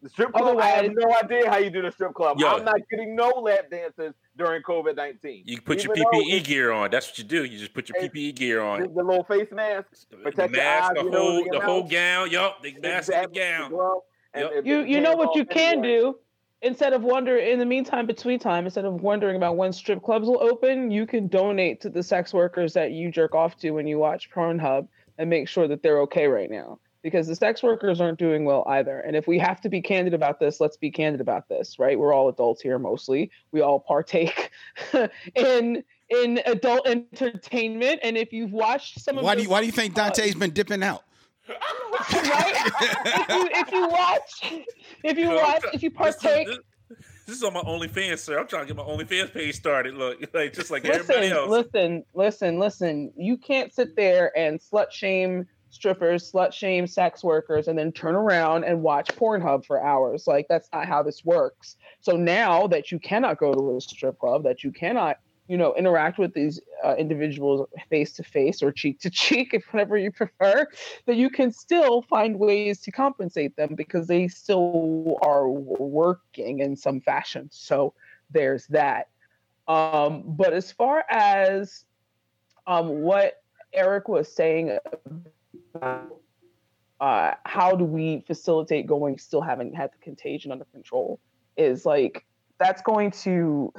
The 0.01 0.09
strip 0.09 0.33
club, 0.33 0.45
Otherwise, 0.45 0.64
I 0.64 0.83
have 0.85 0.93
no 0.95 1.14
idea 1.22 1.51
how 1.51 1.59
you 1.59 1.70
do 1.70 1.83
the 1.83 1.91
strip 1.93 2.14
club. 2.14 2.39
Yo, 2.39 2.47
I'm 2.47 2.64
not 2.64 2.81
getting 2.89 3.14
no 3.14 3.29
lap 3.29 3.68
dances 3.70 4.14
during 4.39 4.62
COVID 4.62 4.97
nineteen. 4.97 5.43
You 5.45 5.61
put 5.61 5.85
Even 5.85 5.95
your 5.95 6.07
PPE 6.07 6.45
gear 6.45 6.70
on. 6.70 6.91
That's 6.91 7.09
what 7.09 7.18
you 7.18 7.24
do. 7.24 7.45
You 7.45 7.59
just 7.59 7.74
put 7.74 7.91
your 7.91 8.01
PPE 8.01 8.35
gear 8.37 8.62
on. 8.62 8.81
The, 8.81 8.89
little 8.89 9.24
face 9.24 9.51
mask, 9.53 9.89
protect 10.22 10.53
the 10.53 10.57
mask, 10.57 10.93
eyes, 10.93 11.05
the 11.05 11.11
whole, 11.11 11.45
the 11.51 11.61
whole 11.61 11.87
gown. 11.87 12.31
Yup, 12.31 12.62
the 12.62 12.79
mask 12.81 13.09
exactly. 13.09 13.43
and 13.43 13.72
the 13.72 14.01
gown. 14.35 14.51
Yep. 14.55 14.66
You 14.66 14.81
you 14.83 15.01
know 15.01 15.16
what 15.16 15.35
you 15.37 15.45
can 15.45 15.83
do 15.83 16.16
instead 16.62 16.93
of 16.93 17.03
wonder 17.03 17.37
in 17.37 17.59
the 17.59 17.66
meantime 17.66 18.07
between 18.07 18.39
time 18.39 18.64
instead 18.64 18.85
of 18.85 19.01
wondering 19.01 19.37
about 19.37 19.57
when 19.57 19.72
strip 19.72 20.03
clubs 20.03 20.26
will 20.26 20.43
open, 20.43 20.91
you 20.91 21.07
can 21.07 21.29
donate 21.29 21.81
to 21.83 21.91
the 21.91 22.03
sex 22.03 22.33
workers 22.33 22.72
that 22.74 22.93
you 22.93 23.11
jerk 23.11 23.35
off 23.35 23.57
to 23.57 23.70
when 23.70 23.87
you 23.87 23.99
watch 23.99 24.31
Pornhub 24.31 24.89
and 25.18 25.31
make 25.31 25.49
sure 25.49 25.68
that 25.68 25.83
they're 25.83 26.01
okay 26.01 26.26
right 26.26 26.51
now 26.51 26.79
because 27.03 27.29
the 27.29 27.37
sex 27.37 27.62
workers 27.62 28.01
aren't 28.01 28.18
doing 28.18 28.45
well 28.45 28.64
either. 28.66 29.01
And 29.01 29.14
if 29.14 29.29
we 29.29 29.39
have 29.39 29.61
to 29.61 29.68
be 29.68 29.81
candid 29.81 30.14
about 30.14 30.41
this, 30.41 30.61
let's 30.61 30.76
be 30.76 30.91
candid 30.91 31.20
about 31.20 31.49
this, 31.49 31.79
right? 31.79 31.99
We're 31.99 32.12
all 32.12 32.29
adults 32.29 32.61
here 32.61 32.79
mostly. 32.79 33.31
We 33.53 33.61
all 33.61 33.81
partake 33.81 34.51
in 35.35 35.85
in 36.11 36.41
adult 36.47 36.87
entertainment. 36.87 38.01
And 38.03 38.16
if 38.16 38.33
you've 38.33 38.53
watched 38.53 39.01
some 39.01 39.18
of 39.18 39.24
why 39.24 39.37
do 39.37 39.43
you, 39.43 39.49
why 39.49 39.61
do 39.61 39.66
you 39.66 39.72
think 39.72 39.95
Dante's 39.95 40.35
uh, 40.35 40.39
been 40.39 40.51
dipping 40.51 40.83
out? 40.83 41.05
Right? 41.49 42.72
if 43.14 43.28
you 43.28 43.49
if 43.53 43.72
you 43.72 43.88
watch, 43.88 44.64
if 45.05 45.18
you 45.18 45.30
watch, 45.30 45.64
if 45.72 45.82
you 45.82 45.90
partake. 45.90 46.46
This, 46.46 46.57
this, 46.57 46.99
this 47.26 47.36
is 47.36 47.44
on 47.44 47.53
my 47.53 47.61
OnlyFans, 47.61 48.20
sir. 48.20 48.38
I'm 48.38 48.46
trying 48.46 48.66
to 48.66 48.74
get 48.74 48.76
my 48.76 48.90
OnlyFans 48.90 49.32
page 49.32 49.55
started. 49.55 49.94
Look, 49.94 50.18
like 50.34 50.53
just 50.55 50.70
like 50.70 50.84
listen, 50.84 51.01
everybody 51.01 51.28
else. 51.30 51.51
Listen, 51.51 52.05
listen, 52.14 52.59
listen. 52.59 53.12
You 53.16 53.36
can't 53.36 53.72
sit 53.72 53.96
there 53.96 54.36
and 54.36 54.61
slut 54.61 54.90
shame 54.90 55.46
strippers, 55.70 56.32
slut 56.32 56.53
shame 56.53 56.86
sex 56.86 57.22
workers, 57.22 57.68
and 57.68 57.78
then 57.78 57.92
turn 57.92 58.14
around 58.14 58.64
and 58.64 58.82
watch 58.82 59.09
Pornhub 59.09 59.66
for 59.66 59.82
hours. 59.84 60.26
Like 60.26 60.46
that's 60.49 60.68
not 60.72 60.86
how 60.86 61.03
this 61.03 61.24
works. 61.24 61.76
So 62.01 62.16
now 62.16 62.66
that 62.68 62.90
you 62.90 62.99
cannot 62.99 63.38
go 63.38 63.53
to 63.53 63.76
a 63.76 63.80
strip 63.80 64.18
club, 64.18 64.44
that 64.44 64.64
you 64.64 64.72
cannot 64.72 65.18
you 65.49 65.57
know 65.57 65.74
interact 65.74 66.18
with 66.18 66.34
these 66.34 66.61
uh, 66.84 66.94
individuals 66.96 67.66
face 67.88 68.12
to 68.12 68.22
face 68.22 68.62
or 68.62 68.70
cheek 68.70 69.00
to 69.00 69.11
cheek 69.11 69.54
if 69.54 69.64
whatever 69.72 69.96
you 69.96 70.12
prefer 70.12 70.66
that 71.07 71.16
you 71.16 71.30
can 71.30 71.50
still 71.50 72.03
find 72.03 72.38
ways 72.38 72.80
to 72.80 72.92
compensate 72.92 73.57
them 73.57 73.75
because 73.75 74.07
they 74.07 74.29
still 74.29 75.18
are 75.22 75.49
working 75.49 76.61
in 76.61 76.76
some 76.76 77.00
fashion. 77.00 77.49
So 77.50 77.95
there's 78.30 78.66
that. 78.68 79.08
Um, 79.66 80.22
but 80.26 80.53
as 80.53 80.70
far 80.70 81.04
as 81.11 81.84
um, 82.66 83.00
what 83.00 83.42
eric 83.72 84.08
was 84.08 84.30
saying 84.30 84.79
about, 85.75 86.20
uh, 87.00 87.33
how 87.45 87.75
do 87.75 87.84
we 87.84 88.25
facilitate 88.26 88.87
going 88.87 89.18
still 89.18 89.41
having 89.41 89.72
had 89.72 89.91
the 89.92 89.99
contagion 89.99 90.53
under 90.53 90.64
control 90.66 91.20
is 91.57 91.87
like 91.87 92.25
that's 92.58 92.83
going 92.83 93.11
to 93.11 93.72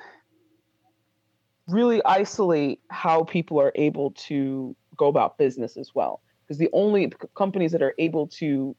really 1.69 2.01
isolate 2.05 2.81
how 2.89 3.23
people 3.23 3.59
are 3.59 3.71
able 3.75 4.11
to 4.11 4.75
go 4.97 5.07
about 5.07 5.37
business 5.37 5.77
as 5.77 5.91
well. 5.93 6.21
Because 6.45 6.57
the 6.57 6.69
only 6.73 7.11
companies 7.35 7.71
that 7.71 7.81
are 7.81 7.93
able 7.97 8.27
to 8.27 8.75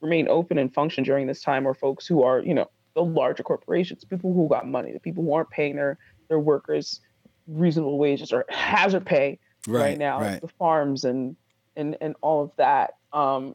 remain 0.00 0.28
open 0.28 0.58
and 0.58 0.72
function 0.72 1.04
during 1.04 1.26
this 1.26 1.42
time 1.42 1.66
are 1.66 1.74
folks 1.74 2.06
who 2.06 2.22
are, 2.22 2.40
you 2.40 2.54
know, 2.54 2.70
the 2.94 3.02
larger 3.02 3.42
corporations, 3.42 4.04
people 4.04 4.32
who 4.32 4.48
got 4.48 4.66
money, 4.66 4.92
the 4.92 5.00
people 5.00 5.22
who 5.22 5.32
aren't 5.32 5.50
paying 5.50 5.76
their 5.76 5.98
their 6.28 6.40
workers 6.40 7.00
reasonable 7.46 7.98
wages 7.98 8.32
or 8.32 8.44
hazard 8.48 9.04
pay 9.04 9.38
right, 9.66 9.80
right 9.80 9.98
now, 9.98 10.20
right. 10.20 10.40
the 10.40 10.48
farms 10.48 11.04
and 11.04 11.36
and 11.76 11.96
and 12.00 12.14
all 12.20 12.42
of 12.44 12.52
that. 12.56 12.94
Um, 13.12 13.54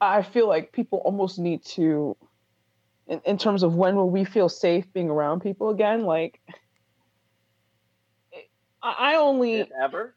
I 0.00 0.22
feel 0.22 0.48
like 0.48 0.72
people 0.72 0.98
almost 0.98 1.38
need 1.38 1.64
to, 1.76 2.16
in, 3.06 3.20
in 3.24 3.38
terms 3.38 3.62
of 3.62 3.74
when 3.74 3.96
will 3.96 4.10
we 4.10 4.24
feel 4.24 4.48
safe 4.48 4.84
being 4.92 5.08
around 5.08 5.40
people 5.40 5.70
again, 5.70 6.04
like 6.04 6.40
I 8.84 9.16
only 9.16 9.54
if 9.54 9.68
ever. 9.82 10.14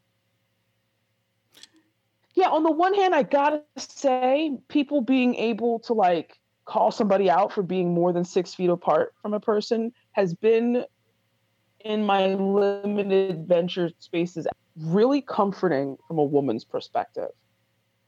yeah, 2.35 2.49
on 2.49 2.63
the 2.63 2.71
one 2.71 2.93
hand, 2.93 3.15
I 3.15 3.23
gotta 3.23 3.63
say, 3.77 4.57
people 4.67 5.01
being 5.01 5.35
able 5.35 5.79
to 5.81 5.93
like 5.93 6.37
call 6.65 6.91
somebody 6.91 7.29
out 7.29 7.53
for 7.53 7.63
being 7.63 7.93
more 7.93 8.11
than 8.11 8.25
six 8.25 8.53
feet 8.53 8.69
apart 8.69 9.13
from 9.21 9.33
a 9.33 9.39
person 9.39 9.93
has 10.11 10.33
been 10.35 10.83
in 11.79 12.05
my 12.05 12.33
limited 12.33 13.47
venture 13.47 13.89
spaces 13.99 14.47
really 14.75 15.21
comforting 15.21 15.95
from 16.07 16.17
a 16.19 16.23
woman's 16.23 16.65
perspective. 16.65 17.29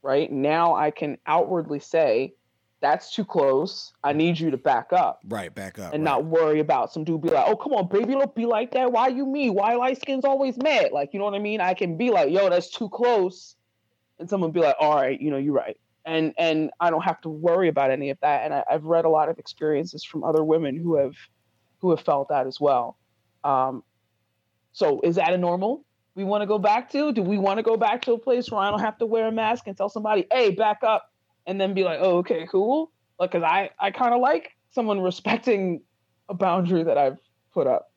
Right 0.02 0.30
now, 0.30 0.74
I 0.74 0.90
can 0.90 1.16
outwardly 1.26 1.80
say, 1.80 2.34
that's 2.80 3.14
too 3.14 3.24
close. 3.24 3.92
I 4.02 4.12
need 4.14 4.38
you 4.40 4.50
to 4.50 4.56
back 4.56 4.92
up 4.92 5.20
Right, 5.28 5.54
back 5.54 5.78
up. 5.78 5.92
and 5.92 6.02
right. 6.02 6.10
not 6.10 6.24
worry 6.24 6.60
about 6.60 6.92
some 6.92 7.04
dude 7.04 7.20
be 7.20 7.28
like, 7.28 7.46
oh, 7.46 7.56
come 7.56 7.72
on, 7.74 7.88
baby, 7.88 8.14
don't 8.14 8.34
be 8.34 8.46
like 8.46 8.72
that. 8.72 8.90
Why 8.90 9.08
you 9.08 9.26
me? 9.26 9.50
Why 9.50 9.74
light 9.74 10.00
skin's 10.00 10.24
always 10.24 10.56
mad? 10.56 10.90
Like, 10.92 11.12
you 11.12 11.18
know 11.18 11.26
what 11.26 11.34
I 11.34 11.40
mean? 11.40 11.60
I 11.60 11.74
can 11.74 11.96
be 11.98 12.10
like, 12.10 12.30
yo, 12.30 12.48
that's 12.48 12.70
too 12.70 12.88
close. 12.88 13.54
And 14.18 14.28
someone 14.28 14.50
be 14.50 14.60
like, 14.60 14.76
all 14.80 14.94
right, 14.96 15.20
you 15.20 15.30
know, 15.30 15.36
you're 15.36 15.54
right. 15.54 15.78
And 16.06 16.32
and 16.38 16.70
I 16.80 16.88
don't 16.90 17.02
have 17.02 17.20
to 17.22 17.28
worry 17.28 17.68
about 17.68 17.90
any 17.90 18.08
of 18.10 18.18
that. 18.20 18.44
And 18.44 18.54
I, 18.54 18.64
I've 18.70 18.84
read 18.84 19.04
a 19.04 19.10
lot 19.10 19.28
of 19.28 19.38
experiences 19.38 20.02
from 20.02 20.24
other 20.24 20.42
women 20.42 20.76
who 20.76 20.96
have 20.96 21.14
who 21.80 21.90
have 21.90 22.00
felt 22.00 22.28
that 22.30 22.46
as 22.46 22.58
well. 22.60 22.96
Um, 23.44 23.84
so 24.72 25.00
is 25.02 25.16
that 25.16 25.32
a 25.32 25.38
normal 25.38 25.84
we 26.14 26.24
want 26.24 26.42
to 26.42 26.46
go 26.46 26.58
back 26.58 26.90
to? 26.92 27.12
Do 27.12 27.22
we 27.22 27.36
want 27.38 27.58
to 27.58 27.62
go 27.62 27.76
back 27.76 28.02
to 28.02 28.12
a 28.12 28.18
place 28.18 28.50
where 28.50 28.60
I 28.60 28.70
don't 28.70 28.80
have 28.80 28.98
to 28.98 29.06
wear 29.06 29.26
a 29.26 29.32
mask 29.32 29.66
and 29.66 29.76
tell 29.76 29.88
somebody, 29.88 30.26
hey, 30.32 30.50
back 30.50 30.82
up, 30.82 31.09
and 31.50 31.60
then 31.60 31.74
be 31.74 31.82
like, 31.82 31.98
oh, 32.00 32.18
okay, 32.18 32.46
cool? 32.48 32.92
Like, 33.18 33.32
cause 33.32 33.42
I 33.42 33.70
I 33.78 33.90
kind 33.90 34.14
of 34.14 34.20
like 34.20 34.52
someone 34.70 35.00
respecting 35.10 35.82
a 36.28 36.34
boundary 36.34 36.84
that 36.84 36.96
I've 36.96 37.18
put 37.52 37.66
up 37.66 37.92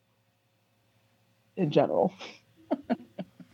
in 1.56 1.70
general. 1.70 2.12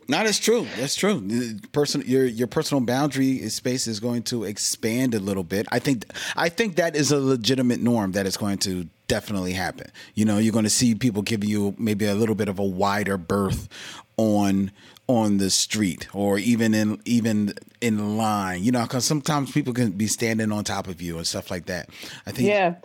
No, 0.08 0.24
that's 0.24 0.40
true. 0.40 0.66
That's 0.76 0.96
true. 0.96 1.56
Person, 1.70 2.02
your 2.04 2.26
your 2.26 2.48
personal 2.48 2.80
boundary 2.80 3.48
space 3.48 3.86
is 3.86 4.00
going 4.00 4.24
to 4.24 4.42
expand 4.42 5.14
a 5.14 5.20
little 5.20 5.44
bit. 5.44 5.68
I 5.70 5.78
think 5.78 6.04
I 6.34 6.48
think 6.48 6.74
that 6.74 6.96
is 6.96 7.12
a 7.12 7.20
legitimate 7.20 7.78
norm 7.80 8.10
that 8.12 8.26
is 8.26 8.36
going 8.36 8.58
to 8.58 8.88
definitely 9.06 9.52
happen. 9.52 9.88
You 10.16 10.24
know, 10.24 10.38
you're 10.38 10.52
going 10.52 10.64
to 10.64 10.68
see 10.68 10.96
people 10.96 11.22
giving 11.22 11.48
you 11.48 11.76
maybe 11.78 12.06
a 12.06 12.16
little 12.16 12.34
bit 12.34 12.48
of 12.48 12.58
a 12.58 12.64
wider 12.64 13.16
berth 13.16 13.68
on 14.16 14.72
on 15.16 15.38
the 15.38 15.50
street 15.50 16.08
or 16.14 16.38
even 16.38 16.74
in 16.74 17.00
even 17.04 17.54
in 17.80 18.16
line. 18.16 18.62
You 18.62 18.72
know, 18.72 18.82
because 18.82 19.04
sometimes 19.04 19.50
people 19.52 19.72
can 19.72 19.90
be 19.92 20.06
standing 20.06 20.52
on 20.52 20.64
top 20.64 20.86
of 20.88 21.00
you 21.02 21.16
and 21.18 21.26
stuff 21.26 21.50
like 21.50 21.66
that. 21.66 21.88
I 22.26 22.32
think. 22.32 22.48
Yeah. 22.48 22.76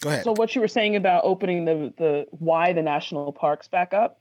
Go 0.00 0.10
ahead. 0.10 0.24
So 0.24 0.32
what 0.32 0.54
you 0.54 0.60
were 0.60 0.68
saying 0.68 0.96
about 0.96 1.24
opening 1.24 1.64
the 1.64 1.92
the 1.96 2.26
why 2.30 2.72
the 2.72 2.82
national 2.82 3.32
parks 3.32 3.68
back 3.68 3.92
up 3.92 4.20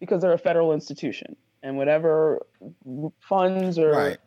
because 0.00 0.22
they're 0.22 0.32
a 0.32 0.38
federal 0.38 0.72
institution 0.72 1.36
and 1.62 1.76
whatever 1.76 2.40
funds 3.28 3.78
are 3.78 3.90
Right. 3.92 4.18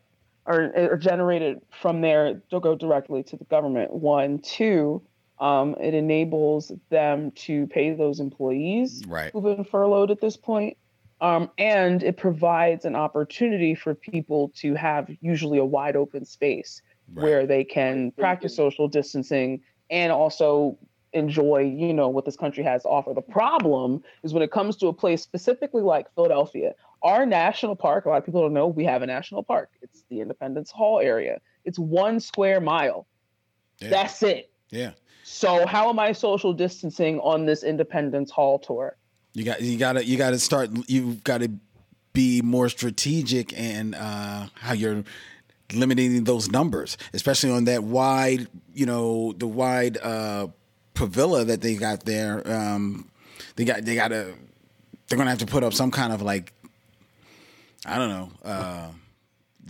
are, 0.45 0.71
are 0.91 0.97
generated 0.97 1.61
from 1.81 2.01
there 2.01 2.41
they'll 2.51 2.59
go 2.59 2.75
directly 2.75 3.23
to 3.23 3.37
the 3.37 3.45
government. 3.45 3.91
One, 3.91 4.37
two, 4.39 5.01
um, 5.39 5.75
it 5.81 5.95
enables 5.95 6.71
them 6.91 7.31
to 7.31 7.65
pay 7.67 7.93
those 7.95 8.19
employees 8.19 9.01
Right. 9.07 9.31
who've 9.33 9.43
been 9.43 9.65
furloughed 9.65 10.11
at 10.11 10.21
this 10.21 10.37
point. 10.37 10.77
Um, 11.23 11.49
and 11.57 12.03
it 12.03 12.17
provides 12.17 12.83
an 12.85 12.95
opportunity 12.95 13.75
for 13.75 13.95
people 13.95 14.51
to 14.57 14.75
have 14.75 15.09
usually 15.21 15.57
a 15.57 15.65
wide 15.65 15.95
open 15.95 16.25
space 16.25 16.81
Right. 17.13 17.23
where 17.23 17.45
they 17.45 17.63
can 17.63 18.11
practice 18.11 18.55
social 18.55 18.87
distancing 18.87 19.61
and 19.89 20.11
also 20.11 20.77
enjoy, 21.11 21.59
you 21.59 21.93
know, 21.93 22.07
what 22.09 22.25
this 22.25 22.37
country 22.37 22.63
has 22.63 22.83
to 22.83 22.89
offer. 22.89 23.13
The 23.13 23.21
problem 23.21 24.01
is 24.23 24.33
when 24.33 24.41
it 24.41 24.51
comes 24.51 24.77
to 24.77 24.87
a 24.87 24.93
place 24.93 25.21
specifically 25.21 25.81
like 25.81 26.07
Philadelphia, 26.15 26.73
our 27.03 27.25
national 27.25 27.75
park, 27.75 28.05
a 28.05 28.09
lot 28.09 28.17
of 28.17 28.25
people 28.25 28.41
don't 28.41 28.53
know 28.53 28.67
we 28.67 28.85
have 28.85 29.01
a 29.01 29.05
national 29.05 29.43
park. 29.43 29.69
It's 29.81 30.03
the 30.09 30.21
Independence 30.21 30.71
Hall 30.71 30.99
area. 30.99 31.39
It's 31.65 31.77
one 31.77 32.19
square 32.19 32.59
mile. 32.61 33.05
Yeah. 33.79 33.89
That's 33.89 34.23
it. 34.23 34.51
yeah. 34.69 34.91
So 35.23 35.65
how 35.65 35.89
am 35.89 35.99
I 35.99 36.11
social 36.13 36.53
distancing 36.53 37.19
on 37.19 37.45
this 37.45 37.63
Independence 37.63 38.31
Hall 38.31 38.59
tour? 38.59 38.97
You 39.33 39.43
got 39.43 39.61
you 39.61 39.77
got 39.77 39.93
to 39.93 40.05
you 40.05 40.17
got 40.17 40.31
to 40.31 40.39
start. 40.39 40.69
You 40.87 41.15
got 41.23 41.39
to 41.39 41.51
be 42.13 42.41
more 42.41 42.69
strategic 42.69 43.57
and 43.57 43.95
uh, 43.95 44.47
how 44.55 44.73
you're 44.73 45.03
limiting 45.73 46.23
those 46.23 46.51
numbers, 46.51 46.97
especially 47.13 47.49
on 47.51 47.65
that 47.65 47.83
wide, 47.83 48.47
you 48.73 48.85
know, 48.85 49.33
the 49.33 49.47
wide 49.47 49.97
uh, 49.97 50.47
pavilla 50.93 51.45
that 51.47 51.61
they 51.61 51.75
got 51.75 52.05
there. 52.05 52.47
Um, 52.49 53.09
they 53.55 53.65
got 53.65 53.83
they 53.83 53.95
got 53.95 54.09
to 54.09 54.33
they're 55.07 55.17
gonna 55.17 55.31
have 55.31 55.39
to 55.39 55.45
put 55.45 55.63
up 55.63 55.73
some 55.73 55.91
kind 55.91 56.13
of 56.13 56.21
like 56.21 56.53
I 57.85 57.97
don't 57.97 58.09
know 58.09 58.31
uh, 58.45 58.89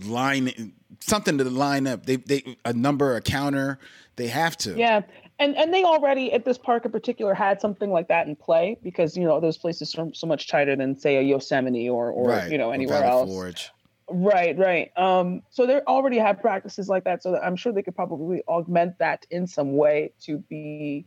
line 0.04 0.72
something 1.00 1.38
to 1.38 1.44
line 1.44 1.86
up. 1.86 2.06
They 2.06 2.16
they 2.16 2.56
a 2.64 2.72
number 2.72 3.16
a 3.16 3.20
counter. 3.20 3.78
They 4.16 4.28
have 4.28 4.56
to. 4.58 4.76
Yeah. 4.76 5.02
And 5.38 5.56
and 5.56 5.74
they 5.74 5.82
already 5.82 6.32
at 6.32 6.44
this 6.44 6.58
park 6.58 6.84
in 6.84 6.92
particular 6.92 7.34
had 7.34 7.60
something 7.60 7.90
like 7.90 8.08
that 8.08 8.28
in 8.28 8.36
play 8.36 8.78
because 8.82 9.16
you 9.16 9.24
know 9.24 9.40
those 9.40 9.58
places 9.58 9.94
are 9.96 10.08
so 10.14 10.26
much 10.26 10.48
tighter 10.48 10.76
than 10.76 10.96
say 10.96 11.16
a 11.16 11.22
Yosemite 11.22 11.88
or 11.88 12.10
or 12.10 12.28
right. 12.28 12.50
you 12.50 12.58
know 12.58 12.70
anywhere 12.70 13.02
else. 13.02 13.28
Forge. 13.28 13.70
Right, 14.08 14.56
right. 14.58 14.90
Um, 14.98 15.42
so 15.50 15.66
they 15.66 15.80
already 15.80 16.18
have 16.18 16.40
practices 16.40 16.88
like 16.88 17.04
that, 17.04 17.22
so 17.22 17.32
that 17.32 17.42
I'm 17.42 17.56
sure 17.56 17.72
they 17.72 17.82
could 17.82 17.96
probably 17.96 18.42
augment 18.46 18.98
that 18.98 19.26
in 19.30 19.46
some 19.46 19.76
way 19.76 20.12
to 20.22 20.38
be 20.38 21.06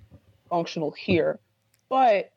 functional 0.50 0.92
here. 0.92 1.40
But 1.90 2.32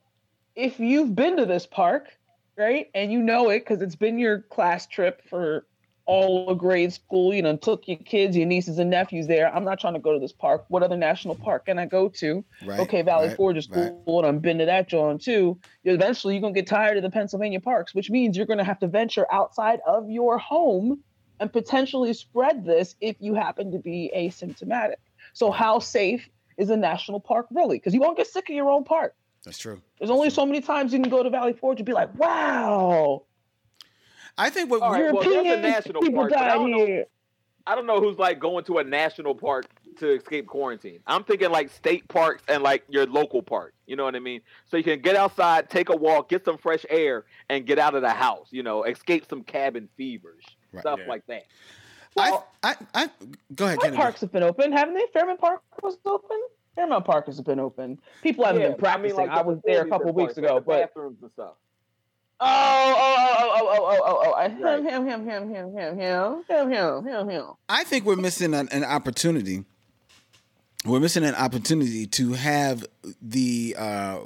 if 0.55 0.79
you've 0.79 1.15
been 1.15 1.39
to 1.39 1.47
this 1.47 1.67
park, 1.67 2.09
right, 2.57 2.91
and 2.95 3.11
you 3.11 3.21
know 3.21 3.49
it 3.49 3.61
because 3.61 3.81
it's 3.81 3.97
been 3.97 4.19
your 4.19 4.41
class 4.43 4.87
trip 4.87 5.23
for 5.29 5.65
all 6.11 6.49
of 6.49 6.59
grade 6.59 6.93
school, 6.93 7.32
you 7.32 7.41
know, 7.41 7.57
took 7.57 7.87
your 7.87 7.97
kids, 7.99 8.37
your 8.37 8.45
nieces 8.45 8.81
and 8.81 8.91
nephews 8.91 9.28
there. 9.28 9.55
I'm 9.55 9.65
not 9.65 9.78
trying 9.78 9.95
to 9.95 10.01
go 10.01 10.12
to 10.12 10.19
this 10.19 10.32
park. 10.32 10.65
What 10.66 10.82
other 10.82 10.97
national 10.97 11.37
park 11.37 11.66
can 11.66 11.78
I 11.78 11.87
go 11.87 12.09
to? 12.09 12.45
Right. 12.66 12.81
okay, 12.81 13.03
Valley 13.03 13.28
right, 13.28 13.37
Forge 13.37 13.57
is 13.57 13.70
right. 13.70 13.93
cool, 14.05 14.19
and 14.19 14.27
I'm 14.27 14.41
been 14.41 14.59
to 14.59 14.66
that 14.66 14.89
John 14.89 15.19
too. 15.19 15.57
Eventually, 15.85 16.35
you're 16.35 16.41
gonna 16.41 16.53
get 16.53 16.66
tired 16.66 16.97
of 16.97 17.05
the 17.05 17.11
Pennsylvania 17.11 17.61
parks, 17.61 17.95
which 17.95 18.11
means 18.11 18.37
you're 18.37 18.47
gonna 18.47 18.65
have 18.65 18.81
to 18.81 18.89
venture 18.89 19.24
outside 19.32 19.78
of 19.87 20.11
your 20.11 20.37
home 20.37 21.01
and 21.39 21.53
potentially 21.53 22.12
spread 22.12 22.65
this 22.65 22.97
if 23.01 23.15
you 23.20 23.35
happen 23.35 23.70
to 23.70 23.78
be 23.78 24.11
asymptomatic. 24.16 24.97
So, 25.32 25.53
how 25.53 25.78
safe 25.78 26.28
is 26.59 26.70
a 26.70 26.77
national 26.77 27.20
park 27.20 27.47
really? 27.53 27.78
Because 27.78 27.95
you 27.95 28.01
won't 28.01 28.16
get 28.16 28.27
sick 28.27 28.49
of 28.49 28.57
your 28.57 28.69
own 28.69 28.82
park. 28.82 29.15
That's 29.45 29.59
true. 29.59 29.81
There's 30.01 30.11
only 30.11 30.31
so 30.31 30.45
many 30.45 30.61
times 30.61 30.93
you 30.93 31.01
can 31.01 31.09
go 31.09 31.23
to 31.23 31.31
Valley 31.31 31.53
Forge 31.53 31.78
and 31.78 31.87
be 31.87 31.93
like, 31.93 32.12
"Wow, 32.19 33.23
I 34.39 34.51
think 34.51 34.70
what 34.70 34.82
All 34.82 34.93
right, 34.93 35.12
well, 35.12 35.23
there's 35.23 35.59
a 35.59 35.61
national 35.61 36.02
people 36.02 36.20
park, 36.20 36.31
but 36.31 36.39
I 36.39 36.48
died 36.48 36.55
don't 36.55 36.70
know- 36.70 36.86
here." 36.86 37.07
I 37.66 37.74
don't 37.74 37.86
know 37.86 38.01
who's 38.01 38.19
like 38.19 38.40
going 38.40 38.65
to 38.65 38.78
a 38.78 38.85
national 38.85 39.35
park 39.35 39.66
to 39.98 40.09
escape 40.16 40.47
quarantine. 40.47 41.01
I'm 41.07 41.23
thinking 41.23 41.51
like 41.51 41.69
state 41.70 42.09
parks 42.09 42.43
and 42.48 42.62
like 42.62 42.82
your 42.89 43.07
local 43.07 43.43
park. 43.43 43.74
You 43.86 43.97
know 43.97 44.05
what 44.05 44.16
I 44.16 44.19
mean? 44.19 44.40
So 44.66 44.78
you 44.78 44.82
can 44.82 45.01
get 45.01 45.15
outside, 45.15 45.69
take 45.69 45.90
a 45.90 45.94
walk, 45.97 46.31
get 46.31 46.44
some 46.44 46.57
fresh 46.57 46.86
air, 46.89 47.27
and 47.51 47.66
get 47.66 47.78
out 47.78 47.94
of 47.94 48.01
the 48.02 48.11
house. 48.11 48.48
You 48.51 48.62
know, 48.62 48.85
escape 48.85 49.27
some 49.28 49.43
cabin 49.44 49.89
fevers, 49.97 50.43
Right. 50.73 50.81
stuff 50.81 51.01
Yeah. 51.02 51.09
like 51.09 51.27
that. 51.27 51.44
I, 52.16 52.31
Well, 52.31 52.48
I, 52.62 52.77
I, 52.94 53.11
go 53.55 53.66
ahead, 53.66 53.77
What 53.77 53.85
Kennedy. 53.85 53.97
parks 54.02 54.20
have 54.23 54.32
been 54.32 54.43
open, 54.43 54.73
haven't 54.73 54.94
they? 54.94 55.07
Fairmount 55.12 55.39
Park 55.40 55.62
was 55.82 55.98
open. 56.07 56.40
Fairmount 56.74 57.05
Park 57.05 57.27
has 57.27 57.40
been 57.43 57.61
open. 57.61 58.01
People 58.23 58.47
haven't 58.47 58.62
Yeah, 58.62 58.69
been 58.69 58.78
practicing. 58.78 59.19
I, 59.19 59.23
I, 59.23 59.27
mean, 59.27 59.31
like, 59.36 59.44
the 59.44 59.48
was 59.52 59.61
there 59.65 59.82
a 59.82 59.89
couple 59.89 60.12
weeks 60.12 60.35
parks, 60.35 60.39
ago, 60.39 60.55
like 60.55 60.65
the 60.65 60.66
but 60.66 60.81
bathrooms 60.81 61.19
and 61.23 61.31
stuff. 61.32 61.55
Oh, 62.41 62.95
oh, 62.99 63.37
oh, 63.39 63.51
oh, 63.55 63.69
oh, 63.69 63.87
oh, 63.91 64.03
oh, 64.05 64.23
oh, 64.27 64.33
I 64.35 64.49
him, 64.49 64.62
Right. 64.62 64.83
him, 64.83 65.07
him, 65.07 65.27
him, 65.29 65.51
him, 65.51 65.75
him, 65.75 65.99
him, 65.99 66.45
him, 66.49 66.71
him, 66.71 67.05
him, 67.07 67.29
him. 67.29 67.45
I 67.69 67.85
think 67.85 68.05
we're 68.05 68.17
missing 68.17 68.55
an, 68.55 68.69
an 68.71 68.85
opportunity. 68.85 69.65
We're 70.85 71.01
missing 71.01 71.25
an 71.25 71.35
opportunity 71.35 72.07
to 72.07 72.33
have 72.33 72.87
the 73.21 73.77
uh, 73.79 74.19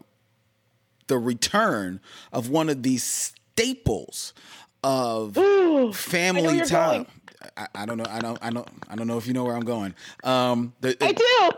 the 1.09 1.19
return 1.19 2.01
of 2.33 2.49
one 2.49 2.69
of 2.69 2.83
these 2.85 3.03
staples 3.03 4.33
of 4.85 5.37
Ooh, 5.37 5.93
family 5.93 6.61
time. 6.61 7.07
I, 7.57 7.67
I 7.75 7.87
don't 7.87 7.99
know. 7.99 8.07
I 8.09 8.21
don't. 8.21 8.39
I 8.41 8.51
don't. 8.51 8.69
I 8.89 8.95
don't 8.95 9.07
know 9.09 9.19
if 9.19 9.27
you 9.27 9.33
know 9.33 9.45
where 9.45 9.57
I'm 9.57 9.65
going. 9.65 9.95
Um, 10.23 10.73
the, 10.81 10.97
I 11.01 11.13
do. 11.13 11.51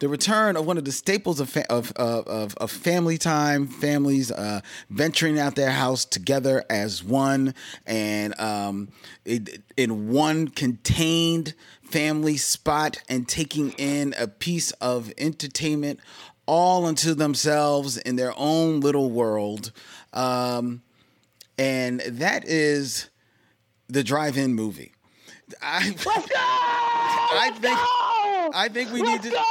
The 0.00 0.08
return 0.08 0.56
of 0.56 0.64
one 0.66 0.78
of 0.78 0.84
the 0.84 0.92
staples 0.92 1.40
of 1.40 1.50
fa- 1.50 1.70
of, 1.70 1.92
of 1.96 2.26
of 2.28 2.54
of 2.58 2.70
family 2.70 3.18
time, 3.18 3.66
families 3.66 4.30
uh, 4.30 4.60
venturing 4.90 5.38
out 5.38 5.54
their 5.56 5.70
house 5.72 6.04
together 6.04 6.64
as 6.70 7.02
one, 7.02 7.54
and 7.86 8.38
um, 8.40 8.88
it, 9.24 9.62
in 9.76 10.08
one 10.10 10.48
contained 10.48 11.54
family 11.82 12.36
spot, 12.36 12.98
and 13.08 13.26
taking 13.28 13.70
in 13.72 14.14
a 14.18 14.28
piece 14.28 14.70
of 14.72 15.12
entertainment 15.18 15.98
all 16.46 16.86
unto 16.86 17.12
themselves 17.14 17.96
in 17.98 18.16
their 18.16 18.32
own 18.36 18.80
little 18.80 19.10
world, 19.10 19.72
um, 20.12 20.80
and 21.58 22.00
that 22.00 22.46
is 22.46 23.08
the 23.88 24.04
drive-in 24.04 24.54
movie. 24.54 24.92
I, 25.62 25.88
Let's 25.88 26.04
go. 26.04 26.10
I 26.14 27.48
Let's 27.48 27.58
think- 27.58 27.78
go! 27.78 28.50
I 28.54 28.68
think 28.72 28.92
we 28.92 29.02
Let's 29.02 29.24
need 29.24 29.30
to- 29.30 29.36
go. 29.36 29.42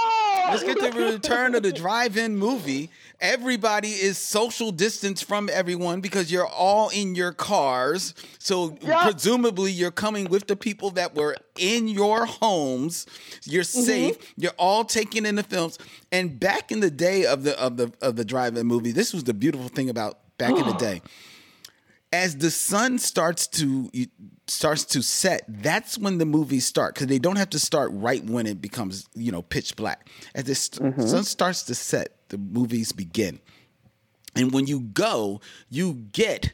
Let's 0.49 0.63
get 0.63 0.79
the 0.79 0.91
return 0.91 1.55
of 1.55 1.63
the 1.63 1.71
drive-in 1.71 2.37
movie. 2.37 2.89
Everybody 3.19 3.89
is 3.89 4.17
social 4.17 4.71
distance 4.71 5.21
from 5.21 5.49
everyone 5.51 6.01
because 6.01 6.31
you're 6.31 6.47
all 6.47 6.89
in 6.89 7.15
your 7.15 7.31
cars. 7.31 8.13
So 8.39 8.77
Yeah. 8.81 9.03
presumably 9.03 9.71
you're 9.71 9.91
coming 9.91 10.25
with 10.25 10.47
the 10.47 10.55
people 10.55 10.91
that 10.91 11.15
were 11.15 11.35
in 11.57 11.87
your 11.87 12.25
homes. 12.25 13.05
You're 13.45 13.63
mm-hmm. 13.63 13.81
safe. 13.81 14.33
You're 14.35 14.51
all 14.57 14.85
taking 14.85 15.25
in 15.25 15.35
the 15.35 15.43
films. 15.43 15.77
And 16.11 16.39
back 16.39 16.71
in 16.71 16.79
the 16.79 16.91
day 16.91 17.25
of 17.25 17.43
the 17.43 17.59
of 17.59 17.77
the 17.77 17.91
of 18.01 18.15
the 18.15 18.25
drive-in 18.25 18.65
movie, 18.67 18.91
this 18.91 19.13
was 19.13 19.23
the 19.23 19.33
beautiful 19.33 19.67
thing 19.67 19.89
about 19.89 20.19
back 20.37 20.51
in 20.51 20.65
the 20.65 20.73
day 20.79 21.01
as 22.13 22.38
the 22.38 22.51
sun 22.51 22.99
starts 22.99 23.47
to 23.47 23.89
starts 24.47 24.85
to 24.85 25.01
set 25.01 25.43
that's 25.47 25.97
when 25.97 26.17
the 26.17 26.25
movies 26.25 26.65
start 26.65 26.93
because 26.93 27.07
they 27.07 27.19
don't 27.19 27.35
have 27.35 27.49
to 27.49 27.59
start 27.59 27.91
right 27.93 28.23
when 28.23 28.47
it 28.47 28.61
becomes 28.61 29.07
you 29.13 29.31
know 29.31 29.41
pitch 29.41 29.75
black. 29.75 30.09
As 30.34 30.45
the 30.45 30.55
st- 30.55 30.93
mm-hmm. 30.93 31.05
sun 31.05 31.23
starts 31.23 31.63
to 31.63 31.75
set 31.75 32.29
the 32.29 32.38
movies 32.38 32.91
begin. 32.91 33.39
And 34.35 34.51
when 34.51 34.67
you 34.67 34.81
go 34.81 35.41
you 35.69 35.93
get 35.93 36.53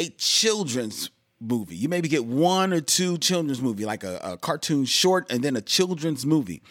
a 0.00 0.08
children's 0.10 1.10
movie. 1.40 1.76
You 1.76 1.88
maybe 1.88 2.08
get 2.08 2.24
one 2.24 2.72
or 2.72 2.80
two 2.80 3.18
children's 3.18 3.60
movie 3.60 3.84
like 3.84 4.04
a, 4.04 4.20
a 4.22 4.36
cartoon 4.36 4.84
short 4.84 5.30
and 5.30 5.42
then 5.42 5.56
a 5.56 5.60
children's 5.60 6.26
movie. 6.26 6.62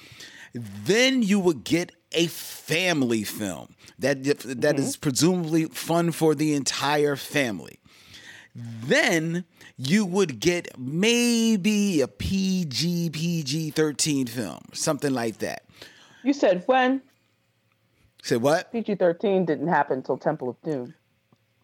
Then 0.53 1.23
you 1.23 1.39
would 1.39 1.63
get 1.63 1.91
a 2.11 2.27
family 2.27 3.23
film 3.23 3.75
that 3.99 4.23
that 4.23 4.79
is 4.79 4.93
mm-hmm. 4.93 5.01
presumably 5.01 5.65
fun 5.65 6.11
for 6.11 6.35
the 6.35 6.53
entire 6.53 7.15
family. 7.15 7.79
Then 8.55 9.45
you 9.77 10.05
would 10.05 10.39
get 10.39 10.77
maybe 10.79 12.01
a 12.01 12.07
PG 12.07 13.11
PG 13.11 13.71
13 13.71 14.27
film, 14.27 14.61
something 14.73 15.13
like 15.13 15.37
that. 15.39 15.63
You 16.23 16.33
said 16.33 16.63
when 16.65 17.01
Say 18.27 18.35
what? 18.35 18.73
PG 18.73 18.95
thirteen 18.95 19.45
didn't 19.45 19.69
happen 19.69 19.99
until 19.99 20.17
Temple 20.17 20.49
of 20.49 20.61
Doom. 20.61 20.93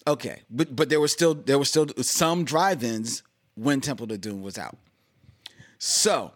Okay, 0.07 0.43
but 0.49 0.73
but 0.73 0.87
there 0.87 1.01
were 1.01 1.09
still 1.09 1.33
there 1.33 1.59
were 1.59 1.65
still 1.65 1.87
some 2.01 2.45
drive-ins 2.45 3.21
when 3.55 3.81
Temple 3.81 4.09
of 4.13 4.21
Doom 4.21 4.41
was 4.41 4.57
out. 4.57 4.77
So 5.77 6.31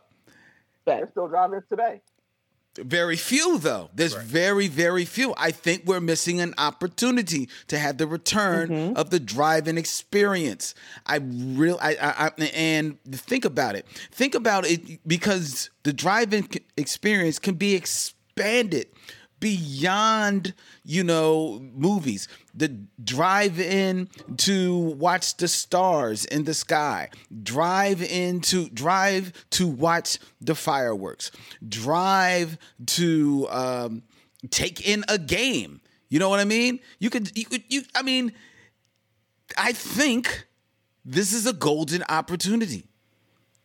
They're 0.84 1.08
still 1.12 1.30
driving 1.30 1.62
today. 1.70 2.02
Very 2.78 3.16
few, 3.16 3.58
though. 3.58 3.90
There's 3.94 4.14
very, 4.14 4.68
very 4.68 5.06
few. 5.06 5.34
I 5.38 5.52
think 5.52 5.84
we're 5.86 6.00
missing 6.00 6.40
an 6.40 6.54
opportunity 6.58 7.50
to 7.68 7.78
have 7.78 7.98
the 7.98 8.08
return 8.08 8.70
mm-hmm. 8.70 8.98
of 8.98 9.10
the 9.10 9.20
drive-in 9.20 9.78
experience. 9.78 10.76
I 11.06 11.18
real, 11.18 11.78
I, 11.82 11.96
I, 11.96 12.26
I, 12.28 12.44
and 12.54 13.02
think 13.12 13.46
about 13.46 13.76
it. 13.76 13.86
Think 14.12 14.36
about 14.36 14.66
it 14.66 15.08
because 15.08 15.70
the 15.84 15.94
drive-in 15.94 16.48
experience 16.78 17.40
can 17.40 17.56
be 17.56 17.76
expanded 17.76 18.88
beyond, 19.40 20.54
you 20.84 21.04
know, 21.04 21.60
movies. 21.76 22.28
The 22.54 22.70
drive 23.04 23.60
in 23.60 24.10
to 24.38 24.78
watch 24.78 25.38
the 25.38 25.48
stars 25.48 26.26
in 26.26 26.44
the 26.44 26.54
sky. 26.54 27.10
Drive 27.44 28.02
in 28.02 28.42
to 28.42 28.70
drive 28.70 29.34
to 29.52 29.68
watch 29.68 30.20
the 30.42 30.56
fireworks. 30.56 31.32
Drive 31.68 32.58
to 32.88 33.48
um, 33.50 34.04
take 34.50 34.88
in 34.88 35.04
a 35.08 35.18
game. 35.18 35.82
You 36.10 36.20
know 36.20 36.30
what 36.30 36.40
I 36.40 36.46
mean? 36.46 36.80
You 37.00 37.10
could, 37.10 37.38
you 37.38 37.46
could, 37.46 37.64
you. 37.70 37.84
I 37.94 38.02
mean, 38.02 38.34
I 39.58 39.74
think 39.74 40.48
this 41.06 41.34
is 41.34 41.46
a 41.46 41.54
golden 41.54 42.04
opportunity 42.10 42.88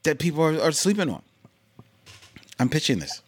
that 0.03 0.19
people 0.19 0.43
are, 0.43 0.61
are 0.61 0.73
sleeping 0.73 1.09
on. 1.09 1.23
I'm 2.59 2.69
pitching 2.69 2.99
this. 2.99 3.23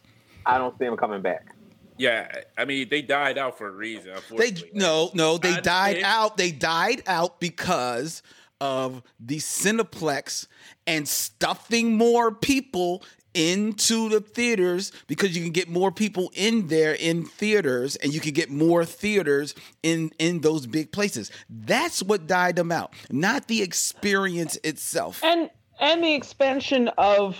I 0.45 0.57
don't 0.57 0.77
see 0.77 0.85
him 0.85 0.95
coming 0.95 1.21
back. 1.21 1.54
Yeah, 1.97 2.41
I 2.57 2.65
mean 2.65 2.89
they 2.89 3.01
died 3.01 3.37
out 3.37 3.57
for 3.57 3.67
a 3.67 3.71
reason. 3.71 4.13
They 4.37 4.53
no 4.73 5.11
no 5.13 5.37
they 5.37 5.53
I 5.53 5.59
died 5.61 5.87
understand. 5.95 6.05
out. 6.05 6.37
They 6.37 6.51
died 6.51 7.03
out 7.07 7.39
because 7.39 8.21
of 8.61 9.01
the 9.19 9.37
Cineplex 9.37 10.47
and 10.87 11.07
stuffing 11.07 11.95
more 11.97 12.33
people 12.33 13.03
into 13.33 14.07
the 14.07 14.21
theaters 14.21 14.93
because 15.07 15.35
you 15.35 15.43
can 15.43 15.51
get 15.51 15.67
more 15.67 15.91
people 15.91 16.31
in 16.33 16.67
there 16.67 16.93
in 16.93 17.25
theaters 17.25 17.97
and 17.97 18.13
you 18.13 18.21
can 18.21 18.31
get 18.31 18.49
more 18.49 18.85
theaters 18.85 19.53
in 19.83 20.11
in 20.19 20.39
those 20.41 20.65
big 20.65 20.91
places. 20.91 21.31
That's 21.49 22.01
what 22.01 22.27
died 22.27 22.55
them 22.55 22.71
out, 22.71 22.93
not 23.11 23.47
the 23.47 23.61
experience 23.61 24.57
itself. 24.63 25.23
and 25.23 25.49
and 25.79 26.03
the 26.03 26.13
expansion 26.13 26.89
of 26.97 27.37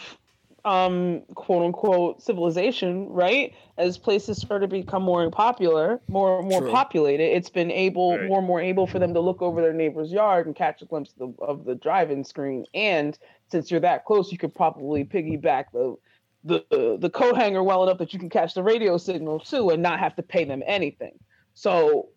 um 0.65 1.21
quote 1.35 1.63
unquote 1.63 2.21
civilization 2.23 3.07
right 3.09 3.53
as 3.77 3.99
places 3.99 4.39
start 4.39 4.63
to 4.63 4.67
become 4.67 5.03
more 5.03 5.29
popular 5.29 6.01
more 6.07 6.41
more 6.41 6.61
True. 6.61 6.71
populated 6.71 7.23
it's 7.35 7.49
been 7.49 7.69
able 7.69 8.17
Right. 8.17 8.27
more 8.27 8.39
and 8.39 8.47
more 8.47 8.59
able 8.59 8.87
for 8.87 8.97
them 8.97 9.13
to 9.13 9.19
look 9.19 9.41
over 9.43 9.61
their 9.61 9.73
neighbor's 9.73 10.11
yard 10.11 10.47
and 10.47 10.55
catch 10.55 10.81
a 10.81 10.85
glimpse 10.85 11.13
of 11.19 11.37
the, 11.37 11.43
of 11.43 11.65
the 11.65 11.75
drive-in 11.75 12.23
screen 12.23 12.65
and 12.73 13.17
since 13.51 13.69
you're 13.69 13.79
that 13.79 14.05
close 14.05 14.31
you 14.31 14.39
could 14.39 14.55
probably 14.55 15.05
piggyback 15.05 15.65
the 15.71 15.95
the 16.43 16.65
the, 16.71 16.97
the 16.99 17.09
coat 17.11 17.35
hanger 17.35 17.61
well 17.63 17.83
enough 17.83 17.99
that 17.99 18.11
you 18.11 18.19
can 18.19 18.29
catch 18.29 18.55
the 18.55 18.63
radio 18.63 18.97
signal 18.97 19.39
too 19.39 19.69
and 19.69 19.83
not 19.83 19.99
have 19.99 20.15
to 20.15 20.23
pay 20.23 20.45
them 20.45 20.63
anything 20.65 21.13
so 21.53 22.09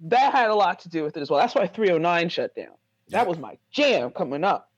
that 0.00 0.32
had 0.32 0.50
a 0.50 0.54
lot 0.54 0.78
to 0.80 0.90
do 0.90 1.02
with 1.02 1.16
it 1.16 1.20
as 1.20 1.30
well 1.30 1.40
that's 1.40 1.54
why 1.54 1.66
309 1.66 2.28
shut 2.28 2.54
down 2.54 2.74
that 3.08 3.26
was 3.26 3.38
my 3.38 3.56
jam 3.72 4.10
coming 4.10 4.44
up 4.44 4.70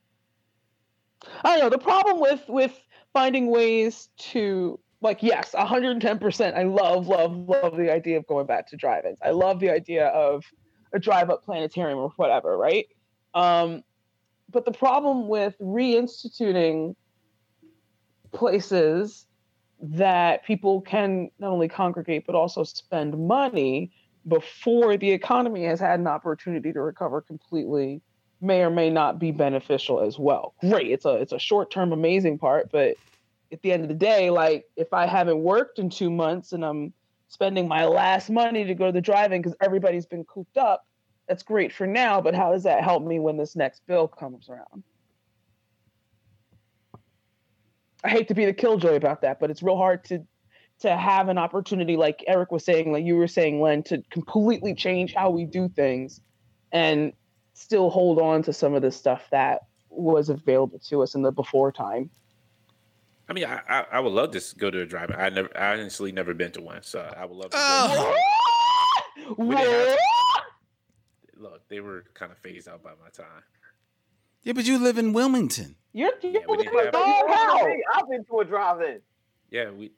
I 1.43 1.57
don't 1.57 1.61
know. 1.61 1.71
The 1.71 1.79
problem 1.83 2.21
with 2.21 2.45
with 2.47 2.79
finding 3.17 3.47
ways 3.47 4.11
to 4.19 4.79
like, 5.01 5.23
yes, 5.23 5.55
110%. 5.55 6.55
I 6.55 6.65
love, 6.65 7.09
love, 7.09 7.35
love 7.35 7.75
the 7.75 7.91
idea 7.91 8.19
of 8.19 8.27
going 8.27 8.47
back 8.47 8.69
to 8.69 8.77
drive-ins. 8.77 9.17
I 9.25 9.31
love 9.31 9.59
the 9.59 9.71
idea 9.71 10.09
of 10.09 10.45
a 10.93 10.99
drive-up 10.99 11.43
planetarium 11.43 11.99
or 11.99 12.13
whatever, 12.17 12.59
right? 12.59 12.87
Um, 13.33 13.83
but 14.51 14.67
the 14.67 14.73
problem 14.73 15.29
with 15.29 15.55
reinstituting 15.59 16.95
places 18.35 19.27
that 19.81 20.45
people 20.45 20.83
can 20.83 21.31
not 21.39 21.53
only 21.53 21.69
congregate 21.69 22.25
but 22.27 22.35
also 22.35 22.65
spend 22.65 23.17
money 23.17 23.93
before 24.29 24.99
the 24.99 25.11
economy 25.11 25.65
has 25.65 25.81
had 25.81 26.01
an 26.01 26.07
opportunity 26.07 26.71
to 26.71 26.83
recover 26.83 27.23
completely 27.23 28.03
may 28.47 28.63
or 28.63 28.71
may 28.71 28.89
not 28.89 29.19
be 29.19 29.33
beneficial 29.33 30.01
as 30.01 30.19
well. 30.19 30.55
Great, 30.61 30.91
it's 30.91 31.05
a 31.05 31.15
it's 31.15 31.33
a 31.33 31.39
short 31.39 31.71
term 31.71 31.93
amazing 31.93 32.39
part, 32.39 32.71
but 32.71 32.97
at 33.53 33.63
the 33.63 33.73
end 33.73 33.83
of 33.83 33.89
the 33.89 33.95
day, 33.95 34.31
like 34.31 34.65
if 34.77 34.93
I 34.93 35.07
haven't 35.07 35.39
worked 35.39 35.79
in 35.79 35.91
two 35.91 36.11
months 36.11 36.53
and 36.53 36.65
I'm 36.65 36.93
spending 37.29 37.69
my 37.69 37.85
last 37.85 38.31
money 38.31 38.65
to 38.65 38.75
go 38.75 38.87
to 38.87 38.93
the 38.93 39.01
drive-in 39.01 39.43
because 39.43 39.57
everybody's 39.61 40.07
been 40.07 40.25
cooped 40.25 40.57
up, 40.57 40.87
that's 41.29 41.43
great 41.43 41.73
for 41.73 41.87
now. 41.87 42.21
But 42.21 42.35
how 42.35 42.53
does 42.53 42.63
that 42.63 42.83
help 42.83 43.05
me 43.05 43.19
when 43.19 43.37
this 43.37 43.57
next 43.57 43.87
bill 43.87 44.09
comes 44.09 44.49
around? 44.49 44.83
I 48.05 48.09
hate 48.11 48.29
to 48.29 48.35
be 48.35 48.45
the 48.45 48.53
killjoy 48.53 48.95
about 48.95 49.23
that, 49.23 49.41
but 49.41 49.51
it's 49.51 49.63
real 49.63 49.77
hard 49.77 50.05
to 50.07 50.25
to 50.79 50.95
have 50.95 51.29
an 51.29 51.39
opportunity 51.39 51.97
like 51.97 52.23
Eric 52.27 52.53
was 52.53 52.65
saying, 52.65 52.93
like 52.93 53.05
you 53.05 53.17
were 53.17 53.27
saying, 53.27 53.63
Len, 53.63 53.83
to 53.85 54.03
completely 54.11 54.75
change 54.75 55.15
how 55.15 55.31
we 55.31 55.47
do 55.47 55.71
things 55.71 56.21
and 56.71 57.13
still 57.57 57.89
hold 57.91 58.19
on 58.21 58.43
to 58.45 58.53
some 58.53 58.75
of 58.75 58.83
the 58.83 58.91
stuff 58.91 59.23
that 59.31 59.63
was 59.89 60.29
available 60.29 60.79
to 60.91 61.03
us 61.03 61.15
in 61.15 61.23
the 61.23 61.33
before 61.33 61.73
time. 61.73 62.11
I 63.29 63.33
mean, 63.33 63.45
I, 63.45 63.61
I 63.69 63.85
I 63.93 64.01
would 64.01 64.13
love 64.13 64.31
to 64.33 64.43
go 64.57 64.71
to 64.71 64.83
a 64.83 64.87
drive-in. 64.87 65.17
I 65.17 65.31
never, 65.31 65.51
I 65.59 65.73
honestly 65.73 66.13
never 66.13 66.33
been 66.35 66.53
to 66.53 66.61
one, 66.63 66.83
so 66.83 67.01
I 67.17 67.25
would 67.25 67.37
love 67.37 67.51
to. 67.51 67.57
go. 67.57 67.61
Oh. 67.61 68.17
We 69.39 69.57
have- 69.57 69.97
Look, 71.39 71.67
they 71.69 71.81
were 71.81 72.05
kind 72.15 72.31
of 72.31 72.39
phased 72.39 72.69
out 72.69 72.83
by 72.85 72.91
my 73.03 73.09
time. 73.11 73.43
Yeah, 74.43 74.53
but 74.53 74.65
you 74.67 74.79
live 74.79 74.99
in 74.99 75.13
Wilmington. 75.13 75.75
You're, 75.93 76.13
you're 76.23 76.43
we 76.49 76.59
didn't 76.59 76.75
have- 76.85 76.95
how? 76.95 77.67
I've 77.95 78.09
been 78.09 78.25
to 78.27 78.41
a 78.41 78.45
drive-in. 78.45 79.01
Yeah, 79.51 79.71
we. 79.71 79.91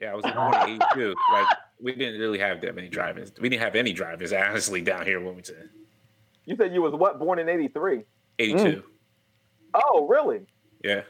Yeah, 0.00 0.12
I 0.12 0.14
was 0.16 0.24
born 0.24 0.54
in 0.68 0.82
'82. 0.94 1.14
Like, 1.32 1.46
we 1.80 1.94
didn't 1.94 2.18
really 2.20 2.38
have 2.40 2.60
that 2.62 2.74
many 2.74 2.88
drive-ins. 2.88 3.32
We 3.40 3.48
didn't 3.48 3.62
have 3.62 3.76
any 3.76 3.92
drive-ins, 3.92 4.32
honestly, 4.32 4.80
down 4.80 5.06
here 5.06 5.18
in 5.18 5.24
Wilmington. 5.24 5.70
You 6.44 6.56
said 6.56 6.74
you 6.74 6.82
was 6.82 6.92
what? 6.92 7.18
Born 7.18 7.38
in 7.38 7.48
'83. 7.48 8.02
'82. 8.38 8.62
Mm. 8.64 8.82
Oh, 9.74 10.06
really? 10.08 10.40
Yeah, 10.84 11.02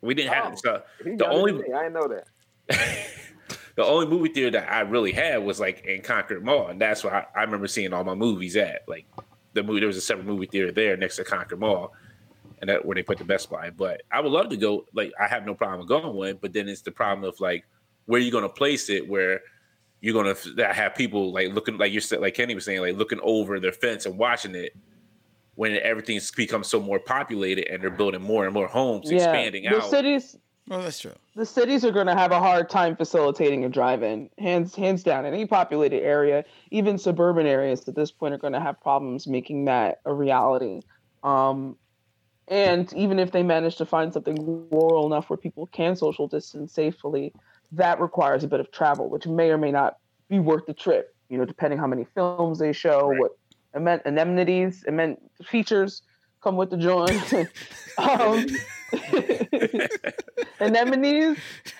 we 0.00 0.14
didn't 0.14 0.32
have. 0.32 0.52
Oh. 0.52 0.56
So 0.56 0.82
The 1.04 1.28
only- 1.28 1.52
me. 1.52 1.72
I 1.72 1.84
didn't 1.84 1.94
know 1.94 2.08
that. 2.08 2.26
the 3.76 3.84
only 3.84 4.06
movie 4.06 4.30
theater 4.32 4.58
that 4.58 4.72
I 4.72 4.80
really 4.80 5.12
had 5.12 5.44
was 5.44 5.60
like 5.60 5.84
in 5.84 6.02
Concord 6.02 6.44
Mall, 6.44 6.68
and 6.68 6.80
that's 6.80 7.04
where 7.04 7.14
I, 7.14 7.26
I 7.40 7.42
remember 7.44 7.68
seeing 7.68 7.92
all 7.92 8.04
my 8.04 8.14
movies 8.14 8.56
at. 8.56 8.82
Like 8.88 9.06
the 9.52 9.62
movie, 9.62 9.80
there 9.80 9.86
was 9.86 9.96
a 9.96 10.00
separate 10.02 10.26
movie 10.26 10.46
theater 10.46 10.72
there 10.72 10.96
next 10.96 11.16
to 11.16 11.24
Concord 11.24 11.60
Mall, 11.60 11.94
and 12.60 12.68
that 12.68 12.84
where 12.84 12.94
they 12.96 13.02
put 13.02 13.18
the 13.18 13.24
Best 13.24 13.48
Buy. 13.48 13.70
But 13.70 14.02
I 14.10 14.20
would 14.20 14.32
love 14.32 14.48
to 14.48 14.56
go. 14.56 14.86
Like 14.94 15.12
I 15.20 15.28
have 15.28 15.46
no 15.46 15.54
problem 15.54 15.86
going 15.86 16.14
one, 16.14 16.38
but 16.40 16.52
then 16.52 16.68
it's 16.68 16.82
the 16.82 16.90
problem 16.90 17.28
of 17.28 17.38
like 17.40 17.64
where 18.06 18.20
you 18.20 18.30
going 18.32 18.42
to 18.42 18.48
place 18.48 18.90
it, 18.90 19.08
where 19.08 19.40
you're 20.06 20.22
going 20.22 20.36
to 20.36 20.72
have 20.72 20.94
people 20.94 21.32
like 21.32 21.52
looking 21.52 21.78
like 21.78 21.90
you're 21.90 22.00
sa- 22.00 22.18
like 22.18 22.34
Kenny 22.34 22.54
was 22.54 22.64
saying, 22.64 22.80
like 22.80 22.94
looking 22.94 23.18
over 23.24 23.58
their 23.58 23.72
fence 23.72 24.06
and 24.06 24.16
watching 24.16 24.54
it. 24.54 24.72
When 25.56 25.76
everything's 25.78 26.30
become 26.30 26.62
so 26.62 26.78
more 26.78 27.00
populated 27.00 27.66
and 27.72 27.82
they're 27.82 27.90
building 27.90 28.22
more 28.22 28.44
and 28.44 28.54
more 28.54 28.68
homes, 28.68 29.10
expanding 29.10 29.64
the 29.64 29.78
out. 29.78 29.90
cities 29.90 30.36
Well, 30.68 30.82
that's 30.82 31.00
true. 31.00 31.14
the 31.34 31.44
cities 31.44 31.84
are 31.84 31.90
going 31.90 32.06
to 32.06 32.14
have 32.14 32.30
a 32.30 32.38
hard 32.38 32.70
time 32.70 32.94
facilitating 32.94 33.64
a 33.64 33.68
drive-in 33.68 34.30
hands 34.38 34.76
hands 34.76 35.02
down 35.02 35.26
any 35.26 35.44
populated 35.44 36.02
area 36.02 36.44
even 36.70 36.98
suburban 36.98 37.46
areas 37.46 37.88
at 37.88 37.96
this 37.96 38.12
point 38.12 38.32
are 38.34 38.38
going 38.38 38.52
to 38.52 38.60
have 38.60 38.80
problems 38.80 39.26
making 39.26 39.64
that 39.64 40.00
a 40.04 40.12
reality 40.12 40.82
um, 41.24 41.76
and 42.48 42.92
even 42.92 43.18
if 43.18 43.32
they 43.32 43.42
manage 43.42 43.76
to 43.76 43.86
find 43.86 44.12
something 44.12 44.68
rural 44.70 45.06
enough 45.06 45.28
where 45.30 45.36
people 45.36 45.66
can 45.68 45.96
social 45.96 46.28
distance 46.28 46.72
safely 46.72 47.32
that 47.72 48.00
requires 48.00 48.44
a 48.44 48.48
bit 48.48 48.60
of 48.60 48.70
travel 48.70 49.08
which 49.08 49.26
may 49.26 49.50
or 49.50 49.58
may 49.58 49.70
not 49.70 49.98
be 50.28 50.38
worth 50.38 50.66
the 50.66 50.74
trip 50.74 51.14
you 51.28 51.38
know 51.38 51.44
depending 51.44 51.78
how 51.78 51.86
many 51.86 52.04
films 52.14 52.58
they 52.58 52.72
show 52.72 53.08
Right. 53.08 53.20
what 53.20 53.38
amen- 53.74 54.02
amenities 54.04 54.84
amen- 54.88 55.18
features 55.44 56.02
come 56.42 56.56
with 56.56 56.70
the 56.70 56.76
joint 56.76 57.32
um, 57.98 58.46
anemones. 60.60 61.38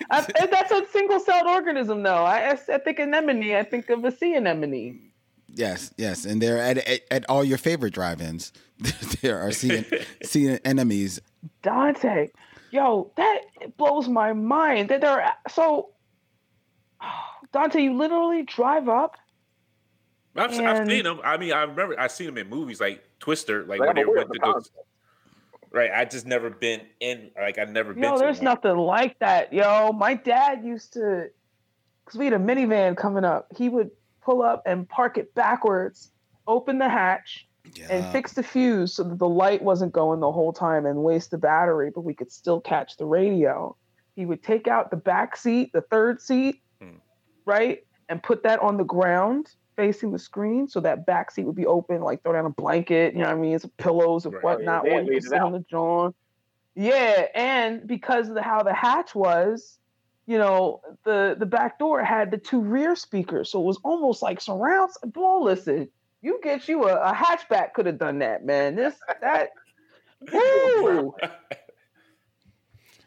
I, 0.09 0.25
that's 0.51 0.71
a 0.71 0.85
single-celled 0.91 1.47
organism, 1.47 2.03
though. 2.03 2.23
I, 2.23 2.51
I, 2.51 2.77
think 2.77 2.99
anemone. 2.99 3.55
I 3.55 3.63
think 3.63 3.89
of 3.89 4.03
a 4.03 4.11
sea 4.11 4.35
anemone. 4.35 5.11
Yes, 5.47 5.93
yes, 5.97 6.25
and 6.25 6.41
they're 6.41 6.59
at 6.59 6.77
at, 6.79 7.01
at 7.09 7.25
all 7.29 7.43
your 7.43 7.57
favorite 7.57 7.93
drive-ins. 7.93 8.51
there 9.21 9.39
are 9.39 9.51
sea, 9.51 9.85
sea 10.23 10.59
enemies. 10.63 11.19
Dante, 11.63 12.29
yo, 12.71 13.11
that 13.17 13.41
blows 13.77 14.07
my 14.07 14.33
mind. 14.33 14.89
That 14.89 15.01
there, 15.01 15.21
are 15.21 15.33
so 15.49 15.89
Dante, 17.53 17.81
you 17.81 17.95
literally 17.95 18.43
drive 18.43 18.89
up. 18.89 19.17
I've, 20.35 20.51
I've 20.59 20.87
seen 20.87 21.03
them. 21.03 21.19
I 21.23 21.37
mean, 21.37 21.53
I 21.53 21.61
remember 21.61 21.99
I've 21.99 22.11
seen 22.11 22.27
them 22.27 22.37
in 22.37 22.49
movies 22.49 22.79
like 22.79 23.03
Twister, 23.19 23.65
like 23.65 23.79
Like, 23.79 23.87
when 23.87 23.95
they 23.95 24.05
went 24.05 24.31
to 24.31 24.39
go. 24.39 24.61
Right, 25.71 25.91
I 25.93 26.05
just 26.05 26.25
never 26.25 26.49
been 26.49 26.81
in. 26.99 27.31
Like 27.35 27.57
I've 27.57 27.69
never 27.69 27.93
been. 27.93 28.03
Yo, 28.03 28.13
to 28.13 28.19
there's 28.19 28.37
one. 28.37 28.45
nothing 28.45 28.77
like 28.77 29.17
that, 29.19 29.51
yo. 29.51 29.91
My 29.91 30.13
dad 30.13 30.63
used 30.63 30.93
to, 30.93 31.27
because 32.05 32.17
we 32.17 32.25
had 32.25 32.33
a 32.33 32.39
minivan 32.39 32.95
coming 32.95 33.25
up. 33.25 33.47
He 33.55 33.67
would 33.67 33.91
pull 34.21 34.43
up 34.43 34.63
and 34.65 34.87
park 34.87 35.17
it 35.17 35.33
backwards, 35.33 36.11
open 36.47 36.77
the 36.77 36.87
hatch, 36.87 37.47
and 37.89 38.05
fix 38.11 38.33
the 38.33 38.43
fuse 38.43 38.93
so 38.93 39.03
that 39.03 39.19
the 39.19 39.27
light 39.29 39.61
wasn't 39.61 39.93
going 39.93 40.19
the 40.19 40.31
whole 40.31 40.53
time 40.53 40.85
and 40.85 41.03
waste 41.03 41.31
the 41.31 41.37
battery, 41.37 41.91
but 41.93 42.01
we 42.01 42.13
could 42.13 42.31
still 42.31 42.59
catch 42.61 42.97
the 42.97 43.05
radio. 43.05 43.75
He 44.15 44.25
would 44.25 44.43
take 44.43 44.67
out 44.67 44.91
the 44.91 44.97
back 44.97 45.37
seat, 45.37 45.71
the 45.73 45.81
third 45.81 46.21
seat, 46.21 46.61
Hmm. 46.81 46.97
right, 47.45 47.79
and 48.09 48.21
put 48.21 48.43
that 48.43 48.59
on 48.59 48.77
the 48.77 48.83
ground 48.83 49.47
facing 49.75 50.11
the 50.11 50.19
screen 50.19 50.67
so 50.67 50.79
that 50.81 51.05
back 51.05 51.29
seat 51.31 51.45
would 51.45 51.55
be 51.55 51.67
open, 51.67 52.01
like 52.01 52.23
throw 52.23 52.33
down 52.33 52.45
a 52.45 52.49
blanket, 52.49 53.13
you 53.13 53.19
know 53.19 53.27
what 53.27 53.37
I 53.37 53.39
mean, 53.39 53.59
some 53.59 53.71
pillows 53.77 54.25
and 54.25 54.33
Right. 54.33 54.43
whatnot, 54.43 54.85
Yeah, 54.85 54.93
while 54.93 55.03
you 55.03 55.09
leave 55.09 55.21
could 55.21 55.25
it 55.27 55.29
sit 55.29 55.41
on 55.41 55.51
the 55.51 55.59
john. 55.69 56.13
Yeah, 56.75 57.27
and 57.35 57.87
because 57.87 58.29
of 58.29 58.35
the, 58.35 58.41
how 58.41 58.63
the 58.63 58.73
hatch 58.73 59.13
was, 59.15 59.77
you 60.25 60.37
know, 60.37 60.81
the 61.05 61.35
the 61.39 61.45
back 61.45 61.79
door 61.79 62.03
had 62.03 62.31
the 62.31 62.37
two 62.37 62.59
rear 62.59 62.95
speakers, 62.95 63.51
so 63.51 63.61
it 63.61 63.65
was 63.65 63.79
almost 63.83 64.21
like 64.21 64.41
surrounds. 64.41 64.97
Boy, 65.05 65.37
listen, 65.39 65.89
you 66.21 66.39
get 66.43 66.67
you 66.67 66.85
a, 66.87 67.11
a 67.11 67.13
hatchback 67.13 67.73
could 67.73 67.85
have 67.85 67.97
done 67.99 68.19
that, 68.19 68.45
man. 68.45 68.75
This 68.75 68.95
that, 69.21 69.49
woo, 70.31 71.13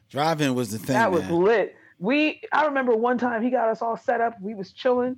Driving 0.09 0.55
was 0.55 0.70
the 0.70 0.78
thing. 0.78 0.95
that 0.95 1.11
was 1.12 1.28
lit. 1.28 1.74
We, 1.99 2.41
I 2.53 2.66
remember 2.66 2.97
one 2.97 3.19
time 3.19 3.43
he 3.43 3.51
got 3.51 3.69
us 3.69 3.82
all 3.82 3.97
set 3.97 4.20
up. 4.20 4.41
We 4.41 4.55
was 4.55 4.73
chilling, 4.73 5.16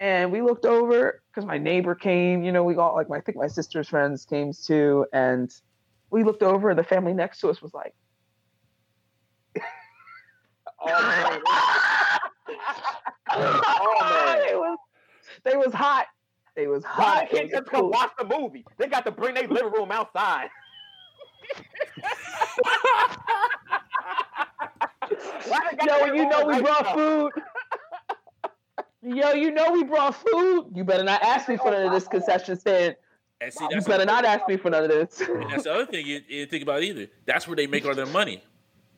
and 0.00 0.30
we 0.30 0.42
looked 0.42 0.64
over 0.64 1.22
because 1.30 1.44
my 1.46 1.58
neighbor 1.58 1.94
came. 1.94 2.44
You 2.44 2.52
know, 2.52 2.62
we 2.64 2.74
got 2.74 2.94
like 2.94 3.08
my, 3.08 3.16
I 3.16 3.20
think 3.20 3.36
my 3.36 3.48
sister's 3.48 3.88
friends 3.88 4.24
came 4.24 4.52
too, 4.52 5.06
and 5.12 5.52
we 6.10 6.22
looked 6.24 6.42
over. 6.42 6.70
and 6.70 6.78
The 6.78 6.84
family 6.84 7.12
next 7.14 7.40
to 7.40 7.48
us 7.48 7.60
was 7.60 7.74
like. 7.74 7.94
Oh, 10.86 11.02
man. 11.02 11.40
Oh, 13.30 13.96
man. 14.00 14.46
They 14.46 14.54
was, 14.54 14.78
they 15.44 15.56
was 15.56 15.72
hot. 15.72 16.06
They 16.56 16.66
was 16.68 16.84
Why 16.84 16.90
hot. 16.90 17.16
they 17.18 17.24
It 17.24 17.30
can't 17.30 17.42
was 17.44 17.52
just 17.52 17.66
come 17.70 17.80
cool. 17.82 17.90
watch 17.90 18.10
the 18.18 18.24
movie? 18.24 18.64
They 18.78 18.86
got 18.86 19.04
to 19.06 19.10
bring 19.10 19.34
their 19.34 19.48
living 19.48 19.72
room 19.72 19.90
outside. 19.90 20.48
Why 25.46 25.60
they 25.78 25.86
Yo, 25.86 25.98
their 25.98 26.14
you 26.16 26.28
know 26.28 26.46
we 26.46 26.60
brought 26.62 26.78
stuff? 26.86 26.94
food. 26.94 27.32
Yo, 29.02 29.32
you 29.32 29.50
know 29.50 29.70
we 29.72 29.84
brought 29.84 30.14
food. 30.14 30.70
You 30.74 30.84
better 30.84 31.04
not 31.04 31.22
ask 31.22 31.48
me 31.48 31.56
for 31.56 31.70
none 31.70 31.86
of 31.86 31.92
this 31.92 32.08
concession 32.08 32.56
stand. 32.58 32.96
And 33.40 33.52
see, 33.52 33.66
You 33.70 33.80
better 33.82 34.04
not 34.06 34.24
ask 34.24 34.48
me 34.48 34.56
for 34.56 34.70
none 34.70 34.84
of 34.84 34.88
this. 34.90 35.20
And 35.20 35.50
that's 35.50 35.64
the 35.64 35.72
other 35.74 35.86
thing 35.86 36.06
you, 36.06 36.14
you 36.14 36.38
didn't 36.40 36.50
think 36.50 36.62
about 36.62 36.82
either. 36.82 37.08
That's 37.26 37.46
where 37.46 37.56
they 37.56 37.66
make 37.66 37.84
all 37.84 37.94
their 37.94 38.06
money. 38.06 38.42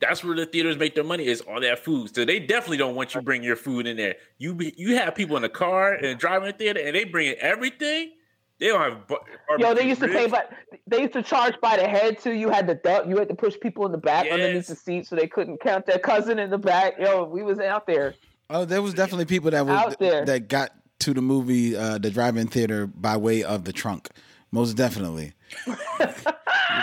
That's 0.00 0.22
where 0.22 0.36
the 0.36 0.44
theaters 0.46 0.76
make 0.76 0.94
their 0.94 1.04
money 1.04 1.26
is 1.26 1.40
all 1.40 1.60
that 1.60 1.78
food. 1.84 2.14
So 2.14 2.24
they 2.24 2.38
definitely 2.38 2.76
don't 2.76 2.94
want 2.94 3.14
you 3.14 3.20
to 3.20 3.24
bring 3.24 3.42
your 3.42 3.56
food 3.56 3.86
in 3.86 3.96
there. 3.96 4.16
You 4.38 4.54
be, 4.54 4.74
you 4.76 4.96
have 4.96 5.14
people 5.14 5.36
in 5.36 5.42
the 5.42 5.48
car 5.48 5.92
and 5.94 6.18
driving 6.18 6.46
the 6.48 6.52
theater, 6.52 6.80
and 6.84 6.94
they 6.94 7.04
bring 7.04 7.28
in 7.28 7.36
everything. 7.40 8.12
They 8.58 8.68
don't 8.68 8.80
have. 8.80 9.06
bu- 9.06 9.14
Yo, 9.14 9.56
they 9.58 9.62
barbecue 9.64 9.88
used 9.88 10.00
to 10.02 10.08
pay, 10.08 10.26
but 10.28 10.50
they 10.86 11.00
used 11.02 11.12
to 11.14 11.22
charge 11.22 11.54
by 11.60 11.76
the 11.76 11.86
head 11.88 12.18
too. 12.18 12.32
You 12.32 12.50
had 12.50 12.66
to 12.68 12.74
duck. 12.74 13.06
You 13.06 13.16
had 13.18 13.28
to 13.28 13.34
push 13.34 13.54
people 13.60 13.84
in 13.86 13.92
the 13.92 13.98
back 13.98 14.30
underneath 14.30 14.66
the 14.66 14.76
seat 14.76 15.06
so 15.06 15.16
they 15.16 15.26
couldn't 15.26 15.60
count 15.60 15.86
their 15.86 15.98
cousin 15.98 16.38
in 16.38 16.50
the 16.50 16.58
back. 16.58 16.94
Yo, 16.98 17.24
we 17.24 17.42
was 17.42 17.58
out 17.58 17.86
there. 17.86 18.14
Oh, 18.48 18.64
there 18.64 18.80
was 18.80 18.94
definitely 18.94 19.24
people 19.26 19.50
that 19.50 19.66
were 19.66 19.72
Out 19.72 19.98
there. 19.98 20.24
that 20.24 20.48
got 20.48 20.70
to 21.00 21.12
the 21.12 21.20
movie, 21.20 21.76
uh, 21.76 21.98
the 21.98 22.10
drive-in 22.10 22.46
theater 22.48 22.86
by 22.86 23.16
way 23.16 23.42
of 23.44 23.64
the 23.64 23.72
trunk. 23.72 24.08
Most 24.52 24.74
definitely. 24.74 25.32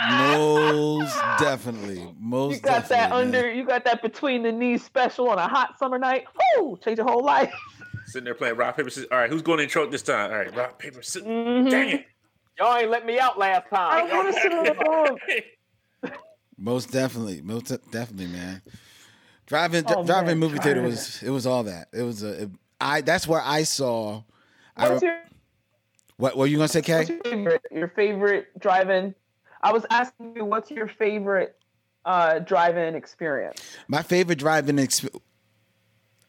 Most 0.09 1.15
definitely. 1.39 2.07
Most 2.19 2.55
You 2.55 2.61
got 2.61 2.87
that 2.89 2.89
definitely, 2.89 3.25
man. 3.25 3.35
under. 3.35 3.53
You 3.53 3.65
got 3.65 3.85
that 3.85 4.01
between 4.01 4.43
the 4.43 4.51
knees 4.51 4.83
special 4.83 5.29
on 5.29 5.37
a 5.37 5.47
hot 5.47 5.77
summer 5.79 5.97
night. 5.97 6.25
Woo! 6.57 6.77
Change 6.83 6.97
your 6.97 7.07
whole 7.07 7.23
life. 7.23 7.53
sitting 8.05 8.25
there 8.25 8.35
playing 8.35 8.55
rock 8.55 8.75
paper 8.77 8.89
scissors. 8.89 9.09
All 9.11 9.17
right, 9.17 9.29
who's 9.29 9.41
going 9.41 9.59
in 9.59 9.69
trunk 9.69 9.91
this 9.91 10.01
time? 10.01 10.31
All 10.31 10.37
right, 10.37 10.55
rock 10.55 10.79
paper 10.79 11.01
scissors. 11.01 11.23
Mhm. 11.27 11.69
Dang 11.69 11.89
it! 11.89 12.05
Y'all 12.59 12.77
ain't 12.77 12.89
let 12.89 13.05
me 13.05 13.19
out 13.19 13.37
last 13.39 13.67
time. 13.69 14.07
I 14.07 14.13
want 14.13 14.33
to 14.35 14.41
sit 14.41 14.51
on 14.53 14.63
the 14.65 14.75
phone. 14.75 16.11
Most 16.57 16.91
definitely, 16.91 17.41
most 17.41 17.65
de- 17.65 17.79
definitely, 17.91 18.27
man. 18.27 18.61
Driving, 19.47 19.83
Oh, 19.87 20.05
driving 20.05 20.27
man, 20.27 20.37
movie 20.37 20.59
theater 20.59 20.81
was 20.83 21.21
it 21.23 21.31
was 21.31 21.45
all 21.47 21.63
that. 21.63 21.87
It 21.91 22.03
was 22.03 22.21
a. 22.23 22.43
It, 22.43 22.49
I 22.79 23.01
that's 23.01 23.27
where 23.27 23.41
I 23.43 23.63
saw. 23.63 24.21
I, 24.77 24.89
What's 24.89 25.01
re- 25.01 25.07
your, 25.09 25.17
what 26.17 26.35
what 26.35 26.37
were 26.37 26.47
you 26.47 26.57
gonna 26.57 26.67
say, 26.67 26.79
what's 26.79 27.09
Kay? 27.09 27.13
your 27.15 27.23
favorite? 27.23 27.61
Your 27.71 27.87
favorite 27.89 28.59
drive-in? 28.59 29.15
I 29.61 29.71
was 29.71 29.85
asking 29.89 30.35
you, 30.35 30.45
what's 30.45 30.69
your 30.71 30.87
favorite 30.87 31.55
uh, 32.05 32.39
drive-in 32.39 32.95
experience? 32.95 33.61
My 33.87 34.01
favorite 34.01 34.39
driving 34.39 34.79
experience. 34.79 35.23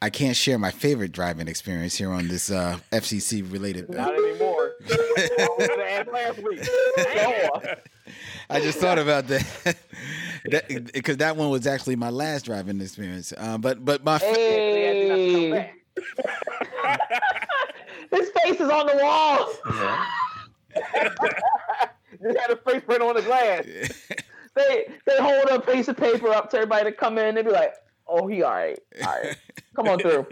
I 0.03 0.11
can't 0.11 0.37
share 0.37 0.59
my 0.59 0.71
favorite 0.71 1.13
driving 1.13 1.49
experience 1.49 1.97
here 1.97 2.11
on 2.11 2.29
this 2.29 2.51
uh, 2.51 2.79
FCC 2.93 3.51
related. 3.51 3.89
Not 3.89 4.13
anymore. 4.13 4.73
I 4.91 5.49
was 5.59 5.69
gonna 5.69 5.83
ask 5.83 6.13
last 6.13 6.43
week. 6.43 6.61
Damn. 6.97 7.77
I 8.51 8.61
just 8.61 8.79
thought 8.79 8.99
about 8.99 9.29
that 9.29 9.77
because 10.93 11.17
that, 11.17 11.37
one 11.37 11.49
was 11.49 11.67
actually 11.67 11.97
my 11.97 12.11
last 12.11 12.45
driving 12.45 12.81
experience. 12.83 13.33
Uh, 13.37 13.57
but 13.57 13.83
but 13.83 14.05
my 14.05 14.19
Hey, 14.19 15.73
his 18.17 18.31
face 18.43 18.61
is 18.61 18.71
on 18.71 18.87
the 18.87 18.97
wall. 19.03 19.49
Just 22.23 22.39
had 22.39 22.51
a 22.51 22.57
face 22.57 22.83
print 22.85 23.03
on 23.03 23.15
the 23.15 23.23
glass. 23.23 23.67
They 24.55 24.87
they 25.05 25.17
hold 25.19 25.49
a 25.51 25.61
piece 25.61 25.89
of 25.89 25.97
paper 25.97 26.29
up 26.29 26.49
to 26.51 26.59
everybody 26.59 26.85
to 26.85 26.93
come 26.97 27.19
in. 27.19 27.35
They 27.35 27.43
be 27.43 27.51
like, 27.51 27.75
"Oh, 28.07 28.29
he 28.29 28.45
all 28.45 28.53
right, 28.53 28.79
all 29.05 29.13
right, 29.13 29.37
come 29.75 29.89
on 29.89 29.99
through." 29.99 30.29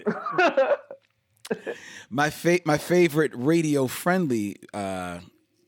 my 2.10 2.30
fa- 2.30 2.60
my 2.64 2.78
favorite 2.78 3.32
radio 3.34 3.88
friendly 3.88 4.58
uh, 4.72 5.18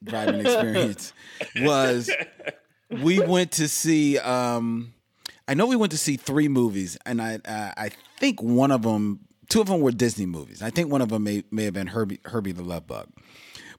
driving 0.05 0.43
experience 0.43 1.13
was 1.63 2.13
we 2.91 3.19
went 3.19 3.51
to 3.53 3.67
see. 3.67 4.19
Um, 4.19 4.95
I 5.49 5.55
know 5.55 5.67
we 5.67 5.75
went 5.75 5.91
to 5.91 5.99
see 5.99 6.17
three 6.17 6.47
movies, 6.47 6.97
and 7.05 7.21
I 7.21 7.41
uh, 7.45 7.73
I 7.77 7.91
think 8.21 8.41
one 8.41 8.71
of 8.71 8.83
them, 8.83 9.27
two 9.55 9.61
of 9.61 9.69
them 9.69 9.81
were 9.81 9.93
Disney 9.93 10.27
movies. 10.27 10.63
I 10.63 10.71
think 10.71 10.91
one 10.91 11.01
of 11.01 11.11
them 11.11 11.23
may 11.23 11.45
may 11.53 11.63
have 11.65 11.75
been 11.75 11.87
Herbie 11.87 12.19
Herbie 12.25 12.51
the 12.51 12.65
Love 12.65 12.89
Bug, 12.89 13.07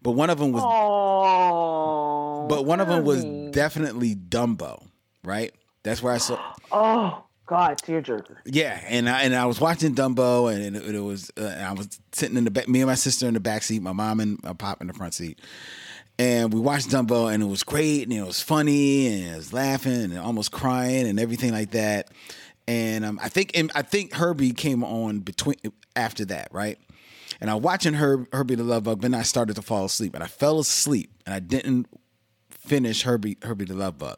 but 0.01 0.11
one 0.11 0.29
of 0.29 0.39
them 0.39 0.53
was 0.53 0.63
oh, 0.65 2.47
but 2.47 2.65
one 2.65 2.79
of 2.79 2.87
them 2.87 3.03
was 3.03 3.25
definitely 3.51 4.15
Dumbo, 4.15 4.87
right? 5.25 5.53
That's 5.83 6.01
where 6.01 6.13
I 6.13 6.17
saw. 6.19 6.39
Oh 6.71 7.25
God, 7.45 7.77
tearjerker. 7.81 8.37
Yeah, 8.45 8.79
and 8.87 9.09
I, 9.09 9.23
and 9.23 9.35
I 9.35 9.47
was 9.47 9.59
watching 9.59 9.95
Dumbo, 9.95 10.49
and 10.49 10.77
it, 10.77 10.95
it 10.95 11.01
was 11.01 11.29
uh, 11.35 11.43
I 11.43 11.73
was 11.73 11.99
sitting 12.13 12.37
in 12.37 12.45
the 12.45 12.51
back, 12.51 12.69
me 12.69 12.79
and 12.79 12.87
my 12.87 12.95
sister 12.95 13.27
in 13.27 13.33
the 13.33 13.41
back 13.41 13.61
seat, 13.61 13.81
my 13.81 13.91
mom 13.91 14.21
and 14.21 14.41
my 14.43 14.53
pop 14.53 14.79
in 14.79 14.87
the 14.87 14.93
front 14.93 15.13
seat, 15.13 15.41
and 16.17 16.53
we 16.53 16.61
watched 16.61 16.87
Dumbo, 16.89 17.33
and 17.33 17.43
it 17.43 17.47
was 17.47 17.63
great, 17.63 18.03
and 18.03 18.13
it 18.13 18.25
was 18.25 18.41
funny, 18.41 19.07
and 19.07 19.33
I 19.33 19.35
was 19.35 19.51
laughing, 19.51 20.03
and 20.05 20.19
almost 20.19 20.53
crying, 20.53 21.05
and 21.05 21.19
everything 21.19 21.51
like 21.51 21.71
that. 21.71 22.11
And 22.67 23.05
um, 23.05 23.19
I 23.21 23.29
think 23.29 23.51
and 23.57 23.71
I 23.75 23.81
think 23.83 24.13
Herbie 24.13 24.51
came 24.53 24.83
on 24.83 25.19
between 25.19 25.55
after 25.95 26.25
that, 26.25 26.49
right? 26.51 26.79
And 27.41 27.49
I 27.49 27.55
was 27.55 27.63
watching 27.63 27.93
Herb, 27.95 28.27
Herbie 28.33 28.55
the 28.55 28.63
Love 28.63 28.83
Bug, 28.85 29.01
then 29.01 29.13
I 29.13 29.21
started 29.23 29.55
to 29.57 29.61
fall 29.61 29.85
asleep, 29.85 30.15
and 30.15 30.23
I 30.23 30.27
fell 30.27 30.59
asleep, 30.59 31.11
and 31.25 31.33
I 31.35 31.39
didn't 31.39 31.87
finish 32.49 33.03
Herbie 33.03 33.37
Herbie 33.43 33.65
the 33.65 33.75
Love 33.75 33.97
Bug, 33.97 34.17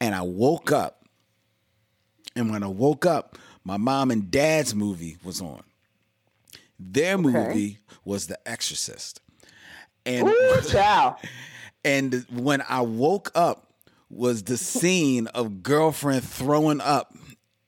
and 0.00 0.14
I 0.14 0.22
woke 0.22 0.70
up 0.72 1.04
And 2.36 2.50
when 2.50 2.62
I 2.62 2.68
woke 2.68 3.06
up, 3.06 3.38
my 3.64 3.76
mom 3.76 4.10
and 4.10 4.30
dad's 4.30 4.74
movie 4.74 5.16
was 5.24 5.40
on. 5.40 5.62
Their 6.78 7.18
movie 7.18 7.78
was 8.04 8.26
The 8.28 8.38
Exorcist. 8.48 9.20
And 10.06 10.28
Ooh, 10.28 10.60
child. 10.68 11.16
and 11.84 12.24
when 12.30 12.62
I 12.68 12.82
woke 12.82 13.30
up 13.34 13.72
was 14.10 14.44
the 14.44 14.56
scene 14.56 15.26
of 15.28 15.62
girlfriend 15.62 16.22
throwing 16.24 16.80
up 16.80 17.14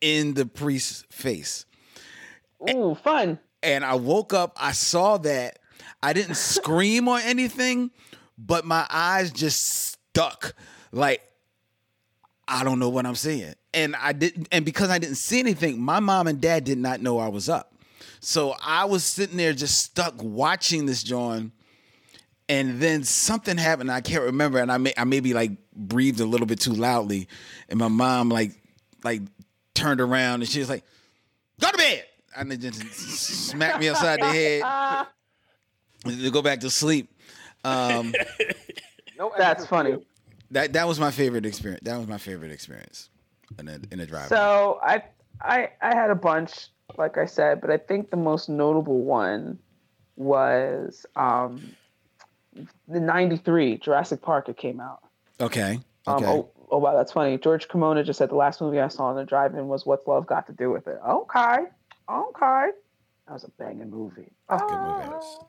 in 0.00 0.34
the 0.34 0.46
priest's 0.46 1.04
face. 1.10 1.66
Ooh, 2.68 2.96
fun. 3.02 3.38
And 3.62 3.84
I 3.84 3.94
woke 3.94 4.32
up, 4.32 4.56
I 4.56 4.72
saw 4.72 5.18
that. 5.18 5.58
I 6.02 6.12
didn't 6.12 6.34
scream 6.36 7.08
or 7.08 7.18
anything, 7.18 7.90
but 8.38 8.64
my 8.64 8.86
eyes 8.90 9.32
just 9.32 9.62
stuck. 9.62 10.54
Like, 10.92 11.22
I 12.48 12.64
don't 12.64 12.78
know 12.78 12.88
what 12.88 13.06
I'm 13.06 13.14
seeing. 13.14 13.54
And 13.72 13.94
I 13.96 14.12
didn't, 14.12 14.48
and 14.50 14.64
because 14.64 14.90
I 14.90 14.98
didn't 14.98 15.16
see 15.16 15.38
anything, 15.38 15.80
my 15.80 16.00
mom 16.00 16.26
and 16.26 16.40
dad 16.40 16.64
did 16.64 16.78
not 16.78 17.00
know 17.00 17.18
I 17.18 17.28
was 17.28 17.48
up. 17.48 17.72
So 18.20 18.54
I 18.62 18.84
was 18.84 19.04
sitting 19.04 19.36
there 19.36 19.52
just 19.52 19.80
stuck 19.82 20.14
watching 20.22 20.86
this 20.86 21.02
John. 21.02 21.52
And 22.48 22.80
then 22.80 23.04
something 23.04 23.56
happened. 23.56 23.92
I 23.92 24.00
can't 24.00 24.24
remember, 24.24 24.58
and 24.58 24.72
I 24.72 24.76
may 24.76 24.92
I 24.96 25.04
maybe 25.04 25.32
like 25.32 25.52
breathed 25.72 26.18
a 26.18 26.24
little 26.24 26.48
bit 26.48 26.58
too 26.58 26.72
loudly, 26.72 27.28
and 27.68 27.78
my 27.78 27.86
mom 27.86 28.28
like 28.28 28.60
like 29.04 29.22
turned 29.74 30.00
around 30.00 30.40
and 30.42 30.48
she 30.48 30.58
was 30.58 30.68
like, 30.68 30.84
"Go 31.60 31.70
to 31.70 31.76
bed," 31.76 32.04
and 32.36 32.50
then 32.50 32.60
just 32.60 32.84
smacked 33.48 33.80
me 33.80 33.88
upside 33.88 34.20
the 34.20 34.26
head 34.26 35.06
to 36.04 36.30
go 36.32 36.42
back 36.42 36.60
to 36.60 36.70
sleep. 36.70 37.08
Um, 37.64 38.14
No, 39.18 39.32
That's 39.36 39.66
funny. 39.66 39.98
that 40.50 40.72
that 40.72 40.88
was 40.88 40.98
my 40.98 41.10
favorite 41.10 41.44
experience. 41.46 41.82
That 41.84 41.98
was 41.98 42.06
my 42.06 42.16
favorite 42.18 42.52
experience 42.52 43.10
in 43.58 43.68
a 43.68 43.78
in 43.90 44.00
a 44.00 44.06
drive. 44.06 44.28
So 44.28 44.80
I 44.82 45.02
I 45.40 45.70
I 45.82 45.94
had 45.94 46.10
a 46.10 46.14
bunch, 46.14 46.68
like 46.96 47.18
I 47.18 47.26
said, 47.26 47.60
but 47.60 47.70
I 47.70 47.76
think 47.76 48.10
the 48.10 48.16
most 48.16 48.48
notable 48.48 49.00
one 49.02 49.58
was 50.16 51.04
um 51.16 51.60
the 52.88 52.98
'93 53.00 53.78
Jurassic 53.78 54.22
Park. 54.22 54.48
It 54.48 54.56
came 54.56 54.80
out. 54.80 55.00
okay, 55.40 55.78
Um, 56.06 56.16
okay. 56.16 56.26
oh, 56.26 56.50
oh 56.70 56.78
wow, 56.78 56.94
that's 56.96 57.12
funny. 57.12 57.38
George 57.38 57.68
Kimona 57.68 58.04
just 58.04 58.18
said 58.18 58.30
the 58.30 58.34
last 58.36 58.60
movie 58.60 58.80
I 58.80 58.88
saw 58.88 59.10
in 59.10 59.16
the 59.16 59.24
drive-in 59.24 59.68
was 59.68 59.86
What's 59.86 60.06
Love 60.06 60.26
Got 60.26 60.46
to 60.46 60.52
Do 60.52 60.70
with 60.70 60.86
It. 60.86 60.98
Okay, 61.06 61.56
okay, 62.08 62.66
that 63.26 63.32
was 63.32 63.44
a 63.44 63.50
banging 63.58 63.90
movie. 63.90 64.30
Oh, 64.48 64.58
Good 64.58 64.78
movie. 64.78 65.16
Oh. 65.22 65.46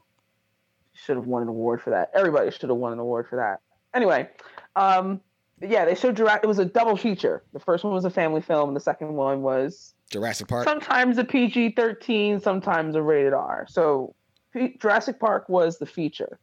Should 0.94 1.16
have 1.16 1.26
won 1.26 1.42
an 1.42 1.48
award 1.48 1.82
for 1.82 1.90
that. 1.92 2.12
Everybody 2.14 2.52
should 2.52 2.70
have 2.70 2.78
won 2.78 2.94
an 2.94 3.00
award 3.00 3.28
for 3.28 3.38
that. 3.38 3.62
Anyway, 3.94 4.30
um, 4.76 5.20
yeah, 5.62 5.86
they 5.86 5.96
showed 5.96 6.16
Jurassic. 6.16 6.44
It 6.44 6.48
was 6.48 6.60
a 6.60 6.66
double 6.66 6.96
feature. 6.96 7.44
The 7.54 7.60
first 7.60 7.84
one 7.84 7.94
was 7.94 8.06
a 8.06 8.10
family 8.10 8.42
film, 8.42 8.70
and 8.70 8.76
the 8.76 8.82
second 8.82 9.14
one 9.14 9.42
was 9.42 9.94
Jurassic 10.10 10.48
Park. 10.48 10.68
sometimes 10.68 11.18
a 11.18 11.24
PG 11.24 11.72
13, 11.72 12.40
sometimes 12.40 12.96
a 12.96 13.02
rated 13.02 13.34
R. 13.34 13.66
So 13.70 14.14
P- 14.54 14.78
Jurassic 14.80 15.20
Park 15.20 15.48
was 15.50 15.78
the 15.80 15.86
feature, 15.86 16.40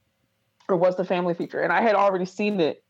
or 0.69 0.77
was 0.77 0.97
the 0.97 1.05
family 1.05 1.35
feature. 1.35 1.61
And 1.61 1.73
I 1.73 1.83
had 1.83 1.95
already 1.95 2.25
seen 2.25 2.61
it, 2.61 2.83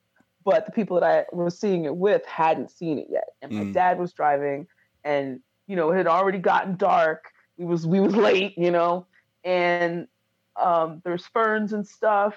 but 0.49 0.65
the 0.65 0.73
people 0.73 0.99
that 0.99 1.05
I 1.05 1.27
was 1.37 1.61
seeing 1.61 1.85
it 1.85 1.95
with 1.95 2.25
hadn't 2.25 2.71
seen 2.71 2.99
it 2.99 3.09
yet. 3.11 3.25
And 3.43 3.53
my 3.53 3.65
Mm. 3.65 3.73
dad 3.75 3.99
was 3.99 4.15
driving, 4.15 4.67
and 5.05 5.41
you 5.67 5.77
know, 5.77 5.91
it 5.91 5.99
had 5.99 6.07
already 6.07 6.39
gotten 6.39 6.77
dark. 6.77 7.31
We 7.59 7.67
was 7.67 7.87
we 7.87 8.01
was 8.01 8.17
late, 8.29 8.57
you 8.57 8.71
know, 8.71 9.07
and 9.45 10.09
um, 10.57 11.03
there's 11.05 11.27
ferns 11.27 11.75
and 11.75 11.87
stuff. 11.87 12.35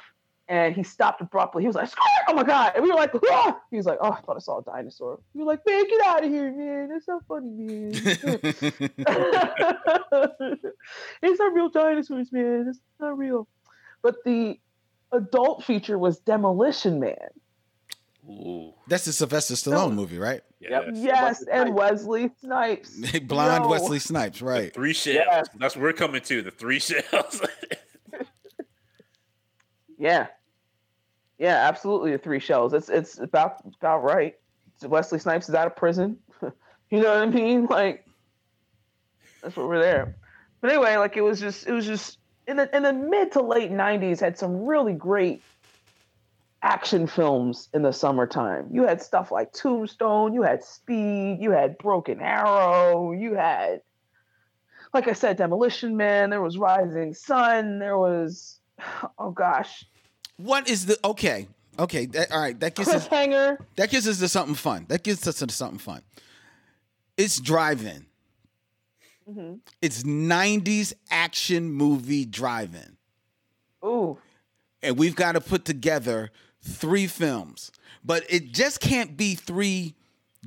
And 0.49 0.75
he 0.75 0.83
stopped 0.83 1.21
abruptly. 1.21 1.63
He 1.63 1.67
was 1.67 1.77
like, 1.77 1.87
"Squirt! 1.87 2.09
"Oh 2.27 2.33
my 2.33 2.43
god!" 2.43 2.73
And 2.75 2.83
we 2.83 2.89
were 2.89 2.97
like, 2.97 3.13
"Ah!" 3.31 3.57
He 3.69 3.77
was 3.77 3.85
like, 3.85 3.99
"Oh, 4.01 4.11
I 4.11 4.19
thought 4.19 4.35
I 4.35 4.39
saw 4.39 4.59
a 4.59 4.63
dinosaur." 4.63 5.21
We 5.33 5.43
were 5.43 5.47
like, 5.47 5.61
"Man, 5.65 5.87
get 5.87 6.01
out 6.05 6.25
of 6.25 6.29
here, 6.29 6.51
man! 6.51 6.89
That's 6.89 7.07
not 7.07 7.23
funny, 7.29 7.49
man." 7.49 7.91
it's 11.23 11.39
not 11.39 11.53
real 11.53 11.69
dinosaurs, 11.69 12.29
man. 12.33 12.65
It's 12.67 12.81
not 12.99 13.17
real. 13.17 13.47
But 14.03 14.15
the 14.25 14.59
adult 15.13 15.63
feature 15.63 15.97
was 15.97 16.19
Demolition 16.19 16.99
Man. 16.99 17.15
Ooh, 18.29 18.73
That's 18.87 19.05
the 19.05 19.13
Sylvester 19.13 19.55
Stallone 19.55 19.93
movie, 19.95 20.19
right? 20.19 20.41
yes. 20.59 20.83
Yes, 20.93 21.43
and 21.51 21.73
Wesley 21.73 22.29
Snipes. 22.39 22.95
Blonde 23.23 23.63
Yo. 23.63 23.69
Wesley 23.69 23.97
Snipes, 23.99 24.41
right? 24.41 24.73
Three 24.73 24.93
shells. 24.93 25.25
Yes. 25.27 25.47
That's 25.57 25.75
what 25.75 25.81
we're 25.81 25.93
coming 25.93 26.21
to. 26.21 26.41
The 26.43 26.51
three 26.51 26.79
shells. 26.79 27.41
Yeah. 29.97 30.27
Yeah, 31.37 31.67
absolutely. 31.67 32.11
The 32.11 32.17
three 32.17 32.39
shells. 32.39 32.73
It's 32.73 32.89
it's 32.89 33.19
about 33.19 33.57
about 33.79 34.03
right. 34.03 34.35
Wesley 34.83 35.19
Snipes 35.19 35.49
is 35.49 35.55
out 35.55 35.67
of 35.67 35.75
prison. 35.75 36.17
you 36.41 37.01
know 37.01 37.13
what 37.13 37.23
I 37.23 37.25
mean? 37.27 37.65
Like 37.65 38.05
that's 39.41 39.55
what 39.55 39.67
we're 39.67 39.81
there. 39.81 40.15
But 40.59 40.71
anyway, 40.71 40.97
like 40.97 41.17
it 41.17 41.21
was 41.21 41.39
just 41.39 41.67
it 41.67 41.71
was 41.71 41.85
just 41.85 42.19
in 42.47 42.57
the 42.57 42.75
in 42.75 42.83
the 42.83 42.93
mid 42.93 43.31
to 43.33 43.41
late 43.41 43.71
nineties 43.71 44.19
had 44.19 44.37
some 44.37 44.65
really 44.65 44.93
great 44.93 45.41
action 46.63 47.07
films 47.07 47.69
in 47.73 47.81
the 47.81 47.91
summertime. 47.91 48.69
You 48.71 48.83
had 48.87 49.01
stuff 49.01 49.31
like 49.31 49.51
Tombstone, 49.53 50.33
you 50.33 50.43
had 50.43 50.63
Speed, 50.63 51.37
you 51.41 51.51
had 51.51 51.77
Broken 51.77 52.21
Arrow, 52.21 53.11
you 53.13 53.35
had 53.35 53.81
like 54.93 55.07
I 55.07 55.13
said, 55.13 55.37
Demolition 55.37 55.95
Man, 55.95 56.29
there 56.29 56.41
was 56.41 56.57
Rising 56.57 57.13
Sun, 57.13 57.79
there 57.79 57.97
was 57.97 58.59
oh 59.17 59.31
gosh, 59.31 59.85
What 60.37 60.69
is 60.69 60.85
the 60.85 60.97
okay? 61.03 61.47
Okay, 61.79 62.05
that, 62.07 62.31
all 62.31 62.41
right. 62.41 62.59
That 62.59 62.75
gives 62.75 62.89
us. 62.89 63.07
That 63.07 63.89
gets 63.89 64.05
us 64.05 64.19
to 64.19 64.27
something 64.27 64.55
fun. 64.55 64.85
That 64.89 65.03
gives 65.03 65.25
us 65.25 65.35
to 65.39 65.49
something 65.49 65.79
fun. 65.79 66.01
It's 67.17 67.39
drive-in. 67.39 68.05
hmm 69.25 69.53
It's 69.81 70.03
'90s 70.03 70.93
action 71.09 71.71
movie 71.71 72.25
drive-in, 72.25 72.97
Ooh, 73.85 74.17
and 74.83 74.97
we've 74.97 75.15
got 75.15 75.31
to 75.33 75.41
put 75.41 75.63
together 75.65 76.29
three 76.63 77.07
films. 77.07 77.71
But 78.03 78.23
it 78.29 78.51
just 78.51 78.79
can't 78.79 79.15
be 79.17 79.35
three 79.35 79.95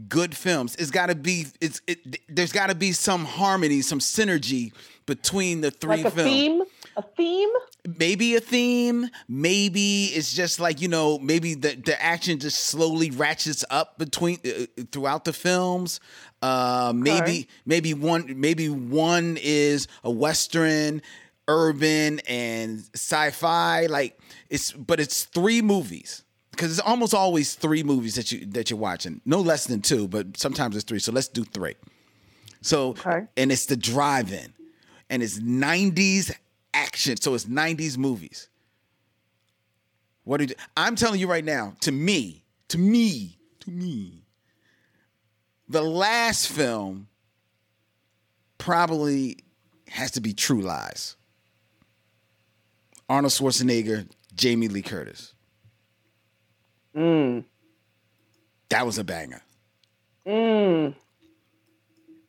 good 0.08 0.36
films. 0.36 0.74
It's 0.76 0.90
got 0.90 1.06
to 1.06 1.14
be. 1.14 1.46
It's. 1.60 1.80
It, 1.86 2.18
there's 2.28 2.52
got 2.52 2.68
to 2.68 2.74
be 2.74 2.92
some 2.92 3.24
harmony, 3.24 3.80
some 3.80 4.00
synergy 4.00 4.72
between 5.06 5.60
the 5.60 5.70
three 5.70 5.96
like 6.02 6.04
a 6.06 6.10
films. 6.10 6.30
theme. 6.30 6.62
A 6.96 7.02
theme. 7.02 7.48
maybe 7.98 8.36
a 8.36 8.40
theme 8.40 9.08
maybe 9.28 10.04
it's 10.14 10.32
just 10.32 10.60
like 10.60 10.80
you 10.80 10.86
know 10.86 11.18
maybe 11.18 11.54
the, 11.54 11.74
the 11.74 12.00
action 12.00 12.38
just 12.38 12.66
slowly 12.68 13.10
ratchets 13.10 13.64
up 13.68 13.98
between 13.98 14.38
uh, 14.46 14.64
throughout 14.92 15.24
the 15.24 15.32
films 15.32 15.98
uh 16.40 16.92
maybe 16.94 17.18
Okay. 17.20 17.46
maybe 17.66 17.92
one 17.94 18.32
maybe 18.40 18.68
one 18.68 19.36
is 19.42 19.88
a 20.04 20.10
western 20.10 21.02
urban 21.48 22.20
and 22.28 22.80
sci-fi 22.94 23.86
like 23.86 24.18
it's 24.50 24.72
but 24.72 25.00
it's 25.00 25.24
three 25.24 25.62
movies. 25.62 26.22
Because 26.50 26.70
it's 26.70 26.86
almost 26.86 27.14
always 27.14 27.54
three 27.56 27.82
movies 27.82 28.14
that 28.14 28.30
you 28.30 28.46
that 28.46 28.70
you're 28.70 28.78
watching. 28.78 29.20
No 29.24 29.40
less 29.40 29.66
than 29.66 29.80
two 29.82 30.08
but 30.08 30.36
sometimes 30.36 30.76
it's 30.76 30.84
three 30.84 30.98
so 31.00 31.12
let's 31.12 31.28
do 31.28 31.44
three. 31.44 31.74
So 32.62 32.90
Okay. 32.90 33.26
and 33.36 33.50
it's 33.52 33.66
the 33.66 33.76
drive-in. 33.76 34.52
And 35.10 35.22
it's 35.22 35.38
90s 35.38 36.34
action 36.72 37.16
so 37.18 37.34
it's 37.34 37.44
90s 37.44 37.98
movies. 37.98 38.48
What 40.24 40.38
do 40.38 40.44
you, 40.44 40.54
i'm 40.76 40.96
telling 40.96 41.20
you 41.20 41.28
right 41.28 41.44
now 41.44 41.74
to 41.80 41.92
me 41.92 42.44
to 42.68 42.78
me 42.78 43.38
to 43.60 43.70
me 43.70 44.24
the 45.68 45.82
last 45.82 46.48
film 46.48 47.08
probably 48.58 49.36
has 49.88 50.10
to 50.12 50.20
be 50.20 50.32
true 50.32 50.62
lies 50.62 51.16
arnold 53.08 53.32
schwarzenegger 53.32 54.06
jamie 54.34 54.68
lee 54.68 54.82
curtis 54.82 55.32
Mm. 56.96 57.44
that 58.68 58.86
was 58.86 58.98
a 58.98 59.04
banger 59.04 59.40
Mm. 60.26 60.94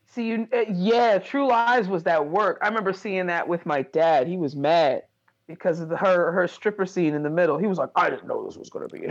See 0.07 0.27
you. 0.27 0.47
Uh, 0.53 0.65
yeah, 0.73 1.17
True 1.17 1.47
Lies 1.47 1.87
was 1.87 2.03
that 2.03 2.27
work. 2.27 2.57
I 2.61 2.67
remember 2.67 2.91
seeing 2.93 3.27
that 3.27 3.47
with 3.47 3.65
my 3.65 3.83
dad. 3.83 4.27
He 4.27 4.35
was 4.37 4.53
mad 4.55 5.03
because 5.47 5.79
of 5.79 5.87
the, 5.89 5.95
her 5.97 6.31
her 6.33 6.47
stripper 6.47 6.85
scene 6.85 7.13
in 7.13 7.23
the 7.23 7.29
middle. 7.29 7.57
He 7.57 7.67
was 7.67 7.77
like, 7.77 7.89
"I 7.95 8.09
didn't 8.09 8.27
know 8.27 8.45
this 8.45 8.57
was 8.57 8.69
gonna 8.69 8.87
be." 8.87 9.05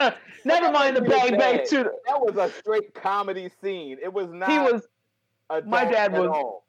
it." 0.00 0.14
Never 0.44 0.70
mind 0.72 0.96
the 0.96 1.02
He 1.04 1.08
was 1.08 1.20
bang 1.30 1.38
bang 1.38 1.66
too. 1.66 1.84
That 2.06 2.20
was 2.20 2.36
a 2.36 2.52
straight 2.58 2.94
comedy 2.94 3.50
scene. 3.62 3.96
It 4.02 4.12
was 4.12 4.28
not. 4.30 4.50
He 4.50 4.58
was 4.58 4.82
my 5.66 5.84
dad 5.86 6.12
was- 6.12 6.28
all. 6.28 6.61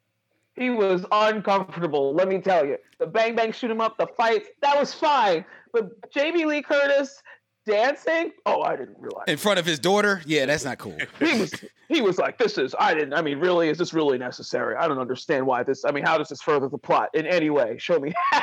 He 0.55 0.69
was 0.69 1.05
uncomfortable. 1.11 2.13
Let 2.13 2.27
me 2.27 2.39
tell 2.39 2.65
you, 2.65 2.77
the 2.99 3.07
bang 3.07 3.35
bang 3.35 3.51
shoot 3.51 3.71
him 3.71 3.81
up, 3.81 3.97
the 3.97 4.07
fights 4.17 4.49
that 4.61 4.77
was 4.79 4.93
fine. 4.93 5.45
But 5.71 6.11
Jamie 6.11 6.45
Lee 6.45 6.61
Curtis 6.61 7.21
dancing, 7.65 8.31
oh, 8.45 8.61
I 8.61 8.75
didn't 8.75 8.97
realize. 8.99 9.25
in 9.27 9.37
front 9.37 9.57
of 9.57 9.65
his 9.65 9.79
daughter 9.79 10.21
yeah 10.25 10.45
that's 10.45 10.65
not 10.65 10.77
cool 10.77 10.97
he 11.19 11.39
was 11.39 11.53
he 11.87 12.01
was 12.01 12.17
like, 12.17 12.37
"This 12.37 12.57
is 12.57 12.75
I 12.77 12.93
didn't. 12.93 13.13
I 13.13 13.21
mean, 13.21 13.39
really, 13.39 13.69
is 13.69 13.77
this 13.77 13.93
really 13.93 14.17
necessary? 14.17 14.75
I 14.75 14.87
don't 14.87 14.99
understand 14.99 15.45
why 15.45 15.63
this. 15.63 15.85
I 15.85 15.91
mean, 15.91 16.03
how 16.03 16.17
does 16.17 16.29
this 16.29 16.41
further 16.41 16.67
the 16.67 16.77
plot 16.77 17.09
in 17.13 17.25
any 17.27 17.49
way? 17.49 17.77
Show 17.77 17.99
me 17.99 18.13
how." 18.31 18.41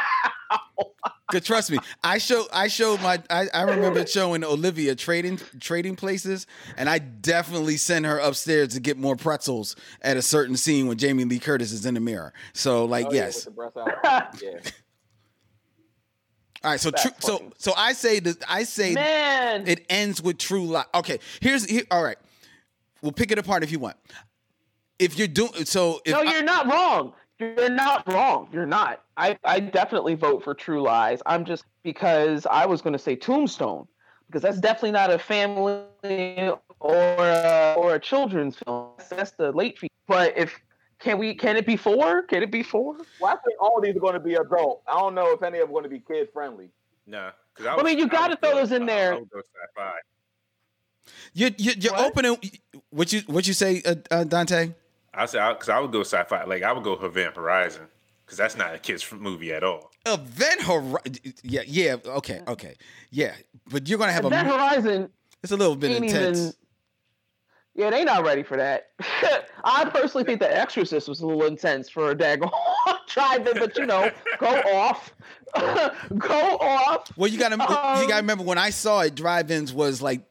Cause 1.31 1.43
trust 1.44 1.70
me, 1.70 1.78
I 2.02 2.19
show 2.19 2.44
I 2.52 2.66
showed 2.69 3.01
my 3.02 3.23
I, 3.31 3.47
I 3.55 3.62
remember 3.62 4.05
showing 4.07 4.43
Olivia 4.44 4.94
trading 4.97 5.39
trading 5.61 5.94
places, 5.94 6.47
and 6.77 6.89
I 6.89 6.98
definitely 6.98 7.77
sent 7.77 8.05
her 8.07 8.19
upstairs 8.19 8.69
to 8.74 8.81
get 8.81 8.98
more 8.98 9.15
pretzels 9.15 9.77
at 10.02 10.16
a 10.16 10.23
certain 10.23 10.57
scene 10.57 10.89
when 10.89 10.98
Jamie 10.98 11.24
Lee 11.24 11.39
Curtis 11.39 11.70
is 11.73 11.86
in 11.86 11.94
the 11.94 12.01
mirror. 12.01 12.32
So 12.52 12.85
like 12.85 13.07
Oh, 13.07 13.12
yeah, 13.12 13.24
yes. 13.27 13.36
with 13.36 13.44
the 13.44 13.51
breast 13.51 13.77
out. 14.05 14.43
yeah. 14.43 14.59
All 16.62 16.70
right, 16.73 16.81
so 16.81 16.90
true, 16.90 17.11
so 17.20 17.52
so 17.57 17.73
I 17.77 17.94
say 17.94 18.20
that 18.20 18.44
I 18.48 18.65
say 18.65 18.93
Man. 18.93 19.66
it 19.66 19.86
ends 19.89 20.20
with 20.20 20.36
true 20.36 20.66
life. 20.66 20.86
Okay, 20.94 21.19
here's 21.40 21.65
here, 21.65 21.85
all 21.90 22.02
right. 22.02 22.19
We'll 23.02 23.12
pick 23.12 23.31
it 23.31 23.39
apart 23.39 23.62
if 23.62 23.73
you 23.73 23.78
want. 23.78 23.97
If 24.98 25.16
you're 25.19 25.27
doing 25.28 25.65
so, 25.65 26.02
if 26.05 26.12
no, 26.12 26.20
you're 26.23 26.43
not 26.43 26.66
wrong. 26.66 27.15
You're 27.41 27.71
not 27.71 28.07
wrong. 28.12 28.49
You're 28.53 28.67
not. 28.67 29.03
I, 29.17 29.39
I 29.45 29.61
definitely 29.61 30.15
vote 30.15 30.45
for 30.45 30.55
True 30.55 30.83
Lies. 30.83 31.23
I'm 31.25 31.45
just 31.45 31.65
because 31.83 32.47
I 32.47 32.67
was 32.67 32.83
going 32.83 32.93
to 32.93 32.99
say 32.99 33.17
Tombstone 33.17 33.89
because 34.27 34.43
that's 34.43 34.61
definitely 34.61 34.93
not 34.93 35.11
a 35.11 35.19
family 35.19 35.83
or 36.81 36.95
a, 36.95 37.75
or 37.77 37.95
a 37.95 37.99
children's 37.99 38.59
film. 38.59 38.91
That's, 38.99 39.09
that's 39.09 39.31
the 39.33 39.53
late 39.53 39.79
fee. 39.79 39.91
But 40.07 40.37
if 40.37 40.55
can 40.99 41.17
we 41.19 41.35
can 41.35 41.57
it 41.57 41.67
be 41.67 41.77
four? 41.77 42.23
Can 42.25 42.43
it 42.43 42.51
be 42.51 42.62
four? 42.62 42.97
Well, 43.21 43.33
I 43.33 43.37
think 43.45 43.61
all 43.61 43.81
these 43.81 43.97
are 43.97 44.01
going 44.01 44.15
to 44.15 44.21
be 44.21 44.35
adult. 44.35 44.83
I 44.87 44.99
don't 45.01 45.15
know 45.15 45.33
if 45.33 45.43
any 45.43 45.59
of 45.59 45.69
them 45.69 45.71
are 45.71 45.81
going 45.81 45.85
to 45.85 45.89
be 45.89 46.01
kid 46.01 46.29
friendly. 46.33 46.69
No, 47.07 47.31
because 47.57 47.79
I 47.79 47.83
mean, 47.83 47.99
you 47.99 48.07
gotta 48.07 48.37
throw 48.37 48.55
those 48.55 48.71
in 48.71 48.87
there. 48.87 49.15
I 49.15 49.19
would 49.19 49.31
go 49.31 49.41
sci-fi. 49.41 49.93
you 51.33 51.51
you 51.57 51.73
you're 51.79 51.93
What? 51.93 52.07
opening 52.07 52.39
what 52.91 53.12
you 53.12 53.23
what 53.27 53.49
you 53.49 53.55
say, 53.55 53.83
uh, 53.85 53.95
uh, 54.11 54.25
Dante? 54.25 54.73
I 55.12 55.27
say 55.27 55.39
because 55.53 55.69
I 55.69 55.78
would 55.81 55.93
go 55.93 56.01
sci-fi. 56.01 56.45
Like 56.45 56.62
I 56.62 56.73
would 56.73 56.85
go 56.85 56.93
Event 56.95 57.37
Horizon 57.37 57.87
because 58.24 58.39
that's 58.39 58.57
not 58.57 58.74
a 58.74 58.78
kids 58.78 59.05
movie 59.12 59.53
at 59.53 59.65
all. 59.65 59.91
Event 60.07 60.62
Horizon. 60.62 61.16
Yeah, 61.43 61.62
yeah. 61.66 61.97
Okay, 62.05 62.41
okay, 62.47 62.77
yeah. 63.11 63.35
But 63.70 63.89
you're 63.89 63.99
gonna 63.99 64.12
have 64.12 64.28
That 64.31 64.47
a. 64.47 64.49
Horizon 64.49 65.11
It's 65.43 65.53
a 65.53 65.57
little 65.57 65.77
bit 65.77 65.91
intense. 66.03 66.39
even. 66.39 66.53
Yeah, 67.74 67.91
they 67.91 68.05
not 68.05 68.24
ready 68.24 68.43
for 68.43 68.57
that. 68.57 68.89
I 69.65 69.85
personally 69.87 70.24
think 70.24 70.41
The 70.41 70.55
Exorcist 70.55 71.09
was 71.09 71.20
a 71.20 71.27
little 71.27 71.45
intense 71.45 71.89
for 71.89 72.11
a 72.11 72.15
daggone 72.16 72.51
drive-in, 73.09 73.55
but 73.59 73.77
you 73.78 73.87
know, 73.87 74.11
go 74.39 74.47
off, 74.74 75.15
go 76.19 76.57
off. 76.61 77.16
Well, 77.16 77.31
you 77.31 77.39
gotta 77.39 77.57
you 77.57 77.62
Um, 77.62 78.09
gotta 78.09 78.16
remember 78.23 78.45
when 78.45 78.59
I 78.59 78.70
saw 78.70 79.01
it, 79.01 79.15
drive-ins 79.15 79.73
was 79.73 80.03
like 80.03 80.23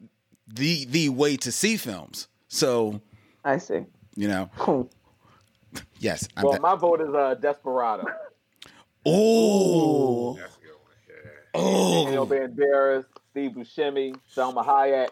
the 0.48 0.86
the 0.86 1.10
way 1.10 1.38
to 1.38 1.52
see 1.52 1.78
films. 1.78 2.28
So 2.50 3.02
I 3.46 3.58
see. 3.58 3.86
You 4.16 4.28
know, 4.28 4.90
yes. 6.00 6.28
I'm 6.36 6.44
Well, 6.44 6.54
that- 6.54 6.62
my 6.62 6.76
vote 6.76 7.02
is 7.02 7.14
uh, 7.14 7.36
Desperado. 7.36 8.06
oh, 9.06 10.36
That's 10.36 10.58
a 10.58 10.60
good 10.60 10.70
one. 10.72 10.80
Yeah. 11.56 12.04
Daniel 12.06 12.24
oh, 12.24 12.28
Banderas, 12.28 13.06
Steve 13.32 13.52
Buscemi, 13.52 14.16
Salma 14.36 14.66
Hayek, 14.66 15.10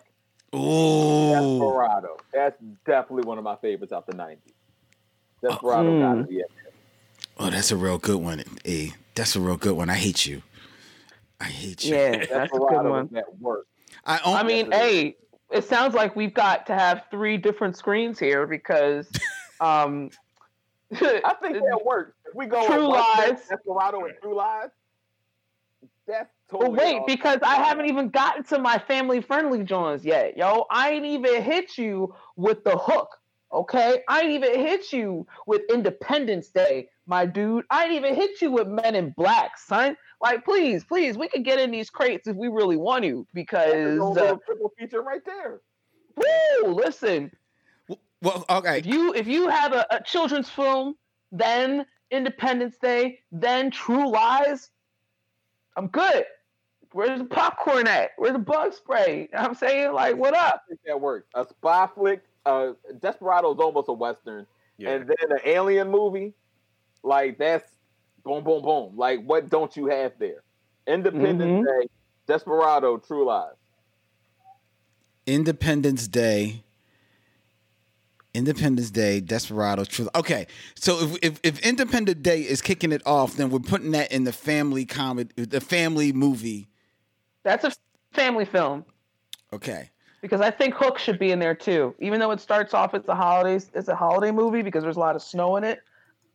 oh. 0.54 1.34
Desperado. 1.34 2.18
That's 2.34 2.58
definitely 2.86 3.28
one 3.28 3.38
of 3.38 3.44
my 3.44 3.56
favorites 3.58 3.94
out 3.94 4.06
the 4.08 4.14
'90s. 4.14 4.38
Desperado 5.42 5.90
Mm. 5.92 6.02
gotta 6.02 6.28
be 6.28 6.40
it. 6.40 6.52
Oh, 7.40 7.50
that's 7.50 7.72
a 7.72 7.78
real 7.78 7.98
good 8.00 8.18
one. 8.18 8.44
A, 8.66 8.92
that's 9.16 9.36
a 9.36 9.40
real 9.40 9.58
good 9.58 9.76
one. 9.78 9.90
I 9.90 9.96
hate 9.96 10.26
you. 10.26 10.42
I 11.40 11.46
hate 11.46 11.84
you. 11.86 11.96
Yeah, 11.96 12.26
that's 12.26 12.52
a 12.52 12.58
good 12.58 12.84
one. 12.84 13.10
That 13.12 13.26
at 13.28 13.40
work. 13.40 13.68
I, 14.06 14.20
own, 14.26 14.36
I 14.38 14.44
mean, 14.44 14.72
Yes, 14.72 14.82
it 14.82 14.86
is. 14.86 14.92
hey, 14.92 15.16
it 15.52 15.64
sounds 15.64 15.94
like 15.94 16.16
we've 16.16 16.34
got 16.34 16.66
to 16.68 16.74
have 16.74 17.04
three 17.10 17.38
different 17.38 17.78
screens 17.78 18.20
here 18.20 18.46
because, 18.48 19.10
um, 19.60 20.10
I 20.92 21.36
think 21.42 21.56
that 21.70 21.82
works. 21.86 22.14
If 22.28 22.36
we 22.36 22.46
go 22.46 22.66
True 22.68 22.88
Lies. 22.88 23.48
Desperado 23.50 24.06
and 24.06 24.14
True 24.22 24.36
Lies, 24.36 24.70
that's 26.08 26.30
But 26.50 26.60
totally. 26.60 26.78
wait, 26.78 26.96
awesome. 26.96 27.04
because 27.08 27.40
I 27.44 27.56
haven't 27.56 27.86
even 27.88 28.10
gotten 28.10 28.44
to 28.46 28.60
my 28.60 28.78
family 28.78 29.22
friendly 29.22 29.64
joints 29.64 30.04
yet, 30.06 30.38
yo. 30.38 30.66
I 30.70 30.92
ain't 30.92 31.06
even 31.06 31.42
hit 31.44 31.78
you 31.78 32.14
with 32.36 32.64
the 32.64 32.78
hook, 32.78 33.10
okay? 33.52 34.02
I 34.08 34.22
ain't 34.22 34.32
even 34.32 34.60
hit 34.60 34.92
you 34.92 35.26
with 35.46 35.62
Independence 35.70 36.50
Day, 36.50 36.90
my 37.06 37.26
dude. 37.26 37.66
I 37.70 37.86
ain't 37.86 37.94
even 37.94 38.16
hit 38.16 38.42
you 38.42 38.52
with 38.52 38.68
Men 38.68 38.96
in 38.96 39.12
Black, 39.12 39.58
son. 39.58 39.96
Like, 40.22 40.44
please, 40.44 40.84
please, 40.84 41.18
we 41.18 41.28
could 41.28 41.46
get 41.46 41.60
in 41.60 41.72
these 41.72 41.90
crates 41.90 42.28
if 42.28 42.36
we 42.36 42.48
really 42.48 42.78
want 42.78 43.04
to, 43.04 43.18
That's 43.18 43.30
a 43.30 43.34
because, 43.34 44.00
little 44.00 44.18
uh, 44.18 44.38
triple 44.46 44.74
feature 44.78 45.02
right 45.02 45.22
there. 45.26 45.62
woo, 46.16 46.72
listen, 46.74 47.32
well, 48.22 48.46
okay. 48.50 48.80
if 48.80 48.86
you 48.86 49.14
if 49.14 49.28
you 49.28 49.48
have 49.48 49.74
a, 49.74 49.86
a 49.92 50.02
children's 50.02 50.50
film, 50.50 50.96
then 51.32 51.86
Independence 52.10 52.78
Day, 52.82 53.20
then 53.32 53.70
True 53.70 54.10
Lies, 54.10 54.72
I'm 55.76 55.88
good. 55.88 56.26
Where's 56.94 57.20
the 57.20 57.26
popcorn 57.26 57.86
at? 57.86 58.12
Where's 58.18 58.34
the 58.34 58.40
bug 58.40 58.74
spray? 58.74 59.28
You 59.32 59.38
know 59.38 59.42
what 59.42 59.50
I'm 59.50 59.56
saying, 59.56 59.94
like, 59.94 60.16
what 60.16 60.36
up? 60.36 60.64
That 60.86 61.00
works. 61.00 61.28
A 61.36 61.46
spy 61.48 61.88
flick. 61.94 62.24
Uh, 62.48 62.74
Desperado 63.00 63.54
is 63.54 63.60
almost 63.60 63.90
a 63.90 63.94
western, 63.94 64.48
Yeah. 64.78 64.92
and 64.92 65.08
then 65.08 65.32
an 65.32 65.40
alien 65.46 65.90
movie, 65.92 66.34
like 67.04 67.38
that's 67.38 67.70
boom, 68.24 68.44
boom, 68.44 68.64
boom. 68.64 68.98
Like 68.98 69.24
what 69.24 69.50
don't 69.50 69.76
you 69.76 69.88
have 69.88 70.14
there? 70.18 70.44
Independence 70.88 71.66
Day, 71.66 71.88
Desperado, 72.26 72.98
True 72.98 73.26
Lies. 73.26 73.52
Independence 75.26 76.08
Day. 76.08 76.64
Independence 78.34 78.92
Day, 78.92 79.20
Desperado, 79.20 79.84
True. 79.84 80.10
Okay, 80.16 80.48
so 80.76 81.00
if, 81.02 81.18
if 81.24 81.40
if 81.44 81.60
Independence 81.66 82.22
Day 82.22 82.42
is 82.42 82.62
kicking 82.62 82.92
it 82.92 83.02
off, 83.06 83.36
then 83.36 83.50
we're 83.50 83.60
putting 83.60 83.92
that 83.92 84.12
in 84.12 84.24
the 84.24 84.32
family 84.34 84.86
comedy, 84.86 85.32
the 85.44 85.60
family 85.60 86.14
movie. 86.14 86.70
That's 87.44 87.66
a 87.66 87.74
family 88.14 88.46
film 88.46 88.86
Okay, 89.54 89.90
because 90.22 90.42
I 90.42 90.52
think 90.52 90.74
Hook 90.74 90.98
should 90.98 91.20
be 91.20 91.32
in 91.32 91.40
there 91.40 91.56
too. 91.56 91.96
Even 92.00 92.20
though 92.20 92.32
it 92.32 92.40
starts 92.40 92.74
off 92.74 92.94
as 92.94 93.08
a 93.08 93.16
holidays, 93.16 93.70
it's 93.74 93.88
a 93.88 93.96
holiday 93.96 94.32
movie 94.32 94.62
because 94.62 94.84
there's 94.84 94.98
a 94.98 95.00
lot 95.00 95.16
of 95.16 95.22
snow 95.22 95.56
in 95.58 95.64
it. 95.64 95.82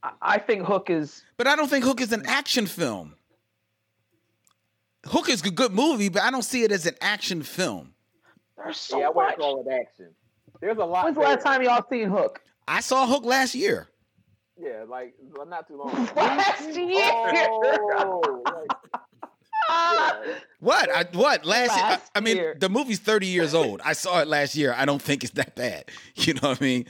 I, 0.02 0.12
I 0.20 0.38
think 0.38 0.64
Hook 0.64 0.90
is 0.90 1.24
but 1.36 1.46
I 1.46 1.56
don't 1.56 1.68
think 1.68 1.84
Hook 1.84 2.00
is 2.00 2.12
an 2.12 2.24
action 2.26 2.66
film. 2.66 3.14
Hook 5.06 5.28
is 5.28 5.42
a 5.42 5.50
good 5.50 5.72
movie, 5.72 6.08
but 6.08 6.22
I 6.22 6.30
don't 6.30 6.44
see 6.44 6.62
it 6.62 6.70
as 6.70 6.86
an 6.86 6.94
action 7.00 7.42
film. 7.42 7.92
there's 8.56 8.76
so 8.76 9.00
yeah, 9.00 9.04
I 9.04 9.06
much. 9.08 9.16
wouldn't 9.16 9.38
call 9.38 9.66
it 9.66 9.72
action. 9.72 10.10
There's 10.60 10.78
a 10.78 10.84
lot. 10.84 11.04
When's 11.04 11.16
the 11.16 11.22
last 11.22 11.42
time 11.44 11.62
y'all 11.62 11.84
seen 11.90 12.08
Hook? 12.08 12.40
I 12.68 12.80
saw 12.80 13.06
Hook 13.06 13.24
last 13.24 13.54
year. 13.54 13.88
Yeah, 14.56 14.84
like 14.88 15.14
well, 15.34 15.46
not 15.46 15.66
too 15.66 15.76
long. 15.76 15.90
ago. 15.90 16.12
Last 16.14 16.76
year. 16.76 17.00
Oh, 17.02 18.42
like, 18.44 18.70
yeah. 18.94 19.00
What? 20.60 20.90
I, 20.94 21.04
what? 21.12 21.44
Last, 21.44 21.76
year? 21.76 21.84
I, 21.84 21.98
I 22.14 22.20
mean, 22.20 22.36
year. 22.36 22.56
the 22.58 22.68
movie's 22.68 23.00
30 23.00 23.26
years 23.26 23.52
old. 23.52 23.80
I 23.84 23.94
saw 23.94 24.20
it 24.20 24.28
last 24.28 24.54
year. 24.54 24.74
I 24.76 24.84
don't 24.84 25.02
think 25.02 25.24
it's 25.24 25.32
that 25.34 25.54
bad. 25.56 25.86
You 26.14 26.34
know 26.34 26.50
what 26.50 26.60
I 26.60 26.64
mean? 26.64 26.86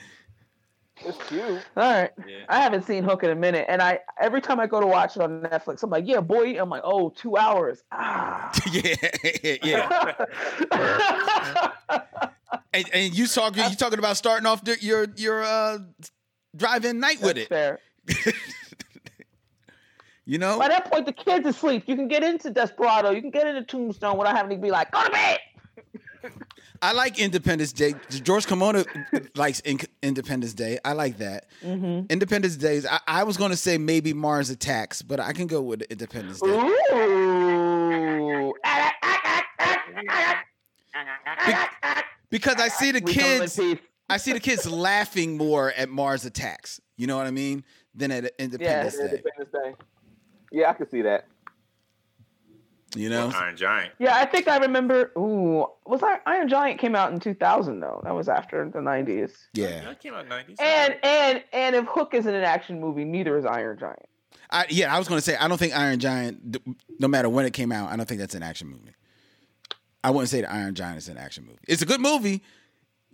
It's 1.05 1.17
cute. 1.27 1.43
All 1.43 1.59
right. 1.75 2.11
Yeah. 2.27 2.45
I 2.49 2.59
haven't 2.59 2.83
seen 2.83 3.03
Hook 3.03 3.23
in 3.23 3.31
a 3.31 3.35
minute, 3.35 3.65
and 3.67 3.81
I 3.81 3.99
every 4.21 4.41
time 4.41 4.59
I 4.59 4.67
go 4.67 4.79
to 4.79 4.85
watch 4.85 5.15
it 5.15 5.21
on 5.21 5.41
Netflix, 5.41 5.81
I'm 5.83 5.89
like, 5.89 6.05
yeah, 6.07 6.19
boy. 6.19 6.59
I'm 6.61 6.69
like, 6.69 6.83
oh, 6.85 7.09
two 7.09 7.35
hours. 7.35 7.83
Ah. 7.91 8.51
yeah, 8.71 8.95
yeah. 9.63 10.11
And, 12.73 12.85
and 12.93 13.17
you 13.17 13.27
talking 13.27 13.63
you 13.69 13.75
talking 13.75 13.99
about 13.99 14.17
starting 14.17 14.45
off 14.45 14.61
your 14.81 15.07
your 15.15 15.43
uh, 15.43 15.79
drive-in 16.55 16.99
night 16.99 17.21
with 17.21 17.37
it. 17.37 17.49
fair. 17.49 17.79
You 20.25 20.37
know? 20.37 20.57
By 20.57 20.69
that 20.69 20.89
point, 20.89 21.05
the 21.05 21.13
kids 21.13 21.45
asleep. 21.45 21.83
You 21.87 21.95
can 21.95 22.07
get 22.07 22.23
into 22.23 22.49
Desperado. 22.49 23.11
You 23.11 23.21
can 23.21 23.31
get 23.31 23.47
into 23.47 23.63
Tombstone 23.63 24.17
without 24.17 24.35
having 24.35 24.57
to 24.57 24.61
be 24.61 24.71
like, 24.71 24.91
go 24.91 25.03
to 25.03 25.11
bed. 25.11 25.39
I 26.81 26.91
like 26.91 27.19
Independence 27.19 27.71
Day. 27.71 27.95
George 28.09 28.45
Kimona 28.45 28.85
likes 29.37 29.59
In- 29.61 29.79
Independence 30.01 30.53
Day. 30.53 30.79
I 30.83 30.93
like 30.93 31.17
that. 31.17 31.45
Mm-hmm. 31.63 32.07
Independence 32.09 32.57
Days. 32.57 32.85
I, 32.85 32.99
I 33.07 33.23
was 33.23 33.37
going 33.37 33.51
to 33.51 33.57
say 33.57 33.77
maybe 33.77 34.13
Mars 34.13 34.49
Attacks, 34.49 35.01
but 35.01 35.19
I 35.19 35.33
can 35.33 35.47
go 35.47 35.61
with 35.61 35.81
Independence 35.83 36.41
Day. 36.41 36.49
Ooh. 36.49 38.53
Because 42.29 42.55
I 42.55 42.67
see 42.67 42.91
the 42.91 43.01
We 43.03 43.13
come 43.13 43.23
in 43.23 43.49
kids. 43.49 43.81
I 44.09 44.17
see 44.17 44.33
the 44.33 44.39
kids 44.39 44.69
laughing 44.69 45.37
more 45.37 45.71
at 45.77 45.89
Mars 45.89 46.25
Attacks. 46.25 46.81
You 46.97 47.07
know 47.07 47.15
what 47.15 47.27
I 47.27 47.31
mean? 47.31 47.63
Than 47.95 48.11
at 48.11 48.31
Independence 48.39 48.97
Day. 48.97 49.03
Independence 49.03 49.49
Day. 49.53 49.75
Yeah, 50.53 50.69
I 50.69 50.73
can 50.73 50.87
see 50.87 51.01
that. 51.01 51.25
You 52.95 53.09
know? 53.09 53.31
Iron 53.33 53.57
Giant. 53.57 53.91
Yeah, 53.97 54.15
I 54.15 54.25
think 54.25 54.47
I 54.47 54.57
remember. 54.57 55.11
Ooh, 55.17 55.65
was 55.85 56.01
that 56.01 56.21
Iron 56.27 56.47
Giant 56.47 56.79
came 56.79 56.95
out 56.95 57.11
in 57.11 57.19
2000 57.19 57.79
though? 57.79 58.01
That 58.03 58.13
was 58.13 58.29
after 58.29 58.69
the 58.69 58.79
90s. 58.79 59.31
Yeah. 59.53 59.83
That 59.83 59.99
came 59.99 60.13
out 60.13 60.23
in 60.23 60.29
nineties. 60.29 60.57
And 60.59 60.95
and 61.01 61.43
and 61.51 61.75
if 61.75 61.85
Hook 61.85 62.13
isn't 62.13 62.33
an 62.33 62.43
action 62.43 62.79
movie, 62.79 63.03
neither 63.03 63.35
is 63.35 63.45
Iron 63.45 63.79
Giant. 63.79 64.05
I, 64.51 64.67
yeah, 64.69 64.95
I 64.95 64.99
was 64.99 65.07
going 65.07 65.17
to 65.17 65.25
say 65.25 65.35
I 65.35 65.47
don't 65.47 65.57
think 65.57 65.75
Iron 65.75 65.99
Giant, 65.99 66.57
no 66.99 67.07
matter 67.07 67.29
when 67.29 67.45
it 67.45 67.53
came 67.53 67.71
out, 67.71 67.91
I 67.91 67.95
don't 67.95 68.05
think 68.07 68.19
that's 68.19 68.35
an 68.35 68.43
action 68.43 68.67
movie. 68.67 68.93
I 70.03 70.11
wouldn't 70.11 70.29
say 70.29 70.41
that 70.41 70.53
Iron 70.53 70.75
Giant 70.75 70.99
is 70.99 71.07
an 71.07 71.17
action 71.17 71.45
movie. 71.45 71.59
It's 71.67 71.81
a 71.81 71.87
good 71.87 72.01
movie. 72.01 72.43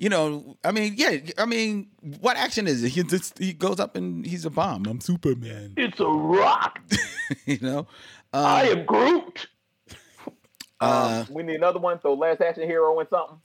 You 0.01 0.07
know, 0.07 0.55
I 0.63 0.71
mean, 0.71 0.93
yeah, 0.95 1.17
I 1.38 1.45
mean, 1.45 1.89
what 2.21 2.38
action 2.38 2.67
is 2.67 2.81
it? 2.85 2.89
He 2.89 3.03
just 3.03 3.38
he 3.38 3.51
goes 3.51 3.81
up 3.81 3.97
and 3.97 4.26
he's 4.26 4.45
a 4.45 4.49
bomb. 4.49 4.85
I'm 4.88 5.01
Superman. 5.01 5.73
It's 5.76 5.99
a 5.99 6.05
rock. 6.07 6.80
you 7.45 7.57
know, 7.61 7.85
I 8.31 8.69
Uh, 8.69 8.76
am 8.77 8.85
Groot. 8.85 9.47
uh, 10.80 11.26
um, 11.27 11.35
we 11.35 11.43
need 11.43 11.57
another 11.57 11.80
one. 11.80 11.99
So 12.01 12.13
Last 12.13 12.39
Action 12.39 12.63
Hero 12.63 12.97
and 12.97 13.09
something. 13.09 13.39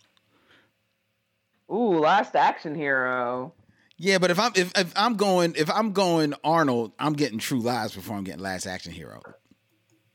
Ooh, 1.73 1.99
Last 1.99 2.37
Action 2.37 2.75
Hero. 2.77 3.53
yeah, 3.97 4.19
but 4.19 4.31
if 4.31 4.39
I'm 4.39 4.53
if, 4.55 4.71
if 4.79 4.93
I'm 4.95 5.17
going 5.17 5.55
if 5.57 5.69
I'm 5.69 5.93
going 5.93 6.35
Arnold, 6.45 6.93
I'm 7.01 7.15
getting 7.15 7.39
True 7.41 7.61
Lies 7.61 7.95
before 7.97 8.17
I'm 8.17 8.23
getting 8.25 8.43
Last 8.43 8.67
Action 8.67 8.93
Hero. 8.93 9.21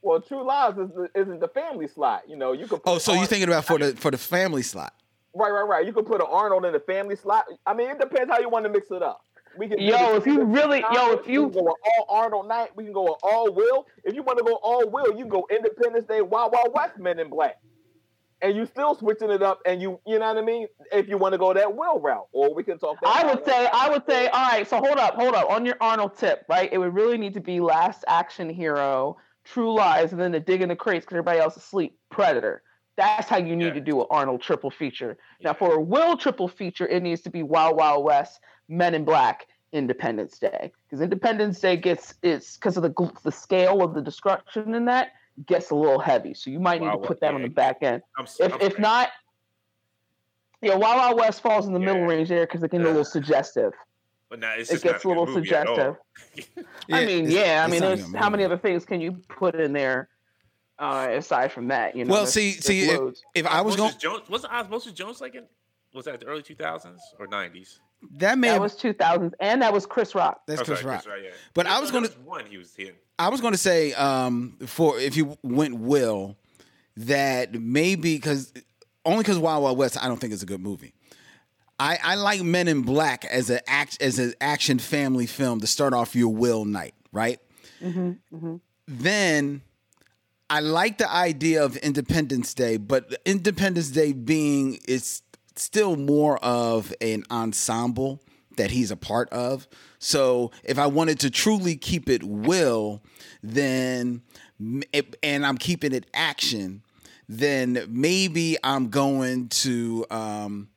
Well, 0.01 0.21
True 0.21 0.45
Lies 0.47 0.77
is 0.77 0.89
the, 0.95 1.09
is 1.15 1.39
the 1.41 1.49
family 1.49 1.89
slot. 1.89 2.23
You 2.29 2.37
know, 2.37 2.53
you 2.53 2.65
could. 2.67 2.79
Oh, 2.85 2.97
so 2.97 3.11
you're 3.11 3.25
thinking 3.25 3.49
about 3.49 3.65
for 3.65 3.77
the 3.77 3.93
for 3.97 4.09
the 4.11 4.17
family 4.17 4.61
slot? 4.61 4.93
Right, 5.35 5.51
right, 5.51 5.67
right. 5.67 5.85
You 5.85 5.93
could 5.93 6.05
put 6.05 6.21
an 6.21 6.27
Arnold 6.29 6.65
in 6.65 6.73
the 6.73 6.79
family 6.79 7.15
slot. 7.15 7.45
I 7.65 7.73
mean, 7.73 7.89
it 7.89 7.99
depends 7.99 8.31
how 8.31 8.39
you 8.39 8.49
want 8.49 8.65
to 8.65 8.71
mix 8.71 8.89
it 8.91 9.03
up. 9.03 9.21
We 9.57 9.67
can 9.67 9.79
Yo, 9.79 10.15
if 10.15 10.25
you 10.25 10.43
really- 10.43 10.83
yo, 10.93 11.11
if 11.13 11.27
you- 11.27 11.49
can 11.49 11.65
go 11.65 11.75
all 11.97 12.05
Arnold 12.09 12.47
night, 12.47 12.69
we 12.75 12.83
can 12.83 12.93
go 12.93 13.17
all 13.23 13.51
Will. 13.51 13.85
If 14.03 14.13
you 14.15 14.23
want 14.23 14.37
to 14.37 14.43
go 14.43 14.55
all 14.61 14.87
Will, 14.89 15.07
you 15.11 15.23
can 15.25 15.29
go 15.29 15.47
Independence 15.49 16.05
Day, 16.05 16.21
Wild 16.21 16.53
Wild 16.53 16.73
West, 16.73 16.97
Men 16.97 17.19
in 17.19 17.29
Black, 17.29 17.57
and 18.41 18.55
you 18.55 18.65
still 18.67 18.95
switching 18.95 19.31
it 19.31 19.41
up. 19.41 19.59
And 19.65 19.81
you, 19.81 19.99
you 20.05 20.19
know 20.19 20.27
what 20.27 20.37
I 20.37 20.41
mean? 20.41 20.67
If 20.91 21.07
you 21.09 21.17
want 21.17 21.33
to 21.33 21.37
go 21.39 21.51
that 21.53 21.75
Will 21.75 21.99
route, 21.99 22.27
or 22.31 22.53
we 22.53 22.63
can 22.63 22.77
talk. 22.77 22.97
That 23.01 23.09
I 23.23 23.25
would 23.27 23.37
route. 23.39 23.45
say, 23.47 23.67
I 23.73 23.89
would 23.89 24.05
say, 24.07 24.27
all 24.27 24.51
right. 24.51 24.67
So 24.67 24.77
hold 24.77 24.97
up, 24.97 25.15
hold 25.15 25.33
up. 25.33 25.49
On 25.49 25.65
your 25.65 25.77
Arnold 25.81 26.15
tip, 26.17 26.45
right? 26.47 26.71
It 26.71 26.77
would 26.77 26.93
really 26.93 27.17
need 27.17 27.33
to 27.33 27.41
be 27.41 27.59
Last 27.59 28.05
Action 28.07 28.49
Hero, 28.49 29.17
True 29.45 29.73
Lies, 29.73 30.11
and 30.11 30.21
then 30.21 30.31
the 30.31 30.39
Dig 30.39 30.61
in 30.61 30.69
the 30.69 30.75
Crates 30.75 31.05
because 31.05 31.15
everybody 31.15 31.39
else 31.39 31.57
is 31.57 31.63
asleep. 31.63 31.97
Predator. 32.11 32.61
That's 32.99 33.29
how 33.29 33.37
you 33.37 33.55
need 33.55 33.67
Yeah. 33.67 33.73
to 33.75 33.79
do 33.79 34.01
an 34.01 34.07
Arnold 34.09 34.41
triple 34.41 34.69
feature. 34.69 35.17
Now, 35.41 35.53
for 35.53 35.73
a 35.75 35.79
Will 35.79 36.17
triple 36.17 36.49
feature, 36.49 36.85
it 36.85 37.01
needs 37.01 37.21
to 37.21 37.29
be 37.29 37.43
Wild 37.43 37.77
Wild 37.77 38.03
West, 38.03 38.41
Men 38.67 38.93
in 38.93 39.05
Black, 39.05 39.47
Independence 39.71 40.37
Day, 40.37 40.73
because 40.83 40.99
Independence 41.01 41.61
Day 41.61 41.77
gets 41.77 42.15
it's 42.23 42.57
because 42.57 42.75
of 42.75 42.83
the 42.83 43.11
the 43.23 43.31
scale 43.31 43.81
of 43.81 43.93
the 43.93 44.01
destruction 44.01 44.75
in 44.75 44.83
that 44.85 45.13
gets 45.45 45.69
a 45.71 45.75
little 45.75 45.99
heavy. 45.99 46.33
So 46.33 46.49
you 46.49 46.59
might 46.59 46.81
need 46.81 46.87
Wild 46.87 47.03
to 47.03 47.07
put 47.07 47.15
West, 47.15 47.21
that 47.21 47.33
on 47.33 47.41
the 47.41 47.47
back 47.47 47.77
end. 47.81 48.01
I'm, 48.17 48.25
If 48.25 48.41
I'm 48.41 48.51
if 48.59 48.71
saying- 48.73 48.81
not, 48.81 49.09
yeah, 50.61 50.75
Wild 50.75 50.97
Wild 50.97 51.17
West 51.17 51.41
falls 51.41 51.67
in 51.67 51.73
the 51.73 51.79
middle 51.79 52.01
range 52.05 52.27
there 52.27 52.45
because 52.45 52.61
it 52.63 52.67
can 52.69 52.79
be 52.79 52.85
a 52.85 52.89
little 52.89 53.05
suggestive. 53.05 53.71
but 54.29 54.39
nah, 54.41 54.51
it's 54.57 54.69
it 54.69 54.73
just 54.73 54.83
gets 54.83 55.05
not 55.05 55.15
a 55.15 55.19
little 55.19 55.33
movie 55.33 55.55
at 55.55 55.67
all. 55.67 55.97
suggestive. 56.35 56.65
I 56.91 57.05
mean, 57.05 57.31
yeah, 57.31 57.63
I 57.65 57.71
mean, 57.71 57.79
there's 57.79 58.13
how 58.13 58.29
many 58.29 58.43
other 58.43 58.57
things 58.57 58.83
can 58.83 58.99
you 58.99 59.13
put 59.29 59.55
in 59.55 59.71
there 59.71 60.09
uh, 60.79 61.07
aside 61.11 61.51
from 61.51 61.67
that? 61.69 61.95
You 61.95 62.05
know, 62.05 62.11
Well, 62.11 62.19
there's- 62.21 62.33
see, 62.33 62.51
there's 62.51 62.65
see, 62.65 62.89
if, 62.89 63.15
if 63.35 63.45
I 63.47 63.61
was 63.61 63.75
going, 63.75 63.89
Osmosis 63.89 64.01
Jones 64.01 64.29
was 64.29 64.45
Osmosis 64.45 64.91
Jones 64.93 65.21
like 65.21 65.35
in 65.35 65.43
was 65.93 66.05
that 66.05 66.19
the 66.19 66.25
early 66.27 66.43
2000s 66.43 66.97
or 67.19 67.27
90s? 67.27 67.79
that 68.17 68.37
may 68.37 68.47
that 68.49 68.61
was 68.61 68.75
2000s, 68.79 69.33
and 69.41 69.61
that 69.61 69.73
was 69.73 69.85
Chris 69.85 70.15
Rock. 70.15 70.41
that's 70.47 70.61
Oh, 70.61 70.63
Chris 70.65 70.79
sorry, 70.81 70.95
Rock. 70.95 71.03
yeah. 71.23 71.29
But 71.53 71.67
I 71.67 71.79
was 71.79 71.91
gonna- 71.91 72.07
one 72.23 72.45
he 72.45 72.57
was 72.57 72.73
in. 72.77 72.93
I 73.17 73.27
was 73.29 73.41
going 73.41 73.51
to 73.53 73.57
say 73.57 73.91
um, 73.93 74.55
for 74.65 74.97
if 74.97 75.17
you 75.17 75.37
went 75.43 75.75
Will, 75.77 76.37
that 76.95 77.53
maybe 77.53 78.15
because 78.15 78.53
only 79.05 79.19
because 79.19 79.37
Wild 79.37 79.61
Wild 79.63 79.77
West, 79.77 80.01
I 80.01 80.07
don't 80.07 80.17
think 80.21 80.31
it's 80.31 80.43
a 80.43 80.45
good 80.45 80.61
movie. 80.61 80.93
I, 81.81 81.97
I 82.01 82.15
like 82.15 82.41
Men 82.41 82.67
in 82.69 82.81
Black 82.83 83.25
as 83.25 83.49
an 83.49 83.59
act 83.67 84.01
as 84.01 84.19
an 84.19 84.33
action 84.39 84.79
family 84.79 85.25
film 85.25 85.59
to 85.61 85.67
start 85.67 85.93
off 85.93 86.15
your 86.15 86.33
Will 86.33 86.63
night, 86.65 86.93
right? 87.11 87.39
Then 88.87 89.61
I 90.49 90.61
like 90.61 90.97
the 90.97 91.09
idea 91.11 91.63
of 91.63 91.77
Independence 91.77 92.53
Day, 92.53 92.77
but 92.77 93.21
Independence 93.25 93.89
Day 93.89 94.13
being 94.13 94.79
it's 94.87 95.21
still 95.55 95.95
more 95.95 96.37
of 96.43 96.93
an 97.01 97.23
ensemble 97.29 98.21
that 98.57 98.71
he's 98.71 98.91
a 98.91 98.97
part 98.97 99.29
of. 99.29 99.67
So 99.99 100.51
if 100.63 100.79
I 100.79 100.87
wanted 100.87 101.19
to 101.21 101.29
truly 101.29 101.75
keep 101.75 102.09
it 102.09 102.23
Will, 102.23 103.01
then 103.43 104.21
and 105.23 105.45
I'm 105.45 105.57
keeping 105.57 105.93
it 105.93 106.07
action, 106.13 106.83
then 107.27 107.85
maybe 107.87 108.57
I'm 108.63 108.89
going 108.89 109.49
to 109.49 110.05
um 110.09 110.69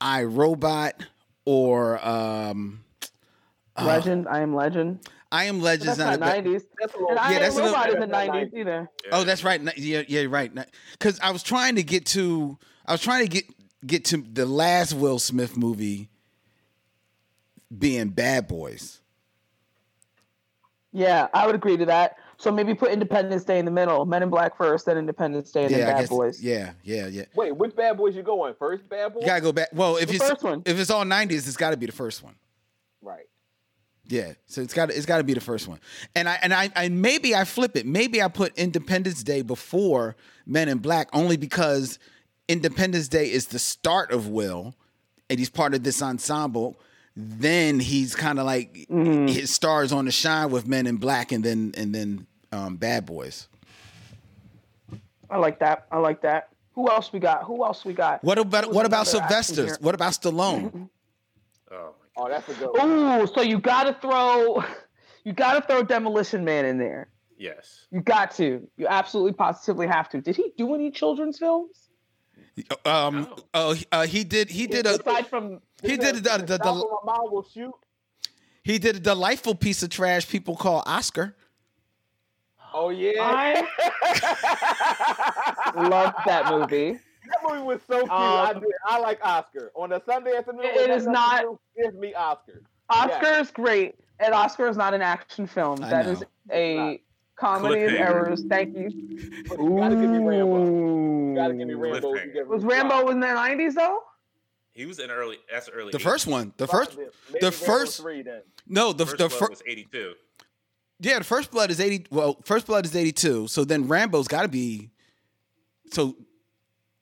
I, 0.00 0.24
Robot 0.24 1.02
or 1.44 2.04
um 2.06 2.84
Legend, 3.80 4.26
I 4.28 4.40
am 4.40 4.54
Legend. 4.54 5.00
I 5.36 5.44
Am 5.44 5.58
But 5.58 5.64
Legends 5.64 5.96
that's 5.96 5.98
not, 5.98 6.20
not 6.20 6.38
a 6.38 6.42
bad- 6.42 6.44
90s. 6.44 6.62
That's 6.80 6.94
a 6.94 6.96
little, 6.96 7.10
And 7.10 7.18
I 7.18 7.32
Yeah, 7.32 7.38
that's 7.40 7.54
a 7.54 7.56
little- 7.58 7.70
Robot 7.72 7.88
isn't 7.90 8.10
90s 8.10 8.54
either. 8.54 8.90
Oh, 9.12 9.24
that's 9.24 9.44
right. 9.44 9.60
Yeah, 9.78 10.02
yeah, 10.08 10.24
right. 10.28 10.50
Because 10.92 11.18
I 11.20 11.30
was 11.30 11.42
trying 11.42 11.76
to 11.76 11.82
get 11.82 12.06
to, 12.06 12.58
I 12.86 12.92
was 12.92 13.00
trying 13.02 13.24
to 13.24 13.28
get 13.30 13.44
get 13.86 14.04
to 14.06 14.16
the 14.16 14.46
last 14.46 14.94
Will 14.94 15.18
Smith 15.18 15.56
movie 15.56 16.08
being 17.76 18.08
Bad 18.08 18.48
Boys. 18.48 19.00
Yeah, 20.92 21.28
I 21.34 21.46
would 21.46 21.54
agree 21.54 21.76
to 21.76 21.86
that. 21.86 22.16
So 22.38 22.50
maybe 22.50 22.74
put 22.74 22.90
Independence 22.90 23.44
Day 23.44 23.58
in 23.58 23.64
the 23.64 23.70
middle, 23.70 24.04
Men 24.06 24.22
in 24.22 24.28
Black 24.30 24.56
first, 24.56 24.86
then 24.86 24.98
Independence 24.98 25.50
Day, 25.52 25.62
and 25.64 25.70
yeah, 25.70 25.78
then 25.78 25.88
I 25.88 25.92
Bad 25.92 26.00
guess. 26.00 26.08
Boys. 26.08 26.42
Yeah, 26.42 26.72
yeah, 26.82 27.06
yeah. 27.06 27.24
wait, 27.34 27.52
which 27.56 27.74
Bad 27.76 27.96
Boys 27.96 28.14
you 28.16 28.22
going 28.22 28.54
first? 28.58 28.88
Bad 28.88 29.12
Boys. 29.14 29.22
You 29.22 29.26
gotta 29.26 29.40
go 29.42 29.52
back. 29.52 29.68
Well, 29.72 29.96
if 29.96 30.08
The 30.08 30.14
it's 30.16 30.28
first 30.28 30.42
one. 30.42 30.62
if 30.66 30.78
it's 30.78 30.90
all 30.90 31.04
nineties, 31.04 31.46
it's 31.48 31.56
got 31.56 31.70
to 31.70 31.76
be 31.76 31.86
the 31.86 31.92
first 31.92 32.22
one. 32.22 32.34
Right. 33.02 33.26
Yeah, 34.08 34.34
so 34.46 34.60
it's 34.60 34.72
got 34.74 34.90
it's 34.90 35.06
got 35.06 35.18
to 35.18 35.24
be 35.24 35.34
the 35.34 35.40
first 35.40 35.66
one. 35.66 35.80
And 36.14 36.28
I 36.28 36.38
and 36.42 36.54
I, 36.54 36.70
I 36.76 36.88
maybe 36.88 37.34
I 37.34 37.44
flip 37.44 37.76
it. 37.76 37.86
Maybe 37.86 38.22
I 38.22 38.28
put 38.28 38.56
Independence 38.56 39.22
Day 39.24 39.42
before 39.42 40.14
Men 40.46 40.68
in 40.68 40.78
Black 40.78 41.08
only 41.12 41.36
because 41.36 41.98
Independence 42.48 43.08
Day 43.08 43.30
is 43.30 43.46
the 43.48 43.58
start 43.58 44.12
of 44.12 44.28
Will, 44.28 44.74
and 45.28 45.38
he's 45.40 45.50
part 45.50 45.74
of 45.74 45.82
this 45.82 46.00
ensemble. 46.02 46.76
Then 47.16 47.80
he's 47.80 48.14
kind 48.14 48.38
of 48.38 48.46
like 48.46 48.86
Mm-hmm. 48.90 49.26
his 49.26 49.52
stars 49.52 49.90
on 49.92 50.04
the 50.04 50.12
shine 50.12 50.50
with 50.50 50.68
Men 50.68 50.86
in 50.86 50.98
Black, 50.98 51.32
and 51.32 51.42
then 51.42 51.72
and 51.76 51.92
then 51.94 52.26
um, 52.52 52.76
Bad 52.76 53.06
Boys. 53.06 53.48
I 55.28 55.38
like 55.38 55.58
that. 55.58 55.86
I 55.90 55.98
like 55.98 56.20
that. 56.22 56.50
Who 56.74 56.88
else 56.90 57.12
we 57.12 57.18
got? 57.18 57.42
Who 57.44 57.64
else 57.64 57.84
we 57.84 57.92
got? 57.94 58.22
What 58.22 58.38
about 58.38 58.66
Who's 58.66 58.74
what 58.74 58.86
about 58.86 59.08
another 59.12 59.24
action 59.24 59.54
Sylvester's? 59.56 59.66
hero? 59.70 59.78
What 59.80 59.94
about 59.96 60.12
Stallone? 60.12 60.88
Oh 61.72 61.94
Oh, 62.16 62.28
that's 62.28 62.48
a 62.48 62.54
good 62.54 62.70
one. 62.72 62.90
Ooh, 62.90 63.26
so 63.26 63.40
you 63.42 63.58
gotta 63.58 63.96
throw 64.00 64.64
you 65.24 65.32
gotta 65.32 65.60
throw 65.66 65.82
Demolition 65.82 66.44
Man 66.44 66.64
in 66.64 66.78
there. 66.78 67.08
yes. 67.38 67.86
You 67.90 68.00
got 68.00 68.30
to. 68.36 68.66
You 68.76 68.86
absolutely 68.88 69.32
positively 69.34 69.86
have 69.86 70.08
to. 70.10 70.20
Did 70.20 70.36
he 70.36 70.52
do 70.56 70.74
any 70.74 70.90
children's 70.90 71.38
films? 71.38 71.90
Um, 72.86 73.28
oh, 73.52 73.72
he- 73.74 73.86
uh, 73.92 74.06
he 74.06 74.24
did. 74.24 74.48
He 74.50 74.66
did 74.66 74.86
a 74.86 74.98
aside 74.98 75.26
from 75.26 75.60
he 75.82 75.96
did 75.98 76.16
the, 76.16 76.20
the, 76.22 76.54
Stop 76.56 76.62
the, 76.62 76.86
my 77.04 77.12
mom 77.18 77.30
will 77.32 77.42
shoot. 77.44 77.72
he 78.62 78.78
did 78.78 78.96
a 78.96 79.00
delightful 79.00 79.54
piece 79.54 79.82
of 79.82 79.90
trash 79.90 80.26
people 80.28 80.56
call 80.56 80.82
Oscar. 80.86 81.36
Oh 82.72 82.88
yeah. 82.90 83.12
I 83.20 83.66
love 85.88 86.14
that 86.26 86.50
movie. 86.50 86.98
That 87.28 87.38
movie 87.48 87.62
was 87.62 87.80
so 87.88 87.98
cute. 88.00 88.10
Um, 88.10 88.18
I 88.18 88.52
did. 88.54 88.64
I 88.86 88.98
like 89.00 89.18
Oscar 89.22 89.70
on 89.74 89.92
a 89.92 90.02
Sunday 90.04 90.36
afternoon. 90.36 90.64
It 90.64 90.76
when 90.76 90.90
is 90.90 91.06
not- 91.06 91.42
to 91.42 91.58
Give 91.80 91.94
me 91.94 92.14
Oscar. 92.14 92.62
Oscar 92.88 93.40
is 93.40 93.50
great, 93.50 93.96
and 94.20 94.32
Oscar 94.32 94.68
is 94.68 94.76
not 94.76 94.94
an 94.94 95.02
action 95.02 95.46
film. 95.46 95.82
I 95.82 95.90
That 95.90 96.06
know. 96.06 96.12
is 96.12 96.24
a 96.52 97.02
comedy 97.36 97.82
of 97.84 97.92
errors. 97.92 98.44
Thank 98.48 98.76
you. 98.76 98.88
But 99.48 99.58
you 99.58 99.76
gotta 99.76 99.96
give 99.96 100.08
me 100.10 100.18
Rambo. 100.18 100.64
You 101.30 101.34
gotta 101.34 101.54
give 101.54 101.66
me 101.68 101.74
Ooh. 101.74 101.78
Rambo. 101.78 102.12
Cliffhanger. 102.12 102.26
You 102.26 102.32
give 102.32 102.48
Was 102.48 102.64
Rambo 102.64 103.08
in 103.10 103.20
the 103.20 103.32
nineties 103.34 103.74
though? 103.74 104.02
He 104.72 104.86
was 104.86 104.98
in 104.98 105.10
early. 105.10 105.38
That's 105.50 105.68
early. 105.70 105.90
The 105.90 105.98
80s. 105.98 106.02
first 106.02 106.26
one, 106.26 106.52
the 106.58 106.66
first, 106.68 106.96
Maybe 106.96 107.10
the 107.40 107.50
Rambo 107.50 107.56
first- 107.66 108.00
three 108.00 108.22
then. 108.22 108.42
no, 108.66 108.92
the 108.92 109.06
First 109.06 109.18
the 109.18 109.28
Blood 109.28 109.38
first, 109.38 109.50
was 109.50 109.62
82. 109.66 110.14
yeah, 111.00 111.18
the 111.18 111.24
first 111.24 111.50
blood 111.50 111.70
is 111.70 111.80
eighty. 111.80 112.06
Well, 112.10 112.38
first 112.44 112.66
blood 112.66 112.84
is 112.84 112.94
eighty 112.94 113.12
two. 113.12 113.48
So 113.48 113.64
then 113.64 113.88
Rambo's 113.88 114.28
got 114.28 114.42
to 114.42 114.48
be. 114.48 114.90
So, 115.92 116.14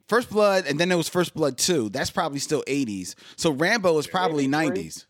first 0.09 0.31
blood, 0.31 0.65
and 0.67 0.79
then 0.79 0.89
there 0.89 0.99
was 0.99 1.09
first 1.09 1.35
blood 1.35 1.59
two. 1.59 1.89
That's 1.89 2.11
probably 2.11 2.39
still 2.39 2.63
eighties. 2.67 3.17
So 3.37 3.51
Rambo 3.53 3.97
is 3.99 4.07
probably 4.07 4.47
nineties. 4.47 5.07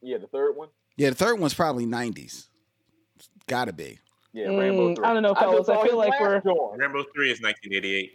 Yeah, 0.00 0.18
the 0.18 0.26
third 0.26 0.56
one. 0.56 0.68
Yeah, 0.96 1.10
the 1.10 1.16
third 1.16 1.38
one's 1.38 1.54
probably 1.54 1.86
nineties. 1.86 2.48
Got 3.46 3.66
to 3.66 3.72
be. 3.72 3.98
Yeah, 4.32 4.46
Mm, 4.46 4.58
Rambo 4.60 4.94
three. 4.94 5.04
I 5.04 5.12
don't 5.14 5.22
know, 5.22 5.34
fellas. 5.34 5.68
I 5.68 5.74
saw 5.74 5.84
feel 5.84 5.96
like 5.98 6.10
last 6.10 6.20
we're- 6.22 6.40
joint. 6.44 6.78
Rambo 6.80 7.04
3 7.14 7.30
is 7.30 7.40
1988. 7.42 8.12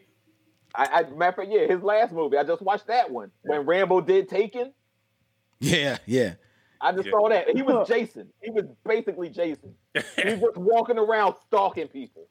I, 0.76 0.86
I 0.86 1.04
matter 1.12 1.30
of 1.30 1.36
fact, 1.36 1.50
yeah, 1.52 1.68
his 1.68 1.82
last 1.84 2.12
movie. 2.12 2.38
I 2.38 2.44
just 2.44 2.62
watched 2.62 2.88
that 2.88 3.10
one 3.12 3.32
when 3.44 3.66
Rambo 3.66 4.02
did 4.02 4.28
Taken. 4.30 4.74
Yeah, 5.60 5.98
yeah. 6.06 6.34
I 6.82 6.92
just 6.92 7.06
Yeah. 7.06 7.12
saw 7.12 7.30
that. 7.30 7.50
He 7.50 7.62
was 7.62 7.88
Jason. 7.88 8.30
He 8.42 8.52
was 8.52 8.66
basically 8.86 9.30
Jason. 9.30 9.76
He 9.94 10.02
was 10.24 10.40
just 10.40 10.58
walking 10.58 10.98
around 11.00 11.36
stalking 11.48 11.88
people. 11.88 12.28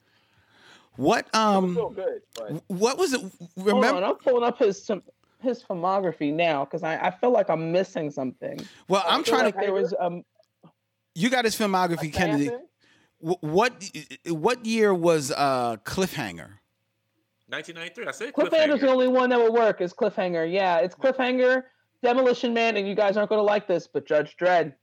What 0.96 1.26
was 1.32 1.40
um, 1.56 1.74
good. 1.94 2.22
But 2.34 2.62
what 2.68 2.98
was 2.98 3.12
it? 3.12 3.20
Hold 3.20 3.50
on, 3.56 3.64
Remember? 3.76 4.04
I'm 4.04 4.16
pulling 4.16 4.44
up 4.44 4.58
his 4.58 4.90
his 5.42 5.62
filmography 5.62 6.32
now 6.32 6.64
because 6.64 6.82
I, 6.82 6.96
I 6.96 7.10
feel 7.10 7.30
like 7.30 7.50
I'm 7.50 7.70
missing 7.72 8.10
something. 8.10 8.58
Well, 8.88 9.02
I 9.06 9.14
I'm 9.14 9.22
trying 9.24 9.44
like 9.44 9.54
to. 9.54 9.60
there 9.60 9.72
was 9.72 9.94
um 9.98 10.24
You 11.14 11.30
got 11.30 11.44
his 11.44 11.56
filmography, 11.56 12.12
Kennedy. 12.12 12.48
Assassin? 12.48 12.66
Wh- 13.20 13.42
What 13.44 13.90
what 14.28 14.64
year 14.64 14.94
was 14.94 15.32
uh 15.32 15.76
Cliffhanger? 15.84 16.58
1993. 17.48 18.06
I 18.06 18.10
said 18.10 18.32
Cliffhanger's 18.32 18.80
the 18.80 18.88
only 18.88 19.06
one 19.08 19.30
that 19.30 19.38
would 19.38 19.52
work. 19.52 19.80
Is 19.80 19.92
Cliffhanger? 19.92 20.50
Yeah, 20.50 20.78
it's 20.78 20.96
Cliffhanger, 20.96 21.62
Demolition 22.02 22.52
Man, 22.52 22.76
and 22.76 22.88
you 22.88 22.94
guys 22.96 23.16
aren't 23.16 23.28
going 23.28 23.38
to 23.38 23.44
like 23.44 23.68
this, 23.68 23.86
but 23.86 24.06
Judge 24.06 24.36
Dredd. 24.36 24.74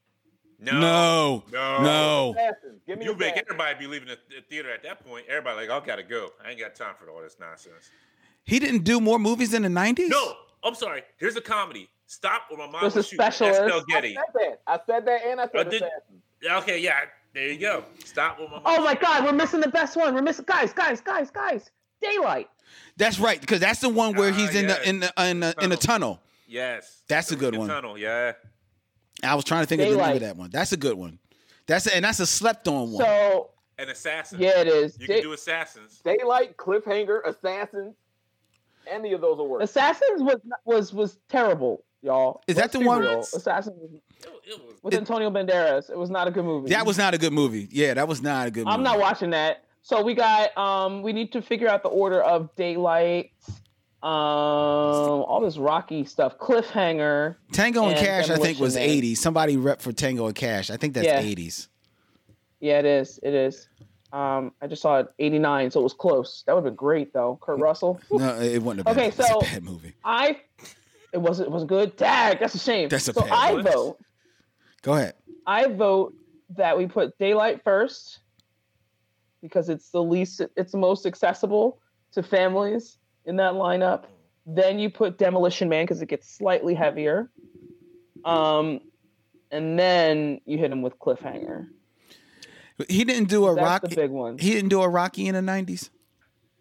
No, 0.60 0.80
No. 0.80 1.44
no, 1.52 1.82
No. 1.84 2.32
Assassins. 2.38 2.82
Give 2.88 2.98
me 3.00 3.06
You 3.06 3.16
make 3.16 3.36
everybody 3.38 3.78
be 3.80 3.88
leaving 3.88 4.08
the, 4.08 4.18
the 4.30 4.42
theater 4.50 4.72
at 4.72 4.84
that 4.84 5.06
point. 5.06 5.26
Everybody 5.28 5.68
like, 5.68 5.70
I 5.84 5.86
gotta 5.86 6.04
go. 6.04 6.30
I 6.46 6.52
ain't 6.52 6.60
got 6.60 6.76
time 6.76 6.96
for 7.00 7.10
all 7.10 7.22
this 7.22 7.36
nonsense. 7.40 7.90
He 8.46 8.60
didn't 8.60 8.84
do 8.84 9.00
more 9.00 9.20
movies 9.20 9.54
in 9.54 9.62
the 9.64 9.70
90s? 9.70 10.10
No, 10.10 10.36
I'm 10.64 10.76
sorry. 10.76 11.04
Here's 11.18 11.36
a 11.36 11.42
comedy. 11.42 11.90
Stop 12.08 12.44
or 12.52 12.58
my 12.58 12.66
mom 12.68 12.82
There's 12.82 12.94
will 12.96 13.02
a 13.02 13.04
shoot. 13.04 13.16
specialist. 13.16 13.62
Estelle 13.62 13.84
I 13.90 14.02
said 14.02 14.16
that. 14.34 14.62
I 14.68 14.80
said 14.86 15.06
that, 15.06 15.22
and 15.26 15.42
I 15.42 15.44
I 15.46 15.48
said 15.52 15.70
did- 15.70 15.84
Okay, 16.52 16.80
yeah, 16.80 17.00
there 17.34 17.50
you 17.50 17.58
go. 17.58 17.86
Stop 18.04 18.40
with 18.40 18.50
my 18.50 18.56
mom. 18.58 18.64
Oh 18.66 18.84
my 18.84 18.96
God, 18.96 19.24
we're 19.24 19.32
missing 19.32 19.62
the 19.62 19.70
best 19.70 19.96
one. 19.96 20.14
We're 20.14 20.22
missing 20.22 20.46
guys, 20.46 20.74
guys, 20.74 21.00
guys, 21.02 21.32
guys. 21.32 21.72
Daylight. 22.02 22.50
That's 22.98 23.18
right, 23.20 23.40
because 23.40 23.62
that's 23.62 23.80
the 23.80 23.88
one 23.90 24.16
where 24.16 24.32
Ah, 24.32 24.36
he's 24.36 24.54
in 24.54 24.68
yeah. 24.68 24.74
the 24.76 24.90
in 24.90 25.00
the 25.00 25.14
in 25.18 25.40
the, 25.40 25.56
in 25.62 25.70
the 25.70 25.78
tunnel. 25.78 26.20
Yes, 26.48 27.02
That's 27.08 27.32
a 27.32 27.36
good 27.36 27.56
one. 27.56 27.68
Tunnel, 27.70 27.98
yeah. 27.98 28.34
I 29.24 29.36
was 29.36 29.44
trying 29.46 29.64
to 29.64 29.68
think 29.68 29.82
of 29.82 29.90
the 29.90 29.98
name 29.98 30.16
of 30.16 30.20
that 30.22 30.38
one. 30.38 30.50
That's 30.50 30.72
a 30.72 30.78
good 30.78 30.96
one. 30.98 31.20
That's 31.68 31.88
and 31.88 32.04
that's 32.06 32.20
a 32.20 32.26
slept 32.28 32.68
on 32.68 32.92
one. 32.92 33.06
So 33.06 33.50
an 33.78 33.90
assassin. 33.90 34.40
yeah, 34.40 34.60
it 34.60 34.68
is. 34.68 34.98
you 35.00 35.08
Day- 35.08 35.16
can 35.16 35.24
do 35.24 35.34
assassins. 35.34 36.02
Daylight, 36.04 36.58
Cliffhanger, 36.58 37.22
Assassins. 37.26 37.96
Any 38.86 39.14
of 39.14 39.22
those 39.22 39.38
will 39.38 39.48
work. 39.48 39.62
Assassins 39.64 40.22
was 40.22 40.38
was 40.66 40.94
was 40.94 41.18
terrible, 41.30 41.84
y'all. 42.02 42.42
Is 42.48 42.56
that 42.58 42.64
Let's 42.64 42.74
the 42.74 42.80
be 42.80 42.86
one- 42.86 43.02
real. 43.02 43.22
Assassins 43.22 43.78
was, 43.80 43.92
It, 43.94 44.30
it 44.46 44.60
was. 44.66 44.76
with 44.84 44.94
It- 44.94 44.98
Antonio 44.98 45.30
Banderas. 45.32 45.90
It 45.90 45.98
was 45.98 46.10
not 46.10 46.28
a 46.28 46.32
good 46.32 46.44
movie. 46.44 46.70
that 46.72 46.86
was 46.86 46.98
not 46.98 47.14
a 47.14 47.18
good 47.18 47.32
movie. 47.34 47.70
Yeah, 47.72 47.94
that 47.94 48.08
was 48.08 48.22
not 48.22 48.48
a 48.48 48.52
good 48.52 48.66
movie. 48.66 48.74
I'm 48.74 48.84
not 48.84 49.00
watching 49.00 49.30
that. 49.30 49.64
So 49.84 50.02
we 50.04 50.14
got 50.14 50.56
um 50.58 51.02
we 51.02 51.14
need 51.14 51.32
to 51.32 51.42
figure 51.42 51.70
out 51.70 51.82
the 51.84 51.90
order 51.90 52.22
of 52.22 52.54
Daylight, 52.58 53.32
um 54.04 55.24
all 55.24 55.40
this 55.42 55.58
Rocky 55.58 56.04
stuff, 56.06 56.38
Cliffhanger. 56.38 57.36
Tango 57.54 57.84
and 57.84 57.94
and 57.96 58.00
Cash, 58.06 58.30
I 58.30 58.36
think, 58.36 58.60
was 58.60 58.74
Demolition. 58.76 59.02
80s. 59.04 59.18
Somebody 59.18 59.58
rep 59.58 59.82
for 59.82 59.92
Tango 59.94 60.26
and 60.28 60.36
Cash. 60.36 60.70
I 60.70 60.78
think 60.78 60.94
that's 60.94 61.06
Yeah. 61.08 61.22
80s. 61.22 61.68
Yeah, 62.60 62.80
it 62.80 62.86
is. 62.86 63.20
It 63.24 63.34
is. 63.34 63.68
Um, 64.12 64.52
I 64.62 64.68
just 64.68 64.82
saw 64.82 65.00
it 65.00 65.08
89, 65.20 65.72
so 65.72 65.80
it 65.80 65.84
was 65.84 65.94
close. 65.94 66.44
That 66.46 66.54
would 66.54 66.60
have 66.64 66.72
been 66.72 66.76
great 66.76 67.14
though. 67.14 67.40
Kurt 67.42 67.60
Russell. 67.60 68.00
No, 68.12 68.40
it 68.40 68.62
wouldn't 68.62 68.86
have 68.88 68.96
been. 68.96 69.06
Okay, 69.06 69.12
so- 69.16 69.40
a 69.40 69.42
bad 69.42 69.64
movie. 69.64 69.94
I 70.04 70.38
it 71.14 71.18
wasn't 71.20 71.48
it 71.48 71.52
wasn't 71.52 71.70
good. 71.70 71.96
Dag, 71.96 72.40
that's 72.40 72.56
a 72.56 72.60
shame. 72.60 72.90
That's 72.90 73.08
a 73.08 73.14
so 73.14 73.26
I 73.32 73.54
list. 73.54 73.74
vote 73.74 73.98
Go 74.82 74.94
ahead. 74.96 75.14
I 75.48 75.68
vote 75.68 76.14
that 76.58 76.78
we 76.78 76.88
put 76.88 77.18
Daylight 77.18 77.64
first 77.64 78.20
because 79.42 79.70
it's 79.70 79.90
the 79.92 80.04
least 80.04 80.42
it's 80.58 80.72
the 80.74 80.78
most 80.78 81.06
accessible 81.06 81.80
to 82.12 82.22
families 82.22 82.98
in 83.26 83.38
that 83.38 83.54
lineup. 83.54 84.06
Then 84.46 84.80
you 84.80 84.90
put 84.90 85.18
Demolition 85.18 85.70
Man 85.70 85.84
because 85.86 86.02
it 86.02 86.08
gets 86.10 86.30
slightly 86.30 86.74
heavier. 86.74 87.30
Um 88.26 88.82
and 89.52 89.78
then 89.78 90.42
you 90.46 90.58
hit 90.58 90.72
him 90.72 90.82
with 90.82 90.98
Cliffhanger. 91.00 91.68
He 92.90 93.04
didn't 93.04 93.30
do 93.30 93.46
a 93.48 93.54
That's 93.56 93.64
Rocky. 93.84 93.88
the 93.90 93.96
big 94.02 94.10
one. 94.12 94.38
He 94.40 94.52
didn't 94.52 94.70
do 94.70 94.82
a 94.82 94.90
Rocky 94.90 95.28
in 95.28 95.36
the 95.36 95.42
90s. 95.42 95.90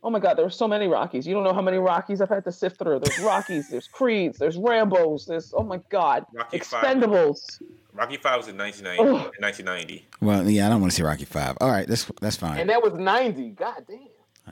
Oh 0.05 0.11
my 0.11 0.19
God, 0.19 0.35
there 0.37 0.45
were 0.45 0.51
so 0.51 0.67
many 0.67 0.89
Rockies. 0.89 1.27
You 1.27 1.33
don't 1.33 1.45
know 1.45 1.53
how 1.55 1.63
many 1.63 1.79
Rockies 1.79 2.21
I've 2.21 2.29
had 2.29 2.45
to 2.45 2.53
sift 2.53 2.77
through. 2.79 2.99
There's 2.99 3.21
Rockies, 3.21 3.69
there's 3.71 3.87
Creeds, 3.87 4.37
there's 4.37 4.59
Rambos, 4.59 5.27
there's 5.27 5.55
oh 5.57 5.63
my 5.63 5.81
God, 5.91 6.27
Rocky 6.35 6.59
Five. 6.59 6.85
Expendables. 6.85 7.63
Rocky 7.93 8.17
Five 8.17 8.39
was 8.39 8.49
in 8.49 8.59
1990. 8.59 9.01
Ugh. 9.29 9.33
1990. 9.39 10.07
Well, 10.21 10.51
yeah, 10.51 10.67
I 10.67 10.71
don't 10.71 10.81
want 10.81 10.91
to 10.91 10.97
see 10.97 11.05
Rocky 11.05 11.25
5. 11.25 11.59
All 11.61 11.71
right, 11.71 11.87
that's 11.87 12.11
that's 12.21 12.37
fine. 12.37 12.59
And 12.59 12.69
that 12.69 12.83
was 12.83 12.95
90. 12.95 13.51
God 13.51 13.85
damn. 13.89 13.99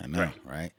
I 0.01 0.07
know, 0.07 0.21
Right. 0.21 0.35
right? 0.45 0.73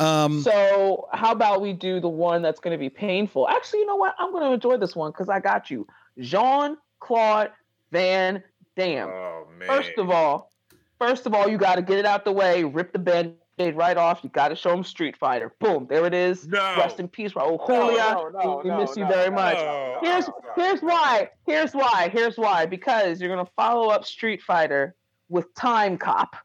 Um, 0.00 0.40
So 0.42 1.08
how 1.12 1.32
about 1.32 1.60
we 1.60 1.72
do 1.72 2.00
the 2.00 2.08
one 2.08 2.42
that's 2.42 2.60
going 2.60 2.72
to 2.72 2.78
be 2.78 2.90
painful? 2.90 3.48
Actually, 3.48 3.80
you 3.80 3.86
know 3.86 3.96
what? 3.96 4.14
I'm 4.18 4.32
going 4.32 4.42
to 4.44 4.52
enjoy 4.52 4.76
this 4.76 4.96
one 4.96 5.12
because 5.12 5.28
I 5.28 5.40
got 5.40 5.70
you, 5.70 5.86
Jean 6.18 6.76
Claude 7.00 7.50
Van 7.92 8.42
Damme. 8.76 9.08
Oh 9.08 9.46
man. 9.58 9.68
First 9.68 9.92
of 9.98 10.10
all, 10.10 10.50
first 10.98 11.26
of 11.26 11.34
all, 11.34 11.48
you 11.48 11.58
got 11.58 11.76
to 11.76 11.82
get 11.82 11.98
it 11.98 12.06
out 12.06 12.24
the 12.24 12.32
way, 12.32 12.64
rip 12.64 12.92
the 12.92 12.98
band-aid 12.98 13.76
right 13.76 13.96
off. 13.96 14.20
You 14.24 14.30
got 14.30 14.48
to 14.48 14.56
show 14.56 14.72
him 14.72 14.82
Street 14.82 15.16
Fighter. 15.16 15.54
Boom, 15.60 15.86
there 15.88 16.04
it 16.06 16.14
is. 16.14 16.48
No. 16.48 16.74
Rest 16.76 16.98
in 16.98 17.06
peace, 17.06 17.32
Raul 17.34 17.64
Julia. 17.64 17.96
no, 17.96 18.30
no, 18.30 18.60
we 18.64 18.70
no, 18.70 18.80
miss 18.80 18.96
you 18.96 19.06
very 19.06 19.30
no, 19.30 19.36
much. 19.36 19.56
no. 19.56 19.98
Here's 20.02 20.28
here's 20.56 20.80
why. 20.80 21.30
Here's 21.46 21.72
why. 21.72 22.10
Here's 22.12 22.36
why. 22.36 22.66
Because 22.66 23.20
you're 23.20 23.30
gonna 23.30 23.48
follow 23.54 23.90
up 23.90 24.04
Street 24.04 24.42
Fighter 24.42 24.96
with 25.28 25.54
Time 25.54 25.96
Cop, 25.98 26.36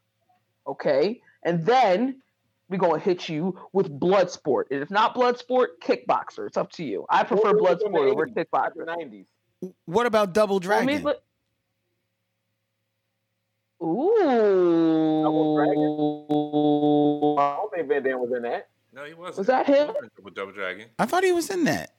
okay, 0.66 1.20
and 1.42 1.66
then 1.66 2.22
we're 2.70 2.78
gonna 2.78 2.98
hit 3.00 3.28
you 3.28 3.58
with 3.72 3.98
Bloodsport. 4.00 4.64
And 4.70 4.80
if 4.82 4.90
not 4.90 5.12
blood 5.14 5.38
sport, 5.38 5.80
Kickboxer. 5.82 6.46
It's 6.46 6.56
up 6.56 6.70
to 6.72 6.84
you. 6.84 7.04
I 7.10 7.24
prefer 7.24 7.52
blood 7.52 7.78
was 7.78 7.82
in 7.82 7.92
the 7.92 7.98
Bloodsport 7.98 8.12
over 8.12 8.26
Kickboxer. 8.28 8.86
90s. 8.86 9.26
what 9.84 10.06
about 10.06 10.32
Double 10.32 10.56
Let 10.56 10.62
Dragon? 10.62 10.86
me 10.86 10.98
look- 10.98 11.22
Ooh. 13.82 14.06
I 17.38 17.56
don't 17.56 17.72
think 17.74 17.88
Van 17.88 18.02
Damme 18.02 18.20
was 18.20 18.32
in 18.36 18.42
that. 18.42 18.68
No, 18.92 19.04
he 19.04 19.14
wasn't. 19.14 19.38
Was 19.38 19.46
that 19.48 19.66
him? 19.66 19.92
With 20.22 20.34
Double 20.34 20.52
Dragon. 20.52 20.88
I 20.98 21.06
thought 21.06 21.24
he 21.24 21.32
was 21.32 21.50
in 21.50 21.64
that. 21.64 21.94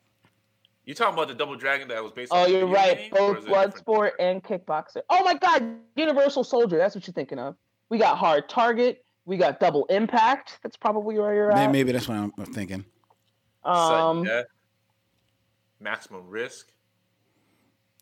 You 0.86 0.94
talking 0.96 1.14
about 1.14 1.28
the 1.28 1.36
Double 1.36 1.56
Dragon 1.56 1.88
that 1.90 2.04
was 2.04 2.12
based? 2.12 2.32
Oh, 2.34 2.44
on 2.44 2.50
you're 2.52 2.60
video 2.62 2.76
right. 2.76 2.98
game, 2.98 3.12
or 3.14 3.18
Both 3.34 3.38
is 3.40 3.46
it 3.46 3.52
a 3.52 3.54
different- 3.54 3.76
Bloodsport 3.86 4.12
and 4.20 4.44
Kickboxer. 4.44 5.02
Oh 5.10 5.24
my 5.24 5.36
God, 5.36 5.76
Universal 5.96 6.44
Soldier. 6.44 6.78
That's 6.78 6.96
what 6.96 7.06
you're 7.08 7.14
thinking 7.14 7.40
of. 7.40 7.56
We 7.90 7.98
got 7.98 8.18
Hard 8.18 8.50
Target. 8.50 9.04
We 9.26 9.38
got 9.38 9.60
Double 9.60 9.86
Impact. 9.86 10.60
That's 10.64 10.78
probably 10.78 11.18
where 11.18 11.34
you're 11.34 11.50
Maybe, 11.50 11.62
at. 11.62 11.72
maybe 11.72 11.92
that's 11.92 12.08
what 12.08 12.18
I'm 12.18 12.34
I'm 12.38 12.46
thinking. 12.54 12.86
Sudden 13.64 14.18
Um, 14.18 14.24
death, 14.24 14.46
maximum 15.80 16.28
risk. 16.28 16.72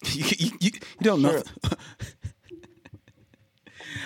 you, 0.14 0.24
you, 0.40 0.52
you 0.62 0.72
don't 1.02 1.22
know. 1.22 1.44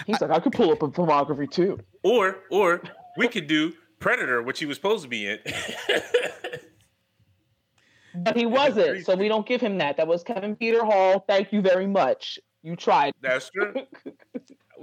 he's 0.07 0.19
like, 0.19 0.31
I 0.31 0.39
could 0.39 0.53
pull 0.53 0.71
up 0.71 0.81
a 0.81 0.87
filmography 0.87 1.49
too. 1.49 1.79
Or 2.01 2.37
or 2.49 2.81
we 3.17 3.27
could 3.27 3.47
do 3.47 3.73
Predator, 3.99 4.41
which 4.41 4.59
he 4.59 4.65
was 4.65 4.77
supposed 4.77 5.03
to 5.03 5.09
be 5.09 5.27
in. 5.27 5.39
But 8.15 8.37
he 8.37 8.45
wasn't, 8.45 9.05
so 9.05 9.15
we 9.15 9.27
don't 9.27 9.45
give 9.45 9.59
him 9.59 9.79
that. 9.79 9.97
That 9.97 10.07
was 10.07 10.23
Kevin 10.23 10.55
Peter 10.55 10.85
Hall. 10.85 11.25
Thank 11.27 11.51
you 11.51 11.61
very 11.61 11.87
much. 11.87 12.37
You 12.61 12.75
tried. 12.75 13.13
That's 13.21 13.49
true. 13.49 13.73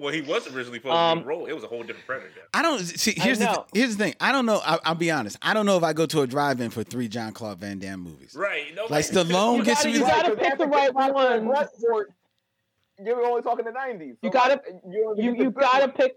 well, 0.00 0.12
he 0.12 0.22
was 0.22 0.46
originally 0.48 0.78
supposed 0.78 0.84
to 0.84 0.90
Um, 0.96 1.18
be 1.18 1.22
in 1.22 1.26
a 1.26 1.28
role. 1.28 1.46
It 1.46 1.52
was 1.52 1.64
a 1.64 1.66
whole 1.68 1.80
different 1.82 2.06
Predator. 2.06 2.30
I 2.54 2.62
don't 2.62 2.80
see. 2.80 3.14
I 3.20 3.22
Here's 3.24 3.38
the 3.38 3.44
know. 3.44 3.66
here's 3.74 3.96
the 3.96 4.04
thing. 4.04 4.14
I 4.20 4.32
don't 4.32 4.46
know. 4.46 4.60
I, 4.64 4.78
I'll 4.84 4.94
be 4.94 5.10
honest. 5.10 5.36
I 5.42 5.54
don't 5.54 5.66
know 5.66 5.76
if 5.76 5.82
I 5.84 5.92
go 5.92 6.06
to 6.06 6.22
a 6.22 6.26
drive-in 6.26 6.70
for 6.70 6.82
three 6.82 7.08
Jean 7.08 7.32
Claude 7.32 7.58
Van 7.58 7.78
Damme 7.78 8.00
movies. 8.00 8.34
Right. 8.34 8.74
No, 8.74 8.86
Like 8.88 9.04
Stallone 9.04 9.58
You 9.58 9.64
gets 9.64 9.80
gotta- 9.84 9.88
me. 9.92 9.94
you 9.98 10.00
gotta 10.06 10.36
pick 10.36 10.58
the 10.58 10.66
right 10.66 10.92
one. 10.94 11.46
You're 13.02 13.24
only 13.26 13.42
talking 13.42 13.64
the 13.64 13.70
90s. 13.72 14.16
You 14.22 14.30
gotta- 14.30 14.60
you, 14.88 15.14
You 15.16 15.34
you 15.34 15.50
gotta 15.50 15.88
pick. 15.88 16.16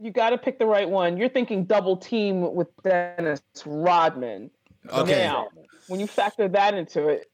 You 0.00 0.12
gotta 0.12 0.38
pick 0.38 0.60
the 0.60 0.66
right 0.66 0.88
one. 0.88 1.16
You're 1.16 1.28
thinking 1.28 1.64
double 1.64 1.96
team 1.96 2.54
with 2.54 2.68
Dennis 2.84 3.42
Rodman. 3.66 4.50
Okay. 4.88 5.24
Now, 5.24 5.48
when 5.88 5.98
you 5.98 6.06
factor 6.06 6.46
that 6.48 6.74
into 6.74 7.08
it, 7.08 7.28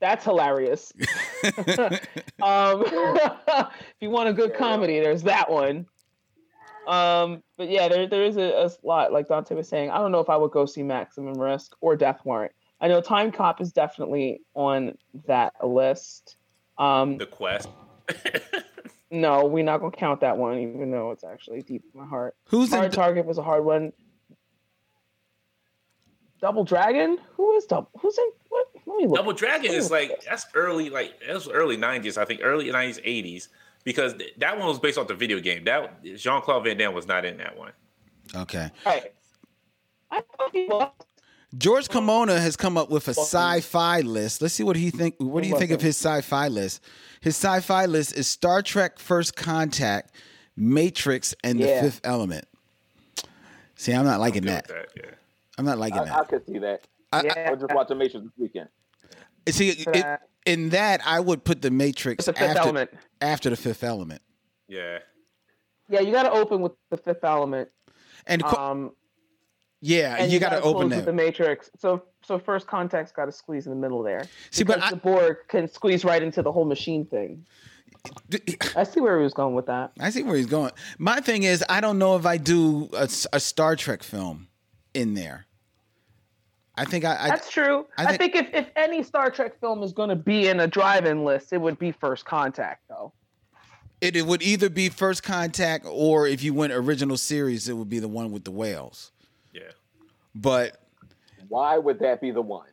that's 0.00 0.24
hilarious. 0.24 0.92
um, 2.42 2.84
if 2.86 3.96
you 4.00 4.10
want 4.10 4.28
a 4.28 4.32
good 4.32 4.54
comedy, 4.54 5.00
there's 5.00 5.22
that 5.24 5.50
one. 5.50 5.86
Um, 6.86 7.42
but 7.56 7.68
yeah, 7.68 7.88
there 7.88 8.06
there 8.06 8.22
is 8.22 8.36
a, 8.36 8.64
a 8.64 8.70
lot 8.86 9.12
like 9.12 9.28
Dante 9.28 9.54
was 9.54 9.68
saying. 9.68 9.90
I 9.90 9.98
don't 9.98 10.12
know 10.12 10.20
if 10.20 10.30
I 10.30 10.36
would 10.36 10.52
go 10.52 10.66
see 10.66 10.82
Maximum 10.82 11.38
Risk 11.40 11.74
or 11.80 11.96
Death 11.96 12.20
Warrant. 12.24 12.52
I 12.80 12.88
know 12.88 13.00
Time 13.00 13.32
Cop 13.32 13.60
is 13.60 13.72
definitely 13.72 14.42
on 14.54 14.96
that 15.26 15.54
list. 15.64 16.36
Um, 16.78 17.16
the 17.16 17.26
quest. 17.26 17.68
no, 19.10 19.46
we're 19.46 19.64
not 19.64 19.78
gonna 19.78 19.96
count 19.96 20.20
that 20.20 20.36
one, 20.36 20.58
even 20.58 20.90
though 20.90 21.10
it's 21.10 21.24
actually 21.24 21.62
deep 21.62 21.82
in 21.92 22.00
my 22.00 22.06
heart. 22.06 22.36
Who's 22.44 22.72
in? 22.72 22.78
Hard 22.78 22.92
Target 22.92 23.26
was 23.26 23.38
a 23.38 23.42
hard 23.42 23.64
one. 23.64 23.92
Double 26.40 26.64
Dragon? 26.64 27.18
Who 27.36 27.56
is 27.56 27.64
double? 27.64 27.90
Who's 28.00 28.16
in? 28.18 28.30
What? 28.50 28.68
Let 28.86 28.96
me 28.98 29.06
look. 29.06 29.16
Double 29.16 29.32
Dragon 29.32 29.72
is 29.72 29.90
like 29.90 30.24
that's 30.24 30.46
early, 30.54 30.90
like 30.90 31.20
that 31.26 31.34
was 31.34 31.48
early 31.48 31.76
'90s. 31.76 32.16
I 32.16 32.24
think 32.24 32.40
early 32.42 32.66
'90s, 32.66 33.02
'80s, 33.04 33.48
because 33.84 34.14
th- 34.14 34.34
that 34.38 34.56
one 34.58 34.68
was 34.68 34.78
based 34.78 34.96
off 34.96 35.08
the 35.08 35.14
video 35.14 35.40
game. 35.40 35.64
That 35.64 36.02
Jean 36.16 36.40
Claude 36.42 36.64
Van 36.64 36.76
Damme 36.76 36.94
was 36.94 37.06
not 37.06 37.24
in 37.24 37.36
that 37.38 37.56
one. 37.58 37.72
Okay. 38.34 38.70
Right. 38.84 39.12
I 40.10 40.20
thought 40.20 40.50
he 40.52 40.66
was. 40.66 40.90
George 41.58 41.88
Kimona 41.88 42.38
has 42.38 42.56
come 42.56 42.76
up 42.76 42.90
with 42.90 43.08
a 43.08 43.14
sci-fi 43.14 44.00
list. 44.00 44.42
Let's 44.42 44.54
see 44.54 44.64
what 44.64 44.76
he 44.76 44.90
think. 44.90 45.14
What 45.18 45.42
do 45.42 45.48
you 45.48 45.58
think 45.58 45.70
of 45.70 45.80
his 45.80 45.96
sci-fi 45.96 46.48
list? 46.48 46.82
His 47.20 47.34
sci-fi 47.36 47.86
list 47.86 48.16
is 48.16 48.28
Star 48.28 48.62
Trek: 48.62 48.98
First 48.98 49.36
Contact, 49.36 50.14
Matrix, 50.56 51.34
and 51.42 51.58
The 51.58 51.66
Yeah. 51.66 51.82
Fifth 51.82 52.00
Element. 52.04 52.46
See, 53.76 53.92
I'm 53.92 54.04
not 54.04 54.20
liking 54.20 54.42
Good 54.42 54.50
that. 54.52 54.68
that, 54.68 54.88
yeah. 54.96 55.10
I'm 55.58 55.64
not 55.64 55.78
liking 55.78 56.00
I, 56.00 56.18
I 56.20 56.24
could 56.24 56.44
see 56.46 56.58
that. 56.58 56.82
I- 57.12 57.22
Yeah. 57.24 57.50
Or 57.52 57.56
just 57.56 57.72
watch 57.74 57.88
the 57.88 57.94
Matrix 57.94 58.24
this 58.24 58.32
weekend. 58.38 58.68
See, 59.48 59.70
it, 59.70 60.20
in 60.44 60.70
that 60.70 61.00
I 61.06 61.20
would 61.20 61.44
put 61.44 61.62
the 61.62 61.70
Matrix 61.70 62.24
The 62.26 62.32
Fifth 62.32 62.42
after 62.42 62.60
Element. 62.62 62.90
after 63.20 63.50
the 63.50 63.56
Fifth 63.56 63.84
Element. 63.84 64.22
Yeah. 64.68 64.98
Yeah, 65.88 66.00
you 66.00 66.10
got 66.12 66.24
to 66.24 66.32
open 66.32 66.60
with 66.62 66.72
the 66.90 66.96
Fifth 66.96 67.22
Element. 67.22 67.68
And 68.26 68.42
co- 68.42 68.56
Um, 68.60 68.90
Yeah, 69.80 70.16
and 70.18 70.32
you, 70.32 70.40
got 70.40 70.48
to 70.50 70.56
gotta 70.56 70.66
open 70.66 70.88
close 70.88 70.96
with 70.96 70.98
that. 71.04 71.06
the 71.06 71.12
matrix. 71.12 71.70
So 71.78 72.02
so 72.24 72.38
first 72.40 72.66
contact's 72.66 73.12
got 73.12 73.26
to 73.26 73.32
squeeze 73.32 73.66
in 73.66 73.70
the 73.70 73.76
middle 73.78 74.02
there. 74.02 74.24
See, 74.50 74.64
but 74.64 74.76
Because 74.76 74.88
I- 74.88 74.90
the 74.90 75.00
Borg 75.00 75.36
can 75.48 75.68
squeeze 75.68 76.04
right 76.04 76.22
into 76.22 76.42
the 76.42 76.50
whole 76.50 76.64
machine 76.64 77.06
thing. 77.06 77.46
I 78.76 78.84
see 78.84 79.00
where 79.00 79.16
he 79.18 79.22
was 79.22 79.32
going 79.34 79.54
with 79.54 79.66
that. 79.66 79.92
I 80.00 80.10
see 80.10 80.22
where 80.22 80.36
he's 80.36 80.46
going. 80.46 80.72
My 80.98 81.20
thing 81.20 81.42
is, 81.44 81.64
I 81.68 81.80
don't 81.80 81.98
know 81.98 82.16
if 82.16 82.26
I 82.26 82.36
do 82.36 82.88
a 82.92 83.08
Star 83.40 83.74
Trek 83.76 84.02
film 84.02 84.48
in 84.94 85.14
there. 85.14 85.45
I 86.78 86.84
think 86.84 87.04
I, 87.04 87.16
I 87.24 87.28
That's 87.28 87.50
true. 87.50 87.86
I 87.96 88.04
I, 88.04 88.16
think- 88.16 88.34
think, 88.34 88.48
if, 88.48 88.54
if 88.66 88.70
any 88.76 89.02
Star 89.02 89.30
Trek 89.30 89.58
film 89.60 89.82
is 89.82 89.92
going 89.92 90.10
to 90.10 90.16
be 90.16 90.48
in 90.48 90.60
a 90.60 90.66
drive-in 90.66 91.24
list, 91.24 91.52
it 91.52 91.60
would 91.60 91.78
be 91.78 91.90
First 91.92 92.24
Contact, 92.24 92.82
though. 92.88 93.12
it, 94.00 94.14
it 94.16 94.26
would 94.26 94.42
either 94.42 94.68
be 94.68 94.88
First 94.88 95.22
Contact 95.22 95.86
or 95.88 96.26
if 96.26 96.42
you 96.42 96.52
went 96.52 96.72
original 96.72 97.16
series, 97.16 97.68
it 97.68 97.72
would 97.74 97.88
be 97.88 97.98
the 97.98 98.08
one 98.08 98.30
with 98.30 98.44
the 98.44 98.50
whales. 98.50 99.12
Yeah. 99.54 99.62
But 100.34 100.80
Why 101.48 101.78
would 101.78 101.98
that 102.00 102.20
be 102.20 102.30
the 102.30 102.42
one? 102.42 102.66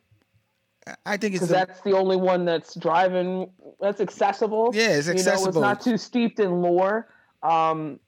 I- 0.86 0.94
I 1.06 1.16
think 1.16 1.34
it's 1.34 1.46
Because 1.46 1.48
that's 1.66 1.80
the 1.80 1.92
only 1.92 2.16
one 2.16 2.44
that's 2.44 2.74
driving, 2.74 3.50
that's 3.80 4.02
accessible. 4.02 4.70
Yeah, 4.74 4.88
it's 4.90 5.06
You 5.06 5.14
know, 5.14 5.18
accessible. 5.18 5.48
it's 5.48 5.56
not 5.56 5.80
too 5.80 5.96
steeped 5.96 6.40
in 6.40 6.60
lore. 6.60 7.08
Um, 7.42 8.00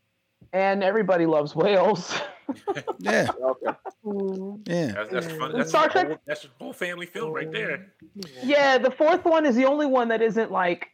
and 0.53 0.83
everybody 0.83 1.27
loves 1.27 1.55
whales. 1.55 2.19
yeah, 2.99 3.29
Okay. 3.43 3.77
yeah. 4.67 4.93
That's, 4.93 5.11
that's 5.11 5.33
fun. 5.33 5.53
That's 5.57 5.69
Star 5.71 5.87
a 5.87 5.91
Trek- 5.91 6.07
whole, 6.09 6.17
that's 6.27 6.45
a 6.45 6.49
whole 6.61 6.73
family 6.73 7.07
film 7.07 7.33
right 7.33 7.51
there. 7.51 7.93
yeah, 8.43 8.79
the 8.79 8.91
fourth 8.91 9.25
one 9.25 9.45
is 9.47 9.57
the 9.57 9.65
only 9.65 9.87
one 9.87 10.09
that 10.09 10.23
isn't 10.23 10.53
like 10.53 10.89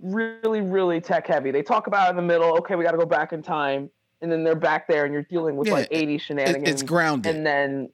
really, 0.00 0.60
really 0.60 1.00
tech 1.00 1.26
heavy. 1.26 1.50
They 1.50 1.62
talk 1.62 1.86
about 1.86 2.06
it 2.08 2.10
in 2.10 2.16
the 2.16 2.22
middle. 2.22 2.56
Okay, 2.58 2.74
we 2.76 2.84
got 2.84 2.92
to 2.92 2.98
go 2.98 3.06
back 3.06 3.32
in 3.32 3.42
time, 3.42 3.90
and 4.22 4.30
then 4.32 4.44
they're 4.44 4.54
back 4.54 4.88
there, 4.88 5.04
and 5.04 5.12
you're 5.12 5.22
dealing 5.24 5.56
with 5.56 5.68
Yeah, 5.68 5.74
like 5.74 5.88
80 5.90 6.14
It, 6.14 6.18
shenanigans. 6.20 6.68
it's 6.68 6.82
grounded. 6.82 7.34
and 7.36 7.46
then 7.46 7.90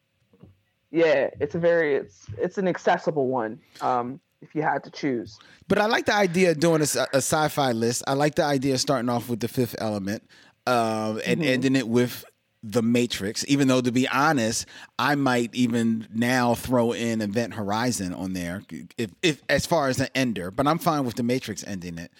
yeah 0.92 1.28
it's 1.40 1.56
a 1.56 1.58
very 1.58 1.96
it's 1.96 2.26
it's 2.38 2.58
an 2.58 2.68
accessible 2.68 3.26
one 3.26 3.58
um 3.80 4.20
if 4.46 4.54
you 4.54 4.62
had 4.62 4.84
to 4.84 4.90
choose 4.90 5.38
But 5.68 5.78
I 5.78 5.86
like 5.86 6.06
the 6.06 6.14
idea 6.14 6.52
of 6.52 6.60
doing 6.60 6.80
a, 6.80 6.86
sci- 6.86 7.06
a 7.12 7.16
sci-fi 7.18 7.72
list. 7.72 8.04
I 8.06 8.14
like 8.14 8.36
the 8.36 8.44
idea 8.44 8.74
of 8.74 8.80
starting 8.80 9.08
off 9.08 9.28
with 9.28 9.40
the 9.40 9.48
Fifth 9.48 9.74
Element, 9.78 10.22
um, 10.66 11.20
and 11.26 11.40
Mhm. 11.40 11.46
ending 11.46 11.76
it 11.76 11.88
with 11.88 12.24
the 12.62 12.82
Matrix. 12.82 13.44
Even 13.48 13.68
though, 13.68 13.80
to 13.80 13.92
be 13.92 14.08
honest, 14.08 14.66
I 14.98 15.14
might 15.14 15.54
even 15.54 16.06
now 16.14 16.54
throw 16.54 16.92
in 16.92 17.20
Event 17.20 17.54
Horizon 17.54 18.14
on 18.14 18.32
there, 18.32 18.62
if, 18.96 19.10
if 19.22 19.42
as 19.48 19.66
far 19.66 19.88
as 19.88 20.00
an 20.00 20.08
ender. 20.14 20.50
But 20.50 20.66
I'm 20.66 20.78
fine 20.78 21.04
with 21.04 21.16
the 21.16 21.22
Matrix 21.22 21.64
ending 21.64 21.98
it. 21.98 22.12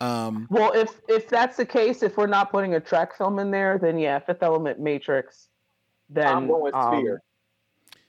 Um, 0.00 0.48
well 0.50 0.72
if 0.72 1.00
if 1.08 1.28
that's 1.28 1.56
the 1.56 1.64
case 1.64 2.02
if 2.02 2.16
we're 2.16 2.26
not 2.26 2.50
putting 2.50 2.74
a 2.74 2.80
trek 2.80 3.16
film 3.16 3.38
in 3.38 3.52
there 3.52 3.78
then 3.78 3.96
yeah 3.96 4.18
fifth 4.18 4.42
element 4.42 4.80
matrix 4.80 5.48
then 6.10 6.26
I'm 6.26 6.48
going 6.48 6.64
with 6.64 6.74
um, 6.74 6.94
Sphere. 6.98 7.22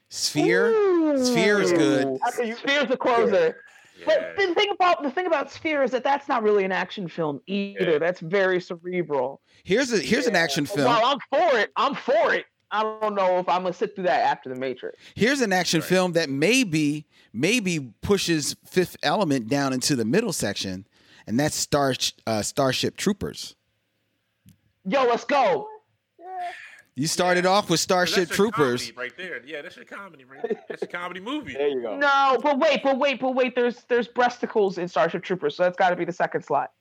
Sphere, 0.09 1.23
Sphere 1.23 1.61
is 1.61 1.71
good. 1.71 2.07
Ooh, 2.07 2.19
sphere's 2.55 2.89
the 2.89 2.97
closer 2.97 3.57
but 4.05 4.35
the 4.37 4.53
thing 4.55 4.69
about 4.71 5.03
the 5.03 5.11
thing 5.11 5.25
about 5.27 5.51
sphere 5.51 5.83
is 5.83 5.91
that 5.91 6.03
that's 6.03 6.27
not 6.27 6.43
really 6.43 6.63
an 6.65 6.71
action 6.71 7.07
film 7.07 7.39
either 7.47 7.91
Yeah. 7.93 7.97
that's 7.99 8.19
very 8.19 8.59
cerebral 8.59 9.41
Here's 9.63 9.91
a 9.93 9.99
here's 9.99 10.27
an 10.27 10.35
action 10.35 10.65
film. 10.65 10.85
while 10.87 11.05
i'm 11.05 11.19
for 11.29 11.57
it 11.59 11.71
i'm 11.75 11.95
for 11.95 12.33
it 12.33 12.45
i 12.71 12.81
don't 12.83 13.15
know 13.15 13.37
if 13.39 13.47
i'm 13.47 13.61
gonna 13.63 13.73
sit 13.73 13.95
through 13.95 14.05
that 14.05 14.21
after 14.25 14.49
the 14.49 14.55
matrix 14.59 14.97
Here's 15.15 15.41
an 15.41 15.53
action 15.53 15.79
Right. 15.79 15.89
film 15.89 16.11
that 16.13 16.29
maybe 16.29 17.05
maybe 17.31 17.91
pushes 18.01 18.55
Fifth 18.65 18.97
Element 19.03 19.47
down 19.47 19.73
into 19.73 19.95
the 19.95 20.05
middle 20.05 20.31
section, 20.33 20.87
and 21.27 21.37
that's 21.39 21.55
Star 21.55 21.93
uh, 22.25 22.41
Starship 22.41 22.95
Troopers. 22.97 23.55
yo 24.85 25.03
let's 25.05 25.25
go 25.25 25.67
You 26.97 27.07
started 27.07 27.45
off 27.45 27.69
with 27.69 27.81
Starship 27.81 28.29
That's 28.29 28.35
Troopers. 28.37 28.89
comedy 28.91 28.93
right 28.97 29.17
there. 29.17 29.41
Yeah, 29.45 29.61
that's 29.61 29.75
your 29.75 29.83
comedy 29.83 30.23
right 30.23 30.41
there. 30.43 30.63
That's 30.69 30.83
a 30.83 30.87
comedy 30.87 31.19
movie. 31.19 31.51
There 31.53 31.67
you 31.67 31.81
go. 31.81 31.97
No, 31.97 32.39
but 32.41 32.57
wait, 32.57 32.83
but 32.83 32.97
wait, 32.97 33.19
but 33.19 33.35
wait. 33.35 33.53
There's 33.53 33.83
there's 33.89 34.07
breasticles 34.07 34.77
in 34.77 34.87
Starship 34.87 35.21
Troopers, 35.21 35.57
so 35.57 35.63
that's 35.63 35.75
got 35.75 35.89
to 35.89 35.97
be 35.97 36.05
the 36.05 36.13
second 36.13 36.43
slot. 36.43 36.71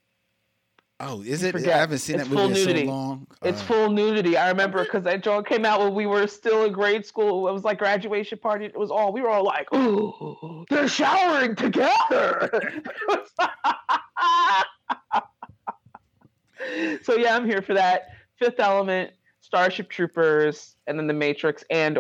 Oh, 1.01 1.23
is 1.23 1.43
it? 1.43 1.51
forget. 1.51 1.75
I 1.75 1.79
haven't 1.79 1.99
seen 1.99 2.21
It's 2.21 2.29
that 2.29 2.35
movie 2.35 2.45
in 2.45 2.55
full 2.55 2.63
so 2.63 2.67
nudity. 2.71 2.87
long. 2.87 3.27
It's 3.43 3.61
Uh, 3.61 3.65
full 3.65 3.91
nudity. 3.91 4.37
I 4.37 4.49
remember 4.51 4.85
because 4.85 5.03
that 5.03 5.25
joke 5.25 5.49
came 5.49 5.65
out 5.65 5.81
when 5.81 5.95
we 5.95 6.07
were 6.07 6.29
still 6.29 6.63
in 6.65 6.73
grade 6.73 7.05
school. 7.05 7.49
It 7.49 7.53
was 7.53 7.65
like 7.65 7.79
graduation 7.79 8.39
party. 8.39 8.67
It 8.67 8.79
was 8.79 8.93
all 8.93 9.13
we 9.13 9.21
were 9.21 9.31
all 9.31 9.43
like, 9.45 9.67
"Ooh, 9.75 10.65
they're 10.71 10.87
showering 10.87 11.57
together." 11.57 12.49
so 17.03 17.17
yeah, 17.17 17.37
I'm 17.37 17.47
here 17.47 17.63
for 17.63 17.75
that. 17.75 18.11
Fifth 18.39 18.61
Element, 18.61 19.11
Starship 19.55 19.89
Troopers, 19.89 20.75
and 20.89 20.99
then 20.99 21.07
The 21.07 21.13
Matrix 21.13 21.63
and 21.71 21.97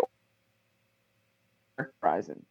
Horizon. 2.03 2.45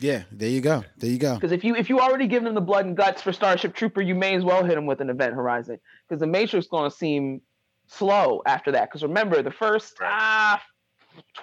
Yeah, 0.00 0.24
there 0.32 0.48
you 0.48 0.60
go. 0.60 0.82
There 0.96 1.08
you 1.08 1.18
go. 1.18 1.36
Because 1.36 1.52
if 1.52 1.62
you 1.62 1.76
if 1.76 1.88
you 1.88 2.00
already 2.00 2.26
given 2.26 2.44
them 2.46 2.54
the 2.56 2.60
blood 2.60 2.86
and 2.86 2.96
guts 2.96 3.22
for 3.22 3.32
Starship 3.32 3.72
Trooper, 3.72 4.00
you 4.02 4.16
may 4.16 4.34
as 4.34 4.42
well 4.42 4.64
hit 4.64 4.74
them 4.74 4.84
with 4.84 5.00
an 5.00 5.10
Event 5.10 5.34
Horizon. 5.34 5.78
Because 6.08 6.18
the 6.18 6.26
Matrix 6.26 6.66
is 6.66 6.68
going 6.68 6.90
to 6.90 6.94
seem 6.96 7.40
slow 7.86 8.42
after 8.46 8.72
that. 8.72 8.88
Because 8.90 9.04
remember, 9.04 9.42
the 9.42 9.52
first 9.52 10.00
Right. 10.00 10.10
ah, 10.10 10.62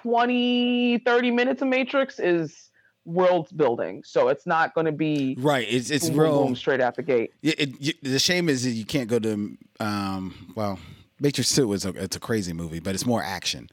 20, 0.02 0.98
30 0.98 1.30
minutes 1.30 1.62
of 1.62 1.68
Matrix 1.68 2.20
is 2.20 2.70
world 3.06 3.48
building. 3.56 4.02
So 4.04 4.28
it's 4.28 4.46
not 4.46 4.74
going 4.74 4.86
to 4.86 4.92
be 4.92 5.36
Right. 5.40 5.66
It's 5.68 5.90
it's 5.90 6.04
boom, 6.08 6.16
boom, 6.16 6.22
real. 6.22 6.44
boom, 6.48 6.54
straight 6.56 6.82
out 6.82 6.96
the 6.96 7.02
gate. 7.02 7.32
Yeah, 7.40 7.54
it, 7.56 7.80
you, 7.80 7.92
the 8.02 8.18
shame 8.18 8.50
is 8.50 8.62
that 8.64 8.70
you 8.72 8.84
can't 8.84 9.08
go 9.08 9.18
to 9.18 9.56
um 9.80 10.34
well 10.54 10.78
Matrix 11.24 11.54
2 11.54 11.72
is 11.72 11.86
a 11.86 11.88
it's 11.90 12.16
a 12.16 12.20
crazy 12.20 12.52
movie, 12.52 12.80
but 12.80 12.94
it's 12.94 13.06
more 13.06 13.22
action. 13.22 13.70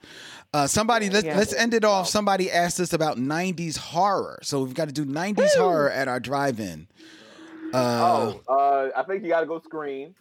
Uh, 0.53 0.67
somebody 0.67 1.09
let, 1.09 1.25
Yeah. 1.25 1.35
let's 1.37 1.53
end 1.53 1.73
it 1.73 1.83
off. 1.83 2.07
Somebody 2.07 2.49
asked 2.49 2.79
us 2.79 2.93
about 2.93 3.17
90s 3.17 3.75
horror. 3.77 4.39
So 4.41 4.63
we've 4.63 4.73
got 4.73 4.87
to 4.87 4.93
do 4.93 5.03
90s 5.05 5.57
horror 5.57 5.89
at 5.91 6.07
our 6.07 6.21
drive-in. 6.21 6.87
Uh, 7.73 7.77
oh, 7.77 8.41
uh, 8.47 8.89
I 8.97 9.03
think 9.03 9.23
you 9.23 9.29
got 9.29 9.41
to 9.41 9.45
go 9.47 9.59
Scream. 9.59 10.15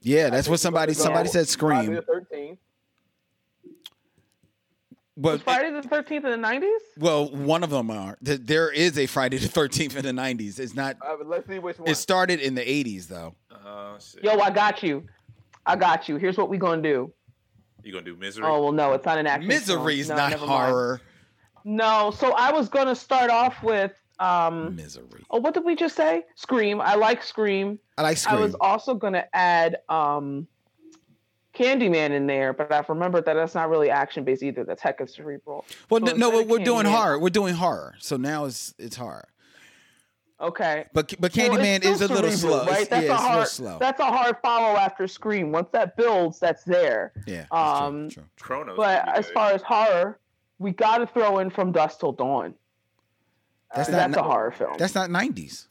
yeah, 0.00 0.30
that's 0.30 0.46
think 0.46 0.52
what 0.54 0.60
somebody 0.60 0.94
somebody 0.94 1.28
said 1.28 1.46
Friday 1.48 1.84
scream. 1.86 1.94
the 1.94 2.02
Thirteenth. 2.02 2.58
But 5.16 5.42
Friday 5.42 5.70
the 5.70 5.80
13th 5.88 6.10
in 6.10 6.40
the 6.40 6.48
90s? 6.48 6.76
well, 6.98 7.28
one 7.30 7.62
of 7.62 7.70
them 7.70 7.88
are. 7.88 8.18
There 8.20 8.68
is 8.72 8.98
a 8.98 9.06
Friday 9.06 9.38
the 9.38 9.46
13th 9.48 9.94
in 9.94 10.04
the 10.04 10.10
90s. 10.22 10.58
It's 10.58 10.74
not 10.74 10.96
Uh, 11.00 11.16
let's 11.24 11.46
see 11.46 11.60
which 11.60 11.78
one. 11.78 11.88
it 11.88 11.94
started 11.96 12.40
in 12.40 12.56
the 12.56 12.62
80s 12.62 13.06
though. 13.06 13.36
Uh, 13.48 13.92
let's. 13.92 14.16
Yo, 14.24 14.40
I 14.40 14.50
got 14.50 14.82
you. 14.82 15.04
I 15.66 15.76
got 15.76 16.08
you. 16.08 16.16
Here's 16.16 16.36
what 16.36 16.48
we're 16.50 16.58
going 16.60 16.82
to 16.82 16.88
do. 16.88 17.12
you 17.82 17.92
gonna 17.92 18.04
do 18.04 18.16
misery? 18.16 18.44
Oh, 18.46 18.62
well, 18.62 18.72
no, 18.72 18.92
it's 18.92 19.04
not 19.06 19.18
an 19.18 19.26
action 19.26 19.48
film. 19.50 19.60
Misery 19.60 20.00
is 20.00 20.08
No, 20.08 20.16
not 20.16 20.30
never 20.30 20.46
mind. 20.46 20.70
horror. 20.70 21.00
No, 21.64 22.10
so 22.10 22.32
I 22.32 22.52
was 22.52 22.68
going 22.68 22.86
to 22.86 22.94
start 22.96 23.30
off 23.30 23.62
with 23.62 23.92
um 24.20 24.76
Misery. 24.76 25.24
Oh, 25.30 25.40
what 25.40 25.54
did 25.54 25.64
we 25.64 25.74
just 25.74 25.96
say? 25.96 26.24
Scream. 26.36 26.80
I 26.80 26.94
like 26.94 27.22
Scream. 27.22 27.78
I 27.98 28.02
like 28.02 28.16
Scream. 28.16 28.36
I 28.38 28.40
was 28.40 28.54
also 28.60 28.94
gonna 28.94 29.24
add 29.32 29.78
um 29.88 30.46
Candyman 31.52 32.10
in 32.10 32.26
there, 32.26 32.52
but 32.52 32.72
I've 32.72 32.88
remembered 32.88 33.24
that 33.26 33.34
that's 33.34 33.54
not 33.56 33.70
really 33.70 33.90
action 33.90 34.22
based 34.24 34.42
either. 34.42 34.64
That's 34.64 34.82
heck 34.82 35.00
of 35.00 35.08
cerebral. 35.10 35.64
Well, 35.90 36.00
so 36.06 36.12
no, 36.12 36.16
no, 36.16 36.26
instead 36.28 36.42
of 36.44 36.50
we're 36.50 36.64
doing 36.64 36.86
Candyman- 36.86 36.90
horror. 36.92 37.18
We're 37.18 37.30
doing 37.30 37.54
horror. 37.54 37.94
So 37.98 38.16
now 38.16 38.44
it's 38.44 38.72
it's 38.78 38.96
horror. 38.96 39.28
Okay. 40.44 40.84
But 40.92 41.14
but 41.18 41.34
Well, 41.36 41.48
Candyman 41.48 41.78
still 41.78 41.92
is 41.92 42.00
a 42.02 42.08
little 42.08 42.30
cerebral, 42.30 42.64
slow. 42.64 42.66
Right? 42.72 42.88
That's 42.90 43.06
yeah, 43.06 43.12
a 43.12 43.14
it's 43.14 43.22
a 43.22 43.28
hard. 43.28 43.48
slow. 43.48 43.78
That's 43.80 44.00
a 44.00 44.04
hard 44.04 44.36
follow 44.42 44.76
after 44.76 45.06
Scream. 45.08 45.52
Once 45.52 45.68
that 45.72 45.96
builds, 45.96 46.38
that's 46.38 46.64
there. 46.64 47.12
yeah. 47.26 47.46
that's 47.50 47.80
um, 47.80 48.08
true, 48.10 48.22
true. 48.36 48.46
Cronos. 48.46 48.76
But 48.76 49.08
as 49.08 49.28
far 49.30 49.52
as 49.52 49.62
horror, 49.62 50.18
we 50.58 50.70
got 50.72 50.98
to 50.98 51.06
throw 51.06 51.38
in 51.38 51.50
From 51.50 51.72
Dusk 51.72 52.00
Till 52.00 52.12
Dawn. 52.12 52.54
That's 53.74 53.88
'cause 53.88 53.96
not 53.96 54.10
That's 54.10 54.18
a 54.20 54.22
horror 54.22 54.50
film. 54.52 54.74
That's 54.78 54.94
not 54.94 55.10
nineties. 55.10 55.68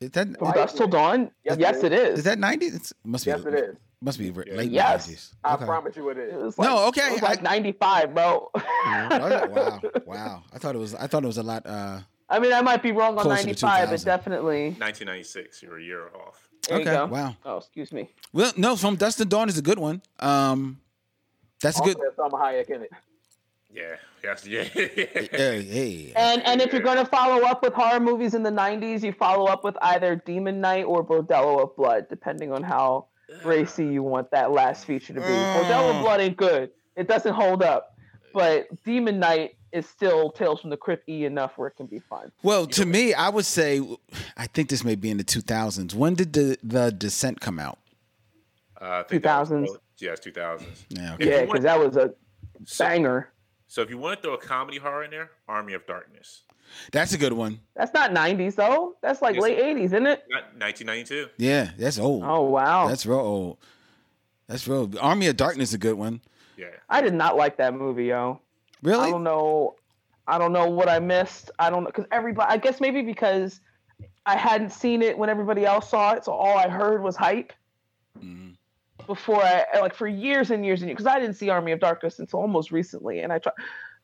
Is 0.00 0.10
that 0.12 0.38
From 0.38 0.52
Dusk 0.52 0.76
Till 0.76 0.86
Dawn. 0.88 1.30
Yes, 1.44 1.56
Yes, 1.58 1.82
it 1.82 1.92
it 1.92 1.98
is. 2.12 2.18
is 2.20 2.24
that 2.24 2.38
nineties? 2.38 2.74
It 2.74 2.92
must 3.04 3.24
be. 3.24 3.30
yes, 3.32 3.44
it 3.44 3.54
is. 3.54 3.76
Must 4.02 4.18
be 4.18 4.30
re- 4.30 4.44
Yeah. 4.46 4.54
late 4.54 4.70
Yes. 4.70 5.06
nineties. 5.06 5.34
I 5.44 5.54
Okay. 5.54 5.64
promise 5.66 5.96
you 5.96 6.08
it 6.08 6.16
It 6.18 6.28
is. 6.30 6.42
was 6.42 6.58
like, 6.58 6.68
No, 6.70 6.86
okay, 6.88 7.08
It 7.08 7.12
was 7.14 7.22
like 7.22 7.42
95, 7.42 8.14
bro. 8.14 8.50
wow, 8.54 9.80
wow. 10.06 10.42
I 10.54 10.58
thought 10.58 10.74
it 10.74 10.78
was. 10.78 10.94
I 10.94 11.06
thought 11.06 11.22
it 11.22 11.26
was 11.26 11.36
a 11.38 11.42
lot. 11.42 11.66
Uh, 11.66 12.00
I 12.30 12.38
mean, 12.38 12.52
I 12.52 12.60
might 12.60 12.82
be 12.82 12.92
wrong 12.92 13.16
on 13.18 13.24
Closer 13.24 13.46
95, 13.46 13.90
but 13.90 14.04
definitely. 14.04 14.66
1996. 14.78 15.62
You're 15.62 15.78
a 15.78 15.82
year 15.82 16.06
off. 16.14 16.48
There 16.68 16.78
you 16.78 16.82
okay. 16.82 16.94
go. 16.94 17.06
Wow. 17.06 17.36
Oh, 17.44 17.56
excuse 17.56 17.92
me. 17.92 18.10
Well, 18.32 18.52
no. 18.56 18.76
From 18.76 18.96
Dusk 18.96 19.18
Till 19.18 19.26
Dawn 19.26 19.48
is 19.48 19.58
a 19.58 19.62
good 19.62 19.78
one. 19.78 20.02
Um, 20.20 20.80
that's 21.60 21.78
a 21.78 21.82
Also 21.82 21.94
good. 21.94 22.02
has 22.04 22.14
Salma 22.14 22.40
Hayek 22.40 22.70
in 22.70 22.82
it. 22.82 22.90
Yeah. 23.72 23.96
Yes. 24.22 24.46
Yeah. 24.46 24.64
Hey, 25.32 25.62
hey. 25.62 26.12
And 26.16 26.42
and 26.44 26.60
if 26.60 26.72
you're 26.72 26.82
going 26.82 26.98
to 26.98 27.06
follow 27.06 27.44
up 27.44 27.62
with 27.62 27.72
horror 27.72 28.00
movies 28.00 28.34
in 28.34 28.42
the 28.42 28.50
90s, 28.50 29.02
you 29.02 29.12
follow 29.12 29.46
up 29.46 29.64
with 29.64 29.76
either 29.82 30.16
Demon 30.16 30.60
Knight 30.60 30.84
or 30.84 31.04
Bordello 31.04 31.62
of 31.62 31.74
Blood, 31.76 32.06
depending 32.08 32.52
on 32.52 32.62
how 32.62 33.06
racy 33.44 33.86
you 33.86 34.02
want 34.02 34.30
that 34.32 34.50
last 34.50 34.84
feature 34.84 35.14
to 35.14 35.20
be. 35.20 35.26
Bordello 35.26 35.96
of 35.96 36.02
Blood 36.02 36.20
ain't 36.20 36.36
good. 36.36 36.70
It 36.96 37.08
doesn't 37.08 37.34
hold 37.34 37.62
up. 37.62 37.96
But 38.34 38.68
Demon 38.84 39.18
Knight 39.18 39.56
is 39.72 39.86
still 39.88 40.30
Tales 40.30 40.60
from 40.60 40.70
the 40.70 40.76
Crypt 40.76 41.08
E 41.08 41.24
enough 41.24 41.56
where 41.56 41.68
it 41.68 41.76
can 41.76 41.86
be 41.86 41.98
fun. 41.98 42.32
Well, 42.42 42.66
to 42.68 42.84
me, 42.86 43.14
I 43.14 43.28
would 43.28 43.44
say, 43.46 43.80
I 44.36 44.46
think 44.46 44.68
this 44.68 44.82
may 44.84 44.94
be 44.96 45.10
in 45.10 45.16
the 45.16 45.24
two 45.24 45.40
thousands. 45.40 45.94
When 45.94 46.14
did 46.14 46.32
the 46.32 46.58
the 46.62 46.90
Descent 46.90 47.40
come 47.40 47.58
out? 47.58 47.78
Uh, 48.80 48.84
I 48.84 49.02
think 49.04 49.22
that 49.22 49.38
was 49.40 49.50
2000s. 49.50 49.68
early- 49.68 49.78
Yes, 49.98 50.20
2000s. 50.20 50.86
Yeah. 50.88 51.08
If 51.08 51.14
Okay. 51.20 51.30
Yeah, 51.30 51.44
because 51.44 51.62
that 51.64 51.78
was 51.78 51.96
a 51.96 52.14
So, 52.64 52.84
Banger. 52.86 53.28
so 53.68 53.82
if 53.82 53.90
you 53.90 53.98
want 53.98 54.16
to 54.18 54.22
throw 54.28 54.34
a 54.34 54.38
comedy 54.38 54.78
horror 54.78 55.04
in 55.04 55.10
there, 55.10 55.30
Army 55.46 55.74
of 55.74 55.86
Darkness, 55.86 56.42
That's 56.92 57.12
a 57.12 57.18
good 57.18 57.32
one. 57.32 57.60
That's 57.74 57.92
not 57.92 58.12
90s 58.12 58.54
though. 58.54 58.94
That's 59.02 59.20
like 59.20 59.34
Yes. 59.34 59.42
late 59.42 59.58
80s, 59.58 59.86
isn't 59.86 60.06
it? 60.06 60.24
1992. 60.56 61.28
Yeah, 61.36 61.70
that's 61.76 61.98
old. 61.98 62.22
Oh 62.24 62.42
wow. 62.42 62.86
That's 62.88 63.04
real 63.04 63.18
old. 63.18 63.58
That's 64.46 64.66
real. 64.68 64.88
Army 65.00 65.26
of 65.26 65.36
Darkness 65.36 65.70
is 65.70 65.74
a 65.74 65.78
good 65.78 65.94
one. 65.96 66.20
Yeah, 66.56 66.68
I 66.88 67.00
did 67.02 67.12
not 67.14 67.36
like 67.36 67.56
that 67.58 67.74
movie, 67.74 68.06
yo. 68.06 68.40
I 68.86 69.10
don't 69.10 69.24
know. 69.24 69.76
I 70.26 70.38
don't 70.38 70.52
know 70.52 70.68
what 70.68 70.88
I 70.88 70.98
missed. 70.98 71.50
I 71.58 71.70
don't 71.70 71.82
know 71.84 71.90
because 71.90 72.06
everybody. 72.12 72.52
I 72.52 72.56
guess 72.56 72.80
maybe 72.80 73.02
because 73.02 73.60
I 74.26 74.36
hadn't 74.36 74.70
seen 74.70 75.02
it 75.02 75.16
when 75.18 75.28
everybody 75.28 75.64
else 75.64 75.90
saw 75.90 76.12
it, 76.12 76.24
so 76.24 76.32
all 76.32 76.56
I 76.58 76.68
heard 76.68 77.02
was 77.02 77.16
hype. 77.16 77.52
Mhm. 78.18 78.56
Before 79.06 79.42
I 79.42 79.64
like 79.80 79.94
for 79.94 80.06
years 80.06 80.50
and 80.50 80.64
years 80.64 80.82
and 80.82 80.88
years 80.88 80.96
because 80.96 81.12
I 81.12 81.18
didn't 81.18 81.34
see 81.34 81.48
Army 81.48 81.72
of 81.72 81.80
Darkness 81.80 82.18
until 82.18 82.40
almost 82.40 82.70
recently, 82.70 83.20
and 83.20 83.32
I 83.32 83.38
tried 83.38 83.54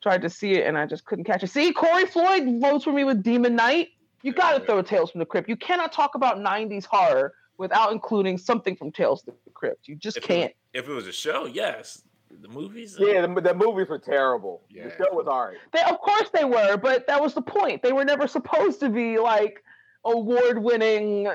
tried 0.03 0.23
to 0.23 0.31
see 0.31 0.53
it 0.53 0.67
and 0.67 0.77
I 0.77 0.87
just 0.87 1.05
couldn't 1.05 1.25
catch 1.25 1.43
it. 1.43 1.49
See, 1.49 1.73
Corey 1.73 2.07
Floyd 2.07 2.61
votes 2.61 2.85
for 2.85 2.93
me 2.93 3.05
with 3.05 3.23
Demon 3.23 3.57
Knight. 3.57 3.89
You 4.23 4.33
got 4.33 4.59
to 4.59 4.65
throw 4.65 4.83
Tales 4.83 5.11
from 5.11 5.21
the 5.21 5.27
Crypt. 5.27 5.49
You 5.49 5.57
cannot 5.57 5.93
talk 5.93 6.15
about 6.15 6.39
'90s 6.39 6.85
horror 6.85 7.35
without 7.59 7.93
including 7.93 8.37
something 8.37 8.77
from 8.77 8.93
Tales 8.93 9.23
from 9.23 9.35
the 9.45 9.53
Crypt. 9.53 9.89
You 9.89 9.97
just 9.97 10.17
If 10.19 10.25
can't. 10.25 10.53
If 10.73 10.89
it 10.89 10.93
was 10.93 11.07
a 11.07 11.13
show, 11.13 11.47
yes. 11.47 12.03
The 12.41 12.49
movies, 12.49 12.97
Yeah, 12.99 13.27
the, 13.27 13.41
the 13.41 13.55
movies 13.55 13.89
were 13.89 13.99
terrible. 13.99 14.63
Yeah. 14.71 14.85
The 14.85 14.91
show 14.91 15.13
was 15.13 15.27
alright. 15.27 15.57
They, 15.73 15.81
of 15.83 15.99
course 15.99 16.29
they 16.33 16.45
were, 16.45 16.77
but 16.77 17.07
that 17.07 17.21
was 17.21 17.35
the 17.35 17.43
point. 17.43 17.83
They 17.83 17.93
were 17.93 18.05
never 18.05 18.27
supposed 18.27 18.81
to 18.81 18.89
be 18.89 19.19
like 19.19 19.63
award-winning 20.05 21.29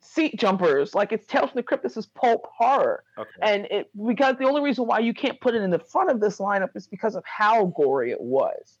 seat 0.00 0.38
jumpers. 0.38 0.94
Like 0.94 1.12
it's 1.12 1.26
Tales 1.26 1.50
from 1.50 1.58
the 1.58 1.62
Crypt. 1.62 1.82
This 1.82 1.96
is 1.96 2.06
pulp 2.06 2.46
horror, 2.52 3.04
okay. 3.18 3.30
and 3.42 3.66
it 3.66 3.90
because 4.06 4.36
the 4.38 4.44
only 4.46 4.62
reason 4.62 4.86
why 4.86 4.98
you 4.98 5.14
can't 5.14 5.40
put 5.40 5.54
it 5.54 5.62
in 5.62 5.70
the 5.70 5.78
front 5.78 6.10
of 6.10 6.20
this 6.20 6.38
lineup 6.38 6.70
is 6.74 6.86
because 6.86 7.14
of 7.14 7.24
how 7.24 7.66
gory 7.66 8.10
it 8.10 8.20
was. 8.20 8.78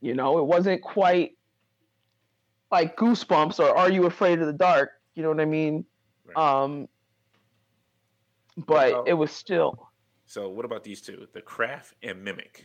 You 0.00 0.14
know, 0.14 0.38
it 0.38 0.44
wasn't 0.44 0.82
quite 0.82 1.36
like 2.70 2.96
Goosebumps 2.96 3.60
or 3.60 3.76
Are 3.76 3.90
You 3.90 4.06
Afraid 4.06 4.40
of 4.40 4.46
the 4.46 4.52
Dark? 4.52 4.90
You 5.14 5.22
know 5.22 5.28
what 5.28 5.40
I 5.40 5.44
mean? 5.44 5.84
Right. 6.24 6.36
Um, 6.36 6.88
but 8.56 8.92
Well- 8.92 9.04
it 9.04 9.14
was 9.14 9.30
still. 9.30 9.88
So 10.32 10.48
what 10.48 10.64
about 10.64 10.82
these 10.82 11.02
two, 11.02 11.26
The 11.34 11.42
Craft 11.42 11.92
and 12.02 12.24
Mimic? 12.24 12.64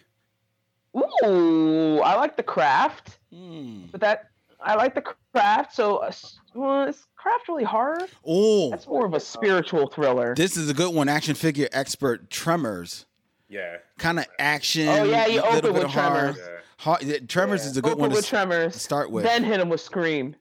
Ooh, 1.25 1.99
I 1.99 2.15
like 2.15 2.37
the 2.37 2.43
craft. 2.43 3.19
Hmm. 3.33 3.87
but 3.91 3.99
that 3.99 4.29
I 4.61 4.75
like 4.75 4.95
the 4.95 5.01
craft. 5.33 5.75
So, 5.75 5.97
uh, 5.97 6.11
well, 6.55 6.87
is 6.87 7.05
craft 7.17 7.49
really 7.49 7.65
horror? 7.65 8.07
Oh, 8.25 8.69
That's 8.69 8.87
more 8.87 9.05
of 9.05 9.13
a 9.13 9.19
spiritual 9.19 9.87
thriller. 9.87 10.33
this 10.33 10.55
is 10.55 10.69
a 10.69 10.73
good 10.73 10.95
one. 10.95 11.09
Action 11.09 11.35
figure 11.35 11.67
expert 11.73 12.29
Tremors. 12.29 13.05
Yeah, 13.49 13.77
Kind 13.97 14.19
of 14.19 14.25
action. 14.39 14.87
Oh, 14.87 15.03
yeah, 15.03 15.27
you 15.27 15.41
open 15.41 15.61
bit 15.61 15.73
with 15.73 15.83
horror. 15.83 16.33
Tremors. 16.33 16.37
yeah. 16.39 16.57
Har- 16.77 16.99
yeah, 17.01 17.17
Tremors 17.27 17.63
Yeah. 17.65 17.71
is 17.71 17.77
a 17.77 17.81
good 17.81 17.89
Open 17.91 17.99
one 18.01 18.09
to 18.11 18.15
with 18.15 18.23
s- 18.23 18.29
Tremors. 18.29 18.75
start 18.81 19.11
with. 19.11 19.25
Then 19.25 19.43
hit 19.43 19.59
him 19.59 19.67
with 19.67 19.81
Scream. 19.81 20.37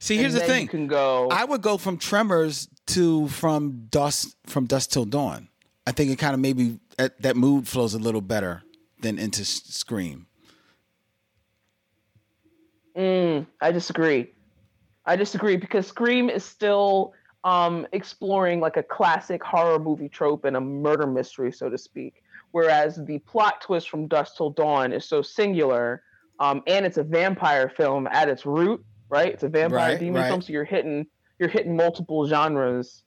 See, 0.00 0.16
here's 0.16 0.34
and 0.34 0.42
the 0.42 0.46
then 0.46 0.48
thing. 0.56 0.62
You 0.64 0.68
can 0.68 0.86
go. 0.88 1.28
I 1.30 1.44
would 1.44 1.62
go 1.62 1.78
from 1.78 1.98
Tremors 1.98 2.68
to 2.88 3.28
from 3.28 3.86
Dusk 3.90 4.36
from 4.46 4.66
Dusk 4.66 4.90
Till 4.90 5.04
Dawn. 5.04 5.48
I 5.86 5.92
think 5.92 6.10
it 6.10 6.18
kind 6.18 6.34
of 6.34 6.40
maybe 6.40 6.78
that, 6.96 7.20
that 7.22 7.36
mood 7.36 7.68
flows 7.68 7.94
a 7.94 7.98
little 7.98 8.20
better 8.20 8.62
than 9.00 9.18
into 9.18 9.44
Scream. 9.44 10.26
Mm, 12.96 13.46
I 13.60 13.72
disagree. 13.72 14.32
I 15.04 15.16
disagree 15.16 15.56
because 15.56 15.86
Scream 15.86 16.30
is 16.30 16.44
still 16.44 17.12
um, 17.42 17.86
exploring 17.92 18.60
like 18.60 18.76
a 18.76 18.82
classic 18.82 19.42
horror 19.42 19.78
movie 19.78 20.08
trope 20.08 20.44
and 20.44 20.56
a 20.56 20.60
murder 20.60 21.06
mystery, 21.06 21.52
so 21.52 21.68
to 21.68 21.76
speak. 21.76 22.22
Whereas 22.52 23.00
the 23.04 23.18
plot 23.18 23.60
twist 23.60 23.90
from 23.90 24.06
Dusk 24.06 24.36
Till 24.36 24.50
Dawn 24.50 24.92
is 24.92 25.04
so 25.04 25.20
singular, 25.22 26.02
um, 26.38 26.62
and 26.66 26.86
it's 26.86 26.96
a 26.96 27.02
vampire 27.02 27.68
film 27.68 28.06
at 28.06 28.28
its 28.28 28.46
root, 28.46 28.82
right? 29.10 29.32
It's 29.32 29.42
a 29.42 29.48
vampire 29.48 29.90
Right, 29.90 29.98
demon 29.98 30.22
right. 30.22 30.28
film, 30.28 30.40
so 30.40 30.52
you're 30.52 30.64
hitting 30.64 31.06
you're 31.40 31.48
hitting 31.48 31.76
multiple 31.76 32.26
genres 32.28 33.02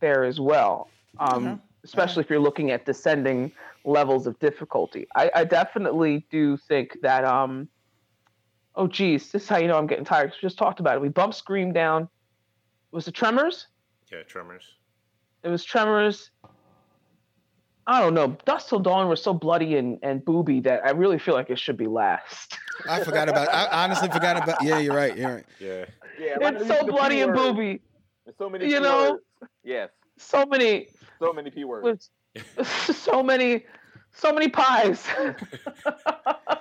there 0.00 0.24
as 0.24 0.40
well. 0.40 0.90
Um, 1.18 1.46
Okay. 1.46 1.62
Especially 1.88 2.22
if 2.22 2.28
you're 2.28 2.38
looking 2.38 2.70
at 2.70 2.84
descending 2.84 3.50
levels 3.84 4.26
of 4.26 4.38
difficulty. 4.38 5.06
I, 5.16 5.30
I 5.34 5.44
definitely 5.44 6.26
do 6.30 6.56
think 6.56 6.98
that 7.02 7.24
um, 7.24 7.68
oh 8.74 8.86
geez, 8.86 9.32
this 9.32 9.44
is 9.44 9.48
how 9.48 9.56
you 9.56 9.68
know 9.68 9.78
I'm 9.78 9.86
getting 9.86 10.04
tired. 10.04 10.30
we 10.30 10.46
just 10.46 10.58
talked 10.58 10.80
about 10.80 10.96
it. 10.96 11.00
We 11.00 11.08
bumped 11.08 11.36
Scream 11.36 11.72
down. 11.72 12.08
Was 12.92 13.08
it 13.08 13.14
Tremors? 13.14 13.68
Yeah, 14.12 14.22
Tremors. 14.22 14.64
It 15.42 15.48
was 15.48 15.64
Tremors. 15.64 16.30
I 17.86 18.00
don't 18.00 18.12
know. 18.12 18.36
Dusk 18.44 18.68
Till 18.68 18.80
Dawn 18.80 19.08
was 19.08 19.22
so 19.22 19.32
bloody 19.32 19.76
and, 19.76 19.98
and 20.02 20.22
booby 20.22 20.60
that 20.60 20.84
I 20.84 20.90
really 20.90 21.18
feel 21.18 21.32
like 21.32 21.48
it 21.48 21.58
should 21.58 21.78
be 21.78 21.86
last. 21.86 22.58
I 22.86 23.02
forgot 23.02 23.30
about. 23.30 23.48
I 23.48 23.84
honestly 23.84 24.10
forgot 24.10 24.42
about. 24.42 24.62
Yeah, 24.62 24.78
you're 24.78 24.94
right. 24.94 25.16
You're 25.16 25.36
right. 25.36 25.44
Yeah, 25.58 25.86
Yeah, 26.20 26.36
it's 26.40 26.68
so 26.68 26.86
bloody 26.86 27.22
and 27.22 27.32
word. 27.34 27.54
booby. 27.54 27.80
There's 28.26 28.36
so 28.36 28.50
many. 28.50 28.68
You 28.68 28.80
know? 28.80 29.12
words. 29.12 29.22
Yes, 29.64 29.88
So 30.18 30.44
many, 30.44 30.88
so 31.18 31.32
many 31.32 31.50
p 31.50 31.64
words. 31.64 32.10
so 32.62 33.22
many, 33.22 33.64
so 34.12 34.32
many 34.32 34.48
pies. 34.48 35.06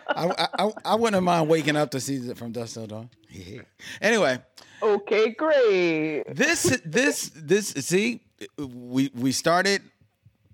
I, 0.10 0.48
I, 0.58 0.72
I 0.86 0.96
wouldn't 0.96 1.24
mind 1.24 1.50
waking 1.50 1.76
up 1.76 1.92
to 1.92 2.00
see 2.00 2.16
it 2.16 2.38
from 2.38 2.52
Dusk 2.52 2.74
Till 2.74 2.88
Dawn. 2.88 3.10
anyway, 4.02 4.40
okay, 4.82 5.32
great. 5.32 6.24
this 6.28 6.80
this 6.84 7.32
this 7.36 7.70
see 7.70 8.22
we 8.58 9.12
we 9.14 9.32
started. 9.32 9.82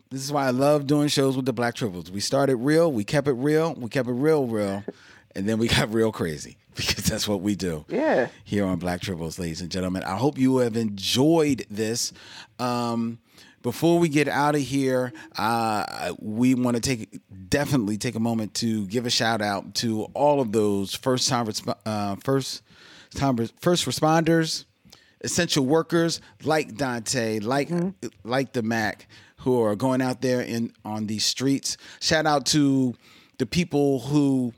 This 0.09 0.23
is 0.23 0.31
why 0.31 0.45
I 0.45 0.51
love 0.51 0.85
doing 0.85 1.07
shows 1.07 1.35
with 1.35 1.45
the 1.45 1.53
Black 1.53 1.73
Tribbles. 1.73 2.11
We 2.11 2.19
started 2.19 2.57
real, 2.57 2.91
we 2.91 3.03
kept 3.03 3.27
it 3.27 3.33
real, 3.33 3.73
we 3.73 3.89
kept 3.89 4.07
it 4.07 4.11
real, 4.13 4.45
real, 4.45 4.83
and 5.35 5.49
then 5.49 5.57
we 5.57 5.67
got 5.67 5.91
real 5.91 6.11
crazy 6.11 6.57
because 6.75 7.05
that's 7.05 7.27
what 7.27 7.41
we 7.41 7.55
do. 7.55 7.83
Yeah. 7.87 8.27
here 8.43 8.65
on 8.65 8.77
Black 8.77 9.01
Tribbles, 9.01 9.39
ladies 9.39 9.61
and 9.61 9.71
gentlemen. 9.71 10.03
I 10.03 10.15
hope 10.17 10.37
you 10.37 10.57
have 10.57 10.75
enjoyed 10.75 11.65
this. 11.69 12.13
Um, 12.59 13.17
before 13.63 13.97
we 13.97 14.09
get 14.09 14.27
out 14.27 14.55
of 14.55 14.61
here, 14.61 15.13
uh, 15.37 16.13
we 16.19 16.53
want 16.53 16.75
to 16.75 16.81
take 16.81 17.19
definitely 17.49 17.97
take 17.97 18.15
a 18.15 18.19
moment 18.19 18.53
to 18.55 18.85
give 18.87 19.05
a 19.05 19.09
shout 19.09 19.41
out 19.41 19.73
to 19.75 20.03
all 20.13 20.41
of 20.41 20.51
those 20.51 20.93
first 20.93 21.27
time 21.29 21.49
uh, 21.85 22.15
first 22.17 22.61
time 23.15 23.37
first 23.61 23.85
responders, 23.85 24.65
essential 25.21 25.65
workers 25.65 26.21
like 26.43 26.75
Dante, 26.75 27.39
like 27.39 27.71
like 28.23 28.53
the 28.53 28.61
Mac, 28.61 29.07
who 29.37 29.61
are 29.63 29.75
going 29.75 30.01
out 30.01 30.21
there 30.21 30.41
in 30.41 30.73
on 30.85 31.07
these 31.07 31.25
streets. 31.25 31.77
Shout 32.01 32.25
out 32.25 32.45
to 32.47 32.95
the 33.37 33.45
people 33.45 33.99
who 34.01 34.53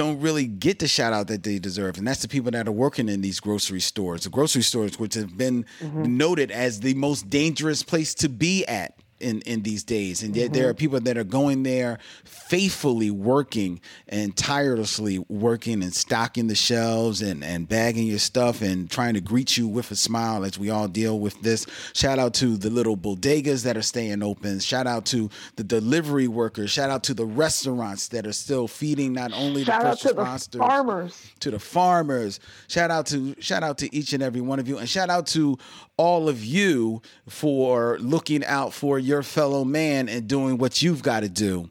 don't 0.00 0.18
really 0.18 0.46
get 0.46 0.78
the 0.78 0.88
shout 0.88 1.12
out 1.12 1.26
that 1.26 1.42
they 1.42 1.58
deserve. 1.58 1.98
And 1.98 2.08
that's 2.08 2.22
the 2.22 2.28
people 2.28 2.50
that 2.52 2.66
are 2.66 2.72
working 2.72 3.10
in 3.10 3.20
these 3.20 3.38
grocery 3.38 3.80
stores. 3.80 4.24
The 4.24 4.30
grocery 4.30 4.62
stores, 4.62 4.98
which 4.98 5.12
have 5.12 5.36
been 5.36 5.66
mm-hmm. 5.78 6.16
noted 6.16 6.50
as 6.50 6.80
the 6.80 6.94
most 6.94 7.28
dangerous 7.28 7.82
place 7.82 8.14
to 8.14 8.30
be 8.30 8.64
at 8.64 8.94
in, 9.20 9.40
in 9.42 9.62
these 9.62 9.84
days. 9.84 10.22
And 10.22 10.34
yet 10.34 10.52
there 10.52 10.64
mm-hmm. 10.64 10.70
are 10.70 10.74
people 10.74 11.00
that 11.00 11.16
are 11.16 11.24
going 11.24 11.62
there 11.62 11.98
faithfully 12.24 13.10
working 13.10 13.80
and 14.08 14.36
tirelessly 14.36 15.18
working 15.28 15.82
and 15.82 15.94
stocking 15.94 16.48
the 16.48 16.54
shelves 16.54 17.22
and, 17.22 17.44
and 17.44 17.68
bagging 17.68 18.06
your 18.06 18.18
stuff 18.18 18.62
and 18.62 18.90
trying 18.90 19.14
to 19.14 19.20
greet 19.20 19.56
you 19.56 19.68
with 19.68 19.90
a 19.90 19.96
smile 19.96 20.44
as 20.44 20.58
we 20.58 20.70
all 20.70 20.88
deal 20.88 21.20
with 21.20 21.40
this. 21.42 21.66
Shout 21.94 22.18
out 22.18 22.34
to 22.34 22.56
the 22.56 22.70
little 22.70 22.96
bodegas 22.96 23.64
that 23.64 23.76
are 23.76 23.82
staying 23.82 24.22
open. 24.22 24.58
Shout 24.60 24.86
out 24.86 25.04
to 25.06 25.30
the 25.56 25.64
delivery 25.64 26.28
workers. 26.28 26.70
Shout 26.70 26.90
out 26.90 27.04
to 27.04 27.14
the 27.14 27.26
restaurants 27.26 28.08
that 28.08 28.26
are 28.26 28.32
still 28.32 28.66
feeding 28.66 29.12
not 29.12 29.32
only 29.32 29.64
Shout 29.64 29.82
the 29.82 29.88
out 29.88 30.00
first 30.00 30.02
to 30.02 30.14
the 30.14 30.22
responders, 30.22 30.58
farmers. 30.58 31.26
to 31.40 31.50
the 31.50 31.58
farmers. 31.58 32.40
Shout 32.68 32.90
out 32.90 33.06
to 33.06 33.34
shout 33.40 33.62
out 33.62 33.78
to 33.78 33.94
each 33.94 34.12
and 34.12 34.22
every 34.22 34.40
one 34.40 34.58
of 34.58 34.68
you, 34.68 34.78
and 34.78 34.88
shout 34.88 35.10
out 35.10 35.26
to 35.28 35.58
all 35.96 36.30
of 36.30 36.42
you 36.42 37.02
for 37.28 37.98
looking 37.98 38.42
out 38.46 38.72
for 38.72 38.98
your 38.98 39.09
fellow 39.22 39.64
man 39.64 40.08
and 40.08 40.28
doing 40.28 40.58
what 40.58 40.82
you've 40.82 41.02
got 41.02 41.20
to 41.20 41.28
do 41.28 41.68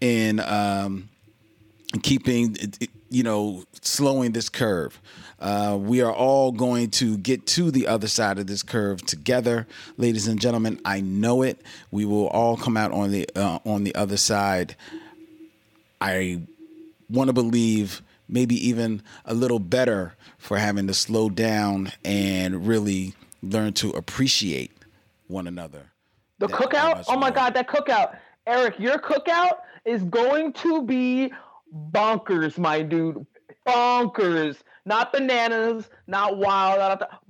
in 0.00 0.40
um, 0.40 1.08
keeping 2.02 2.56
you 3.10 3.22
know 3.22 3.64
slowing 3.80 4.32
this 4.32 4.48
curve. 4.48 5.00
Uh, 5.40 5.76
we 5.80 6.00
are 6.00 6.12
all 6.12 6.52
going 6.52 6.90
to 6.90 7.16
get 7.18 7.46
to 7.46 7.70
the 7.70 7.86
other 7.88 8.06
side 8.06 8.38
of 8.38 8.46
this 8.46 8.62
curve 8.62 9.04
together, 9.04 9.66
ladies 9.96 10.28
and 10.28 10.40
gentlemen. 10.40 10.80
I 10.84 11.00
know 11.00 11.42
it. 11.42 11.60
We 11.90 12.04
will 12.04 12.28
all 12.28 12.56
come 12.56 12.76
out 12.76 12.92
on 12.92 13.10
the 13.10 13.28
uh, 13.34 13.58
on 13.64 13.84
the 13.84 13.94
other 13.94 14.16
side. 14.16 14.76
I 16.00 16.42
want 17.08 17.28
to 17.28 17.32
believe 17.32 18.02
maybe 18.28 18.54
even 18.68 19.02
a 19.24 19.34
little 19.34 19.58
better 19.58 20.14
for 20.38 20.58
having 20.58 20.86
to 20.86 20.94
slow 20.94 21.28
down 21.28 21.92
and 22.04 22.66
really 22.66 23.14
learn 23.42 23.72
to 23.74 23.90
appreciate 23.90 24.72
one 25.28 25.46
another. 25.46 25.91
The 26.42 26.48
That- 26.48 26.56
cookout? 26.56 27.04
Oh 27.06 27.16
my 27.16 27.30
God, 27.30 27.54
that 27.54 27.68
cookout. 27.68 28.16
Eric, 28.48 28.80
your 28.80 28.98
cookout 28.98 29.58
is 29.84 30.02
going 30.02 30.52
to 30.54 30.82
be 30.82 31.32
bonkers, 31.92 32.58
my 32.58 32.82
dude. 32.82 33.24
Bonkers. 33.64 34.56
Not 34.84 35.12
bananas, 35.12 35.88
not 36.08 36.38
wild, 36.38 36.80
not 36.80 37.22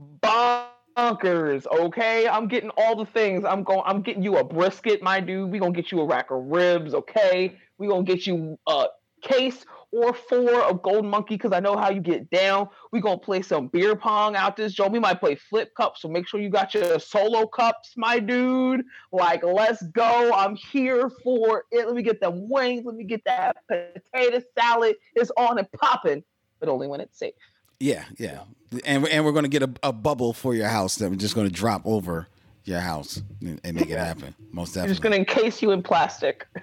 bonkers. 0.96 1.66
Okay, 1.66 2.26
I'm 2.26 2.48
getting 2.48 2.70
all 2.78 2.96
the 2.96 3.04
things. 3.04 3.44
I'm 3.44 3.62
going. 3.62 3.82
I'm 3.84 4.00
getting 4.00 4.22
you 4.22 4.38
a 4.38 4.44
brisket, 4.44 5.02
my 5.02 5.20
dude. 5.20 5.50
We 5.50 5.58
gonna 5.58 5.72
get 5.72 5.92
you 5.92 6.00
a 6.00 6.06
rack 6.06 6.30
of 6.30 6.46
ribs. 6.46 6.94
Okay, 6.94 7.58
we 7.76 7.88
gonna 7.88 8.04
get 8.04 8.26
you 8.26 8.58
a 8.66 8.86
case 9.20 9.66
or 9.92 10.14
four 10.14 10.62
of 10.62 10.82
Golden 10.82 11.10
Monkey 11.10 11.36
because 11.36 11.52
I 11.52 11.60
know 11.60 11.76
how 11.76 11.90
you 11.90 12.00
get 12.00 12.30
down. 12.30 12.68
We 12.90 13.00
gonna 13.00 13.18
play 13.18 13.42
some 13.42 13.68
beer 13.68 13.94
pong 13.94 14.34
out 14.34 14.56
this 14.56 14.72
Joe. 14.72 14.88
We 14.88 14.98
might 14.98 15.20
play 15.20 15.34
flip 15.34 15.74
cups, 15.76 16.02
so 16.02 16.08
make 16.08 16.26
sure 16.26 16.40
you 16.40 16.48
got 16.48 16.74
your 16.74 16.98
solo 16.98 17.46
cups, 17.46 17.92
my 17.96 18.18
dude. 18.18 18.82
Like, 19.12 19.44
let's 19.44 19.82
go. 19.88 20.32
I'm 20.32 20.56
here 20.56 21.10
for 21.22 21.64
it. 21.70 21.86
Let 21.86 21.94
me 21.94 22.02
get 22.02 22.20
them 22.20 22.48
wings. 22.48 22.84
Let 22.84 22.96
me 22.96 23.04
get 23.04 23.22
that 23.26 23.58
potato 23.68 24.42
salad. 24.58 24.96
It's 25.14 25.30
on 25.36 25.58
and 25.58 25.70
popping, 25.72 26.24
but 26.58 26.68
only 26.68 26.88
when 26.88 27.00
it's 27.00 27.18
safe. 27.18 27.34
Yeah, 27.78 28.04
yeah, 28.16 28.44
and 28.84 29.06
and 29.08 29.24
we're 29.24 29.32
gonna 29.32 29.48
get 29.48 29.62
a, 29.62 29.70
a 29.82 29.92
bubble 29.92 30.32
for 30.32 30.54
your 30.54 30.68
house 30.68 30.96
that 30.96 31.10
we're 31.10 31.16
just 31.16 31.34
gonna 31.34 31.50
drop 31.50 31.82
over 31.84 32.28
your 32.64 32.80
house 32.80 33.22
and, 33.40 33.60
and 33.64 33.76
make 33.76 33.90
it 33.90 33.98
happen. 33.98 34.34
Most 34.52 34.74
definitely. 34.74 34.92
just 34.92 35.02
gonna 35.02 35.16
encase 35.16 35.60
you 35.60 35.72
in 35.72 35.82
plastic. 35.82 36.46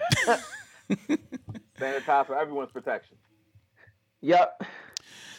Sanitize 1.79 2.27
for 2.27 2.37
everyone's 2.37 2.71
protection. 2.71 3.17
yep. 4.21 4.61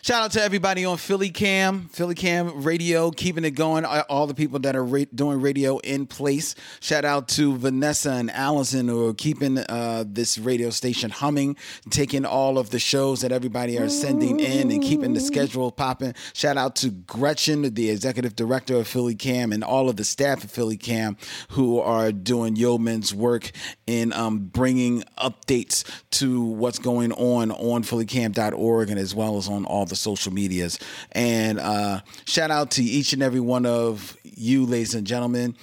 Shout 0.02 0.22
out 0.22 0.32
to 0.32 0.42
everybody 0.42 0.86
on 0.86 0.96
PhillyCAM, 0.96 1.90
Philly 1.90 2.14
Cam 2.14 2.62
Radio, 2.62 3.10
keeping 3.10 3.44
it 3.44 3.50
going. 3.50 3.84
All 3.84 4.26
the 4.26 4.32
people 4.32 4.58
that 4.60 4.74
are 4.74 4.82
ra- 4.82 5.04
doing 5.14 5.42
radio 5.42 5.76
in 5.76 6.06
place. 6.06 6.54
Shout 6.80 7.04
out 7.04 7.28
to 7.28 7.54
Vanessa 7.58 8.12
and 8.12 8.30
Allison 8.30 8.88
who 8.88 9.08
are 9.08 9.12
keeping 9.12 9.58
uh, 9.58 10.04
this 10.06 10.38
radio 10.38 10.70
station 10.70 11.10
humming, 11.10 11.54
taking 11.90 12.24
all 12.24 12.56
of 12.56 12.70
the 12.70 12.78
shows 12.78 13.20
that 13.20 13.30
everybody 13.30 13.78
are 13.78 13.90
sending 13.90 14.40
in 14.40 14.70
and 14.70 14.82
keeping 14.82 15.12
the 15.12 15.20
schedule 15.20 15.70
popping. 15.70 16.14
Shout 16.32 16.56
out 16.56 16.76
to 16.76 16.88
Gretchen, 16.88 17.74
the 17.74 17.90
executive 17.90 18.34
director 18.34 18.76
of 18.76 18.88
PhillyCAM, 18.88 19.52
and 19.52 19.62
all 19.62 19.90
of 19.90 19.96
the 19.96 20.04
staff 20.04 20.42
of 20.44 20.50
PhillyCAM 20.50 21.18
who 21.50 21.78
are 21.78 22.10
doing 22.10 22.56
yeoman's 22.56 23.14
work 23.14 23.50
in 23.86 24.14
um, 24.14 24.46
bringing 24.46 25.02
updates 25.18 25.84
to 26.12 26.40
what's 26.42 26.78
going 26.78 27.12
on 27.12 27.50
on 27.50 27.82
phillycam.org 27.82 28.88
and 28.88 28.98
as 28.98 29.14
well 29.14 29.36
as 29.36 29.46
on 29.46 29.66
all 29.66 29.89
the 29.90 29.96
social 29.96 30.32
medias. 30.32 30.78
And 31.12 31.60
uh, 31.60 32.00
shout 32.24 32.50
out 32.50 32.70
to 32.72 32.82
each 32.82 33.12
and 33.12 33.22
every 33.22 33.40
one 33.40 33.66
of 33.66 34.16
you, 34.24 34.64
ladies 34.64 34.94
and 34.94 35.06
gentlemen, 35.06 35.54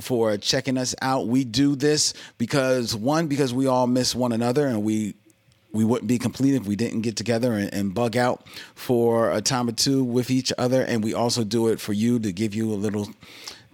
for 0.00 0.36
checking 0.36 0.76
us 0.76 0.94
out. 1.00 1.26
We 1.26 1.44
do 1.44 1.74
this 1.74 2.12
because 2.36 2.94
one, 2.94 3.26
because 3.26 3.54
we 3.54 3.66
all 3.66 3.86
miss 3.86 4.14
one 4.14 4.32
another 4.32 4.66
and 4.66 4.82
we 4.82 5.14
we 5.72 5.84
wouldn't 5.84 6.08
be 6.08 6.18
complete 6.18 6.54
if 6.54 6.66
we 6.66 6.74
didn't 6.74 7.02
get 7.02 7.16
together 7.16 7.52
and, 7.52 7.72
and 7.72 7.94
bug 7.94 8.16
out 8.16 8.48
for 8.74 9.30
a 9.30 9.42
time 9.42 9.68
or 9.68 9.72
two 9.72 10.02
with 10.02 10.30
each 10.30 10.52
other. 10.56 10.82
And 10.82 11.04
we 11.04 11.12
also 11.12 11.44
do 11.44 11.68
it 11.68 11.80
for 11.80 11.92
you 11.92 12.18
to 12.20 12.32
give 12.32 12.54
you 12.54 12.72
a 12.72 12.74
little, 12.74 13.08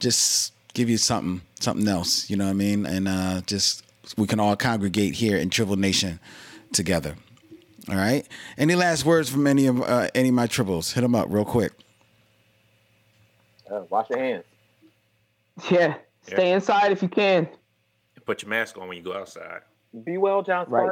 just 0.00 0.52
give 0.74 0.90
you 0.90 0.98
something, 0.98 1.42
something 1.60 1.86
else. 1.86 2.28
You 2.28 2.36
know 2.36 2.44
what 2.44 2.50
I 2.50 2.54
mean? 2.54 2.86
And 2.86 3.06
uh, 3.08 3.42
just 3.46 3.84
we 4.16 4.26
can 4.26 4.40
all 4.40 4.56
congregate 4.56 5.14
here 5.14 5.36
in 5.36 5.48
Tribble 5.48 5.76
Nation 5.76 6.18
together. 6.72 7.14
All 7.88 7.96
right. 7.96 8.26
Any 8.56 8.74
last 8.74 9.04
words 9.04 9.28
from 9.28 9.46
any 9.46 9.66
of 9.66 9.80
uh, 9.82 10.08
any 10.14 10.28
of 10.28 10.34
my 10.34 10.46
tribbles? 10.46 10.92
Hit 10.92 11.00
them 11.00 11.14
up 11.14 11.26
real 11.30 11.44
quick. 11.44 11.72
Uh, 13.70 13.82
wash 13.90 14.08
your 14.10 14.18
hands. 14.18 14.44
Yeah. 15.70 15.96
Stay 16.22 16.52
inside 16.52 16.92
if 16.92 17.02
you 17.02 17.08
can. 17.08 17.48
Put 18.24 18.42
your 18.42 18.48
mask 18.48 18.78
on 18.78 18.88
when 18.88 18.96
you 18.96 19.02
go 19.02 19.14
outside. 19.14 19.60
Be 20.04 20.16
well, 20.16 20.42
John 20.42 20.64
Right. 20.68 20.88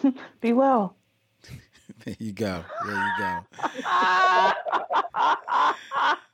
Spartan. 0.00 0.14
Be 0.40 0.52
well. 0.52 0.96
There 2.04 2.16
you 2.18 2.32
go. 2.32 2.64
There 2.86 2.94
you 2.94 3.12
go. 3.18 3.38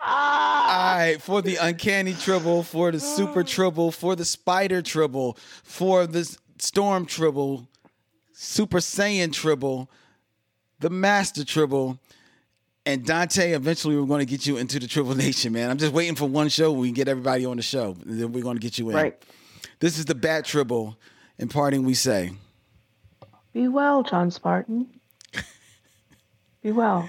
All 0.07 0.97
right, 0.97 1.17
for 1.21 1.43
the 1.43 1.57
uncanny 1.57 2.13
tribble, 2.15 2.63
for 2.63 2.91
the 2.93 3.01
super 3.01 3.43
tribble, 3.55 3.91
for 3.91 4.15
the 4.17 4.25
spider 4.25 4.83
tribble, 4.83 5.39
for 5.63 6.07
the 6.07 6.37
storm 6.59 7.07
tribble, 7.07 7.69
super 8.35 8.79
saiyan 8.79 9.33
tribble, 9.33 9.89
the 10.81 10.91
master 10.91 11.45
tribble, 11.45 11.99
and 12.85 13.07
Dante. 13.07 13.53
Eventually, 13.53 13.97
we're 13.97 14.07
going 14.07 14.21
to 14.21 14.27
get 14.27 14.47
you 14.47 14.59
into 14.59 14.79
the 14.79 14.87
Tribble 14.87 15.15
Nation, 15.17 15.53
man. 15.53 15.71
I'm 15.71 15.79
just 15.79 15.93
waiting 15.95 16.17
for 16.17 16.27
one 16.27 16.49
show. 16.51 16.73
We 16.73 16.89
can 16.89 16.95
get 16.95 17.09
everybody 17.09 17.47
on 17.47 17.57
the 17.57 17.63
show, 17.63 17.97
and 18.05 18.21
then 18.21 18.33
we're 18.33 18.43
going 18.43 18.57
to 18.57 18.61
get 18.61 18.79
you 18.79 18.91
in. 18.91 18.97
Right. 18.97 19.23
This 19.81 19.99
is 19.99 20.05
the 20.05 20.15
Bat 20.15 20.45
Tribble. 20.45 20.97
In 21.37 21.49
parting, 21.49 21.85
we 21.85 21.95
say, 21.95 22.31
Be 23.53 23.67
well, 23.67 24.05
John 24.05 24.31
Spartan. 24.31 24.87
Be 26.63 26.71
well. 26.71 27.09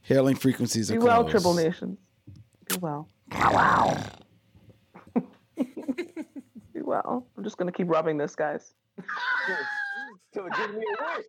hailing 0.00 0.34
frequencies 0.34 0.90
are 0.90 0.94
Be 0.94 0.98
well, 0.98 1.24
closed. 1.24 1.30
Tribble 1.30 1.54
Nations. 1.54 1.98
Be 2.70 2.76
well. 2.78 3.06
Wow. 3.32 4.02
Be 5.56 6.80
well. 6.80 7.26
I'm 7.36 7.44
just 7.44 7.58
gonna 7.58 7.70
keep 7.70 7.90
rubbing 7.90 8.16
this, 8.16 8.34
guys. 8.34 8.72
So 10.34 10.46
it 10.46 10.54
gives 10.56 10.74
me 10.74 10.84
a 11.00 11.16
wish. 11.16 11.26